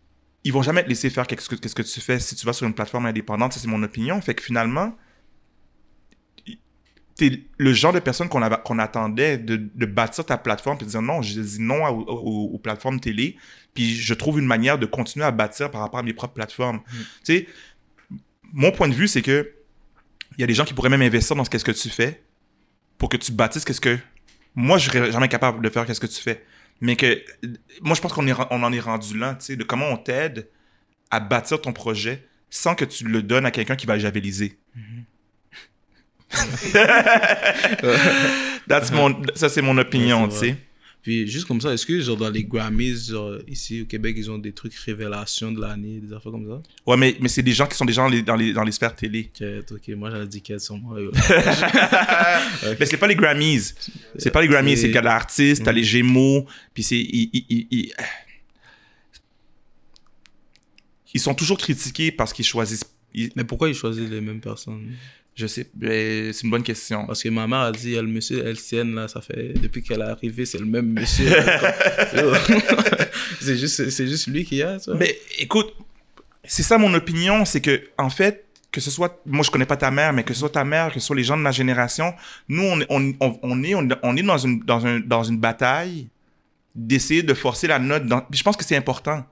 ils 0.43 0.51
vont 0.51 0.61
jamais 0.61 0.83
te 0.83 0.89
laisser 0.89 1.09
faire 1.09 1.27
qu'est-ce 1.27 1.47
que, 1.49 1.55
qu'est-ce 1.55 1.75
que 1.75 1.81
tu 1.81 2.01
fais 2.01 2.19
si 2.19 2.35
tu 2.35 2.45
vas 2.45 2.53
sur 2.53 2.65
une 2.65 2.73
plateforme 2.73 3.05
indépendante. 3.05 3.53
Ça 3.53 3.59
c'est 3.59 3.67
mon 3.67 3.83
opinion. 3.83 4.19
Fait 4.21 4.33
que 4.33 4.43
finalement, 4.43 4.95
t'es 7.15 7.43
le 7.57 7.73
genre 7.73 7.91
de 7.93 7.99
personne 7.99 8.29
qu'on 8.29 8.79
attendait 8.79 9.37
de, 9.37 9.57
de 9.75 9.85
bâtir 9.85 10.25
ta 10.25 10.37
plateforme 10.37 10.77
puis 10.77 10.85
de 10.85 10.91
dire 10.91 11.01
non, 11.01 11.21
je 11.21 11.39
dis 11.39 11.61
non 11.61 11.85
à- 11.85 11.91
aux, 11.91 12.57
plateformes 12.57 12.99
télé. 12.99 13.35
Puis 13.73 13.93
je 13.95 14.13
trouve 14.13 14.39
une 14.39 14.45
manière 14.45 14.79
de 14.79 14.85
continuer 14.85 15.25
à 15.25 15.31
bâtir 15.31 15.69
par 15.69 15.81
rapport 15.81 15.99
à 15.99 16.03
mes 16.03 16.13
propres 16.13 16.33
plateformes. 16.33 16.79
Tu 16.89 16.97
sais, 17.23 17.47
mon 18.53 18.71
point 18.71 18.87
de 18.87 18.93
vue 18.93 19.07
c'est 19.07 19.21
que 19.21 19.53
il 20.37 20.41
y 20.41 20.43
a 20.43 20.47
des 20.47 20.53
gens 20.53 20.65
qui 20.65 20.73
pourraient 20.73 20.89
même 20.89 21.01
investir 21.01 21.35
dans 21.35 21.43
ce 21.43 21.49
qu'est-ce 21.49 21.65
que 21.65 21.71
tu 21.71 21.89
fais 21.89 22.21
pour 22.97 23.09
que 23.09 23.17
tu 23.17 23.31
bâtisses 23.31 23.65
qu'est-ce 23.65 23.81
que 23.81 23.97
moi 24.55 24.77
je 24.77 24.89
serais 24.89 25.11
jamais 25.11 25.27
capable 25.27 25.61
de 25.63 25.69
faire 25.69 25.85
qu'est-ce 25.85 25.99
que 25.99 26.07
tu 26.07 26.21
fais. 26.21 26.43
Mais 26.81 26.95
que 26.95 27.21
moi 27.81 27.95
je 27.95 28.01
pense 28.01 28.13
qu'on 28.13 28.25
est 28.27 28.31
ren- 28.31 28.47
on 28.51 28.63
en 28.63 28.71
est 28.71 28.79
rendu 28.79 29.17
là 29.17 29.35
tu 29.39 29.45
sais 29.47 29.55
de 29.55 29.63
comment 29.63 29.87
on 29.89 29.97
t'aide 29.97 30.47
à 31.11 31.19
bâtir 31.19 31.59
ton 31.61 31.73
projet 31.73 32.25
sans 32.49 32.73
que 32.75 32.85
tu 32.85 33.03
le 33.05 33.21
donnes 33.21 33.45
à 33.45 33.51
quelqu'un 33.51 33.75
qui 33.75 33.85
va 33.85 33.95
le 33.95 33.99
javeliser. 34.01 34.57
That's 38.67 38.91
mon, 38.91 39.21
ça 39.35 39.49
c'est 39.49 39.61
mon 39.61 39.77
opinion 39.77 40.23
Ouais, 40.23 40.29
tu 40.29 40.35
sais. 40.37 40.55
Puis 41.01 41.27
juste 41.27 41.47
comme 41.47 41.61
ça, 41.61 41.73
est-ce 41.73 41.85
que 41.85 41.99
genre 42.01 42.17
dans 42.17 42.29
les 42.29 42.43
Grammys, 42.43 43.07
genre, 43.09 43.37
ici 43.47 43.83
au 43.83 43.85
Québec, 43.85 44.15
ils 44.17 44.29
ont 44.29 44.37
des 44.37 44.51
trucs 44.51 44.75
révélations 44.75 45.49
de 45.51 45.61
l'année, 45.61 45.99
des 45.99 46.13
affaires 46.13 46.31
comme 46.33 46.45
ça? 46.47 46.61
Ouais 46.85 46.97
mais, 46.97 47.15
mais 47.21 47.29
c'est 47.29 47.41
des 47.41 47.53
gens 47.53 47.67
qui 47.67 47.77
sont 47.77 47.85
déjà 47.85 48.01
dans 48.01 48.09
les, 48.09 48.21
dans 48.21 48.35
les, 48.35 48.51
dans 48.51 48.63
les 48.63 48.71
sphères 48.73 48.93
télé. 48.95 49.31
Quête, 49.33 49.71
ok, 49.71 49.87
moi 49.95 50.11
j'avais 50.11 50.27
dit 50.27 50.41
quête 50.41 50.59
sur 50.59 50.75
moi. 50.77 50.99
yo. 50.99 51.11
mais 52.79 52.85
c'est 52.85 52.97
pas 52.97 53.07
les 53.07 53.15
Grammys. 53.15 53.73
C'est 54.17 54.31
pas 54.31 54.41
les 54.41 54.47
Grammys 54.49 54.75
c'est 54.77 54.91
t'as 54.91 55.01
l'artiste 55.01 55.63
t'as 55.63 55.71
les 55.71 55.83
Gémeaux 55.85 56.45
puis 56.73 56.83
c'est 56.83 56.99
ils, 56.99 57.29
ils- 57.49 57.67
ils- 57.71 57.93
sont 61.19 61.33
toujours 61.33 61.57
critiqués 61.57 62.11
parce 62.11 62.33
qu'ils 62.33 62.45
choisissent 62.45 62.85
Mais 63.35 63.43
pourquoi 63.43 63.69
ils 63.69 63.75
choisissent 63.75 64.09
les 64.09 64.21
mêmes 64.21 64.41
personnes? 64.41 64.91
Je 65.35 65.47
sais, 65.47 65.69
c'est 65.81 66.43
une 66.43 66.49
bonne 66.49 66.63
question. 66.63 67.05
Parce 67.07 67.23
que 67.23 67.29
ma 67.29 67.47
mère 67.47 67.59
a 67.59 67.71
dit, 67.71 67.95
le 67.95 68.03
monsieur 68.03 68.43
LCN, 68.45 68.93
là, 68.93 69.07
ça 69.07 69.21
fait, 69.21 69.53
depuis 69.53 69.81
qu'elle 69.81 70.01
est 70.01 70.03
arrivée, 70.03 70.45
c'est 70.45 70.57
le 70.57 70.65
même 70.65 70.87
monsieur. 70.91 71.29
C'est 73.41 73.57
juste, 73.57 73.89
c'est 73.89 74.07
juste 74.07 74.27
lui 74.27 74.43
qui 74.43 74.61
a, 74.61 74.79
ça. 74.79 74.93
Mais 74.95 75.17
écoute, 75.39 75.73
c'est 76.43 76.61
ça 76.63 76.77
mon 76.77 76.93
opinion, 76.93 77.45
c'est 77.45 77.61
que 77.61 77.81
en 77.97 78.09
fait, 78.09 78.45
que 78.71 78.81
ce 78.81 78.91
soit, 78.91 79.21
moi 79.25 79.43
je 79.43 79.49
connais 79.49 79.65
pas 79.65 79.77
ta 79.77 79.91
mère, 79.91 80.11
mais 80.11 80.23
que 80.23 80.33
ce 80.33 80.41
soit 80.41 80.49
ta 80.49 80.65
mère, 80.65 80.91
que 80.91 80.99
ce 80.99 81.05
soit 81.07 81.15
les 81.15 81.23
gens 81.23 81.37
de 81.37 81.41
ma 81.41 81.51
génération, 81.51 82.13
nous 82.49 82.63
on, 82.63 82.81
est- 82.81 82.85
on, 82.89 83.13
on, 83.21 83.39
on 83.41 83.63
est, 83.63 83.73
on, 83.75 84.15
est 84.17 84.23
dans, 84.23 84.37
une, 84.37 84.59
dans, 84.59 84.85
un, 84.85 84.99
dans 84.99 85.23
une 85.23 85.37
bataille 85.37 86.09
d'essayer 86.75 87.23
de 87.23 87.33
forcer 87.33 87.67
la 87.67 87.79
note. 87.79 88.05
Dans, 88.07 88.25
je 88.29 88.43
pense 88.43 88.57
que 88.57 88.65
c'est 88.65 88.75
important. 88.75 89.25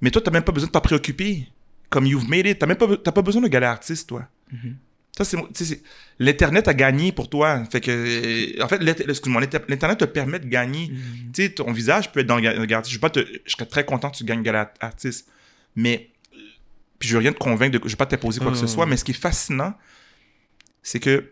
Mais 0.00 0.10
toi, 0.10 0.20
t'as 0.22 0.30
même 0.32 0.42
pas 0.42 0.52
besoin 0.52 0.66
de 0.66 0.72
t'en 0.72 0.80
préoccuper. 0.80 1.46
Comme 1.88 2.06
you've 2.06 2.28
made 2.28 2.46
it, 2.46 2.58
t'as 2.58 2.66
même 2.66 2.76
pas, 2.76 2.96
pas 2.96 3.22
besoin 3.22 3.42
de 3.42 3.48
galer 3.48 3.66
artiste, 3.66 4.08
toi. 4.08 4.26
Mhm. 4.52 4.76
Ça, 5.16 5.24
c'est, 5.24 5.36
c'est- 5.54 5.82
L'Internet 6.18 6.68
a 6.68 6.74
gagné 6.74 7.12
pour 7.12 7.28
toi. 7.28 7.64
Fait 7.70 7.80
que, 7.80 7.90
euh, 7.90 8.62
en 8.62 8.68
fait, 8.68 8.80
excuse-moi, 9.08 9.40
l'Inter- 9.40 9.58
l'Internet 9.68 9.98
te 9.98 10.04
permet 10.04 10.38
de 10.38 10.46
gagner. 10.46 10.90
Tu 11.32 11.42
sais, 11.44 11.50
ton 11.50 11.72
visage 11.72 12.12
peut 12.12 12.20
être 12.20 12.26
dans 12.26 12.36
le 12.36 12.42
ga- 12.42 12.54
le 12.54 12.64
garde. 12.66 12.86
Je, 12.88 12.98
pas 12.98 13.10
te- 13.10 13.26
je 13.44 13.50
serais 13.52 13.66
très 13.66 13.84
content 13.84 14.10
que 14.10 14.16
tu 14.16 14.24
gagnes 14.24 14.42
Gala 14.42 14.72
Artiste. 14.80 15.28
Mais, 15.76 16.10
euh, 16.34 16.38
puis 16.98 17.08
je 17.08 17.14
veux 17.14 17.20
rien 17.20 17.32
te 17.32 17.38
convaincre, 17.38 17.78
de, 17.78 17.84
je 17.86 17.90
veux 17.92 17.96
pas 17.96 18.06
t'imposer 18.06 18.40
quoi 18.40 18.50
que 18.50 18.56
ce 18.56 18.62
Mhm. 18.62 18.68
soit, 18.68 18.86
mais 18.86 18.96
ce 18.96 19.04
qui 19.04 19.10
est 19.12 19.14
fascinant, 19.14 19.74
c'est 20.82 21.00
que 21.00 21.24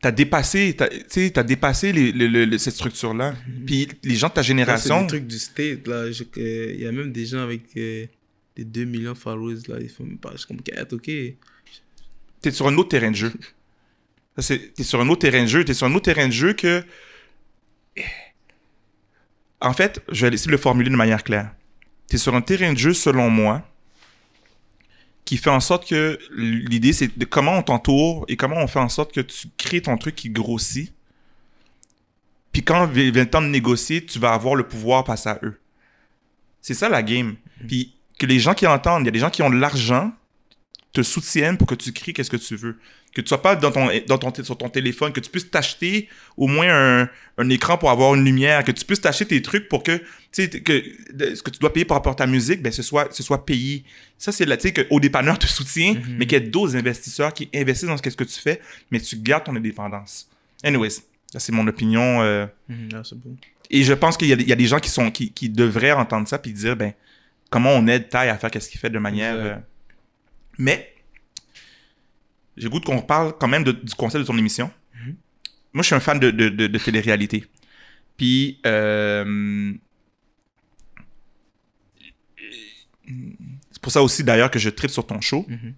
t'as 0.00 0.10
dépassé, 0.12 0.76
t'as, 0.76 1.42
dépassé 1.42 1.92
les- 1.92 2.58
cette 2.58 2.74
structure-là. 2.74 3.32
Mhm. 3.48 3.64
Puis 3.66 3.88
les 4.02 4.14
gens 4.14 4.28
de 4.28 4.34
ta 4.34 4.42
c'est 4.42 4.48
génération, 4.48 5.00
des 5.02 5.06
trucs 5.06 5.26
du 5.26 5.38
state, 5.38 5.86
là. 5.88 6.06
Que- 6.32 6.72
Il 6.74 6.80
y 6.80 6.86
a 6.86 6.92
même 6.92 7.12
des 7.12 7.26
gens 7.26 7.40
avec. 7.42 7.62
euh, 7.76 8.06
des 8.56 8.64
2 8.64 8.84
millions 8.84 9.14
de 9.14 9.18
followers, 9.18 9.62
là, 9.68 9.76
ils 9.80 9.88
font 9.88 10.04
même 10.04 10.18
pas. 10.18 10.30
Je 10.32 10.38
suis 10.38 10.46
comme, 10.46 10.60
quête, 10.62 10.92
ok. 10.92 11.10
T'es 12.44 12.50
sur 12.50 12.68
un 12.68 12.76
autre 12.76 12.90
terrain 12.90 13.10
de 13.10 13.16
jeu. 13.16 13.32
T'es 14.36 14.82
sur 14.82 15.00
un 15.00 15.08
autre 15.08 15.22
terrain 15.22 15.44
de 15.44 15.48
jeu. 15.48 15.64
T'es 15.64 15.72
sur 15.72 15.86
un 15.86 15.94
autre 15.94 16.12
terrain 16.12 16.26
de 16.26 16.32
jeu 16.32 16.52
que. 16.52 16.84
En 19.62 19.72
fait, 19.72 20.02
je 20.12 20.26
vais 20.26 20.34
essayer 20.34 20.48
de 20.48 20.52
le 20.52 20.58
formuler 20.58 20.90
de 20.90 20.94
manière 20.96 21.24
claire. 21.24 21.54
T'es 22.06 22.18
sur 22.18 22.34
un 22.34 22.42
terrain 22.42 22.74
de 22.74 22.78
jeu, 22.78 22.92
selon 22.92 23.30
moi, 23.30 23.66
qui 25.24 25.38
fait 25.38 25.48
en 25.48 25.60
sorte 25.60 25.88
que 25.88 26.18
l'idée, 26.36 26.92
c'est 26.92 27.16
de 27.16 27.24
comment 27.24 27.56
on 27.56 27.62
t'entoure 27.62 28.26
et 28.28 28.36
comment 28.36 28.56
on 28.58 28.66
fait 28.66 28.78
en 28.78 28.90
sorte 28.90 29.14
que 29.14 29.22
tu 29.22 29.48
crées 29.56 29.80
ton 29.80 29.96
truc 29.96 30.14
qui 30.14 30.28
grossit. 30.28 30.92
Puis 32.52 32.62
quand 32.62 32.86
vi- 32.86 33.10
vient 33.10 33.24
le 33.24 33.30
temps 33.30 33.40
de 33.40 33.46
négocier, 33.46 34.04
tu 34.04 34.18
vas 34.18 34.34
avoir 34.34 34.54
le 34.54 34.68
pouvoir 34.68 35.06
face 35.06 35.26
à 35.26 35.38
eux. 35.42 35.58
C'est 36.60 36.74
ça 36.74 36.90
la 36.90 37.02
game. 37.02 37.36
Puis 37.66 37.94
que 38.18 38.26
les 38.26 38.38
gens 38.38 38.52
qui 38.52 38.66
entendent, 38.66 39.04
il 39.04 39.06
y 39.06 39.08
a 39.08 39.12
des 39.12 39.18
gens 39.18 39.30
qui 39.30 39.42
ont 39.42 39.48
de 39.50 39.56
l'argent, 39.56 40.12
te 40.94 41.02
soutiennent 41.02 41.58
pour 41.58 41.66
que 41.66 41.74
tu 41.74 41.92
crées 41.92 42.12
qu'est-ce 42.14 42.30
que 42.30 42.36
tu 42.38 42.56
veux. 42.56 42.78
Que 43.14 43.20
tu 43.20 43.28
sois 43.28 43.42
pas 43.42 43.54
dans 43.54 43.70
ton, 43.70 43.88
dans 44.08 44.18
ton, 44.18 44.32
sur 44.42 44.56
ton 44.58 44.68
téléphone, 44.68 45.12
que 45.12 45.20
tu 45.20 45.30
puisses 45.30 45.48
t'acheter 45.50 46.08
au 46.36 46.46
moins 46.48 46.66
un, 47.02 47.08
un 47.38 47.48
écran 47.50 47.76
pour 47.78 47.90
avoir 47.90 48.14
une 48.14 48.24
lumière, 48.24 48.64
que 48.64 48.72
tu 48.72 48.84
puisses 48.84 49.00
t'acheter 49.02 49.26
tes 49.26 49.42
trucs 49.42 49.68
pour 49.68 49.82
que, 49.84 49.98
tu 49.98 50.04
sais, 50.32 50.48
que 50.48 50.82
ce 51.36 51.42
que 51.42 51.50
tu 51.50 51.58
dois 51.60 51.72
payer 51.72 51.84
par 51.84 51.96
rapport 51.98 52.12
à 52.12 52.16
ta 52.16 52.26
musique, 52.26 52.60
ben, 52.62 52.72
ce 52.72 52.82
soit, 52.82 53.12
ce 53.12 53.22
soit 53.22 53.44
payé. 53.46 53.84
Ça, 54.18 54.32
c'est 54.32 54.44
là, 54.46 54.56
tu 54.56 54.68
sais, 54.68 54.72
qu'au 54.72 54.98
dépanneur 54.98 55.38
te 55.38 55.46
soutient, 55.46 55.94
Mhm. 55.94 56.16
mais 56.18 56.26
qu'il 56.26 56.38
y 56.38 56.44
ait 56.44 56.48
d'autres 56.48 56.74
investisseurs 56.76 57.32
qui 57.34 57.48
investissent 57.54 57.88
dans 57.88 57.96
ce 57.96 58.02
que 58.02 58.10
ce 58.10 58.16
que 58.16 58.24
tu 58.24 58.40
fais, 58.40 58.60
mais 58.90 58.98
tu 59.00 59.16
gardes 59.16 59.44
ton 59.44 59.54
indépendance. 59.54 60.28
Anyways, 60.64 60.90
ça, 61.32 61.38
c'est 61.38 61.52
mon 61.52 61.66
opinion. 61.68 62.22
euh, 62.22 62.46
Mhm, 62.68 62.88
bon. 63.16 63.36
et 63.70 63.82
je 63.84 63.92
pense 63.94 64.16
qu'il 64.16 64.28
y, 64.28 64.32
a 64.32 64.36
des- 64.36 64.42
il 64.44 64.48
y 64.48 64.52
a 64.52 64.56
des 64.56 64.66
gens 64.66 64.80
qui, 64.80 64.90
sont, 64.90 65.10
qui, 65.12 65.30
qui 65.32 65.48
devraient 65.48 65.92
entendre 65.92 66.26
ça 66.26 66.38
puis 66.38 66.52
dire, 66.52 66.74
ben, 66.76 66.92
comment 67.50 67.70
on 67.70 67.86
aide 67.86 68.08
Ty 68.08 68.16
à 68.28 68.36
faire 68.38 68.50
qu'est-ce 68.50 68.68
qu'il 68.70 68.80
fait 68.80 68.90
de 68.90 68.98
manière... 68.98 69.36
Mais, 70.58 70.94
j'ai 72.56 72.68
goût 72.68 72.80
qu'on 72.80 73.02
parle 73.02 73.36
quand 73.38 73.48
même 73.48 73.64
de- 73.64 73.72
du 73.72 73.94
concept 73.94 74.22
de 74.22 74.26
ton 74.26 74.36
émission. 74.38 74.70
Mhm. 74.94 75.16
Moi, 75.72 75.82
je 75.82 75.86
suis 75.86 75.94
un 75.94 76.00
fan 76.00 76.18
de, 76.20 76.30
de, 76.30 76.48
de, 76.48 76.66
de 76.68 76.78
télé-réalité. 76.78 77.44
Puis, 78.16 78.60
euh, 78.66 79.72
c'est 83.70 83.82
pour 83.82 83.92
ça 83.92 84.02
aussi, 84.02 84.22
d'ailleurs, 84.24 84.50
que 84.50 84.58
je 84.58 84.70
tripe 84.70 84.90
sur 84.90 85.06
ton 85.06 85.20
show. 85.20 85.44
Mhm. 85.48 85.74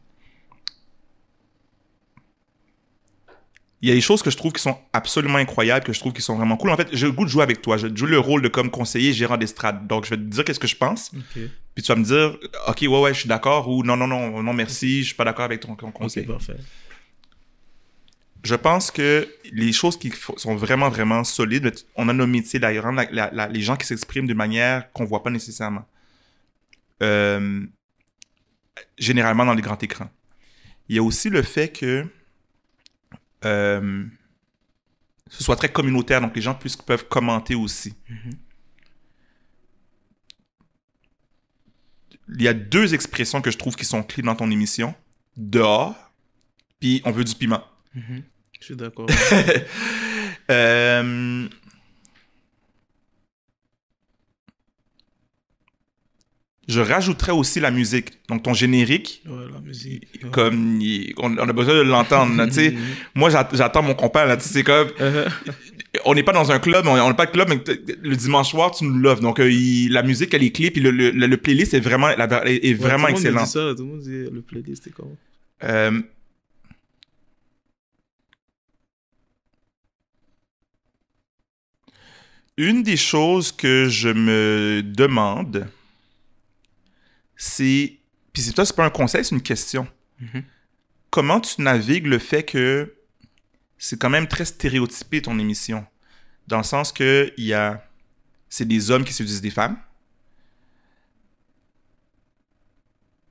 Il 3.83 3.89
y 3.89 3.93
a 3.93 3.95
des 3.95 4.01
choses 4.01 4.23
que 4.23 4.31
je 4.31 4.37
trouve 4.37 4.53
qui 4.53 4.63
sont 4.63 4.79
absolument 4.93 5.39
incroyables, 5.39 5.85
que 5.85 5.93
je 5.93 6.01
trouve 6.01 6.13
qui 6.13 6.23
sont 6.23 6.37
vraiment 6.37 6.57
cool. 6.57 6.71
En 6.71 6.77
fait, 6.77 6.89
j'ai 6.93 7.07
le 7.07 7.13
goût 7.13 7.25
de 7.25 7.31
jouer 7.31 7.43
avec 7.43 7.61
toi. 7.61 7.77
Je 7.77 7.89
joue 7.95 8.07
le 8.07 8.19
rôle 8.19 8.41
de 8.41 8.49
comme 8.49 8.71
conseiller 8.71 9.13
gérant 9.13 9.37
d'estrade. 9.37 9.87
Donc, 9.87 10.07
je 10.07 10.11
vais 10.11 10.17
te 10.17 10.23
dire 10.23 10.45
qu'est-ce 10.45 10.61
que 10.61 10.67
je 10.67 10.77
pense. 10.77 11.11
Ok. 11.15 11.43
Puis 11.75 11.83
tu 11.85 11.93
vas 11.93 11.97
me 11.97 12.05
dire, 12.05 12.39
OK, 12.69 12.79
ouais, 12.81 12.89
ouais, 12.89 13.13
je 13.13 13.21
suis 13.21 13.29
d'accord. 13.29 13.69
Ou 13.69 13.83
non, 13.83 13.97
non, 13.97 14.07
non, 14.07 14.43
non, 14.43 14.53
merci, 14.55 15.01
je 15.01 15.09
suis 15.09 15.15
pas 15.15 15.25
d'accord 15.25 15.45
avec 15.45 15.61
ton, 15.61 15.77
ton 15.77 15.91
conseil. 15.91 16.25
Parfait. 16.25 16.57
Je 18.43 18.55
pense 18.55 18.91
que 18.91 19.29
les 19.53 19.73
choses 19.73 19.99
qui 19.99 20.13
sont 20.37 20.55
vraiment, 20.55 20.89
vraiment 20.89 21.23
solides, 21.25 21.75
on 21.97 22.09
a 22.09 22.13
nos 22.13 22.27
métiers 22.27 22.61
d'ailleurs, 22.61 22.91
les 23.51 23.61
gens 23.61 23.77
qui 23.77 23.87
s'expriment 23.87 24.27
de 24.27 24.35
manière 24.35 24.91
qu'on 24.93 25.05
voit 25.05 25.23
pas 25.23 25.31
nécessairement. 25.31 25.85
Euh, 27.03 27.67
généralement 28.97 29.45
dans 29.45 29.55
les 29.55 29.63
grands 29.63 29.79
écrans. 29.79 30.09
Il 30.89 30.97
y 30.97 30.99
a 30.99 31.03
aussi 31.03 31.29
le 31.29 31.43
fait 31.43 31.69
que 31.69 32.07
euh, 33.45 34.05
ce 35.29 35.45
soit 35.45 35.57
très 35.57 35.71
communautaire, 35.71 36.21
donc 36.21 36.35
les 36.35 36.43
gens 36.43 36.55
puissent, 36.55 36.77
peuvent 36.77 37.07
commenter 37.09 37.55
aussi. 37.55 37.95
Mhm. 38.09 38.31
Il 42.29 42.43
y 42.43 42.49
a 42.49 42.55
deux 42.55 42.93
expressions 42.95 43.41
que 43.41 43.51
je 43.51 43.59
trouve 43.59 43.77
qui 43.77 43.85
sont 43.85 44.03
clés 44.03 44.23
dans 44.23 44.35
ton 44.35 44.51
émission. 44.51 44.95
Dehors, 45.37 46.13
puis 46.81 47.01
on 47.05 47.13
veut 47.13 47.25
du 47.25 47.35
piment. 47.35 47.63
Mhm. 47.95 48.23
Je 48.61 48.65
suis 48.65 48.77
d'accord. 48.77 49.07
Euh, 50.49 51.49
Je 56.69 56.81
rajouterais 56.81 57.33
aussi 57.33 57.61
la 57.61 57.71
musique. 57.71 58.11
Donc, 58.29 58.43
ton 58.43 58.53
générique, 58.53 59.23
ouais, 59.27 59.37
la 59.53 59.61
musique. 59.61 60.03
ouais. 60.25 60.31
comme 60.31 60.81
il- 60.81 61.15
on, 61.19 61.33
on 61.39 61.49
a 61.49 61.53
besoin 61.53 61.75
de 61.77 61.81
l'entendre. 61.83 62.35
là, 62.37 62.47
tu 62.49 62.55
sais. 62.55 62.75
Moi, 63.15 63.31
j'att- 63.31 63.55
j'attends 63.55 63.83
mon 63.83 63.95
compère. 63.95 64.27
Là, 64.27 64.37
tu 64.37 64.43
sais, 64.43 64.49
c'est 64.53 64.63
comme, 64.65 64.89
on 66.05 66.15
n'est 66.15 66.25
pas 66.25 66.33
dans 66.33 66.51
un 66.51 66.59
club, 66.59 66.87
on 66.89 67.09
n'est 67.09 67.15
pas 67.15 67.27
de 67.27 67.31
club, 67.31 67.49
mais 67.49 67.61
le 68.03 68.17
dimanche 68.17 68.51
soir, 68.51 68.73
tu 68.73 68.85
nous 68.85 68.99
l'offres. 68.99 69.23
Donc, 69.23 69.39
euh, 69.39 69.49
il- 69.51 69.91
la 69.93 70.03
musique, 70.03 70.35
elle 70.35 70.43
est 70.43 70.51
clé, 70.51 70.73
puis 70.73 70.81
le, 70.81 70.91
le, 70.91 71.11
le- 71.11 71.27
le 71.29 71.37
playlist 71.37 71.73
est 71.75 71.81
vraiment, 71.81 72.09
la- 72.09 72.47
est, 72.49 72.57
est 72.57 72.69
ouais, 72.71 72.75
vraiment 72.75 73.09
tout 73.09 73.15
le 73.23 73.31
monde 73.33 73.41
excellent. 73.41 73.45
dit 73.45 73.51
ça, 73.51 73.75
tout 73.77 73.83
le 73.85 73.89
monde 73.89 74.01
dit 74.01 74.25
le 74.35 74.43
playlist, 74.43 74.83
c'est 74.85 74.93
comment? 74.93 75.17
Euh, 75.63 76.01
Une 82.59 82.83
des 82.83 82.97
choses 82.97 83.53
que 83.53 83.89
je 83.89 84.09
me 84.09 84.83
demande, 84.83 85.69
c'est. 87.37 87.99
Puis 88.33 88.43
c'est 88.43 88.53
toi, 88.53 88.65
c'est 88.67 88.77
pas 88.77 88.85
un 88.85 88.91
conseil, 88.91 89.25
c'est 89.25 89.35
une 89.35 89.43
question. 89.43 89.87
Mhm. 90.21 90.43
Comment 91.11 91.41
tu 91.41 91.63
navigues 91.63 92.07
le 92.07 92.19
fait 92.19 92.43
que 92.45 92.95
c'est 93.79 93.99
quand 93.99 94.11
même 94.11 94.27
très 94.29 94.45
stéréotypé 94.45 95.23
ton 95.23 95.39
émission? 95.39 95.87
Dans 96.49 96.59
le 96.59 96.65
sens 96.65 96.93
que 96.93 97.33
il 97.37 97.45
y 97.45 97.55
a. 97.55 97.83
C'est 98.49 98.67
des 98.67 98.91
hommes 98.91 99.05
qui 99.05 99.13
séduisent 99.13 99.41
des 99.41 99.51
femmes. 99.51 99.77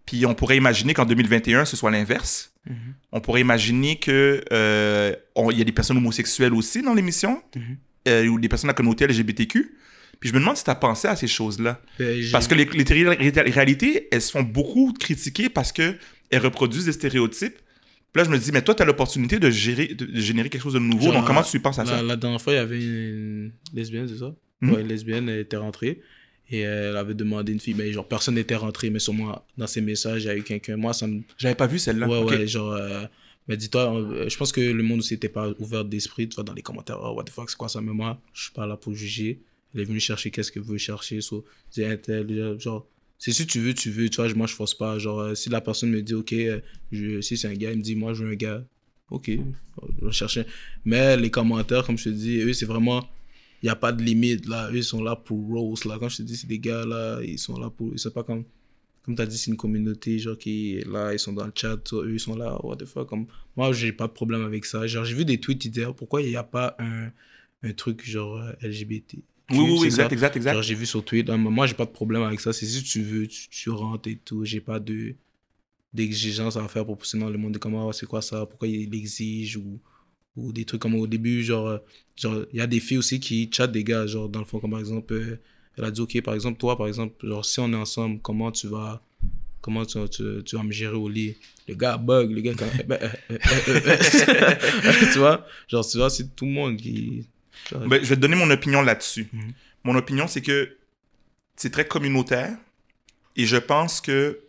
Puis 0.06 0.26
on 0.26 0.36
pourrait 0.36 0.58
imaginer 0.58 0.93
qu'en 0.93 1.06
2021, 1.06 1.66
ce 1.66 1.76
soit 1.76 1.89
l'inverse. 1.91 2.53
Mhm. 2.68 2.76
On 3.12 3.22
pourrait 3.22 3.41
imaginer 3.41 3.97
que 3.97 4.43
euh, 4.51 5.16
y 5.51 5.62
a 5.62 5.64
des 5.64 5.72
personnes 5.72 5.97
homosexuelles 5.97 6.53
aussi 6.53 6.82
dans 6.82 6.93
l'émission, 6.93 7.41
Mhm. 7.56 7.78
euh, 8.08 8.28
ou 8.28 8.39
des 8.39 8.49
personnes 8.49 8.68
de 8.68 8.72
la 8.72 8.76
communauté 8.76 9.06
LGBTQ. 9.08 9.76
Puis 10.20 10.30
je 10.30 10.34
me 10.34 10.39
demande 10.39 10.57
si 10.57 10.63
tu 10.63 10.70
as 10.70 10.76
pensé 10.76 11.07
à 11.07 11.16
ces 11.16 11.28
choses-là. 11.28 11.82
Ben, 11.99 12.22
Parce 12.32 12.47
que 12.47 12.55
les, 12.55 12.66
les 12.66 13.30
réalités, 13.51 14.07
elles 14.11 14.22
se 14.22 14.32
font 14.32 14.43
beaucoup 14.43 14.93
critiquer 14.93 15.49
parce 15.49 15.72
qu'elles 15.72 15.97
reproduisent 16.34 16.86
des 16.86 16.91
stéréotypes. 16.93 17.57
Puis 18.13 18.22
là, 18.22 18.24
je 18.24 18.30
me 18.30 18.38
dis, 18.38 18.51
mais 18.51 18.61
toi, 18.61 18.74
tu 18.74 18.82
as 18.82 18.86
l'opportunité 18.86 19.39
de, 19.39 19.49
gérer, 19.49 19.88
de, 19.88 20.07
générer 20.20 20.49
quelque 20.49 20.61
chose 20.61 20.74
de 20.74 20.80
nouveau. 20.80 21.05
Genre, 21.07 21.16
donc, 21.16 21.28
comment 21.28 21.43
tu 21.43 21.59
penses 21.59 21.80
à 21.80 21.86
ça? 21.86 22.01
La, 22.01 22.16
dernière 22.16 22.41
fois, 22.41 22.53
il 22.53 22.57
y 22.57 22.59
avait 22.59 22.82
une 22.82 23.51
lesbienne, 23.74 24.07
c'est 24.07 24.20
ça? 24.20 24.34
Mhm. 24.61 24.72
Ouais, 24.74 24.82
une 24.82 24.88
lesbienne, 24.88 25.28
elle 25.28 25.39
était 25.39 25.57
rentrée. 25.57 26.01
Et 26.49 26.59
elle 26.59 26.95
avait 26.95 27.16
demandé 27.16 27.51
une 27.51 27.59
fille, 27.59 27.74
mais 27.74 27.91
genre, 27.91 28.07
personne 28.07 28.36
n'était 28.36 28.55
rentré, 28.55 28.89
mais 28.89 28.99
sur 28.99 29.13
moi, 29.13 29.45
dans 29.57 29.68
ses 29.68 29.82
messages, 29.82 30.24
il 30.24 30.28
y 30.28 30.30
a 30.30 30.38
eu 30.38 30.43
quelqu'un. 30.43 30.78
Moi, 30.78 30.93
ça 30.93 31.07
me. 31.07 31.22
J'avais 31.38 31.55
pas 31.55 31.68
vu 31.68 31.80
celle-là. 31.80 32.07
Ouais, 32.07 32.18
Ok. 32.20 32.30
ouais, 32.30 32.47
genre. 32.47 32.72
euh, 32.74 33.05
mais 33.47 33.57
dis-toi, 33.57 33.95
euh, 33.95 34.30
je 34.30 34.38
pense 34.38 34.51
que 34.51 34.61
le 34.61 34.84
monde 34.84 34.99
aussi 34.99 35.13
n'était 35.16 35.30
pas 35.30 35.49
ouvert 35.59 35.84
d'esprit. 35.86 36.30
Tu 36.30 36.36
vois, 36.36 36.43
dans 36.43 36.53
les 36.53 36.61
commentaires, 36.61 36.99
oh, 37.01 37.13
what 37.16 37.24
the 37.26 37.32
fuck, 37.32 37.49
c'est 37.49 37.57
quoi 37.57 37.68
ça? 37.70 37.82
Mais 37.82 37.91
moi, 37.91 38.20
je 38.34 38.43
suis 38.43 38.51
pas 38.53 38.66
là 38.66 38.78
pour 38.78 38.93
juger. 38.93 39.39
Elle 39.76 39.82
est 39.82 39.86
venue 39.86 40.00
chercher 40.00 40.32
qu'est-ce 40.32 40.52
qu'elle 40.52 40.64
veut 40.64 40.78
chercher. 40.78 41.22
So, 41.22 41.46
tel, 41.72 42.58
genre, 42.60 42.88
c'est 43.18 43.32
si 43.32 43.46
tu 43.46 43.60
veux, 43.60 43.74
tu 43.74 43.92
veux. 43.92 44.10
Tu 44.10 44.22
vois, 44.22 44.34
moi, 44.34 44.47
je 44.47 44.54
force 44.54 44.74
pas. 44.74 44.97
Genre, 44.97 45.20
euh, 45.20 45.36
si 45.36 45.50
la 45.50 45.62
personne 45.62 45.89
me 45.89 46.02
dit, 46.02 46.14
ok, 46.14 46.34
euh, 46.34 46.62
je, 46.92 47.22
si 47.22 47.38
c'est 47.38 47.47
un 47.47 47.54
gars, 47.54 47.72
il 47.72 47.78
me 47.80 47.84
dit, 47.84 47.96
moi, 47.96 48.14
je 48.14 48.24
veux 48.24 48.32
un 48.32 48.36
gars. 48.36 48.64
Ok, 49.12 49.30
je 49.30 50.06
vais 50.06 50.12
chercher. 50.12 50.46
Mais 50.84 51.16
les 51.18 51.30
commentaires, 51.30 51.86
comme 51.86 51.97
je 51.97 52.06
te 52.06 52.10
dis, 52.10 52.39
eux, 52.39 52.54
c'est 52.54 52.66
vraiment. 52.66 53.08
Il 53.62 53.68
n'y 53.68 53.70
a 53.70 53.76
pas 53.76 53.92
de 53.92 54.04
limite 54.04 54.47
là. 54.47 54.70
Eux, 54.72 54.78
ils 54.78 54.84
sont 54.84 55.04
là 55.04 55.16
pour 55.16 55.38
Rose. 55.47 55.86
Là. 55.86 55.97
Quand 56.00 56.10
je 56.10 56.18
te 56.18 56.22
dis, 56.24 56.38
c'est 56.38 56.47
des 56.47 56.60
gars 56.60 56.86
là, 56.86 57.20
ils 57.24 57.39
sont 57.39 57.58
là 57.60 57.70
pour. 57.70 57.93
C'est 57.97 58.14
pas 58.14 58.24
comme. 58.24 58.46
Comme 59.04 59.16
tu 59.16 59.22
as 59.22 59.28
dit, 59.28 59.38
c'est 59.38 59.52
une 59.52 59.58
communauté 59.58 60.18
genre 60.18 60.36
qui 60.36 60.78
est 60.78 60.88
là, 60.88 61.14
ils 61.14 61.20
sont 61.20 61.34
dans 61.34 61.46
le 61.46 61.52
chat, 61.54 61.78
eux, 61.93 62.14
ils 62.14 62.20
sont 62.20 62.36
là, 62.36 62.58
what 62.66 62.78
the 62.78 62.86
fuck. 62.86 63.08
Comme... 63.08 63.28
Moi, 63.56 63.72
j'ai 63.72 63.92
pas 63.92 64.08
de 64.08 64.14
problème 64.14 64.43
avec 64.43 64.66
ça. 64.66 64.88
Genre, 64.88 65.06
j'ai 65.06 65.14
vu 65.16 65.26
des 65.26 65.39
tweets 65.39 65.60
qui 65.60 65.70
disaient 65.70 65.86
pourquoi 65.96 66.24
il 66.24 66.30
n'y 66.30 66.36
a 66.36 66.43
pas 66.43 66.76
un, 66.80 67.12
un 67.62 67.74
truc 67.74 68.04
genre 68.04 68.38
euh, 68.38 68.52
LGBT. 68.64 69.18
Oui, 69.51 69.59
oui, 69.59 69.78
oui, 69.80 69.86
exact, 69.86 70.09
ça. 70.09 70.13
exact, 70.13 70.36
exact. 70.36 70.62
J'ai 70.62 70.76
vu 70.76 70.86
sur 70.86 71.04
Twitter. 71.05 71.36
Moi, 71.38 71.67
j'ai 71.67 71.76
pas 71.76 71.86
de 71.86 71.92
problème 71.92 72.24
avec 72.24 72.39
ça. 72.39 72.51
C'est 72.51 72.66
si 72.66 72.84
tu 72.84 73.01
veux, 73.01 73.28
tu, 73.28 73.47
tu 73.50 73.70
rentres 73.70 74.09
et 74.09 74.17
tout. 74.17 74.43
J'ai 74.46 74.62
pas 74.62 74.80
de 74.80 75.16
d'exigence 75.93 76.58
à 76.58 76.67
faire 76.67 76.86
pour 76.86 76.97
pousser 76.97 77.17
dans 77.17 77.30
le 77.30 77.38
monde 77.38 77.54
de 77.54 77.58
comment 77.58 77.89
c'est 77.93 78.05
quoi 78.05 78.22
ça, 78.22 78.46
pourquoi 78.46 78.67
il 78.67 78.89
l'exige 78.89 79.55
ou, 79.55 79.80
ou 80.36 80.51
des 80.51 80.66
trucs 80.66 80.82
comme 80.82 80.96
au 80.96 81.08
début. 81.08 81.42
Genre, 81.43 81.67
euh, 81.67 81.78
genre, 82.16 82.43
il 82.51 82.58
y 82.58 82.62
a 82.62 82.67
des 82.67 82.82
filles 82.82 82.97
aussi 82.97 83.20
qui 83.20 83.50
chattent 83.51 83.72
des 83.72 83.84
gars. 83.84 84.05
Genre, 84.05 84.28
dans 84.28 84.39
le 84.39 84.46
fond, 84.46 84.59
comme 84.59 84.72
par 84.72 84.80
exemple, 84.80 85.13
euh, 85.13 85.39
elle 85.78 85.86
a 85.86 85.92
dit, 85.92 86.01
OK, 86.01 86.22
par 86.22 86.34
exemple, 86.34 86.58
toi, 86.58 86.78
par 86.78 86.88
exemple, 86.88 87.26
genre, 87.26 87.46
si 87.46 87.59
on 87.59 87.72
est 87.72 87.76
ensemble, 87.76 88.20
comment 88.22 88.51
tu 88.51 88.67
vas. 88.67 89.01
Comment 89.62 89.84
tu, 89.84 89.97
tu, 90.09 90.43
tu 90.46 90.55
vas 90.58 90.63
me 90.63 90.72
gérer 90.72 90.96
au 90.96 91.09
lit? 91.09 91.38
Le 91.67 91.74
gars 91.74 91.97
bug, 91.97 92.30
le 92.30 92.42
gars. 92.42 92.54
Quand... 92.54 92.67
tu 95.12 95.17
vois? 95.17 95.43
Genre, 95.67 95.88
tu 95.88 95.97
vois, 95.97 96.12
c'est 96.12 96.36
tout 96.36 96.46
le 96.46 96.51
monde 96.51 96.78
qui. 96.78 97.28
Ben, 97.71 98.03
je 98.03 98.09
vais 98.09 98.15
te 98.15 98.21
donner 98.21 98.36
mon 98.36 98.49
opinion 98.49 98.82
là-dessus. 98.82 99.27
Mhm. 99.32 99.53
Mon 99.83 99.95
opinion, 99.95 100.27
c'est 100.27 100.41
que 100.41 100.77
c'est 101.55 101.71
très 101.71 101.86
communautaire 101.86 102.57
et 103.36 103.45
je 103.45 103.57
pense 103.57 104.01
que, 104.01 104.39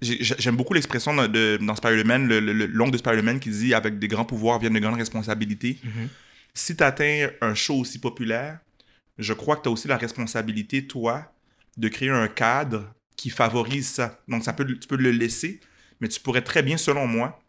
j'aime 0.00 0.56
beaucoup 0.56 0.74
l'expression 0.74 1.14
dans, 1.14 1.28
de- 1.28 1.58
dans 1.60 1.76
Spider-Man, 1.76 2.26
le, 2.26 2.40
le, 2.40 2.52
le 2.52 2.66
l'oncle 2.66 2.92
de 2.92 2.98
Spider-Man 2.98 3.38
qui 3.40 3.50
dit 3.50 3.74
avec 3.74 3.98
des 3.98 4.08
grands 4.08 4.24
pouvoirs 4.24 4.58
viennent 4.58 4.72
de 4.72 4.78
grandes 4.80 4.98
responsabilités. 4.98 5.78
Mhm. 5.84 6.08
Si 6.54 6.76
tu 6.76 6.82
atteins 6.82 7.28
un 7.40 7.54
show 7.54 7.76
aussi 7.76 7.98
populaire, 7.98 8.58
je 9.18 9.32
crois 9.32 9.56
que 9.56 9.62
tu 9.62 9.68
as 9.68 9.72
aussi 9.72 9.88
la 9.88 9.96
responsabilité, 9.96 10.86
toi, 10.86 11.32
de 11.76 11.88
créer 11.88 12.10
un 12.10 12.28
cadre 12.28 12.92
qui 13.16 13.30
favorise 13.30 13.88
ça. 13.88 14.20
Donc, 14.28 14.42
ça 14.42 14.52
peut, 14.52 14.66
tu 14.66 14.88
peux 14.88 14.96
le 14.96 15.10
laisser, 15.12 15.60
mais 16.00 16.08
tu 16.08 16.20
pourrais 16.20 16.42
très 16.42 16.62
bien, 16.62 16.76
selon 16.76 17.06
moi, 17.06 17.40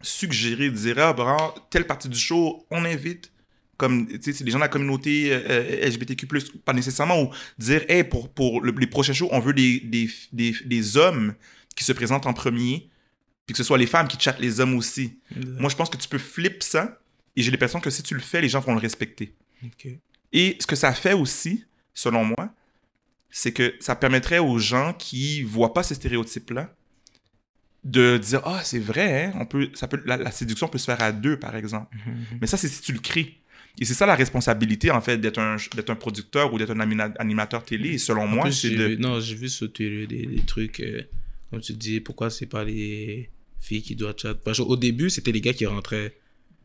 suggérer, 0.00 0.70
dire, 0.70 0.98
ah, 0.98 1.12
bah, 1.12 1.54
telle 1.70 1.86
partie 1.86 2.08
du 2.08 2.18
show, 2.18 2.66
on 2.70 2.84
invite 2.84 3.30
comme 3.76 4.06
tu 4.06 4.20
sais 4.22 4.32
c'est 4.32 4.44
des 4.44 4.50
gens 4.50 4.58
de 4.58 4.62
la 4.64 4.68
communauté 4.68 5.32
euh, 5.32 5.40
euh, 5.48 5.86
LGBTQ+, 5.88 6.26
pas 6.64 6.72
nécessairement, 6.72 7.22
ou 7.22 7.30
dire, 7.58 7.84
hey, 7.88 8.04
pour, 8.04 8.28
pour 8.32 8.60
le- 8.60 8.72
les 8.72 8.86
prochains 8.86 9.12
shows, 9.12 9.28
on 9.32 9.40
veut 9.40 9.52
des, 9.54 9.80
des, 9.80 10.08
des, 10.32 10.54
des 10.64 10.96
hommes 10.96 11.34
qui 11.76 11.84
se 11.84 11.92
présentent 11.92 12.26
en 12.26 12.32
premier, 12.32 12.88
puis 13.46 13.52
que 13.52 13.58
ce 13.58 13.64
soit 13.64 13.78
les 13.78 13.86
femmes 13.86 14.08
qui 14.08 14.18
chattent 14.18 14.40
les 14.40 14.60
hommes 14.60 14.74
aussi. 14.76 15.18
Moi, 15.60 15.68
je 15.70 15.76
pense 15.76 15.90
que 15.90 15.96
tu 15.96 16.08
peux 16.08 16.18
flip 16.18 16.62
ça, 16.62 17.00
et 17.36 17.42
j'ai 17.42 17.50
l'impression 17.50 17.80
que 17.80 17.90
si 17.90 18.02
tu 18.02 18.14
le 18.14 18.20
fais, 18.20 18.40
les 18.40 18.48
gens 18.48 18.60
vont 18.60 18.74
le 18.74 18.80
respecter. 18.80 19.34
Et 20.32 20.56
ce 20.60 20.66
que 20.66 20.76
ça 20.76 20.92
fait 20.92 21.12
aussi, 21.14 21.64
selon 21.92 22.24
moi, 22.24 22.54
c'est 23.30 23.52
que 23.52 23.74
ça 23.80 23.96
permettrait 23.96 24.38
aux 24.38 24.58
gens 24.58 24.92
qui 24.92 25.42
voient 25.42 25.72
pas 25.74 25.82
ces 25.82 25.94
stéréotypes-là 25.96 26.72
de 27.82 28.16
dire 28.16 28.40
ah 28.44 28.60
c'est 28.64 28.78
vrai 28.78 29.24
hein, 29.26 29.32
on 29.40 29.44
peut 29.44 29.68
ça 29.74 29.86
peut 29.88 30.00
la, 30.06 30.16
la 30.16 30.30
séduction 30.30 30.68
peut 30.68 30.78
se 30.78 30.86
faire 30.86 31.02
à 31.02 31.12
deux 31.12 31.38
par 31.38 31.54
exemple 31.54 31.94
Mhm. 32.06 32.38
mais 32.40 32.46
ça 32.46 32.56
c'est 32.56 32.68
si 32.68 32.80
tu 32.80 32.92
le 32.94 32.98
crées 33.00 33.38
et 33.80 33.84
c'est 33.84 33.94
ça 33.94 34.06
la 34.06 34.14
responsabilité 34.14 34.90
en 34.90 35.00
fait 35.00 35.18
d'être 35.18 35.38
un 35.38 35.56
un 35.56 35.94
producteur 35.96 36.52
ou 36.52 36.58
d'être 36.58 36.70
un 36.70 36.80
anima- 36.80 37.12
animateur 37.18 37.64
télé 37.64 37.90
et 37.94 37.98
selon 37.98 38.22
En 38.22 38.26
moi 38.28 38.50
c'est 38.52 38.70
de 38.70 38.84
vu- 38.84 38.96
non, 38.98 39.20
j'ai 39.20 39.34
vu 39.34 39.48
sur 39.48 39.72
Twitter 39.72 40.06
des, 40.06 40.26
des 40.26 40.40
trucs, 40.42 40.80
euh, 40.80 41.02
comme 41.50 41.60
tu 41.60 41.72
dis, 41.74 42.00
pourquoi 42.00 42.30
c'est 42.30 42.46
pas 42.46 42.64
les 42.64 43.30
filles 43.60 43.82
qui 43.82 43.94
doivent 43.96 44.14
chat? 44.16 44.34
Parce 44.34 44.58
qu'au 44.58 44.76
début, 44.76 45.08
c'était 45.10 45.32
les 45.32 45.40
gars 45.40 45.52
qui 45.54 45.66
rentraient, 45.66 46.12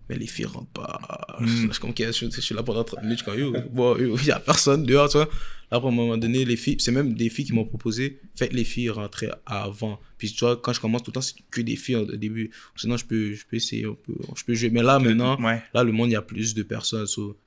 mais 0.10 0.18
les 0.18 0.28
filles 0.28 0.46
rentrent 0.46 0.72
pas. 0.72 1.00
Mm. 1.40 1.46
Je 1.48 1.72
suis 1.72 1.80
comme, 1.80 1.92
ok, 1.92 2.02
je, 2.12 2.26
je 2.30 2.42
suis 2.42 2.56
là 2.56 2.64
pendant 2.64 2.84
30 2.84 3.04
minutes, 3.04 3.20
je 3.26 3.68
bon, 3.70 3.96
il 3.98 4.26
y 4.26 4.32
a 4.32 4.40
personne 4.40 4.84
dehors, 4.84 5.08
tu 5.10 5.18
vois. 5.18 5.30
Là, 5.72 5.78
à 5.78 5.88
un 5.88 5.92
moment 5.92 6.18
donné, 6.18 6.46
les 6.46 6.56
filles, 6.58 6.78
c'est 6.80 6.92
même 6.92 7.14
des 7.14 7.30
filles 7.30 7.46
qui 7.46 7.54
m'ont 7.54 7.64
proposé, 7.66 8.20
faites 8.36 8.52
les 8.54 8.64
filles 8.64 8.90
rentrer 8.90 9.30
avant. 9.46 10.00
Puis 10.18 10.32
tu 10.32 10.40
vois, 10.40 10.58
quand 10.58 10.74
je 10.74 10.80
commence 10.82 11.04
tout 11.04 11.12
le 11.12 11.14
temps, 11.14 11.22
c'est 11.22 11.36
que 11.52 11.62
des 11.62 11.76
filles 11.76 11.98
au 11.98 12.06
début. 12.06 12.50
Sinon, 12.76 12.98
je 12.98 13.06
peux, 13.06 13.34
je 13.34 13.46
peux 13.46 13.58
essayer, 13.58 13.84
peut- 13.84 14.16
je 14.36 14.44
peux 14.44 14.56
jouer. 14.56 14.72
Mais 14.72 14.82
là, 14.82 14.98
maintenant, 14.98 15.40
ouais 15.44 15.62
Là, 15.76 15.84
le 15.84 15.92
monde, 15.92 16.10
il 16.10 16.14
y 16.14 16.16
a 16.16 16.24
plus 16.24 16.56
de 16.56 16.64
personnes. 16.64 17.06
so, 17.06 17.38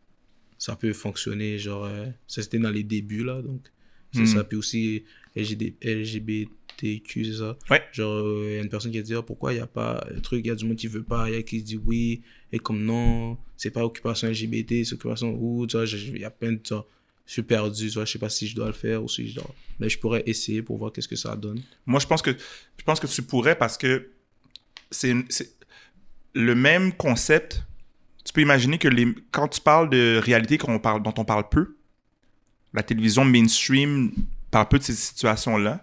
ça 0.56 0.76
peut 0.76 0.92
fonctionner. 0.92 1.58
Genre, 1.58 1.84
euh, 1.84 2.06
ça 2.28 2.42
c'était 2.42 2.60
dans 2.60 2.70
les 2.70 2.84
débuts, 2.84 3.24
là. 3.24 3.42
Donc, 3.42 3.68
Hmm. 4.14 4.26
ça. 4.26 4.44
Puis 4.44 4.58
aussi, 4.58 5.04
LGD 5.34 6.46
LGBTQ, 6.80 7.24
c'est 7.24 7.38
ça. 7.38 7.56
Ouais. 7.70 7.82
Genre, 7.92 8.12
euh, 8.12 8.46
il 8.48 8.54
y 8.54 8.58
a 8.58 8.62
une 8.62 8.68
personne 8.68 8.92
qui 8.92 8.98
a 8.98 9.02
dit 9.02 9.14
Ah, 9.14 9.22
pourquoi 9.22 9.52
il 9.52 9.56
n'y 9.56 9.62
a 9.62 9.66
pas 9.66 10.04
un 10.14 10.20
truc, 10.20 10.44
il 10.44 10.48
y 10.48 10.50
a 10.50 10.54
du 10.54 10.64
monde 10.64 10.76
qui 10.76 10.86
veut 10.86 11.02
pas, 11.02 11.28
il 11.28 11.34
y 11.34 11.38
a 11.38 11.42
qui 11.42 11.62
dit 11.62 11.80
oui. 11.84 12.22
Et 12.52 12.58
comme 12.58 12.82
non, 12.84 13.38
c'est 13.56 13.70
pas 13.70 13.84
occupation 13.84 14.28
LGBT, 14.28 14.84
c'est 14.84 14.94
occupation 14.94 15.36
ou, 15.40 15.66
tu 15.66 15.76
vois, 15.76 15.86
il 15.86 16.18
y 16.18 16.24
a 16.24 16.30
plein 16.30 16.52
de. 16.52 16.58
tu 16.58 16.74
vois, 16.74 16.86
je 17.26 17.32
suis 17.32 17.42
perdu, 17.42 17.88
tu 17.88 17.94
vois, 17.94 18.04
je 18.04 18.12
sais 18.12 18.18
pas 18.18 18.28
si 18.28 18.46
je 18.46 18.54
dois 18.54 18.66
le 18.66 18.72
faire 18.72 19.02
ou 19.02 19.08
si 19.08 19.28
je 19.28 19.36
dois. 19.36 19.54
Mais 19.78 19.88
je 19.88 19.98
pourrais 19.98 20.22
essayer 20.26 20.62
pour 20.62 20.78
voir 20.78 20.92
qu'est-ce 20.92 21.08
que 21.08 21.16
ça 21.16 21.36
donne. 21.36 21.62
Moi, 21.86 22.00
je 22.00 22.06
pense 22.06 22.22
que 22.22 22.30
je 22.30 22.84
pense 22.84 23.00
que 23.00 23.06
tu 23.06 23.22
pourrais 23.22 23.56
parce 23.56 23.78
que 23.78 24.10
c'est 24.90 25.14
le 26.34 26.54
même 26.54 26.92
concept. 26.92 27.64
Tu 28.24 28.32
peux 28.32 28.40
imaginer 28.40 28.78
que 28.78 28.88
les, 28.88 29.14
quand 29.30 29.48
tu 29.48 29.60
parles 29.60 29.90
de 29.90 30.20
réalité 30.22 30.56
qu'on 30.58 30.78
parle, 30.78 31.02
dont 31.02 31.14
on 31.16 31.24
parle 31.24 31.48
peu, 31.48 31.76
la 32.72 32.82
télévision 32.82 33.24
mainstream 33.24 34.12
parle 34.50 34.68
peu 34.68 34.78
de 34.78 34.84
ces 34.84 34.94
situations-là. 34.94 35.82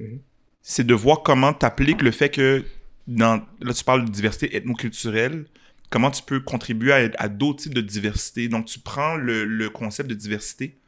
Mhm. 0.00 0.20
C'est 0.62 0.84
de 0.84 0.94
voir 0.94 1.22
comment 1.22 1.54
tu 1.54 1.64
appliques 1.64 2.02
le 2.02 2.10
fait 2.10 2.30
que, 2.30 2.64
là 3.06 3.46
tu 3.74 3.84
parles 3.84 4.04
de 4.04 4.10
diversité 4.10 4.56
ethnoculturelle, 4.56 5.46
comment 5.90 6.10
tu 6.10 6.22
peux 6.22 6.40
contribuer 6.40 6.92
à, 6.92 7.28
d'autres 7.28 7.64
types 7.64 7.74
de 7.74 7.80
diversité. 7.80 8.48
Donc 8.48 8.66
tu 8.66 8.78
prends 8.78 9.16
le, 9.16 9.68
concept 9.68 10.08
de 10.08 10.14
diversité 10.14 10.78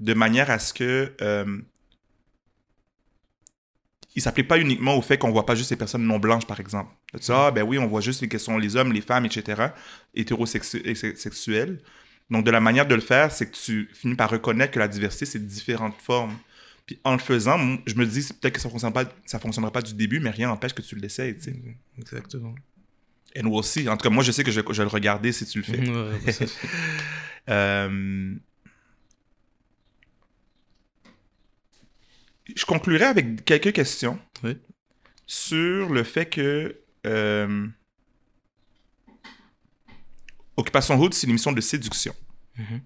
de 0.00 0.14
manière 0.14 0.50
à 0.50 0.58
ce 0.58 0.72
que 0.72 1.12
euh, 1.20 1.60
il 4.14 4.22
s'applique 4.22 4.48
pas 4.48 4.58
uniquement 4.58 4.96
au 4.96 5.02
fait 5.02 5.18
qu'on 5.18 5.30
voit 5.30 5.46
pas 5.46 5.54
juste 5.54 5.70
les 5.70 5.76
personnes 5.76 6.04
non 6.04 6.18
blanches, 6.18 6.46
par 6.46 6.58
exemple. 6.60 6.92
Tu 7.12 7.18
dis, 7.18 7.32
ah, 7.32 7.50
ben 7.50 7.62
oui, 7.62 7.78
on 7.78 7.86
voit 7.86 8.00
juste 8.00 8.20
les 8.20 8.28
questions, 8.28 8.58
les 8.58 8.74
hommes, 8.74 8.92
les 8.92 9.00
femmes, 9.00 9.26
etc., 9.26 9.68
hétérosexuels. 10.14 11.78
Donc, 12.30 12.44
de 12.44 12.50
la 12.50 12.60
manière 12.60 12.86
de 12.86 12.94
le 12.94 13.00
faire, 13.00 13.30
c'est 13.30 13.50
que 13.50 13.56
tu 13.56 13.88
finis 13.92 14.16
par 14.16 14.30
reconnaître 14.30 14.72
que 14.72 14.78
la 14.78 14.88
diversité, 14.88 15.24
c'est 15.24 15.44
différentes 15.46 16.00
formes. 16.00 16.36
Puis, 16.88 16.98
en 17.04 17.12
le 17.12 17.18
faisant, 17.18 17.58
je 17.86 17.94
me 17.96 18.06
dis, 18.06 18.26
peut-être 18.40 18.54
que 18.54 18.60
ça 18.60 18.70
fonctionne 18.70 18.94
pas, 18.94 19.04
ça 19.26 19.38
fonctionnera 19.38 19.70
pas 19.70 19.82
du 19.82 19.92
début, 19.92 20.20
mais 20.20 20.30
rien 20.30 20.48
n'empêche 20.48 20.72
que 20.72 20.80
tu 20.80 20.96
l'essayes, 20.96 21.36
tu 21.36 21.42
sais. 21.42 21.56
Exactement. 21.98 22.54
Et 23.34 23.42
nous 23.42 23.52
aussi. 23.52 23.86
En 23.90 23.96
tout 23.98 24.04
cas, 24.04 24.08
moi, 24.08 24.24
je 24.24 24.32
sais 24.32 24.42
que 24.42 24.50
je, 24.50 24.62
je 24.62 24.72
vais 24.78 24.84
le 24.84 24.88
regarder 24.88 25.30
si 25.32 25.44
tu 25.44 25.58
le 25.58 25.64
fais. 25.64 25.78
Ouais, 25.86 26.18
ouais, 26.24 26.32
ça, 26.32 26.46
Euh, 27.50 28.34
Je 32.56 32.64
conclurai 32.64 33.04
avec 33.04 33.44
quelques 33.44 33.72
questions 33.74 34.18
Oui. 34.42 34.56
sur 35.26 35.90
le 35.90 36.02
fait 36.04 36.24
que 36.26 36.80
euh, 37.06 37.66
Occupation 40.56 40.98
Hood, 40.98 41.12
c'est 41.12 41.26
une 41.26 41.30
émission 41.32 41.52
de 41.52 41.60
séduction. 41.60 42.14
Mhm. 42.56 42.80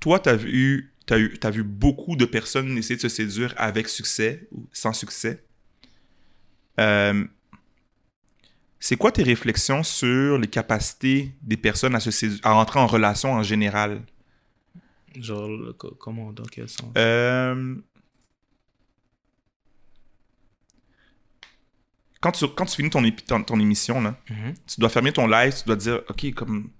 Toi, 0.00 0.18
tu 0.18 0.28
as 0.30 0.36
vu, 0.36 0.91
t'as 1.12 1.18
eu, 1.18 1.38
t'as 1.38 1.50
vu 1.50 1.62
beaucoup 1.62 2.16
de 2.16 2.24
personnes 2.24 2.78
essayer 2.78 2.96
de 2.96 3.00
se 3.02 3.10
séduire 3.10 3.52
avec 3.58 3.86
succès 3.86 4.48
ou 4.50 4.66
sans 4.72 4.94
succès. 4.94 5.44
Euh, 6.80 7.24
c'est 8.80 8.96
quoi 8.96 9.12
tes 9.12 9.22
réflexions 9.22 9.82
sur 9.82 10.38
les 10.38 10.46
capacités 10.48 11.34
des 11.42 11.58
personnes 11.58 11.94
à, 11.94 12.00
se 12.00 12.10
sédu- 12.10 12.40
à 12.42 12.54
entrer 12.54 12.80
en 12.80 12.86
relation 12.86 13.34
en 13.34 13.42
général? 13.42 14.00
Genre, 15.14 15.48
le- 15.48 15.74
comment, 15.74 16.32
dans 16.32 16.44
quel 16.44 16.66
sens? 16.70 16.90
Euh, 16.96 17.74
Quand, 22.22 22.32
tu, 22.32 22.46
quand 22.48 22.64
tu 22.66 22.76
finis 22.76 22.88
ton, 22.88 23.02
épi- 23.02 23.24
ton, 23.24 23.42
ton 23.42 23.58
émission, 23.60 24.00
là, 24.00 24.16
Mhm. 24.30 24.54
tu 24.66 24.80
dois 24.80 24.88
fermer 24.88 25.12
ton 25.12 25.26
live, 25.26 25.52
tu 25.58 25.64
dois 25.66 25.74
dire, 25.76 26.00
OK, 26.08 26.32
comme... 26.34 26.70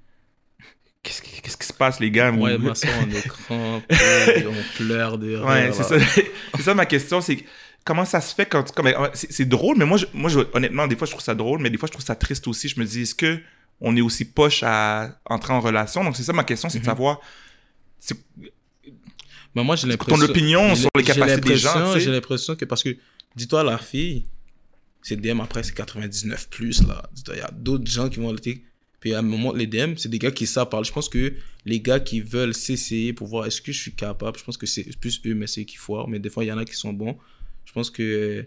Qu'est-ce 1.02 1.20
qui, 1.22 1.40
qu'est-ce 1.40 1.56
qui 1.56 1.66
se 1.66 1.72
passe, 1.72 1.98
les 1.98 2.10
gars? 2.12 2.30
Ouais, 2.30 2.56
moi, 2.58 2.74
ça, 2.76 2.86
on 3.04 3.10
écran, 3.10 3.82
puis 3.88 4.46
on 4.46 4.76
pleure 4.76 5.18
de 5.18 5.34
rire. 5.36 5.44
Ouais, 5.44 5.70
c'est 5.72 5.82
ça. 5.82 5.96
c'est 6.56 6.62
ça 6.62 6.74
ma 6.74 6.86
question, 6.86 7.20
c'est 7.20 7.44
comment 7.84 8.04
ça 8.04 8.20
se 8.20 8.32
fait 8.34 8.46
quand 8.46 8.70
comme, 8.72 8.86
euh, 8.86 9.08
c'est, 9.12 9.32
c'est 9.32 9.44
drôle, 9.44 9.76
mais 9.78 9.84
moi, 9.84 9.98
je, 9.98 10.06
moi 10.14 10.30
je, 10.30 10.38
honnêtement, 10.52 10.86
des 10.86 10.94
fois, 10.94 11.06
je 11.06 11.12
trouve 11.12 11.24
ça 11.24 11.34
drôle, 11.34 11.60
mais 11.60 11.70
des 11.70 11.78
fois, 11.78 11.88
je 11.88 11.92
trouve 11.92 12.04
ça 12.04 12.14
triste 12.14 12.46
aussi. 12.46 12.68
Je 12.68 12.78
me 12.78 12.84
dis, 12.84 13.02
est-ce 13.02 13.16
que 13.16 13.40
on 13.80 13.96
est 13.96 14.00
aussi 14.00 14.24
poche 14.24 14.62
à 14.62 15.18
entrer 15.24 15.52
en 15.52 15.60
relation? 15.60 16.04
Donc, 16.04 16.16
c'est 16.16 16.22
ça 16.22 16.32
ma 16.32 16.44
question, 16.44 16.68
c'est 16.68 16.78
de 16.78 16.84
Mhm. 16.84 16.90
savoir 16.90 17.20
c'est- 17.98 18.16
Mais 19.54 19.64
moi, 19.64 19.74
j'ai 19.76 19.88
l'impression. 19.88 20.16
ton 20.16 20.22
opinion 20.30 20.74
sur 20.76 20.88
les 20.96 21.02
capacités 21.02 21.40
des 21.40 21.56
gens. 21.56 21.92
tu 21.92 21.98
sais? 21.98 22.04
J'ai 22.04 22.10
l'impression 22.12 22.54
que 22.54 22.64
parce 22.64 22.82
que, 22.84 22.96
dis-toi, 23.34 23.64
la 23.64 23.76
fille, 23.78 24.26
c'est 25.02 25.16
DM 25.20 25.40
après, 25.40 25.64
c'est 25.64 25.74
99 25.74 26.48
plus, 26.48 26.86
là. 26.86 27.02
Dis-toi, 27.12 27.34
Il 27.34 27.38
y 27.40 27.42
a 27.42 27.50
d'autres 27.52 27.90
gens 27.90 28.08
qui 28.08 28.20
vont 28.20 28.30
le 28.32 28.38
take. 28.38 28.62
Puis 29.02 29.12
à 29.14 29.18
un 29.18 29.22
moment, 29.22 29.52
les 29.52 29.66
DM, 29.66 29.96
c'est 29.96 30.08
des 30.08 30.18
gars 30.20 30.30
qui 30.30 30.46
savent 30.46 30.68
parler. 30.68 30.86
Je 30.86 30.92
pense 30.92 31.08
que 31.08 31.34
les 31.66 31.80
gars 31.80 31.98
qui 32.00 32.20
veulent 32.20 32.54
s'essayer 32.54 33.12
pour 33.12 33.26
voir 33.26 33.46
est-ce 33.46 33.60
que 33.60 33.72
je 33.72 33.78
suis 33.80 33.92
capable, 33.92 34.38
je 34.38 34.44
pense 34.44 34.56
que 34.56 34.64
c'est 34.66 34.84
plus 34.98 35.20
eux, 35.26 35.34
mais 35.34 35.48
c'est 35.48 35.64
qui 35.64 35.76
foirent. 35.76 36.06
Mais 36.08 36.20
des 36.20 36.30
fois, 36.30 36.44
il 36.44 36.46
y 36.48 36.52
en 36.52 36.58
a 36.58 36.64
qui 36.64 36.74
sont 36.74 36.92
bons. 36.92 37.18
Je 37.64 37.72
pense 37.72 37.90
que 37.90 38.02
euh, 38.02 38.42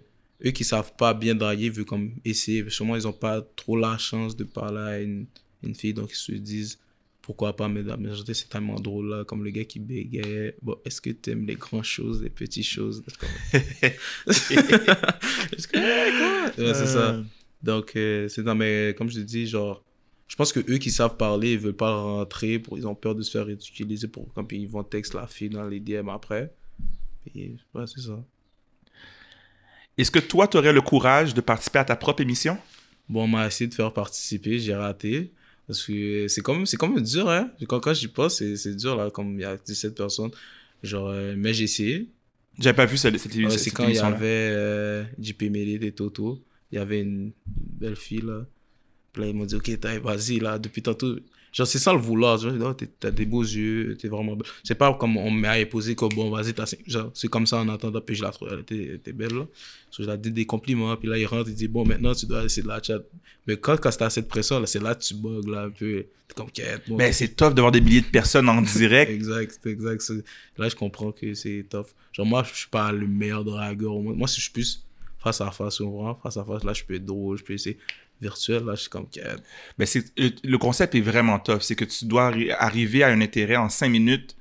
eux 0.47 0.51
qui 0.51 0.63
savent 0.63 0.93
pas 0.97 1.13
bien 1.13 1.35
draguer, 1.35 1.69
veulent 1.69 1.83
comme 1.85 2.11
essayer. 2.23 2.63
Sûrement, 2.69 2.95
ils 2.95 3.05
ont 3.05 3.11
pas 3.13 3.41
trop 3.57 3.77
la 3.77 3.97
chance 3.97 4.35
de 4.37 4.45
parler 4.45 4.79
à 4.79 4.99
une, 5.01 5.25
une 5.61 5.75
fille, 5.75 5.93
donc 5.93 6.11
ils 6.13 6.15
se 6.15 6.31
disent 6.31 6.79
pourquoi 7.21 7.55
pas, 7.55 7.67
mais 7.67 7.81
la 7.81 7.97
majorité, 7.97 8.33
c'est 8.35 8.47
tellement 8.49 8.75
drôle, 8.79 9.09
là, 9.09 9.23
comme 9.25 9.43
le 9.43 9.49
gars 9.49 9.65
qui 9.65 9.79
bégayait. 9.79 10.55
Bon, 10.61 10.77
est-ce 10.85 11.01
que 11.01 11.09
tu 11.09 11.31
aimes 11.31 11.45
les 11.47 11.55
grandes 11.55 11.83
choses, 11.83 12.21
les 12.23 12.29
petites 12.29 12.63
choses? 12.65 13.03
Que- 15.71 16.61
Ouais, 16.61 16.73
c'est 16.73 16.87
ça. 16.87 17.09
Euh, 17.15 17.23
Donc, 17.63 17.93
euh, 17.95 18.27
c'est 18.29 18.43
non, 18.43 18.55
mais 18.55 18.93
comme 18.97 19.09
je 19.09 19.15
te 19.15 19.25
dis, 19.25 19.47
genre, 19.47 19.83
je 20.27 20.35
pense 20.35 20.51
que 20.51 20.59
eux 20.71 20.77
qui 20.77 20.91
savent 20.91 21.17
parler, 21.17 21.53
ils 21.53 21.59
veulent 21.59 21.75
pas 21.75 21.95
rentrer, 21.95 22.59
pour, 22.59 22.77
ils 22.77 22.87
ont 22.87 22.95
peur 22.95 23.15
de 23.15 23.21
se 23.21 23.31
faire 23.31 23.45
ridiculiser 23.45 24.07
pour 24.07 24.33
quand 24.33 24.51
ils 24.51 24.67
vont 24.67 24.83
texte 24.83 25.13
la 25.13 25.27
fille 25.27 25.49
dans 25.49 25.67
les 25.67 25.79
DM 25.79 26.09
après. 26.09 26.53
Et 27.35 27.55
ouais, 27.73 27.85
c'est 27.87 28.01
ça. 28.01 28.23
Est-ce 29.97 30.11
que 30.11 30.19
toi, 30.19 30.47
tu 30.47 30.57
aurais 30.57 30.73
le 30.73 30.81
courage 30.81 31.33
de 31.33 31.41
participer 31.41 31.79
à 31.79 31.85
ta 31.85 31.95
propre 31.95 32.21
émission? 32.21 32.57
Bon, 33.07 33.23
on 33.23 33.27
m'a 33.27 33.47
essayé 33.47 33.67
de 33.67 33.73
faire 33.73 33.93
participer, 33.93 34.59
j'ai 34.59 34.75
raté. 34.75 35.31
Parce 35.67 35.83
que 35.83 36.27
c'est 36.27 36.41
quand 36.41 36.53
même, 36.53 36.65
c'est 36.65 36.77
quand 36.77 36.87
même 36.87 37.03
dur, 37.03 37.29
hein. 37.29 37.49
Quand, 37.67 37.79
quand 37.79 37.93
j'y 37.93 38.07
pense, 38.07 38.37
c'est, 38.37 38.55
c'est 38.55 38.75
dur, 38.75 38.95
là, 38.95 39.09
comme 39.09 39.35
il 39.39 39.41
y 39.41 39.45
a 39.45 39.57
17 39.57 39.95
personnes. 39.95 40.31
Genre, 40.83 41.09
euh, 41.09 41.33
mais 41.37 41.53
j'ai 41.53 41.63
essayé. 41.63 42.09
J'avais 42.59 42.75
pas 42.75 42.85
vu 42.85 42.97
cette, 42.97 43.17
cette, 43.17 43.35
Ouais, 43.35 43.49
c'est 43.57 43.71
quand 43.71 43.87
il 43.87 43.95
y 43.95 43.99
avait 43.99 44.25
euh, 44.25 45.03
JP 45.19 45.43
Mélé 45.43 45.85
et 45.85 45.91
Toto. 45.91 46.43
Il 46.71 46.75
y 46.75 46.77
avait 46.77 47.01
une 47.01 47.31
belle 47.47 47.95
fille, 47.95 48.21
là. 48.21 48.45
Là, 49.17 49.27
ils 49.27 49.35
m'ont 49.35 49.45
dit, 49.45 49.55
ok, 49.55 49.79
t'as- 49.79 49.99
vas-y, 49.99 50.39
là, 50.39 50.57
depuis 50.59 50.81
tantôt. 50.81 51.15
Genre, 51.53 51.65
c'est 51.65 51.79
ça 51.79 51.93
le 51.93 51.99
vouloir. 51.99 52.37
Genre, 52.37 52.53
oh, 52.61 52.85
t'as 52.99 53.11
des 53.11 53.25
beaux 53.25 53.41
yeux, 53.43 53.95
t'es 53.97 54.09
vraiment 54.09 54.35
belle. 54.35 54.47
C'est 54.63 54.75
pas 54.75 54.93
comme 54.93 55.15
on 55.15 55.31
m'a 55.31 55.51
imposé 55.51 55.95
que 55.95 56.05
bon, 56.13 56.29
vas-y, 56.29 56.53
t'as. 56.53 56.69
Genre, 56.85 57.11
c'est 57.13 57.29
comme 57.29 57.47
ça 57.47 57.57
en 57.59 57.69
attendant, 57.69 58.01
puis 58.01 58.13
je 58.15 58.23
la 58.23 58.31
trouve, 58.31 58.49
elle 58.51 58.59
était, 58.59 58.83
elle 58.83 58.95
était 58.95 59.13
belle, 59.13 59.33
là. 59.33 59.47
So, 59.89 60.03
je 60.03 60.07
la 60.07 60.17
dis 60.17 60.31
des 60.31 60.45
compliments, 60.45 60.97
puis 60.97 61.07
là, 61.07 61.17
il 61.17 61.25
rentre, 61.25 61.47
il 61.49 61.55
dit, 61.55 61.69
bon, 61.69 61.85
maintenant, 61.85 62.13
tu 62.13 62.25
dois 62.25 62.43
essayer 62.43 62.61
de 62.63 62.67
la 62.67 62.83
chat. 62.83 62.99
Mais 63.47 63.55
quand, 63.55 63.77
quand 63.79 63.89
t'as 63.97 64.09
cette 64.09 64.27
pression, 64.27 64.59
là, 64.59 64.65
c'est 64.65 64.81
là 64.83 64.95
que 64.95 65.01
tu 65.03 65.13
bugs, 65.13 65.49
là, 65.49 65.63
un 65.63 65.69
peu. 65.69 66.05
T'es 66.27 66.33
comme, 66.35 66.51
quête, 66.51 66.81
bon. 66.89 66.97
Ben, 66.97 67.13
c'est 67.13 67.33
tough 67.35 67.53
de 67.53 67.61
voir 67.61 67.71
des 67.71 67.79
milliers 67.79 68.01
de 68.01 68.07
personnes 68.07 68.49
en 68.49 68.61
direct. 68.77 69.09
Exact, 69.11 69.57
c'est 69.63 69.69
exact. 69.69 70.11
Là, 70.57 70.67
je 70.67 70.75
comprends 70.75 71.13
que 71.13 71.33
c'est 71.35 71.65
tough. 71.69 71.87
Genre, 72.11 72.25
moi, 72.25 72.43
je 72.51 72.53
suis 72.53 72.69
pas 72.69 72.91
le 72.91 73.07
meilleur 73.07 73.45
dragueur 73.45 73.95
au 73.95 74.01
monde. 74.01 74.17
Moi, 74.17 74.27
si 74.27 74.37
je 74.37 74.41
suis 74.41 74.51
plus 74.51 74.83
face 75.19 75.39
à 75.39 75.51
face, 75.51 75.75
souvent, 75.75 76.15
face 76.21 76.35
à 76.35 76.43
face, 76.43 76.63
là, 76.65 76.73
je 76.73 76.83
peux 76.83 76.95
être 76.95 77.05
drôle, 77.05 77.37
je 77.37 77.43
peux 77.43 77.53
essayer 77.53 77.77
virtuel, 78.21 78.63
là, 78.63 78.75
je 78.75 78.81
suis 78.81 78.89
comme, 78.89 79.07
quête. 79.09 79.43
Ben, 79.77 79.85
c'est, 79.85 80.05
le, 80.17 80.31
le 80.43 80.57
concept 80.57 80.95
est 80.95 81.01
vraiment 81.01 81.39
tough. 81.39 81.61
C'est 81.61 81.75
que 81.75 81.85
tu 81.85 82.05
dois 82.05 82.31
arri- 82.31 82.51
arriver 82.57 83.03
à 83.03 83.07
un 83.09 83.21
intérêt 83.21 83.55
en 83.55 83.69
cinq 83.69 83.89
minutes 83.89 84.35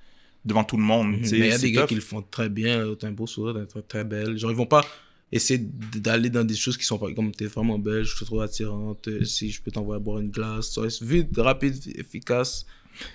devant 0.45 0.65
tout 0.65 0.77
le 0.77 0.83
monde. 0.83 1.13
Mhm. 1.13 1.21
Mais 1.33 1.39
il 1.39 1.47
y 1.47 1.53
a 1.53 1.59
des 1.59 1.73
gars 1.73 1.87
qui 1.87 1.95
le 1.95 2.01
font 2.01 2.23
très 2.23 2.49
bien, 2.49 2.85
là, 2.85 2.95
t'as 2.99 3.09
un 3.09 3.13
beau 3.13 3.27
sourire, 3.27 3.55
t'es 3.55 3.67
très, 3.67 3.83
très 3.83 4.05
belle. 4.05 4.37
Genre, 4.39 4.51
ils 4.51 4.57
vont 4.57 4.67
pas 4.67 4.85
essayer 5.33 5.59
d'aller 5.97 6.31
dans 6.31 6.45
des 6.45 6.55
choses 6.55 6.77
qui 6.77 6.85
sont 6.85 6.99
pas 6.99 7.13
comme 7.13 7.33
t'es 7.33 7.47
vraiment 7.47 7.79
belle, 7.79 8.05
je 8.05 8.17
te 8.17 8.25
trouve 8.25 8.43
attirante, 8.43 9.09
euh, 9.09 9.25
si 9.25 9.51
je 9.51 9.61
peux 9.61 9.71
t'envoyer 9.73 10.01
boire 10.01 10.21
une 10.21 10.31
glace, 10.31 10.73
ça, 10.73 10.89
c'est 10.89 11.05
vite, 11.05 11.37
rapide, 11.37 11.75
efficace. 11.99 12.67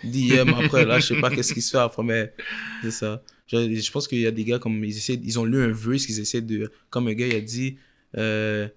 DM 0.03 0.49
après, 0.61 0.85
là, 0.85 0.99
je 0.99 1.05
sais 1.07 1.21
pas 1.21 1.29
qu'est-ce 1.29 1.53
qui 1.53 1.61
se 1.61 1.71
fait 1.71 1.77
après, 1.77 2.03
mais 2.03 2.33
c'est 2.81 2.91
ça. 2.91 3.21
Genre, 3.47 3.61
je 3.61 3.91
pense 3.91 4.07
qu'il 4.07 4.19
y 4.19 4.27
a 4.27 4.31
des 4.31 4.43
gars 4.43 4.59
comme 4.59 4.83
ils 4.83 4.97
essaient, 4.97 5.19
ils 5.23 5.39
ont 5.39 5.45
lu 5.45 5.61
un 5.63 5.71
vœu, 5.71 5.95
qu'ils 5.95 6.19
essaient 6.19 6.41
de. 6.41 6.69
Comme 6.89 7.07
un 7.07 7.13
gars, 7.13 7.27
il 7.27 7.35
a 7.35 7.41
dit 7.41 7.77
euh, 8.17 8.67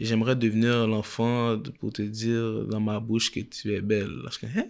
J'aimerais 0.00 0.36
devenir 0.36 0.86
l'enfant 0.86 1.56
pour 1.80 1.92
te 1.92 2.02
dire 2.02 2.64
dans 2.66 2.80
ma 2.80 2.98
bouche 3.00 3.30
que 3.30 3.40
tu 3.40 3.72
es 3.74 3.80
belle. 3.80 4.08
Là, 4.24 4.30
je 4.30 4.38
suis 4.38 4.46
comme, 4.48 4.56
Hein? 4.58 4.68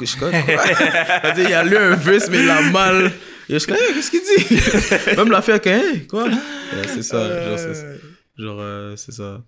Je 0.00 0.06
suis 0.06 0.18
il 1.48 1.52
a 1.54 1.64
lu 1.64 1.76
un 1.76 1.94
vœu, 1.96 2.18
mais 2.30 2.40
il 2.40 2.50
a 2.50 2.70
mal. 2.70 3.06
Et 3.48 3.54
je 3.54 3.58
suis 3.58 3.66
comme, 3.72 3.76
Hein, 3.80 3.92
qu'est-ce 3.94 4.10
qu'il 4.10 4.20
dit? 4.20 5.16
Même 5.16 5.30
l'affaire 5.30 5.60
que, 5.60 5.68
hein, 5.70 6.00
quoi? 6.08 6.24
Ouais, 6.28 6.86
C'est 6.86 7.02
ça, 7.02 7.44
genre, 7.48 7.58
c'est 7.58 7.98
genre, 8.42 8.58
euh, 8.60 8.94
c'est 8.96 9.12
ça. 9.12 9.42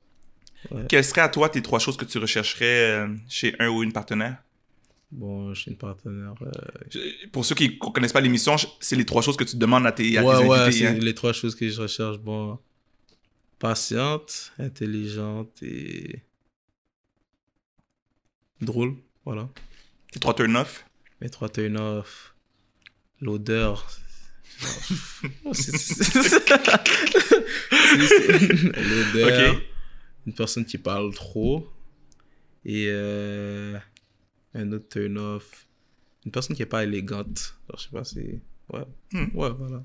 Quelles 0.89 1.05
seraient 1.05 1.21
à 1.23 1.29
toi 1.29 1.49
tes 1.49 1.63
trois 1.63 1.79
choses 1.79 1.97
que 1.97 2.05
tu 2.05 2.19
rechercherais 2.19 2.91
euh, 2.91 3.09
chez 3.29 3.55
un 3.61 3.69
ou 3.69 3.83
une 3.83 3.93
partenaire? 3.93 4.37
Bon, 5.13 5.53
je 5.55 5.61
suis 5.63 5.71
une 5.71 5.77
partenaire. 5.77 6.35
euh, 6.43 7.01
Pour 7.33 7.45
ceux 7.45 7.55
qui 7.55 7.69
ne 7.69 7.91
connaissent 7.91 8.13
pas 8.13 8.21
l'émission, 8.21 8.57
c'est 8.81 8.97
les 8.97 9.05
trois 9.07 9.23
choses 9.23 9.37
que 9.37 9.45
tu 9.45 9.57
demandes 9.57 9.87
à 9.87 9.93
tes, 9.93 10.17
à 10.19 10.25
ouais, 10.25 10.39
tes 10.43 10.45
ouais, 10.49 10.59
invités. 10.59 10.79
c'est 10.79 10.87
hein? 10.87 10.99
les 11.01 11.15
trois 11.15 11.33
choses 11.33 11.55
que 11.55 11.69
je 11.69 11.81
recherche. 11.81 12.19
Bon, 12.19 12.59
patiente, 13.61 14.53
intelligente 14.59 15.63
et 15.63 16.25
drôle. 18.61 18.97
Voilà. 19.25 19.49
Tes 20.11 20.19
trois 20.19 20.35
turn-off. 20.35 20.85
Mes 21.21 21.31
trois 21.31 21.49
turn 21.49 21.77
off. 21.77 22.35
L'odeur. 23.21 23.89
L'odeur. 28.75 29.61
Une 30.27 30.35
personne 30.35 30.65
qui 30.65 30.79
parle 30.79 31.15
trop. 31.15 31.69
Et 32.65 32.87
euh, 32.89 33.79
un 34.55 34.73
autre 34.73 34.89
turn 34.89 35.17
off. 35.19 35.67
Une 36.25 36.33
personne 36.33 36.57
qui 36.57 36.63
est 36.63 36.67
pas 36.67 36.85
élégante. 36.85 37.57
Alors, 37.69 37.79
je 37.79 37.85
sais 37.85 37.91
pas 37.91 38.05
si. 38.05 38.41
Ouais. 38.73 38.87
Hmm. 39.13 39.37
Ouais, 39.37 39.51
voilà. 39.51 39.83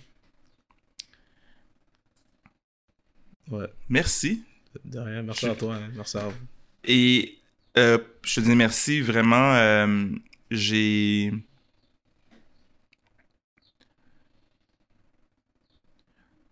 Ouais. 3.52 3.68
Merci. 3.90 4.44
De 4.84 5.00
rien. 5.00 5.22
Merci 5.24 5.46
à 5.48 5.56
toi. 5.56 5.76
hein. 5.76 5.90
Merci 5.96 6.18
à 6.18 6.28
vous. 6.28 6.34
Et 6.84 7.38
euh, 7.78 7.98
je 8.24 8.36
te 8.36 8.40
dis 8.46 8.56
merci, 8.56 9.02
vraiment. 9.02 9.54
euh, 9.56 10.10
j'ai. 10.52 11.32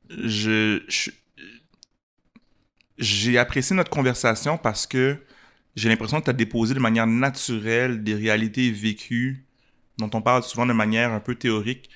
Je. 0.10 0.82
je- 0.88 1.12
J'ai 3.00 3.38
apprécié 3.40 3.76
notre 3.76 3.90
conversation 3.90 4.58
parce 4.58 4.86
que 4.86 5.18
j'ai 5.76 5.90
l'impression 5.90 6.20
que 6.20 6.26
tu 6.26 6.30
as 6.30 6.34
déposé 6.34 6.76
de 6.76 6.80
manière 6.80 7.08
naturelle 7.08 8.04
des 8.04 8.14
réalités 8.14 8.70
vécues 8.72 9.46
dont 9.98 10.10
on 10.14 10.22
parle 10.22 10.44
souvent 10.44 10.68
de 10.68 10.74
manière 10.74 11.12
un 11.12 11.20
peu 11.20 11.34
théorique. 11.36 11.90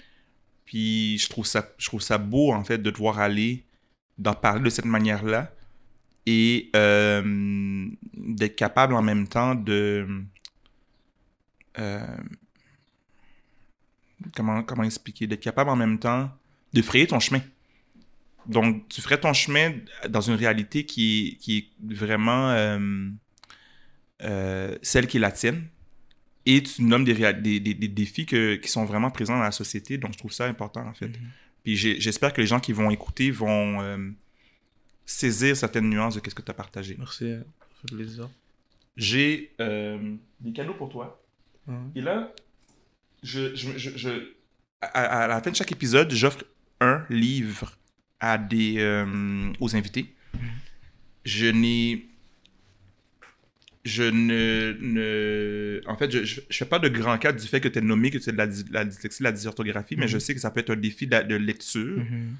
Puis 0.65 1.17
je 1.19 1.29
trouve 1.29 1.45
ça, 1.45 1.69
je 1.77 1.85
trouve 1.85 2.01
ça 2.01 2.17
beau, 2.17 2.51
en 2.51 2.63
fait, 2.63 2.79
de 2.79 2.89
te 2.89 2.97
voir 2.97 3.19
aller, 3.19 3.63
d'en 4.17 4.33
parler 4.33 4.63
de 4.63 4.69
cette 4.69 4.85
manière-là 4.85 5.51
et 6.25 6.69
euh, 6.75 7.89
d'être 8.13 8.55
capable 8.55 8.93
en 8.93 9.01
même 9.01 9.27
temps 9.27 9.55
de... 9.55 10.07
euh, 11.79 12.17
comment, 14.35 14.83
expliquer? 14.83 15.25
D'être 15.25 15.41
capable 15.41 15.69
en 15.69 15.75
même 15.75 15.99
temps 15.99 16.29
de 16.73 16.81
frayer 16.81 17.07
ton 17.07 17.19
chemin. 17.19 17.41
Donc, 18.45 18.87
tu 18.89 19.01
ferais 19.01 19.19
ton 19.19 19.33
chemin 19.33 19.73
dans 20.09 20.21
une 20.21 20.35
réalité 20.35 20.85
qui 20.85 21.37
est, 21.47 21.67
vraiment 21.81 22.51
euh, 22.51 23.09
celle 24.81 25.07
qui 25.07 25.17
est 25.17 25.21
la 25.21 25.31
tienne. 25.31 25.67
Et 26.45 26.63
tu 26.63 26.83
nommes 26.83 27.03
des, 27.03 27.89
défis 27.89 28.25
qui 28.25 28.69
sont 28.69 28.85
vraiment 28.85 29.11
présents 29.11 29.37
dans 29.37 29.43
la 29.43 29.51
société. 29.51 29.97
Donc, 29.97 30.13
je 30.13 30.17
trouve 30.17 30.31
ça 30.31 30.45
important, 30.45 30.85
en 30.85 30.93
fait. 30.93 31.11
Puis 31.67 31.75
j'espère 31.75 32.31
que 32.31 32.39
les 32.39 32.47
gens 32.47 32.61
qui 32.61 32.71
vont 32.71 32.89
écouter 32.91 33.29
vont 33.29 33.81
euh, 33.81 33.97
saisir 35.05 35.57
certaines 35.57 35.89
nuances 35.89 36.15
de 36.15 36.21
ce 36.29 36.33
que 36.33 36.41
tu 36.41 36.49
as 36.49 36.53
partagé. 36.53 36.95
Merci. 36.97 37.29
hein. 37.29 37.43
Ça 37.59 37.67
fait 37.89 37.93
plaisir. 37.93 38.29
J'ai 38.95 39.51
euh, 39.59 40.15
des 40.39 40.53
cadeaux 40.53 40.75
pour 40.75 40.87
toi. 40.87 41.21
Ouais. 41.67 41.75
Et 41.95 41.99
là, 42.01 42.31
je, 43.21 43.53
je, 43.53 43.77
je- 43.77 43.97
je- 43.97 44.31
à, 44.79 45.23
à 45.23 45.27
la 45.27 45.41
fin 45.41 45.51
de 45.51 45.57
chaque 45.57 45.73
épisode, 45.73 46.09
j'offre 46.13 46.45
un 46.79 47.03
livre 47.09 47.77
à 48.21 48.37
des, 48.37 48.75
euh, 48.77 49.51
aux 49.59 49.75
invités. 49.75 50.15
Je 51.25 51.47
n'ai. 51.47 52.07
Je 53.87 54.03
ne, 54.03 54.75
ne- 54.81 55.81
En 55.87 55.95
fait, 55.95 56.11
je 56.11 56.41
ne 56.41 56.53
fais 56.53 56.65
pas 56.65 56.79
de 56.79 56.89
grand 56.89 57.17
cas 57.17 57.31
du 57.31 57.47
fait 57.47 57.61
que 57.61 57.69
tu 57.69 57.79
es 57.79 57.81
nommé 57.81 58.11
que 58.11 58.17
tu 58.17 58.29
as 58.29 58.33
de 58.33 58.37
la, 58.37 58.45
la 58.71 58.85
dyslexie, 58.85 59.23
la 59.23 59.31
dysorthographie, 59.31 59.95
mais 59.95 60.05
Mhm. 60.07 60.11
je 60.11 60.17
sais 60.19 60.33
que 60.33 60.41
ça 60.41 60.51
peut 60.51 60.59
être 60.59 60.71
un 60.71 60.75
défi 60.75 61.07
de, 61.07 61.21
de 61.23 61.35
lecture. 61.35 61.97
Mhm. 61.99 62.35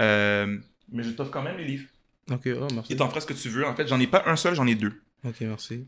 Euh, 0.00 0.58
mais 0.92 1.02
je 1.02 1.10
t'offre 1.10 1.30
quand 1.30 1.42
même 1.42 1.56
les 1.56 1.64
livres. 1.64 1.86
Ok, 2.30 2.48
oh, 2.60 2.66
merci. 2.74 2.92
Et 2.92 2.96
t'en 2.96 3.08
feras 3.08 3.20
ce 3.20 3.26
que 3.26 3.32
tu 3.32 3.48
veux. 3.48 3.64
En 3.66 3.74
fait, 3.74 3.86
j'en 3.88 4.00
ai 4.00 4.06
pas 4.06 4.22
un 4.26 4.36
seul, 4.36 4.54
j'en 4.54 4.66
ai 4.66 4.74
deux. 4.74 4.92
Ok, 5.24 5.36
merci. 5.40 5.86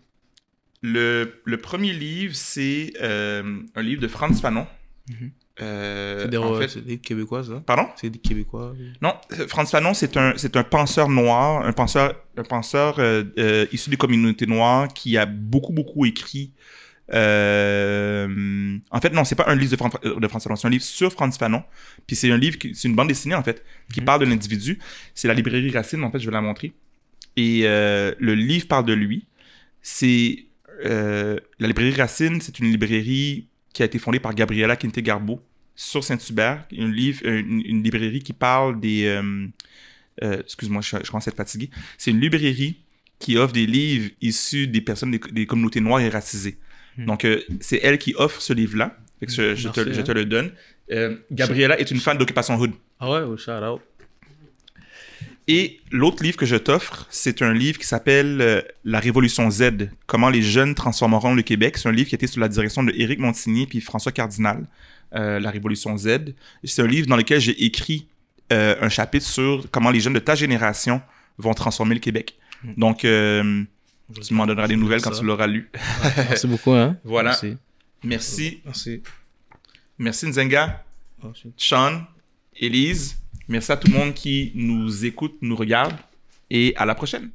Le, 0.83 1.41
le 1.45 1.57
premier 1.59 1.93
livre, 1.93 2.35
c'est 2.35 2.93
euh, 3.03 3.61
un 3.75 3.83
livre 3.83 4.01
de 4.01 4.09
Franz 4.09 4.41
Fanon. 4.41 4.67
Mhm. 5.11 5.31
Euh, 5.61 6.23
C'est 6.23 6.29
des, 6.29 6.37
en 6.37 6.53
ouais, 6.57 6.69
fait- 6.69 6.81
des 6.81 6.99
Québécois, 6.99 7.43
ça? 7.43 7.63
Pardon? 7.67 7.89
C'est 7.97 8.11
des 8.11 8.19
Québécois. 8.21 8.75
Non, 9.03 9.15
euh, 9.33 9.49
Franz 9.49 9.71
Fanon, 9.71 9.93
c'est 9.95 10.17
un, 10.17 10.35
c'est 10.37 10.57
un 10.57 10.63
penseur 10.63 11.09
noir, 11.09 11.67
un 11.67 11.73
penseur, 11.73 12.15
un 12.37 12.43
penseur 12.45 12.99
euh, 13.01 13.25
euh, 13.39 13.67
issu 13.73 13.91
des 13.91 13.97
communautés 13.97 14.47
noires 14.47 14.87
qui 14.89 15.17
a 15.19 15.27
beaucoup, 15.27 15.73
beaucoup 15.73 16.05
écrit. 16.07 16.53
euh, 17.13 18.79
en 18.91 19.01
fait, 19.01 19.13
non, 19.13 19.25
c'est 19.25 19.35
pas 19.35 19.49
un 19.49 19.55
livre 19.55 19.71
de, 19.73 19.77
Fran- 19.77 19.91
euh, 20.05 20.21
de 20.21 20.29
Franz 20.29 20.45
Fanon, 20.45 20.57
c'est 20.57 20.67
un 20.67 20.71
livre 20.71 20.85
sur 20.85 21.13
Franz 21.13 21.37
Fanon. 21.39 21.63
Puis 22.07 22.17
c'est 22.17 22.31
un 22.31 22.37
livre, 22.39 22.57
c'est 22.75 22.89
une 22.89 22.95
bande 22.95 23.09
dessinée, 23.09 23.35
en 23.35 23.43
fait, 23.43 23.65
qui 23.93 24.01
Mhm. 24.01 24.07
parle 24.07 24.21
de 24.21 24.27
l'individu. 24.27 24.79
C'est 25.15 25.29
la 25.29 25.35
librairie 25.35 25.71
Racine, 25.71 26.03
en 26.05 26.11
fait, 26.11 26.19
je 26.19 26.27
vais 26.27 26.33
la 26.33 26.41
montrer. 26.41 26.73
Et 27.37 27.63
euh, 27.65 28.13
le 28.19 28.35
livre 28.35 28.67
parle 28.69 28.85
de 28.85 28.93
lui. 28.95 29.27
C'est. 29.83 30.45
euh, 30.85 31.39
la 31.59 31.67
librairie 31.67 31.95
Racine, 32.01 32.41
c'est 32.41 32.59
une 32.61 32.67
librairie 32.71 33.49
qui 33.79 33.85
a 33.85 33.87
été 33.87 34.01
fondée 34.01 34.19
par 34.19 34.35
Gabriela 34.35 34.75
Quinte-Garbeau 34.75 35.41
sur 35.77 36.03
Saint-Hubert. 36.03 36.67
Une, 36.73 36.91
livre, 36.91 37.21
une, 37.25 37.63
une 37.65 37.81
librairie 37.81 38.25
qui 38.25 38.33
parle 38.33 38.81
des. 38.81 39.05
euh, 39.07 39.47
euh, 40.25 40.41
Excuse-moi, 40.41 40.83
je, 40.83 40.97
je 41.05 41.09
commence 41.09 41.29
à 41.29 41.31
être 41.31 41.37
fatigué. 41.37 41.71
C'est 41.97 42.11
une 42.11 42.19
librairie 42.21 42.75
qui 43.21 43.37
offre 43.37 43.53
des 43.53 43.67
livres 43.67 44.11
issus 44.21 44.67
des 44.67 44.81
personnes 44.81 45.13
des, 45.13 45.21
des 45.31 45.47
communautés 45.47 45.81
noires 45.81 46.01
et 46.01 46.09
racisées. 46.09 46.59
Hmm. 46.97 47.07
Donc, 47.07 47.25
euh, 47.25 47.41
c'est 47.61 47.79
elle 47.85 47.99
qui 47.99 48.17
offre 48.17 48.41
ce 48.43 48.53
livre-là. 48.53 48.97
Je, 49.23 49.27
te, 49.29 49.55
je 49.55 49.69
hein. 49.69 50.03
te 50.03 50.11
le 50.13 50.25
donne. 50.25 50.51
Euh, 50.91 51.17
Gabriela 51.31 51.79
est 51.79 51.89
une 51.93 52.01
fan 52.01 52.19
d'Occupation 52.19 52.57
Hood. 52.57 52.73
Ah 52.99 53.13
ouais, 53.13 53.21
oh, 53.29 53.37
shout 53.37 53.53
out. 53.53 53.81
Et 55.51 55.81
l'autre 55.91 56.23
livre 56.23 56.37
que 56.37 56.45
je 56.45 56.57
t'offre, 56.57 57.07
c'est 57.09 57.41
un 57.41 57.55
livre 57.55 57.79
qui 57.79 57.87
s'appelle 57.87 58.39
euh, 58.43 58.61
La 58.85 59.01
Révolution 59.01 59.51
Z, 59.51 59.89
comment 60.07 60.29
les 60.29 60.43
jeunes 60.43 60.75
transformeront 60.75 61.35
le 61.35 61.41
Québec. 61.41 61.79
C'est 61.79 61.89
un 61.89 61.93
livre 61.93 62.11
qui 62.11 62.15
a 62.15 62.17
été 62.17 62.27
sous 62.27 62.39
la 62.39 62.49
direction 62.49 62.85
de 62.85 62.93
Éric 62.95 63.19
Montigny 63.19 63.67
puis 63.67 63.81
François 63.81 64.13
Cardinal, 64.13 64.67
euh, 65.15 65.41
La 65.41 65.51
Révolution 65.51 65.97
Z. 65.97 66.35
C'est 66.65 66.83
un 66.83 66.87
livre 66.87 67.07
dans 67.07 67.17
lequel 67.17 67.41
j'ai 67.41 67.65
écrit 67.65 68.07
euh, 68.53 68.77
un 68.83 68.91
chapitre 68.91 69.27
sur 69.27 69.65
comment 69.71 69.91
les 69.91 70.01
jeunes 70.01 70.13
de 70.13 70.19
ta 70.19 70.35
génération 70.35 71.01
vont 71.39 71.55
transformer 71.55 71.95
le 71.95 72.01
Québec. 72.01 72.37
Mm. 72.63 72.73
Donc, 72.77 73.05
euh, 73.07 73.65
tu 74.23 74.35
m'en 74.35 74.47
donneras 74.47 74.69
des 74.69 74.77
nouvelles 74.77 75.01
quand 75.01 75.15
Ça. 75.15 75.21
tu 75.21 75.25
l'auras 75.25 75.47
lu. 75.47 75.71
Merci 76.17 76.47
beaucoup, 76.47 76.73
hein. 76.73 76.99
Voilà. 77.05 77.31
Merci. 77.31 77.57
Merci. 78.05 78.61
Merci. 78.65 79.03
Merci 79.99 80.27
Nzenga, 80.27 80.85
Merci. 81.23 81.53
Sean, 81.57 82.03
Élise. 82.55 83.19
Merci 83.49 83.73
à 83.73 83.77
tout 83.77 83.91
le 83.91 83.97
monde 83.97 84.15
qui 84.15 84.53
nous 84.55 85.05
écoute, 85.05 85.37
nous 85.41 85.57
regarde. 85.57 85.95
Et 86.51 86.75
à 86.77 86.87
la 86.87 86.95
prochaine. 86.95 87.31